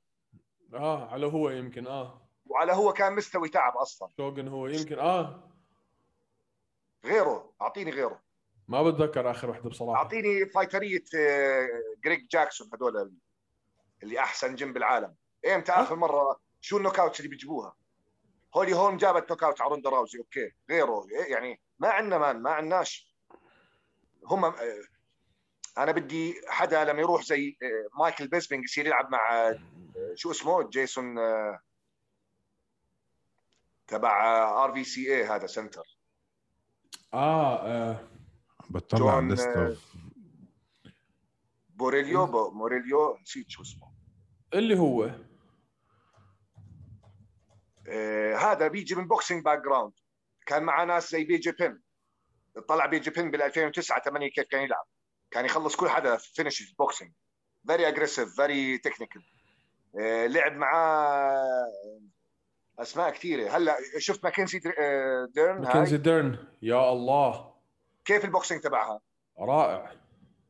آه 0.73 1.07
على 1.07 1.25
هو 1.25 1.49
يمكن 1.49 1.87
آه. 1.87 2.27
وعلى 2.45 2.73
هو 2.73 2.93
كان 2.93 3.15
مستوي 3.15 3.49
تعب 3.49 3.77
أصلا. 3.77 4.09
شوغن 4.17 4.47
هو 4.47 4.67
يمكن 4.67 4.99
آه. 4.99 5.50
غيره 7.05 7.53
أعطيني 7.61 7.91
غيره. 7.91 8.21
ما 8.67 8.83
بتذكر 8.83 9.31
آخر 9.31 9.49
وحدة 9.49 9.69
بصراحة. 9.69 9.97
أعطيني 9.97 10.45
fighter 10.45 10.90
ية 10.90 11.03
جريج 12.03 12.27
جاكسون 12.27 12.69
هذول 12.73 13.13
اللي 14.03 14.19
أحسن 14.19 14.55
جيم 14.55 14.73
بالعالم 14.73 15.15
إمتى 15.55 15.71
آخر 15.71 15.95
مرة 15.95 16.39
شو 16.61 16.77
ال 16.77 16.81
knock 16.81 16.99
outs 16.99 17.19
اللي 17.19 17.29
بيجيبوها؟ 17.29 17.75
هولي 18.55 18.73
هولم 18.73 18.97
جابت 18.97 19.29
knock 19.29 19.43
out 19.43 19.61
على 19.61 19.69
روندا 19.69 19.89
راوزي 19.89 20.19
أوكي. 20.19 20.51
غيره 20.69 21.05
يعني 21.09 21.61
ما 21.79 21.89
عندنا 21.89 22.17
man 22.17 22.41
ما 22.41 22.51
عندناش. 22.51 23.15
هم 24.25 24.45
آه، 24.45 24.53
أنا 25.77 25.91
بدي 25.91 26.41
حدا 26.47 26.83
لما 26.85 27.01
يروح 27.01 27.23
زي 27.23 27.57
آه، 27.63 27.99
مايكل 27.99 28.27
بيسبينج 28.27 28.63
يصير 28.63 28.87
يلعب 28.87 29.11
مع 29.11 29.49
آه، 29.49 29.59
شو 30.15 30.31
اسمه؟ 30.31 30.69
جيسون 30.69 31.15
تبع 33.87 34.25
RVCA 34.65 35.23
هذا 35.23 35.47
center. 35.47 36.00
آه, 37.13 37.67
آه. 37.67 37.99
بطلع 38.69 39.19
list 39.19 39.77
باريلو 41.69 42.51
موريلو 42.51 43.17
نسيت 43.21 43.49
شو 43.49 43.61
اسمه. 43.61 43.91
اللي 44.53 44.79
هو؟ 44.79 45.11
آه 47.87 48.35
هذا 48.35 48.67
بيجي 48.67 48.95
من 48.95 49.07
boxing 49.07 49.43
background 49.45 49.93
كان 50.45 50.63
معاه 50.63 50.85
ناس 50.85 51.11
زي 51.11 51.23
بيجي 51.23 51.51
بين 51.51 51.81
طلع 52.67 52.85
بيجي 52.85 53.09
بين 53.09 53.31
بال 53.31 53.41
2009 53.41 54.01
8 54.01 54.27
كيف 54.29 54.45
كان 54.45 54.63
يلعب. 54.63 54.85
كان 55.31 55.45
يخلص 55.45 55.75
كل 55.75 55.89
حدا 55.89 56.17
finish 56.17 56.73
boxing 56.73 57.11
very 57.67 57.87
aggressive 57.87 58.35
very 58.35 58.77
technical 58.77 59.23
لعب 60.33 60.53
معاه 60.53 61.67
أسماء 62.81 63.09
كثيرة. 63.09 63.57
هلأ 63.57 63.77
شفت 63.97 64.23
ماكنزي 64.23 64.59
ديرن؟ 64.59 65.61
ماكنزي 65.61 65.97
ديرن. 65.97 66.47
يا 66.61 66.91
الله. 66.91 67.53
كيف 68.05 68.25
ال 68.25 68.30
boxing 68.30 68.61
تبعها؟ 68.61 68.99
رائع. 69.39 69.91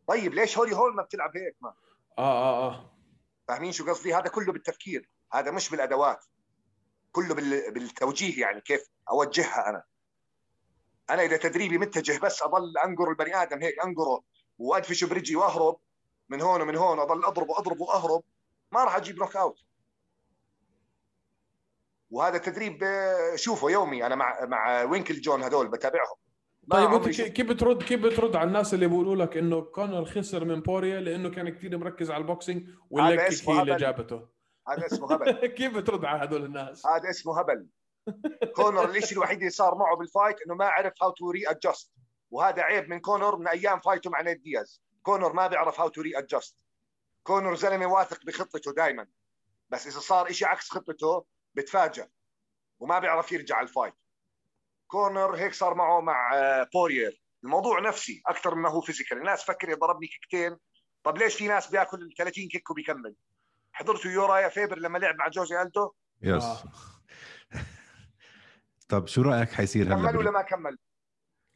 طيب 0.07 0.33
ليش 0.33 0.57
هولي 0.57 0.75
هولم 0.75 0.95
ما 0.95 1.03
بتلعب 1.03 1.37
هيك 1.37 1.55
ما؟ 1.61 1.73
آه 2.17 2.21
آه 2.21 2.67
آه. 2.67 2.91
فاهمين 3.47 3.71
شو 3.71 3.89
قصدي؟ 3.89 4.13
هذا 4.13 4.29
كله 4.29 4.53
بالتفكير. 4.53 5.09
هذا 5.33 5.51
مش 5.51 5.69
بالأدوات. 5.69 6.25
كله 7.11 7.35
بالتوجيه 7.71 8.41
يعني 8.41 8.61
كيف 8.61 8.89
أوجهها 9.11 9.69
أنا. 9.69 9.83
أنا 11.09 11.21
إذا 11.21 11.37
تدريبي 11.37 11.77
متجه 11.77 12.19
بس 12.19 12.43
أضل 12.43 12.77
أنقر 12.77 13.09
البني 13.09 13.41
آدم 13.41 13.61
هيك 13.61 13.79
أنقره 13.85 14.23
وأدفشه 14.59 15.07
برجلي 15.07 15.35
وأهرب 15.35 15.77
من 16.29 16.41
هون 16.41 16.61
ومن 16.61 16.75
هون 16.75 16.99
أضل 16.99 17.25
أضرب 17.25 17.49
وأضرب 17.49 17.81
وأهرب 17.81 18.23
ما 18.71 18.83
راح 18.83 18.95
أجيب 18.95 19.19
knock 19.19 19.35
out 19.35 19.59
وهذا 22.11 22.37
تدريب 22.37 22.83
شوفه 23.35 23.69
يومي 23.69 24.05
أنا 24.05 24.15
مع 24.15 24.45
مع 24.45 24.83
وينكل 24.83 25.21
جون 25.21 25.43
هذول 25.43 25.67
بتابعهم. 25.67 26.15
طيب 26.69 26.93
أنت 26.93 27.21
كيف 27.21 27.47
بترد 27.47 27.83
كيف 27.83 28.01
بترد 28.01 28.35
على 28.35 28.47
الناس 28.47 28.73
اللي 28.73 28.87
بيقولوا 28.87 29.15
لك 29.15 29.37
إنه 29.37 29.61
كونر 29.61 30.05
خسر 30.05 30.45
من 30.45 30.61
بوريير 30.61 30.99
لأنه 30.99 31.29
كان 31.29 31.49
كثير 31.49 31.77
مركز 31.77 32.11
على 32.11 32.21
ال 32.21 32.28
boxing 32.28 32.67
وال 32.89 33.03
leg 33.03 33.23
kick 33.23 33.49
هي 33.49 33.61
اللي 33.61 33.75
جابته؟ 33.75 34.27
هذا 34.67 34.85
اسمه 34.85 35.07
هبل. 35.13 35.47
كيف 35.47 35.77
بترد 35.77 36.05
على 36.05 36.23
هذول 36.23 36.45
الناس؟ 36.45 36.85
هذا 36.85 37.09
اسمه 37.09 37.39
هبل. 37.39 37.67
كونر 38.55 38.89
الشيء 38.89 39.17
الوحيد 39.17 39.37
اللي 39.37 39.49
صار 39.49 39.75
معه 39.75 39.97
بال 39.97 40.07
fight؟ 40.07 40.35
إنه 40.45 40.55
ما 40.55 40.65
عرف 40.65 40.93
how 41.03 41.11
to 41.11 41.31
readjust 41.31 41.91
وهذا 42.31 42.61
عيب 42.61 42.89
من 42.89 42.99
كونر 42.99 43.35
من 43.35 43.47
أيام 43.47 43.79
fight 43.79 44.04
ه 44.04 44.09
مع 44.09 44.21
نيت 44.21 44.41
دياز. 44.41 44.81
كونر 45.03 45.33
ما 45.33 45.47
بيعرف 45.47 45.79
how 45.79 45.87
to 45.87 46.01
readjust 46.01 46.57
كونر 47.23 47.55
زلمة 47.55 47.85
واثق 47.85 48.25
بخطته 48.25 48.73
دائما 48.73 49.07
بس 49.69 49.87
إذا 49.87 49.99
صار 49.99 50.31
شيء 50.31 50.47
عكس 50.47 50.69
خطته 50.69 51.25
بتفاجئ 51.53 52.07
وما 52.79 52.99
بيعرف 52.99 53.31
يرجع 53.31 53.61
ال 53.61 53.66
fight. 53.66 53.93
كونر 54.87 55.35
هيك 55.35 55.53
صار 55.53 55.73
معه 55.73 56.01
مع 56.01 56.35
آه، 56.35 56.69
بوريير. 56.73 57.21
الموضوع 57.43 57.79
نفسي 57.79 58.21
أكثر 58.27 58.55
مما 58.55 58.69
هو 58.69 58.81
فيزيكال. 58.81 59.17
الناس 59.17 59.43
فكر 59.43 59.73
ضربني 59.73 60.07
kick 60.07 60.36
تين 60.36 60.57
طب 61.03 61.17
ليش 61.17 61.35
في 61.35 61.47
ناس 61.47 61.71
بيأكل 61.71 62.13
30 62.17 62.47
kick 62.47 62.69
وبيكمل؟ 62.69 63.15
حضرتوا 63.71 64.11
يورايا 64.11 64.49
فيبر 64.49 64.79
لما 64.79 64.97
لعب 64.97 65.15
مع 65.15 65.27
جوزي 65.27 65.61
ألدو؟ 65.61 65.91
yes. 66.21 66.43
آه. 66.43 66.63
طب 68.89 69.07
شو 69.07 69.21
رأيك 69.21 69.51
حيصير 69.51 69.85
هلا 69.85 69.95
كمل 69.95 70.17
ولا 70.17 70.31
ما 70.31 70.41
كمل؟ 70.41 70.77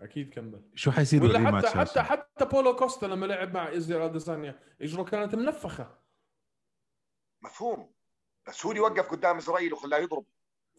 أكيد 0.01 0.33
كمل. 0.33 0.71
شو 0.75 0.91
حيصير 0.91 1.23
ولا 1.23 1.59
حتى 1.59 1.79
حتى 1.79 2.01
حتى 2.01 2.45
بولو 2.45 2.75
كوستا 2.75 3.05
لما 3.05 3.25
لعب 3.25 3.53
مع 3.53 3.73
ازرائيل 3.73 4.09
اديسانيا 4.09 4.59
اجره 4.81 5.03
كانت 5.03 5.35
منفخة. 5.35 5.99
مفهوم. 7.41 7.94
بس 8.47 8.65
هو 8.65 8.71
اللي 8.71 8.81
وقف 8.81 9.09
قدام 9.09 9.37
إسرائيل 9.37 9.73
وخلاه 9.73 9.97
يضرب. 9.97 10.25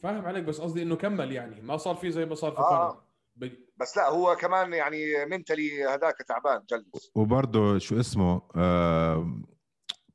فاهم 0.03 0.27
عليك 0.27 0.45
بس 0.45 0.61
قصدي 0.61 0.83
إنه 0.83 0.97
كمل 0.97 1.33
يعني. 1.33 1.61
ما 1.61 1.77
صار 1.77 1.95
في 1.95 2.11
زي 2.11 2.25
ما 2.25 2.35
صار 2.35 2.53
في 2.53 2.59
آه. 2.59 3.07
ب... 3.37 3.53
بس 3.77 3.97
لا 3.97 4.09
هو 4.09 4.37
كمان 4.37 4.73
يعني 4.73 5.27
منتلي 5.27 5.85
هذاك 5.85 6.23
تعبان 6.29 6.63
جلس. 6.71 7.11
وبرضه 7.15 7.79
شو 7.79 8.01
اسمه 8.01 8.43
آه 8.57 9.41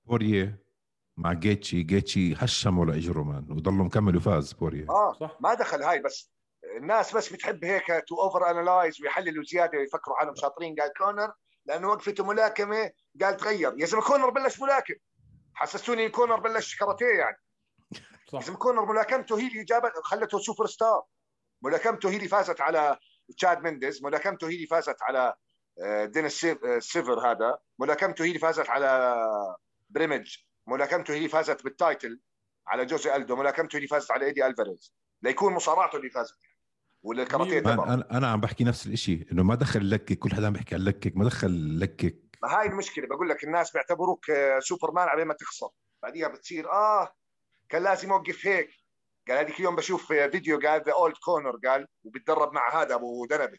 بوريير 0.05 0.63
مع 1.17 1.33
جيتشي. 1.33 1.83
جيتشي 1.83 2.35
هشم 2.35 2.79
له 2.79 2.95
اجره 2.95 3.23
man. 3.23 3.51
وضلوا 3.51 3.85
مكمل 3.85 4.17
وفاز 4.17 4.53
بوريير 4.53 4.85
آه 4.89 5.13
صح. 5.13 5.37
ما 5.39 5.53
دخل 5.53 5.83
هاي 5.83 5.99
بس 5.99 6.31
الناس 6.77 7.15
بس 7.15 7.33
بتحب 7.33 7.65
هيك 7.65 7.85
to 8.07 8.21
over 8.21 8.51
analyze 8.51 9.01
ويحللوا 9.01 9.43
زيادة 9.43 9.77
ويفكروا 9.77 10.17
حالهم 10.17 10.35
شاطرين 10.35 10.75
قال 10.75 10.91
كونر 10.97 11.33
لأنه 11.65 11.87
وقفته 11.87 12.25
ملاكمة 12.25 12.91
قال 13.21 13.37
تغير. 13.37 13.73
يا 13.77 13.85
زلمة 13.85 14.03
كونر 14.03 14.29
بلش 14.29 14.61
ملاكم. 14.61 14.93
حسستوني 15.53 16.09
كونر 16.09 16.39
بلش 16.39 16.75
كاراتيه 16.75 17.19
يعني. 17.19 17.37
صح. 18.27 18.39
يا 18.39 18.45
زلمه 18.45 18.57
كونر 18.57 18.85
ملاكمته 18.85 19.39
هي 19.39 19.47
اللي 19.47 19.63
جابت 19.63 19.91
خلته 20.03 20.39
سوبر 20.39 20.65
ستار. 20.65 21.03
ملاكمته 21.61 22.09
هي 22.09 22.15
اللي 22.15 22.27
فازت 22.27 22.61
على 22.61 22.97
تشاد 23.37 23.63
مينديز 23.63 24.03
ملاكمته 24.03 24.49
هي 24.49 24.55
اللي 24.55 24.67
فازت 24.67 25.01
على 25.01 25.33
آه، 25.83 26.05
دينيس 26.05 26.45
آه، 26.45 26.79
سيفر 26.79 27.31
هذا. 27.31 27.57
ملاكمته 27.79 28.23
هي 28.23 28.27
اللي 28.27 28.39
فازت 28.39 28.69
على 28.69 29.15
بريمج 29.89 30.37
ملاكمته 30.67 31.11
هي 31.11 31.17
اللي 31.17 31.29
فازت 31.29 31.63
بال 31.63 31.79
title 31.79 32.19
على 32.67 32.85
جوزي 32.85 33.15
ألدو. 33.15 33.35
ملاكمته 33.35 33.75
هي 33.75 33.77
اللي 33.77 33.87
فازت 33.87 34.11
على 34.11 34.25
إيدي 34.25 34.45
ألفاريز. 34.45 34.93
ليكون 35.21 35.53
مصارعته 35.53 35.97
اللي 35.97 36.09
فازت 36.09 36.35
ولا 37.03 37.23
الكاراتيه 37.23 37.59
أنا 37.59 38.07
أنا 38.11 38.27
عم 38.27 38.41
بحكي 38.41 38.63
نفس 38.63 38.87
الشيء 38.87 39.27
إنه 39.31 39.43
ما 39.43 39.55
دخل 39.55 39.89
leg 39.89 40.02
kick 40.02 40.19
كل 40.19 40.33
حدا 40.33 40.47
عم 40.47 40.53
بيحكي 40.53 40.75
عن 40.75 40.81
leg 40.81 40.97
kick 40.97 41.17
ما 41.17 41.25
دخل 41.25 41.79
leg 41.79 42.01
kick 42.01 42.30
ما 42.43 42.59
هاي 42.59 42.67
المشكلة 42.67 43.07
بقول 43.07 43.29
لك 43.29 43.43
الناس 43.43 43.71
بيعتبروك 43.71 44.25
سوبرمان 44.59 45.07
على 45.07 45.25
ما 45.25 45.33
تخسر. 45.33 45.69
بعديها 46.03 46.27
بتصير 46.27 46.71
آه 46.71 47.13
كان 47.69 47.83
لازم 47.83 48.11
أوقف 48.11 48.47
هيك. 48.47 48.69
قال 49.27 49.37
هذيك 49.37 49.59
اليوم 49.59 49.75
بشوف 49.75 50.07
فيديو 50.07 50.59
قال 50.59 50.83
the 50.83 50.93
old 50.93 51.15
كونر 51.17 51.59
قال 51.67 51.87
وبتدرب 52.03 52.53
مع 52.53 52.81
هذا 52.81 52.95
أبو 52.95 53.25
دنبه 53.25 53.57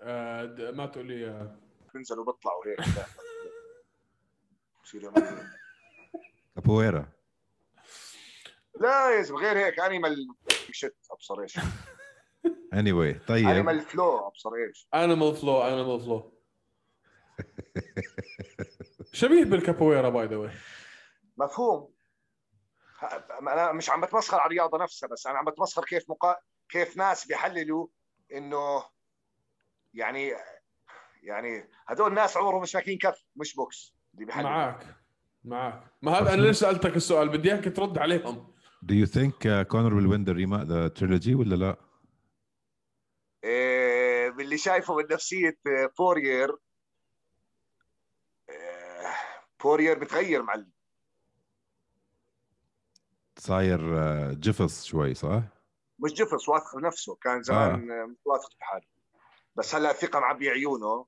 آه 0.00 0.70
ما 0.70 0.86
تقول 0.86 1.06
لي 1.06 1.26
آه. 1.28 1.60
بنزلوا 1.94 2.24
بيطلعوا 2.24 2.66
هيك. 2.66 2.80
كابويرا. 6.54 7.08
لا 8.80 9.10
يا 9.16 9.22
زلمة 9.22 9.40
غير 9.40 9.58
هيك 9.58 9.80
animal 9.80 10.16
shit 10.70 10.96
أبصر 11.10 11.42
إيش. 11.42 11.58
anyway 12.74 13.14
طيب. 13.14 13.48
animal 13.48 13.80
flow 13.80 14.26
أبصر 14.28 14.50
إيش. 14.54 14.88
animal 14.94 15.36
flow 15.36 15.62
animal 15.62 16.00
flow 16.00 16.37
شبيه 19.12 19.44
بالكابويرا 19.44 20.08
by 20.08 20.26
the 20.26 20.36
way 20.36 20.50
مفهوم. 21.36 21.94
أنا 23.40 23.72
مش 23.72 23.90
عم 23.90 24.00
بتمسخر 24.00 24.36
على 24.36 24.46
الرياضة 24.46 24.78
نفسها 24.78 25.08
بس 25.08 25.26
أنا 25.26 25.38
عم 25.38 25.44
بتمسخر 25.44 25.84
كيف 25.84 26.10
مقا... 26.10 26.36
كيف 26.68 26.96
ناس 26.96 27.26
بيحللوا 27.26 27.86
إنه 28.32 28.84
يعني 29.94 30.32
يعني 31.22 31.70
هدول 31.86 32.10
الناس 32.10 32.36
عمرهم 32.36 32.62
مش 32.62 32.74
ماكلين 32.74 32.98
كف 32.98 33.24
مش 33.36 33.54
بوكس 33.54 33.94
اللي 34.14 34.26
بيحللوا. 34.26 34.50
معك 34.50 34.96
معك 35.44 35.82
ما 36.02 36.12
هذا 36.12 36.34
أنا 36.34 36.42
ليش 36.42 36.56
سألتك 36.56 36.96
السؤال؟ 36.96 37.28
بدي 37.28 37.52
إياك 37.52 37.76
ترد 37.76 37.98
عليهم. 37.98 38.52
Do 38.84 38.94
you 38.94 39.06
think 39.06 39.34
uh, 39.44 39.64
Conor 39.64 39.92
will 39.96 40.08
win 40.12 40.24
the 40.24 40.34
rematch 40.34 40.64
the 40.64 40.90
trilogy 40.98 41.34
ولا 41.34 41.54
لا؟ 41.54 41.76
إيه 43.44 44.30
باللي 44.30 44.58
شايفه 44.58 44.96
من 44.96 45.04
نفسيه 45.10 45.58
بورير 45.98 46.56
بورير 49.64 49.98
بتغير 49.98 50.42
معلم 50.42 50.70
صاير 53.38 53.80
جفص 54.32 54.84
شوي 54.84 55.14
صح؟ 55.14 55.42
مش 55.98 56.12
جفص 56.12 56.48
واثق 56.48 56.76
بنفسه 56.76 57.14
كان 57.14 57.42
زمان 57.42 57.90
آه. 57.90 58.04
مش 58.06 58.16
واثق 58.24 58.50
بحاله 58.60 58.86
بس 59.56 59.74
هلا 59.74 59.90
الثقة 59.90 60.20
معبي 60.20 60.48
عيونه 60.50 61.06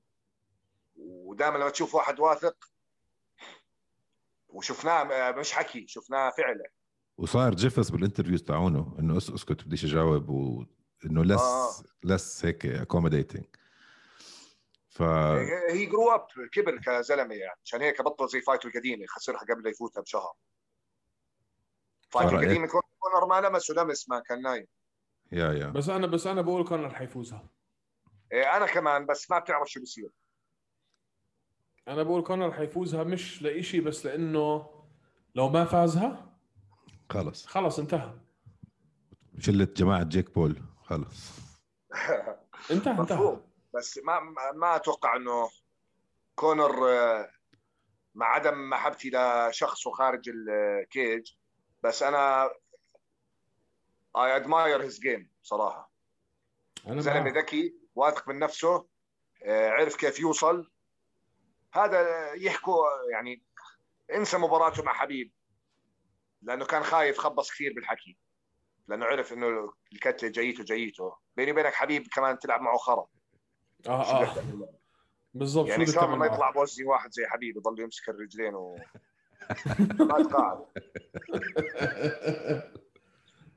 ودائما 0.95 1.57
لما 1.57 1.69
تشوف 1.69 1.95
واحد 1.95 2.19
واثق 2.19 2.55
وشفناه 4.49 5.31
مش 5.31 5.51
حكي 5.51 5.87
شفناه 5.87 6.29
فعلا 6.37 6.71
وصار 7.17 7.55
جفص 7.55 7.91
بال 7.91 8.00
interviews 8.00 8.43
تاعونه 8.43 8.95
إنه 8.99 9.17
أسكت 9.17 9.63
بديش 9.63 9.85
أجاوب 9.85 10.29
وانه 10.29 11.23
less 11.23 11.41
آه. 11.41 11.71
less 12.03 12.45
هيك 12.45 12.65
accommodating 12.65 13.45
ف 15.01 15.03
he 15.73 15.85
grew 15.85 16.11
up 16.11 16.27
كبر 16.51 16.77
كزلمة 16.77 17.35
يعني 17.35 17.59
عشان 17.65 17.81
هيك 17.81 18.01
بطل 18.01 18.27
زي 18.27 18.41
fight 18.41 18.63
ه 18.63 18.67
القديمة 18.67 19.05
خسرها 19.05 19.39
قبل 19.39 19.63
لا 19.63 19.69
يفوتها 19.69 20.01
بشهر. 20.01 20.33
fight 22.09 22.31
ه 22.31 22.35
القديمة 22.35 22.67
كونر 22.67 23.25
ما 23.29 23.47
لمسه 23.47 23.73
لمس 23.73 24.09
ما 24.09 24.19
كان 24.19 24.41
نايم. 24.41 24.67
yeah 25.31 25.53
yeah. 25.53 25.67
بس 25.67 25.89
أنا 25.89 26.07
بس 26.07 26.27
أنا 26.27 26.41
بقول 26.41 26.67
كونر 26.67 26.89
حيفوزها. 26.89 27.49
إيه 28.31 28.57
أنا 28.57 28.65
كمان 28.65 29.05
بس 29.05 29.31
ما 29.31 29.39
بتعرف 29.39 29.69
شو 29.69 29.81
بصير. 29.81 30.09
أنا 31.87 32.03
بقول 32.03 32.23
كونر 32.23 32.51
حيفوزها 32.51 33.03
مش 33.03 33.41
لإشي 33.41 33.81
بس 33.81 34.05
لإنه 34.05 34.69
لو 35.35 35.49
ما 35.49 35.65
فازها 35.65 36.37
خلص. 37.09 37.45
خلص 37.45 37.79
انتهى. 37.79 38.13
شلة 39.39 39.67
جماعة 39.77 40.03
جيك 40.03 40.33
بول 40.33 40.61
خلص. 40.83 41.39
انتهى 42.71 42.99
انتهى. 42.99 43.50
بس 43.73 43.97
ما 44.03 44.19
ما 44.53 44.75
أتوقع 44.75 45.15
إنه 45.15 45.49
كونر 46.35 46.89
آه، 46.89 47.31
مع 48.15 48.25
عدم 48.25 48.69
محبتي 48.69 49.11
لشخصه 49.13 49.91
خارج 49.91 50.29
ال 50.29 50.49
cage 50.49 51.31
بس 51.83 52.03
أنا 52.03 52.43
I 54.15 54.35
admire 54.35 54.83
his 54.83 54.99
game 54.99 55.31
صراحة. 55.41 55.91
زلمة 56.87 57.29
ذكي 57.29 57.75
واثق 57.95 58.27
من 58.27 58.39
نفسه 58.39 58.87
آه، 59.43 59.69
عرف 59.69 59.95
كيف 59.95 60.19
يوصل. 60.19 60.71
هذا 61.73 62.33
يحكوا 62.33 62.85
يعني 63.11 63.43
انسى 64.13 64.37
مباراته 64.37 64.83
مع 64.83 64.93
حبيب 64.93 65.31
لأنه 66.41 66.65
كان 66.65 66.83
خايف 66.83 67.17
خبص 67.17 67.51
كثير 67.51 67.73
بالحكي 67.73 68.17
لأنه 68.87 69.05
عرف 69.05 69.33
إنه 69.33 69.73
الكتلة 69.93 70.29
جايته 70.29 70.63
جايته 70.63 71.15
بيني 71.35 71.51
وبينك 71.51 71.73
حبيب 71.73 72.07
كمان 72.07 72.39
تلعب 72.39 72.61
معه 72.61 72.77
خرا. 72.77 73.07
آه 73.87 74.21
آه. 74.21 74.35
بالضبط 75.33 75.67
يعني 75.67 75.85
شو 75.85 76.07
ما 76.07 76.25
يطلع 76.25 76.51
بوزني 76.51 76.87
واحد 76.87 77.11
زي 77.11 77.25
حبيب 77.25 77.57
يضل 77.57 77.79
يمسك 77.79 78.09
الرجلين 78.09 78.55
و 78.55 78.77
ما 79.99 80.23
تقاعد. 80.23 80.65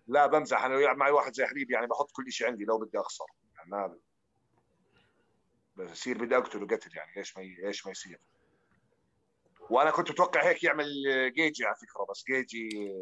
لا 0.06 0.26
بمزح. 0.26 0.64
أنا 0.64 0.74
يلعب 0.74 0.96
معي 0.96 1.12
واحد 1.12 1.34
زي 1.34 1.46
حبيب 1.46 1.70
يعني 1.70 1.86
بحط 1.86 2.10
كل 2.10 2.32
شيء 2.32 2.46
عندي 2.46 2.64
لو 2.64 2.78
بدي 2.78 2.98
أخسر. 2.98 3.24
يعني 3.56 3.84
هذا 3.84 3.98
بصير 5.76 6.24
بدي 6.24 6.36
أقتله 6.36 6.66
قتل 6.66 6.96
يعني 6.96 7.16
إيش 7.16 7.36
ما 7.36 7.42
إيش 7.42 7.86
ما 7.86 7.92
يصير؟ 7.92 8.18
وأنا 9.70 9.90
كنت 9.90 10.10
أتوقع 10.10 10.48
هيك 10.48 10.64
يعمل 10.64 10.86
جيجي 11.36 11.64
على 11.64 11.74
فكرة 11.74 12.06
بس 12.10 12.24
جيجي 12.24 12.92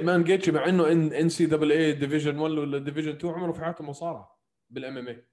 man 0.00 0.24
جيجي 0.24 0.52
مع 0.52 0.68
إنه 0.68 0.88
NCAA 0.92 1.46
division 1.46 2.38
1 2.38 2.52
ولا 2.54 2.78
division 2.78 3.10
2 3.10 3.34
عمره 3.34 3.52
في 3.52 3.60
حياته 3.60 3.84
مصارعة 3.84 4.40
بال 4.70 4.98
MMA 4.98 5.29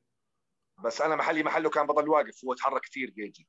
بس 0.84 1.02
أنا 1.02 1.16
محلي 1.16 1.44
محله 1.44 1.70
كان 1.70 1.88
بضل 1.88 2.10
واقف 2.10 2.46
هو 2.46 2.54
تحرك 2.54 2.82
كثير 2.82 3.10
جيجي. 3.10 3.48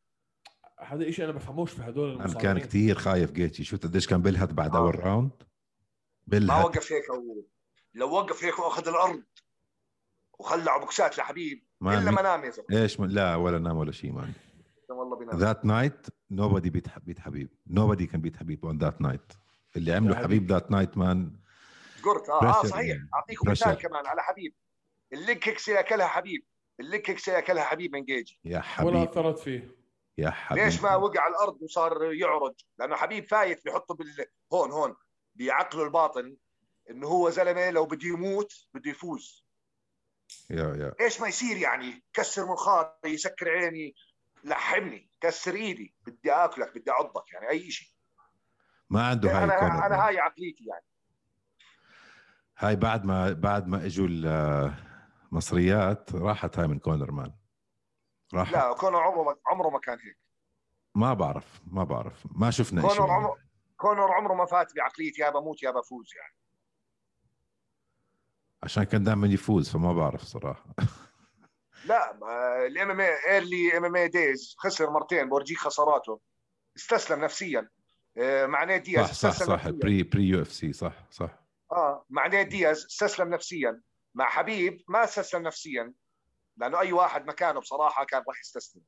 هذا 0.80 1.10
شيء 1.10 1.24
أنا 1.24 1.32
بفهموش 1.32 1.72
في 1.72 1.82
هدول 1.82 2.10
المصارعين. 2.10 2.38
كان 2.38 2.58
كثير 2.58 2.98
خايف 2.98 3.30
جيجي. 3.32 3.64
شفت 3.64 3.86
قديش 3.86 4.06
كان 4.06 4.22
بيلهث 4.22 4.52
بعد 4.52 4.74
آه. 4.74 4.78
أول 4.78 5.04
round 5.04 5.30
بيلهث 6.26 6.50
ما 6.50 6.64
وقف 6.64 6.92
هيك 6.92 7.10
هو 7.10 7.42
لو 7.94 8.10
وقف 8.10 8.44
هيك 8.44 8.58
وأخذ 8.58 8.88
الأرض 8.88 9.22
وخلع 10.38 10.76
بوكسات 10.76 11.18
لحبيب 11.18 11.66
ما 11.80 11.98
إلا 11.98 12.10
ما 12.10 12.22
نام 12.22 12.44
يا 12.44 12.50
زلمة. 12.50 12.82
إيش 12.82 13.00
لا 13.00 13.36
ولا 13.36 13.58
نام 13.58 13.76
ولا 13.76 13.92
شيء 13.92 14.12
man 14.12 14.32
والله 14.88 15.16
بينام 15.16 15.38
ذات 15.38 15.64
نايت 15.64 16.06
نوبادي 16.30 16.70
بيت 16.70 16.98
بيت 16.98 17.18
حبيب. 17.18 17.48
nobody 17.66 18.06
can 18.06 18.20
beat 18.20 18.36
حبيب 18.36 18.64
on 18.64 18.78
that 18.78 19.00
night 19.00 19.32
اللي 19.76 19.92
عمله 19.92 20.16
حبيب 20.16 20.52
that 20.52 20.70
night 20.70 20.96
man 20.96 21.40
قلت 22.04 22.28
آه, 22.28 22.42
آه 22.42 22.66
صحيح. 22.66 22.98
أعطيكم 23.14 23.50
مثال 23.50 23.74
كمان 23.74 24.06
على 24.06 24.22
حبيب. 24.22 24.54
ال 25.12 25.19
leg 25.19 25.38
kicks 25.38 25.68
اللي 25.68 25.80
اكلها 25.80 26.06
حبيب. 26.06 26.44
ال 26.80 26.85
leg 26.85 27.00
kicks 27.00 27.28
اللي 27.28 27.38
اكلها 27.38 27.64
حبيب 27.64 27.92
من 27.92 28.04
جيجي 28.04 28.40
يا 28.44 28.60
حبيب. 28.60 28.86
ولا 28.86 29.02
اثرت 29.04 29.38
فيه. 29.38 29.78
يا 30.18 30.30
حبيب. 30.30 30.64
ليش 30.64 30.82
ما 30.82 30.96
وقع 30.96 31.20
على 31.20 31.30
الأرض 31.30 31.62
وصار 31.62 32.12
يعرج؟ 32.12 32.54
لأنه 32.78 32.96
حبيب 32.96 33.28
فايت 33.28 33.64
بيحطه 33.64 33.94
بال 33.94 34.26
هون 34.52 34.70
هون 34.70 34.96
بعقله 35.34 35.84
الباطن 35.84 36.36
إنه 36.90 37.06
هو 37.06 37.30
زلمة 37.30 37.70
لو 37.70 37.86
بده 37.86 38.08
يموت 38.08 38.52
بده 38.74 38.90
يفوز. 38.90 39.44
yeah 40.50 40.76
yeah. 40.76 40.94
إيش 41.00 41.20
ما 41.20 41.28
يصير 41.28 41.56
يعني 41.56 42.04
كسر 42.12 42.46
منخاري 42.46 42.92
يسكر 43.04 43.48
عيني؟ 43.48 43.94
لحمني 44.44 45.10
كسر 45.20 45.54
إيدي. 45.54 45.94
بدي 46.06 46.32
آكلك 46.32 46.78
بدي 46.78 46.90
أعضك 46.90 47.32
يعني 47.32 47.48
أي 47.48 47.70
شيء 47.70 47.88
ما 48.90 49.06
عنده 49.06 49.38
هاي 49.38 49.44
أنا 49.44 49.86
أنا 49.86 50.06
هاي 50.06 50.18
عقليتي 50.18 50.64
يعني. 50.64 50.84
هاي 52.58 52.76
بعد 52.76 53.04
ما 53.04 53.32
بعد 53.32 53.66
ما 53.66 53.86
إجوا 53.86 54.08
المصريات 55.32 56.14
راحت 56.14 56.58
هاي 56.58 56.66
من 56.66 56.78
كونر 56.78 57.10
man. 57.10 57.32
راحت. 58.34 58.52
لا 58.52 58.72
كونر 58.72 58.96
عمره 58.96 59.40
عمره 59.46 59.68
ما 59.70 59.78
كان 59.78 59.98
هيك. 59.98 60.18
ما 60.94 61.14
بعرف 61.14 61.60
ما 61.66 61.84
بعرف. 61.84 62.26
ما 62.30 62.50
شفنا 62.50 62.82
كونر 62.82 63.10
عمره 63.10 63.36
كونر 63.76 64.12
عمره 64.12 64.34
ما 64.34 64.46
فات 64.46 64.74
بعقلية 64.76 65.12
يا 65.18 65.30
بموت 65.30 65.62
يا 65.62 65.70
بفوز 65.70 66.10
يعني. 66.16 66.34
عشان 68.62 68.84
كان 68.84 69.04
دائما 69.04 69.26
يفوز 69.26 69.70
فما 69.70 69.92
بعرف 69.92 70.22
صراحة. 70.22 70.64
لا 71.84 72.14
ال 72.66 72.90
MMA 72.90 73.00
early 73.00 73.76
MMA 73.76 73.96
days 73.96 74.54
خسر 74.58 74.90
مرتين 74.90 75.28
بورجيك 75.28 75.58
خساراته 75.58 76.20
استسلم 76.76 77.24
نفسيا. 77.24 77.68
آه، 78.18 78.46
مع 78.46 78.64
نيد 78.64 78.82
دياز 78.82 79.06
صح 79.06 79.30
صح 79.30 79.46
صح. 79.46 79.68
pre 79.68 80.02
pre 80.02 80.28
UFC 80.28 80.72
صح 80.72 80.92
صح. 81.10 81.38
آه 81.72 82.04
مع 82.10 82.26
نيد 82.26 82.48
دياز 82.48 82.84
استسلم 82.84 83.34
نفسيا. 83.34 83.80
مع 84.18 84.28
حبيب 84.28 84.84
ما 84.88 85.04
استسلم 85.04 85.42
نفسيا 85.42 85.92
لأنه 86.56 86.80
أي 86.80 86.92
واحد 86.92 87.26
مكانه 87.26 87.60
بصراحة 87.60 88.04
كان 88.04 88.22
راح 88.28 88.40
يستسلم. 88.40 88.82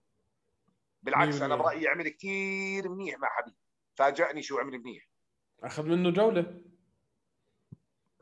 بالعكس 1.03 1.43
أنا 1.43 1.57
برأيي 1.57 1.89
عمل 1.89 2.09
كثير 2.09 2.89
منيح 2.89 3.19
مع 3.19 3.29
حبيب. 3.29 3.55
فاجأني 3.95 4.43
شو 4.43 4.59
عمل 4.59 4.79
منيح. 4.79 5.09
أخذ 5.63 5.83
منه 5.83 6.11
جولة. 6.11 6.63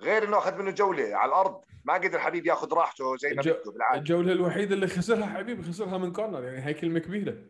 غير 0.00 0.24
إنه 0.24 0.38
أخذ 0.38 0.58
منه 0.58 0.70
جولة 0.70 1.16
على 1.16 1.28
الأرض. 1.28 1.64
ما 1.84 1.94
قدر 1.94 2.18
حبيب 2.18 2.46
ياخذ 2.46 2.72
راحته 2.72 3.16
زي 3.16 3.28
ما 3.28 3.42
بده 3.42 3.62
بالعاده 3.66 3.98
الجولة 3.98 4.32
الوحيدة 4.32 4.74
اللي 4.74 4.86
خسرها 4.86 5.26
حبيب 5.26 5.62
خسرها 5.62 5.98
من 5.98 6.12
كونر 6.12 6.44
يعني 6.44 6.60
هاي 6.60 6.74
كلمة 6.74 6.98
كبيرة. 6.98 7.44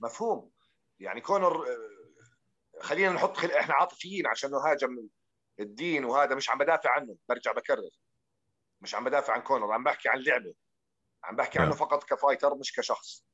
مفهوم. 0.00 0.50
يعني 1.00 1.20
كونر 1.20 1.68
آه، 1.68 2.80
خلينا 2.80 3.12
نحط 3.12 3.36
خل... 3.36 3.50
إحنا 3.50 3.74
عاطفيين 3.74 4.26
عشان 4.26 4.54
هاجم 4.54 5.08
الدين 5.60 6.04
وهذا 6.04 6.34
مش 6.34 6.50
عم 6.50 6.58
بدافع 6.58 6.90
عنه 6.90 7.16
برجع 7.28 7.52
بكرر. 7.52 7.90
مش 8.80 8.94
عم 8.94 9.04
بدافع 9.04 9.32
عن 9.32 9.40
كونر 9.40 9.72
عم 9.72 9.84
بحكي 9.84 10.08
عن 10.08 10.18
لعبة. 10.18 10.54
عم 11.24 11.36
بحكي 11.36 11.58
عنه. 11.58 11.72
فقط 11.72 12.04
ك 12.04 12.10
fighter 12.10 12.54
مش 12.54 12.72
كشخص. 12.72 13.26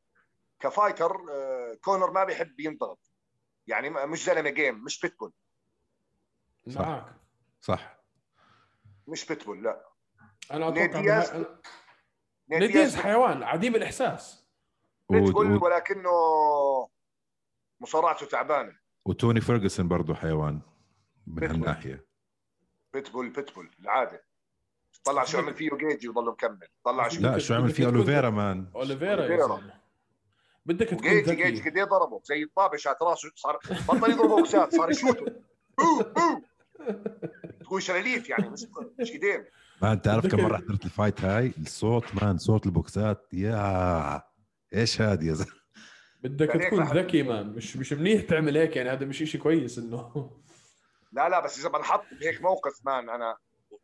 ك 0.60 0.67
fighter 0.67 1.16
آه، 1.31 1.74
كونر 1.81 2.10
ما 2.10 2.24
بيحب 2.24 2.60
ينضغط. 2.60 3.12
يعني 3.66 3.90
مش 3.90 4.24
زلمة 4.24 4.51
game 4.50 4.84
مش 4.85 5.01
بيتبول 5.01 5.32
معك. 6.66 7.14
صح. 7.60 7.97
مش 9.09 9.27
بيتبول 9.27 9.62
لا. 9.64 9.89
أنا 10.52 10.68
أتوقع. 10.68 11.56
دياز 12.48 12.97
حيوان 12.97 13.43
عديم 13.43 13.74
الإحساس. 13.74 14.47
بيتبول 15.10 15.62
ولكنه 15.62 16.10
مصارعته 17.81 18.27
تعبانة. 18.27 18.78
وتوني 19.05 19.40
فيرجسون 19.40 19.89
برضه 19.89 20.14
حيوان 20.14 20.60
من 21.27 21.51
هالناحية. 21.51 22.06
pitbull 22.92 23.30
pitbull 23.30 23.70
العادة. 23.81 24.25
طلع 25.06 25.24
شو 25.24 25.38
عمل 25.38 25.54
فيه 25.54 25.70
جيجي 25.70 26.08
وضل 26.08 26.30
مكمل. 26.30 26.68
طلع 26.84 27.08
شو 27.08 27.20
لا 27.20 27.38
شو 27.38 27.54
عمل 27.54 27.70
فيه 27.70 27.86
أوليفيرا 27.86 28.30
man. 28.30 28.66
أوليفيرا 28.74 29.60
بدك 30.66 30.88
تكون 30.88 31.08
جيجي 31.08 31.34
جيجي 31.34 31.70
قد 31.70 31.76
إيه 31.76 31.84
ضربه. 31.84 32.20
زي 32.24 32.42
الطابش 32.42 32.86
على 32.86 32.96
راسه 33.02 33.30
صار 33.34 33.58
بطل 33.88 34.10
يضرب 34.10 34.28
بوكسات 34.28 34.74
صار 34.74 34.90
يشوته. 34.90 35.26
تقول 37.60 37.82
شلاليت 37.82 38.28
يعني 38.28 38.48
مش 38.48 38.66
مش 39.00 39.10
ايدين 39.10 39.44
ما 39.82 39.92
انت 39.92 40.08
عارف 40.08 40.26
كم 40.26 40.40
مرة 40.40 40.56
حضرت 40.56 40.84
ال 40.84 40.90
fight 40.90 41.20
هاي؟ 41.24 41.52
الصوت 41.58 42.04
man 42.22 42.38
صوت 42.38 42.66
البوكسات. 42.66 43.28
يا 43.32 44.22
إيش 44.74 45.00
هذا 45.00 45.24
يا 45.24 45.32
زلمة؟ 45.32 45.56
بدك 46.22 46.50
تكون 46.50 46.84
ذكي 46.84 47.22
man. 47.22 47.46
مش 47.46 47.76
مش 47.76 47.92
منيح 47.92 48.22
تعمل 48.22 48.56
هيك 48.56 48.76
يعني 48.76 48.90
هذا 48.90 49.06
مش 49.06 49.18
شيء 49.18 49.40
كويس 49.40 49.78
إنه. 49.78 50.30
لا 51.12 51.28
لا 51.28 51.44
بس 51.44 51.58
إذا 51.58 51.68
بنحط 51.68 52.04
بهيك 52.20 52.42
موقف 52.42 52.86
man 52.86 53.10
أنا 53.10 53.36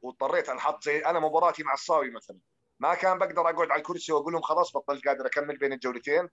واضطريت 0.03 0.49
انحط 0.49 0.85
زي 0.85 0.99
أنا 0.99 1.21
مباراتي 1.21 1.63
مع 1.63 1.75
الصاوي 1.75 2.11
مثلا. 2.11 2.39
ما 2.79 2.95
كان 2.95 3.19
بقدر 3.19 3.41
أقعد 3.41 3.71
على 3.71 3.79
الكرسي 3.79 4.13
وأقول 4.13 4.33
لهم 4.33 4.43
خلاص 4.43 4.77
بطلت 4.77 5.09
قادر 5.09 5.27
أكمل 5.27 5.57
بين 5.59 5.73
الجولتين. 5.73 6.29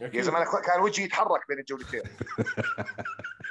يا 0.00 0.22
زلمة 0.22 0.60
كان 0.60 0.80
وجهي 0.80 1.04
يتحرك 1.04 1.48
بين 1.48 1.58
الجولتين. 1.58 2.02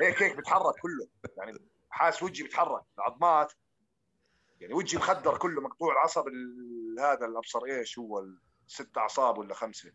هيك 0.01 0.23
هيك 0.23 0.37
بتحرك 0.37 0.75
كله؟ 0.81 1.07
يعني 1.37 1.59
حاس 1.89 2.23
وجهي 2.23 2.43
بيتحرك 2.43 2.83
العظمات. 2.97 3.53
يعني 4.59 4.73
وجهي 4.73 4.99
مخدر 4.99 5.37
كله 5.37 5.61
مقطوع 5.61 5.93
العصب 5.93 6.25
هذا 6.99 7.25
الأبصر 7.25 7.65
إيش 7.65 7.99
هو؟ 7.99 8.25
ست 8.67 8.97
أعصاب 8.97 9.37
ولا 9.37 9.53
خمسة. 9.53 9.91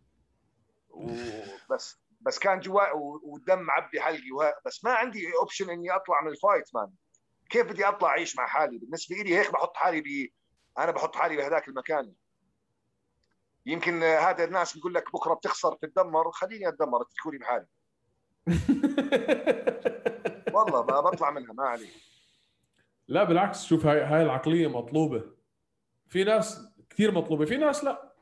وبس. 0.91 1.99
بس 2.21 2.39
كان 2.39 2.61
جوا 2.61 2.93
والدم 3.23 3.59
معبي 3.59 4.01
حلقي 4.01 4.55
بس 4.67 4.85
ما 4.85 4.93
عندي 4.93 5.33
option 5.41 5.71
إني 5.71 5.91
أطلع 5.91 6.21
من 6.21 6.29
ال 6.29 6.36
fight 6.36 6.75
man 6.75 6.91
كيف 7.55 7.67
بدي 7.67 7.89
أطلع 7.89 8.09
أعيش 8.09 8.37
مع 8.37 8.47
حالي؟ 8.47 8.79
بالنسبة 8.79 9.17
لي 9.17 9.39
هيك 9.39 9.53
بحط 9.53 9.77
حالي 9.77 10.01
ب 10.01 10.05
أنا 10.79 10.91
بحط 10.91 11.17
حالي 11.17 11.37
بهذاك 11.37 11.69
المكان. 11.69 12.13
يمكن 13.67 14.03
هذا 14.03 14.45
الناس 14.45 14.75
بيقول 14.75 14.95
لك 14.95 15.13
بكرة 15.13 15.35
بتخسر 15.35 15.75
تتدمر 15.75 16.31
خليني 16.31 16.69
أتدمر 16.69 17.03
اتركوني 17.03 17.39
بحالي. 17.39 17.67
والله 20.55 20.83
ما 20.83 21.01
بطلع 21.01 21.31
منها 21.31 21.53
ما 21.53 21.65
علي 21.65 21.89
لا 23.09 23.25
بالعكس 23.25 23.65
شوف 23.65 23.87
هاي 23.87 24.01
هاي 24.01 24.23
العقلية 24.23 24.67
مطلوبة. 24.67 25.25
في 26.09 26.25
ناس 26.25 26.69
كثير 26.91 27.13
مطلوبة 27.13 27.45
في 27.45 27.57
ناس 27.57 27.85
لا. 27.85 28.15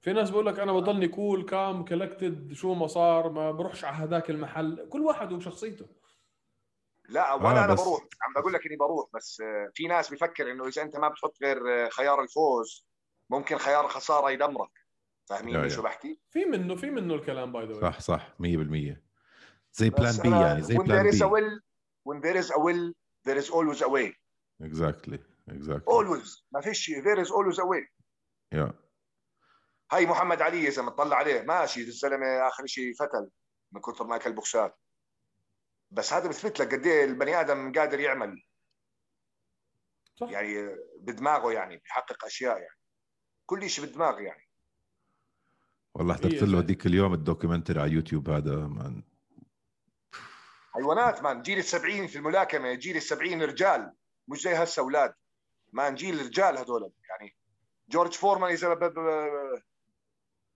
في 0.00 0.12
ناس 0.12 0.30
بقول 0.30 0.46
لك 0.46 0.58
أنا 0.58 0.72
بضلني 0.72 1.08
كول 1.08 1.44
كام 1.44 1.84
كولكتد 1.84 2.52
شو 2.52 2.74
ما 2.74 2.86
صار 2.86 3.30
ما 3.30 3.52
بروحش 3.52 3.84
على 3.84 3.96
هذاك 3.96 4.30
المحل. 4.30 4.88
كل 4.88 5.00
واحد 5.00 5.32
وشخصيته. 5.32 5.86
لا 7.08 7.34
ولا 7.34 7.60
آه 7.60 7.64
أنا 7.64 7.74
بروح. 7.74 8.00
عم 8.22 8.32
بقول 8.36 8.52
لك 8.52 8.66
إني 8.66 8.76
بروح 8.76 9.08
بس 9.14 9.42
في 9.74 9.86
ناس 9.86 10.14
بفكر 10.14 10.50
إنه 10.50 10.68
إذا 10.68 10.82
أنت 10.82 10.96
ما 10.96 11.08
بتحط 11.08 11.34
غير 11.42 11.90
خيار 11.90 12.22
الفوز 12.22 12.86
ممكن 13.30 13.58
خيار 13.58 13.84
الخساره 13.84 14.30
يدمرك. 14.30 14.70
فاهمين 15.28 15.68
شو 15.68 15.82
بحكي؟ 15.82 16.20
في 16.30 16.44
منه 16.44 16.76
في 16.76 16.90
منه 16.90 17.14
الكلام 17.14 17.52
هذا 17.52 17.80
صح 17.80 18.00
صح 18.00 18.28
100% 18.28 19.06
زي 19.72 19.90
plan 19.90 20.16
B 20.22 20.30
يعني 20.30 20.62
زي 20.62 20.76
plan 20.76 21.10
B 21.10 21.60
when 22.06 22.20
there 22.20 22.36
is 22.36 22.50
a 22.50 22.58
will 22.58 22.92
there 23.26 23.38
is 23.42 23.50
always 23.50 23.82
a 23.82 23.88
way. 23.88 24.08
Exactly 24.62 25.18
exactly. 25.50 25.88
Always. 25.88 26.44
ما 26.52 26.60
فيش 26.60 26.78
شيء. 26.78 27.02
There 27.02 27.18
is 27.18 27.28
always 27.28 27.58
a 27.58 27.64
way. 27.64 27.84
yeah. 28.54 28.72
هاي 29.92 30.06
محمد 30.06 30.42
علي 30.42 30.68
إذا 30.68 30.82
مطلع 30.82 31.16
عليه 31.16 31.42
ماشي 31.42 31.80
الزلمة 31.80 32.26
آخر 32.26 32.66
شيء 32.66 32.94
فتل 32.94 33.30
من 33.72 33.80
كثر 33.80 34.06
ما 34.06 34.16
أكل 34.16 34.32
بوكسات. 34.32 34.78
بس 35.96 36.12
هذا 36.12 36.28
بثبت 36.28 36.60
لك 36.60 36.74
قد 36.74 36.86
إيه 36.86 37.04
البني 37.04 37.40
آدم 37.40 37.72
قادر 37.72 38.00
يعمل. 38.00 38.42
صح. 40.16 40.28
يعني 40.30 40.76
بدماغه 41.00 41.52
يعني 41.52 41.76
بيحقق 41.76 42.24
أشياء 42.24 42.56
يعني. 42.58 42.78
كل 43.46 43.70
شيء 43.70 43.84
بدماغ 43.84 44.20
يعني. 44.20 44.48
والله 45.94 46.14
حضرت 46.14 46.42
له 46.42 46.58
هذيك 46.58 46.86
اليوم 46.86 47.14
ال 47.14 47.19
documentary 47.19 47.80
على 47.80 47.92
يوتيوب 47.92 48.30
هذا 48.30 48.56
man 48.56 49.02
حيوانات 50.74 51.22
man. 51.22 51.42
جيل 51.42 51.58
السبعين 51.58 52.06
في 52.06 52.16
الملاكمة 52.16 52.74
جيل 52.74 52.96
السبعين 52.96 53.42
رجال. 53.42 53.92
مش 54.28 54.42
زي 54.42 54.54
هسه 54.54 54.80
أولاد. 54.80 55.14
man 55.72 55.94
جيل 55.94 56.26
رجال 56.26 56.58
هذول. 56.58 56.92
يعني 57.08 57.36
جورج 57.88 58.12
فورمان 58.12 58.50
إذا 58.50 58.74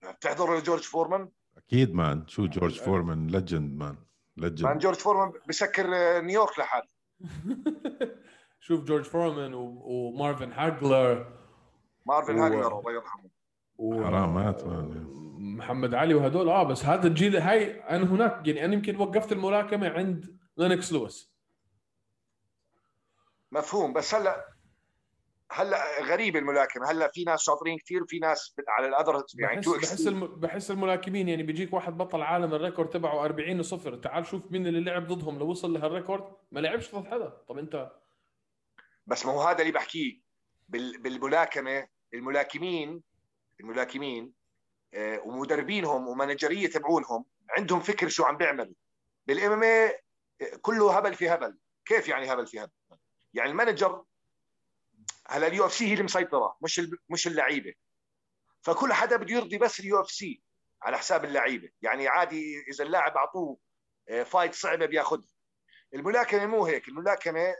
بتحضر 0.03 0.59
جورج 0.59 0.81
فورمان؟ 0.81 1.29
أكيد 1.57 1.93
man. 1.93 2.27
شو 2.27 2.45
جورج 2.45 2.79
فورمان؟ 2.79 3.27
legend 3.27 3.77
man. 3.77 4.10
legend 4.37 4.63
man 4.63 4.77
جورج 4.77 4.95
فورمان 4.95 5.33
بسكر 5.49 5.87
نيويورك 6.21 6.59
لحاله. 6.59 6.87
شوف 8.65 8.83
جورج 8.83 9.03
فورمان 9.03 9.53
ومارفن 9.53 10.51
هاجلر 10.51 11.37
مارفن 12.05 12.39
و... 12.39 12.43
هاجلر 12.43 12.79
الله 12.79 12.91
يرحمه. 12.93 13.29
و... 13.77 14.03
حرام 14.03 14.35
مات 14.35 14.63
محمد 15.37 15.93
علي 15.93 16.13
وهدول 16.13 16.49
آه 16.49 16.63
بس 16.63 16.85
هذا 16.85 17.07
الجيل 17.07 17.37
هاي 17.37 17.81
أنا 17.81 18.03
هناك 18.03 18.47
يعني 18.47 18.65
أنا 18.65 18.73
يمكن 18.73 18.95
وقفت 18.95 19.31
الملاكمة 19.31 19.89
عند 19.89 20.37
لينوكس 20.57 20.93
لويس. 20.93 21.31
مفهوم 23.51 23.93
بس 23.93 24.15
هلا 24.15 24.50
هلا 25.53 26.01
غريبه 26.03 26.39
الملاكمة. 26.39 26.91
هلا 26.91 27.11
في 27.13 27.23
ناس 27.23 27.41
شاطرين 27.41 27.77
كثير 27.77 28.03
وفي 28.03 28.19
ناس 28.19 28.55
على 28.67 28.87
الـ 28.87 28.93
other 28.93 29.23
يعني 29.39 29.55
بحس 29.55 29.69
بحس, 29.69 30.07
الم... 30.07 30.27
بحس 30.27 30.71
الملاكمين 30.71 31.29
يعني 31.29 31.43
بيجيك 31.43 31.73
واحد 31.73 31.97
بطل 31.97 32.21
عالم 32.21 32.53
ال 32.53 32.58
record 32.58 32.89
تبعه 32.89 33.25
40 33.25 33.63
صفر 33.63 33.95
تعال 33.95 34.25
شوف 34.25 34.51
مين 34.51 34.67
اللي 34.67 34.81
لعب 34.81 35.07
ضدهم. 35.07 35.39
لو 35.39 35.49
وصل 35.49 35.73
لهال 35.73 35.90
record 35.90 36.23
ما 36.51 36.59
لعبش 36.59 36.95
ضد 36.95 37.07
حدا. 37.07 37.29
طب 37.47 37.57
أنت 37.57 37.91
بس 39.07 39.25
ما 39.25 39.31
هو 39.31 39.41
هذا 39.41 39.59
اللي 39.59 39.71
بحكيه. 39.71 40.21
بال... 40.69 41.01
بالملاكمة 41.01 41.87
الملاكمين 42.13 43.01
الملاكمين 43.59 44.33
آه، 44.93 45.21
ومدربينهم 45.25 46.07
و 46.07 46.13
manager 46.13 46.55
ية 46.55 46.67
تبعونهم 46.67 47.25
عندهم 47.57 47.79
فكر 47.79 48.07
شو 48.07 48.23
عم 48.23 48.37
بيعملوا 48.37 48.73
بال 49.27 49.63
MMA 49.63 49.91
كله 50.61 50.97
هبل 50.97 51.13
في 51.13 51.29
هبل. 51.29 51.57
كيف 51.85 52.07
يعني 52.07 52.33
هبل 52.33 52.47
في 52.47 52.59
هبل؟ 52.59 52.71
يعني 53.33 53.51
ال 53.51 53.57
manager 53.57 54.03
هلا 55.31 55.47
ال 55.47 55.65
UFC 55.65 55.87
هي 55.87 55.93
اللي 55.93 56.03
مسيطرة 56.03 56.57
مش. 56.61 56.81
مش 57.09 57.27
اللعيبة. 57.27 57.73
فكل 58.61 58.93
حدا 58.93 59.17
بده 59.17 59.35
يرضي 59.35 59.57
بس 59.57 59.79
ال 59.79 60.01
UFC 60.01 60.43
على 60.81 60.97
حساب 60.97 61.25
اللعيبة. 61.25 61.69
يعني 61.81 62.07
عادي 62.07 62.63
إذا 62.69 62.83
اللاعب 62.83 63.17
أعطوه 63.17 63.57
fight 64.25 64.53
صعبة 64.53 64.85
بياخذها 64.85 65.29
الملاكمة 65.93 66.45
مو 66.45 66.65
هيك. 66.65 66.87
الملاكمة 66.87 67.55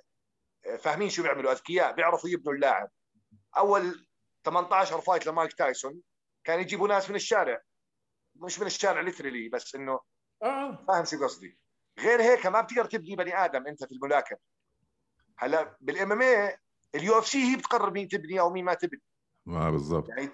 آه، 0.66 0.76
فاهمين 0.76 1.10
شو 1.10 1.24
بيعملوا. 1.24 1.52
أذكياء 1.52 1.92
بيعرفوا 1.92 2.30
يبنوا 2.30 2.54
اللاعب. 2.54 2.90
أول 3.58 4.08
18 4.46 5.02
fight 5.02 5.28
لمايك 5.28 5.54
تايسون 5.54 6.02
كان 6.44 6.60
يجيبوا 6.60 6.88
ناس 6.88 7.10
من 7.10 7.16
الشارع. 7.16 7.62
مش 8.36 8.60
من 8.60 8.68
الشارع 8.68 9.02
literally 9.02 9.50
بس 9.50 9.76
إنه 9.76 10.00
آه. 10.44 10.86
فاهم 10.88 11.06
شو 11.06 11.24
قصدي. 11.24 11.60
غير 12.00 12.22
هيك 12.22 12.46
ما 12.46 12.62
بتقدر 12.62 12.86
تبني 12.86 13.16
بني 13.16 13.46
آدم 13.46 13.68
أنت 13.68 13.84
في 13.84 13.92
الملاكمة. 13.92 14.38
هلا 15.38 15.78
بال 15.82 16.12
MMA 16.12 16.52
ال 16.96 17.20
UFC 17.20 17.52
هي 17.52 17.56
بتقرر 17.56 17.92
مين 17.92 18.08
تبني 18.08 18.40
أو 18.40 18.50
مين 18.50 18.66
ما 18.66 18.74
تبني. 18.74 19.02
ما 19.46 19.72
بالضبط. 19.72 20.10
يعني 20.10 20.30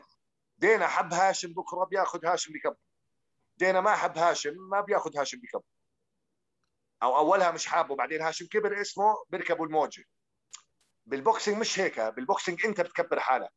دينا 0.58 0.88
حب 0.88 1.14
هاشم 1.14 1.54
بكرة 1.54 1.84
بياخذ 1.86 2.26
هاشم 2.26 2.54
بكبر. 2.54 2.76
دينا 3.58 3.82
ما 3.82 3.96
حب 3.96 4.18
هاشم 4.18 4.54
ما 4.72 4.82
بياخذ 4.82 5.18
هاشم 5.18 5.38
بكبر. 5.38 5.66
أو 7.04 7.18
أولها 7.18 7.52
مش 7.52 7.66
حابه 7.66 7.96
بعدين 7.96 8.22
هاشم 8.22 8.46
كبر 8.46 8.82
اسمه 8.82 9.16
بيركبوا 9.30 9.66
الموجة. 9.66 10.04
بال 11.06 11.19
boxing 11.19 11.58
مش 11.58 11.80
هيك 11.80 12.00
بال 12.00 12.16
boxing 12.16 12.66
أنت 12.66 12.82
بتكبر 12.82 13.20
حالك. 13.20 13.54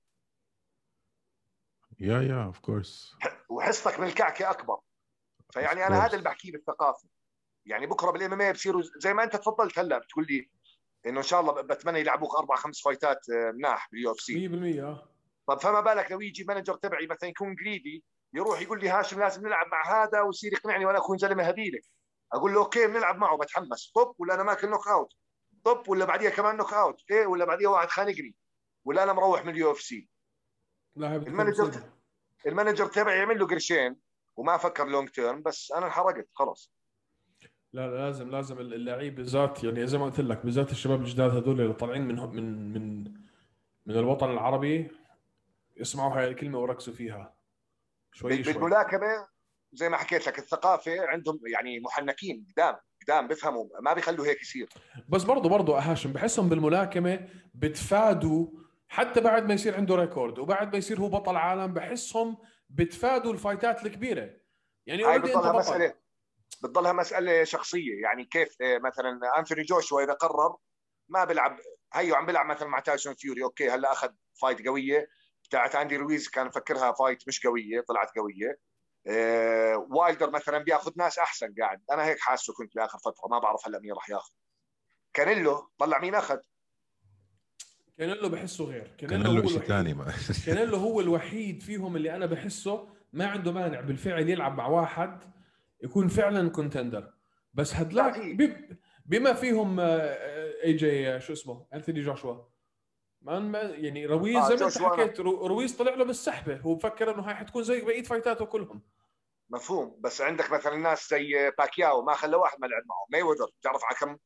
يا 1.98 2.22
يا 2.22 2.44
of 2.44 2.58
course 2.58 3.16
وحصتك 3.48 4.00
من 4.00 4.06
الكعكه 4.06 4.50
أكبر. 4.50 4.80
فيعني 5.52 5.86
أنا 5.86 6.06
هذا 6.06 6.12
اللي 6.12 6.24
بحكيه 6.24 6.52
بالثقافة. 6.52 7.08
يعني 7.66 7.86
بكرة 7.86 8.10
بال 8.10 8.40
MMA 8.40 8.52
بصيروا 8.52 8.82
زي 8.96 9.14
ما 9.14 9.24
أنت 9.24 9.36
تفضلت 9.36 9.78
هلأ 9.78 9.98
بتقول 9.98 10.26
لي 10.28 10.50
إنه 11.06 11.18
إن 11.18 11.24
شاء 11.24 11.40
الله 11.40 11.52
بتمنى 11.52 12.00
يلعبوك 12.00 12.34
أربع 12.38 12.56
خمس 12.56 12.82
fight 12.82 13.22
ات 13.22 13.30
آه، 13.30 13.50
مناح 13.50 13.88
بال 13.92 14.10
UFC 14.12 14.48
100% 14.48 14.98
طب 15.46 15.60
فما 15.60 15.80
بالك 15.80 16.12
لو 16.12 16.20
يجي 16.20 16.44
manager 16.44 16.74
تبعي 16.74 17.06
مثلا 17.06 17.28
يكون 17.28 17.54
greedy 17.54 18.04
يروح 18.34 18.60
يقول 18.60 18.80
لي 18.80 18.88
هاشم 18.88 19.20
لازم 19.20 19.46
نلعب 19.46 19.66
مع 19.66 20.02
هذا 20.02 20.20
ويصير 20.20 20.52
يقنعني 20.52 20.84
وأنا 20.86 20.98
أكون 20.98 21.18
زلمة 21.18 21.42
هبيله 21.42 21.80
أقول 22.32 22.54
له 22.54 22.60
okay 22.60 22.86
بنلعب 22.86 23.18
معه 23.18 23.38
بتحمس. 23.38 23.92
طب 23.94 24.14
ولا 24.18 24.34
أنا 24.34 24.42
ماكل 24.42 24.70
knockout 24.70 25.12
طب 25.64 25.88
ولا 25.88 26.04
بعديها 26.04 26.30
كمان 26.30 26.56
knockout 26.56 27.00
إيه 27.10 27.26
ولا 27.26 27.44
بعديها 27.44 27.68
واحد 27.70 27.88
خانقني؟ 27.88 28.34
ولا 28.84 29.02
أنا 29.02 29.12
مروح 29.12 29.44
من 29.44 29.52
ال 29.52 29.70
UFC 29.70 30.08
ال 31.26 31.33
manager 31.33 31.82
ال 32.46 32.51
manager 32.51 32.86
تبعي 32.86 33.18
يعمل 33.18 33.38
له 33.38 33.46
قرشين 33.46 33.96
وما 34.36 34.56
فكر 34.56 34.86
long 34.86 35.08
term 35.08 35.42
بس 35.42 35.72
أنا 35.76 35.86
انحرقت 35.86 36.28
خلاص. 36.34 36.72
لا 37.72 37.86
لازم 37.86 38.30
لازم 38.30 38.58
اللعيب 38.58 39.14
بالذات 39.14 39.64
يعني 39.64 39.86
زي 39.86 39.98
ما 39.98 40.04
قلت 40.04 40.20
لك 40.20 40.44
بالذات 40.44 40.70
الشباب 40.70 41.00
الجداد 41.00 41.30
هذول 41.30 41.60
اللي 41.60 41.72
طالعين 41.72 42.02
من 42.02 42.14
من 42.16 42.72
من 42.72 43.04
من 43.86 43.96
الوطن 43.96 44.30
العربي 44.30 44.90
يسمعوا 45.76 46.18
هاي 46.18 46.28
الكلمة 46.28 46.58
وركزوا 46.58 46.94
فيها. 46.94 47.34
شوي 48.12 48.44
شوي. 48.44 48.52
بالملاكمة 48.52 49.26
زي 49.72 49.88
ما 49.88 49.96
حكيت 49.96 50.26
لك 50.26 50.38
الثقافة 50.38 51.08
عندهم 51.08 51.40
يعني 51.46 51.80
محنكين 51.80 52.46
قدام 52.52 52.76
قدام 53.02 53.28
بيفهموا 53.28 53.66
ما 53.80 53.94
بيخلوا 53.94 54.26
هيك 54.26 54.42
يصير. 54.42 54.68
بس 55.08 55.24
برضه 55.24 55.48
برضه 55.48 55.78
هاشم 55.78 56.12
بحسهم 56.12 56.48
بالملاكمة 56.48 57.28
بتفادوا 57.54 58.46
حتى 58.88 59.20
بعد 59.20 59.46
ما 59.46 59.54
يصير 59.54 59.76
عنده 59.76 59.94
record 59.96 60.38
وبعد 60.38 60.72
ما 60.72 60.78
يصير 60.78 61.00
هو 61.00 61.08
بطل 61.08 61.36
عالم 61.36 61.74
بحسهم 61.74 62.36
بتفادوا 62.70 63.32
ال 63.32 63.40
fight 63.40 63.79
ات 63.79 63.86
الكبيرة. 63.86 64.30
يعني 64.86 65.04
هاي 65.04 65.18
بتضلها 65.18 65.94
بتضلها 66.60 66.92
مسألة 66.92 67.44
شخصية. 67.44 68.02
يعني 68.02 68.24
كيف 68.24 68.62
آه، 68.62 68.78
مثلا 68.78 69.38
انثوني 69.38 69.62
جوشوا 69.62 70.02
إذا 70.02 70.12
قرر 70.12 70.56
ما 71.08 71.24
بيلعب 71.24 71.58
هيو 71.94 72.14
عم 72.14 72.26
بيلعب 72.26 72.46
مثلا 72.46 72.68
مع 72.68 72.80
تايسون 72.80 73.14
فيوري 73.14 73.42
okay 73.44 73.70
هلأ 73.70 73.92
أخذ 73.92 74.08
fight 74.42 74.66
قوية. 74.66 75.08
بتاعت 75.44 75.74
أندي 75.74 75.96
رويز 75.96 76.28
كان 76.28 76.46
مفكرها 76.46 76.92
fight 76.92 77.28
مش 77.28 77.46
قوية 77.46 77.80
طلعت 77.80 78.10
قوية. 78.18 78.58
آه 79.06 79.86
وايلدر 79.90 80.30
مثلا 80.30 80.58
بيأخذ 80.58 80.92
ناس 80.96 81.18
أحسن 81.18 81.54
قاعد. 81.60 81.82
أنا 81.92 82.04
هيك 82.04 82.20
حاسه 82.20 82.52
كنت 82.54 82.74
باخر 82.74 82.98
فترة 82.98 83.28
ما 83.30 83.38
بعرف 83.38 83.66
هلأ 83.66 83.78
مين 83.78 83.92
راح 83.92 84.10
يأخذ. 84.10 84.32
كانيلو 85.14 85.70
طلع 85.78 85.98
مين 85.98 86.14
أخذ؟ 86.14 86.38
كانيلو 87.98 88.28
بحسه 88.28 88.64
غير. 88.64 88.96
كانيلو, 88.98 89.48
شيء 89.48 89.60
ثاني 89.60 89.94
ما 89.94 90.14
كانيلو 90.46 90.76
هو 90.76 91.00
الوحيد 91.00 91.62
فيهم 91.62 91.96
اللي 91.96 92.16
أنا 92.16 92.26
بحسه 92.26 92.88
ما 93.12 93.26
عنده 93.26 93.52
مانع 93.52 93.80
بالفعل 93.80 94.28
يلعب 94.28 94.56
مع 94.56 94.66
واحد 94.66 95.39
يكون 95.82 96.08
فعلا 96.08 96.50
contender 96.50 97.14
بس 97.54 97.74
هدلاك 97.74 98.20
بما 99.06 99.32
فيهم 99.32 99.76
اي 99.80 100.72
جي 100.72 101.20
شو 101.20 101.32
اسمه؟ 101.32 101.66
انثوني 101.74 102.00
جوشوا. 102.00 102.44
ما 103.22 103.60
يعني 103.60 104.06
رويز 104.06 104.36
آه 104.36 104.56
زي 104.56 104.64
ما 104.64 104.66
انت 104.66 104.78
حكيت 104.78 105.20
رويز 105.20 105.76
طلع 105.76 105.94
له 105.94 106.04
بالسحبة. 106.04 106.56
هو 106.56 106.74
بفكر 106.74 107.14
إنه 107.14 107.22
هاي 107.22 107.34
حتكون 107.34 107.62
زي 107.62 107.80
بقية 107.80 108.02
fight 108.02 108.32
اته 108.32 108.44
كلهم. 108.44 108.82
مفهوم. 109.50 110.00
بس 110.00 110.20
عندك 110.20 110.52
مثلا 110.52 110.76
ناس 110.76 111.10
زي 111.10 111.52
باكياو 111.58 112.02
ما 112.02 112.14
خلى 112.14 112.36
واحد 112.36 112.60
ما 112.60 112.66
لعب 112.66 112.82
معه. 112.86 113.06
ماي 113.12 113.22
وذر 113.22 113.50
بتعرف 113.60 113.84
على 113.84 113.96
كم 113.96 114.18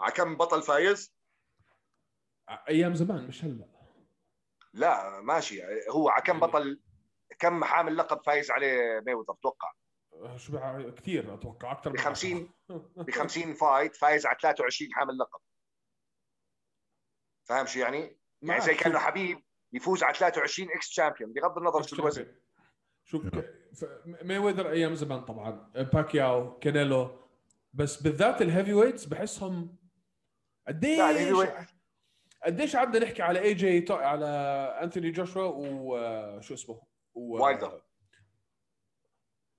على 0.00 0.12
كم 0.12 0.36
بطل 0.36 0.62
فايز؟ 0.62 1.14
أيام 2.68 2.94
زمان 2.94 3.26
مش 3.26 3.44
هلأ. 3.44 3.68
لا 4.74 5.20
ماشي. 5.20 5.62
هو 5.90 6.08
على 6.08 6.22
كم 6.22 6.32
يعني 6.32 6.46
بطل 6.46 6.80
كم 7.38 7.64
حامل 7.64 7.96
لقب 7.96 8.22
فايز 8.22 8.50
عليه 8.50 9.02
ماي 9.06 9.14
وذر 9.14 9.34
أتوقع 9.34 9.72
شو 10.36 10.58
كثير 10.92 11.34
أتوقع 11.34 11.72
أكثر 11.72 11.90
ب 11.90 11.96
50 11.96 12.50
ب 12.96 13.10
50 13.10 13.54
fight 13.54 13.96
فايز 13.96 14.26
على 14.26 14.38
23 14.42 14.94
حامل 14.94 15.18
لقب. 15.18 15.40
فاهم 17.48 17.66
شو 17.66 17.80
يعني؟ 17.80 18.18
يعني 18.42 18.60
زي 18.60 18.74
كأنه 18.74 18.98
حبيب 18.98 19.42
يفوز 19.72 20.02
على 20.02 20.14
23 20.14 20.70
ex 20.70 20.88
champion 20.88 21.32
بغض 21.32 21.58
النظر 21.58 21.82
شو 21.82 21.96
الوزن. 21.96 22.36
شوف 23.04 23.22
ماي 24.04 24.38
ويذر 24.38 24.70
أيام 24.70 24.94
زمان 24.94 25.24
طبعا. 25.24 25.70
باكياو 25.74 26.58
كانيلو 26.58 27.20
بس 27.72 28.02
بالذات 28.02 28.42
ال 28.42 28.74
heavyweights 28.74 29.04
بحسهم 29.04 29.76
قديش 30.68 31.00
قديش 32.44 32.76
قعدنا 32.76 33.04
نحكي 33.04 33.22
على 33.22 33.40
اي 33.40 33.54
جي 33.54 33.86
على 33.90 34.26
انثوني 34.82 35.10
جوشوا 35.10 35.52
وشو 35.54 36.54
اسمه؟ 36.54 36.82
وايلدر 37.14 37.82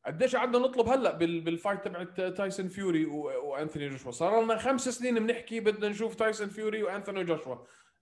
قديش 0.05 0.35
قعدنا 0.35 0.59
نطلب 0.59 0.89
هلا 0.89 1.11
بال 1.17 1.36
fight 1.36 1.85
تبعت 1.85 2.21
تايسون 2.21 2.67
فيوري 2.67 3.05
وانثوني 3.05 3.89
جوشوا 3.89 4.11
صار 4.11 4.43
لنا 4.43 4.57
خمس 4.57 4.89
سنين 4.89 5.27
بنحكي 5.27 5.59
بدنا 5.59 5.89
نشوف 5.89 6.15
تايسون 6.15 6.49
فيوري 6.49 6.83
وانثوني 6.83 7.23
جوشوا 7.23 7.55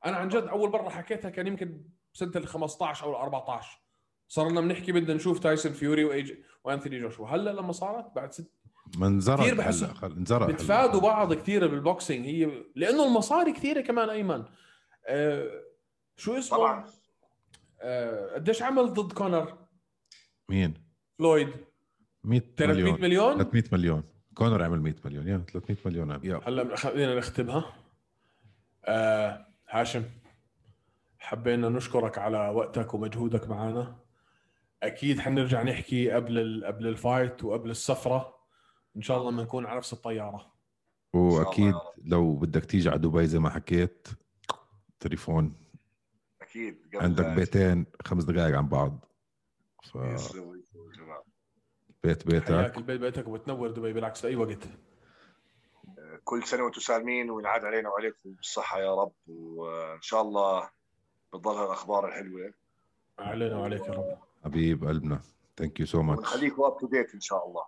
أنا 0.06 0.18
عن 0.18 0.28
جد 0.28 0.44
أول 0.44 0.70
مرة 0.70 0.90
حكيتها 0.90 1.30
كان 1.30 1.48
يمكن 1.48 1.84
سنه 2.14 2.32
ال 2.36 2.48
15 2.48 3.06
أو 3.06 3.12
ال 3.12 3.16
14 3.16 3.82
صار 4.28 4.50
لنا 4.50 4.62
بنحكي 4.62 4.92
بدنا 4.92 5.14
نشوف 5.14 5.40
تايسون 5.40 5.74
فيوري 5.74 6.34
وانثوني 6.64 7.00
جوشوا 7.00 7.28
هلا 7.28 7.50
لما 7.50 7.72
صارت 7.72 8.16
بعد 8.16 8.34
ست 8.34 8.52
ما 8.98 9.08
انزرق 9.08 9.42
كثير 9.42 9.56
بحس 9.56 9.84
انزرق 10.04 10.48
بتفادوا 10.48 11.02
بعض 11.02 11.34
كثير 11.34 11.68
بال 11.68 11.82
boxing 11.82 12.26
هي 12.26 12.64
لأنه 12.76 13.06
المصاري 13.08 13.52
كثيرة 13.54 13.82
كمان 13.82 14.10
أيمن. 14.10 14.46
آه 15.08 15.64
شو 16.18 16.38
اسمه؟ 16.38 16.58
طبعا. 16.58 16.86
آه 17.82 18.34
قديش 18.36 18.62
عمل 18.62 18.94
ضد 18.94 19.14
كونر 19.14 19.58
مين؟ 20.50 20.74
فلويد 21.20 21.50
100 22.24 22.42
مليون. 22.60 22.98
300 22.98 23.02
مليون 23.02 23.38
300 23.38 23.64
مليون. 23.72 24.04
كونر 24.34 24.64
عمل 24.64 24.82
100 24.82 24.96
مليون. 25.06 25.28
يا 25.28 25.38
300 25.54 25.78
مليون 25.86 26.20
يا 26.24 26.42
هلا 26.48 26.76
خلينا 26.76 27.16
نختمها 27.16 27.74
آه 28.86 29.46
هاشم 29.70 30.04
حبينا 31.20 31.70
نشكرك 31.70 32.18
على 32.18 32.50
وقتك 32.50 32.94
ومجهودك 32.94 33.50
معنا 33.50 33.96
أكيد 34.84 35.20
حنرجع 35.20 35.64
نحكي 35.64 36.12
قبل 36.12 36.64
قبل 36.66 36.88
ال 36.88 36.97
fight 36.97 37.44
وقبل 37.44 37.70
السفرة. 37.70 38.36
إن 38.98 39.02
شاء 39.02 39.18
الله 39.18 39.32
بنكون 39.32 39.66
على 39.66 39.78
نفس 39.78 39.94
الطيارة. 39.94 40.54
وأكيد 41.14 41.74
لو 42.04 42.36
بدك 42.36 42.66
تيجي 42.66 42.90
على 42.90 43.00
دبي 43.00 43.28
زي 43.28 43.40
ما 43.40 43.50
حكيت 43.50 44.08
تليفون. 45.00 45.54
أكيد 46.42 46.78
عندك 46.96 47.26
بيتين 47.26 47.86
خمس 48.06 48.24
دقائق 48.24 48.58
عن 48.58 48.68
بعض. 48.68 49.06
ف... 49.84 49.98
بيت 52.04 52.28
بيتك. 52.28 52.48
حياك 52.48 52.78
البيت 52.78 53.02
بيتك 53.02 53.28
وبتنور 53.28 53.72
دبي 53.72 53.94
بالعكس 53.94 54.26
اي 54.26 54.36
وقت. 54.36 54.70
كل 56.24 56.44
سنة 56.44 56.64
وأنتم 56.64 56.82
سالمين 56.82 57.30
وينعاد 57.30 57.66
علينا 57.66 57.90
وعليكم 57.90 58.32
بالصحة 58.32 58.80
يا 58.80 58.96
رب 58.96 59.14
وإن 59.28 60.02
شاء 60.02 60.22
الله 60.22 60.70
بتضل 61.34 61.66
الأخبار 61.66 62.08
الحلوة. 62.08 62.54
علينا 63.20 63.58
وعليك 63.58 63.82
يا 63.82 63.94
رب. 63.94 64.18
حبيب 64.44 64.88
قلبنا. 64.88 65.22
thank 65.58 65.80
you 65.80 65.86
so 65.86 66.02
much 66.02 66.20
ونخليكم 66.20 66.64
up 66.64 66.78
to 66.78 66.88
date 66.88 67.14
إن 67.14 67.22
شاء 67.22 67.48
الله. 67.48 67.64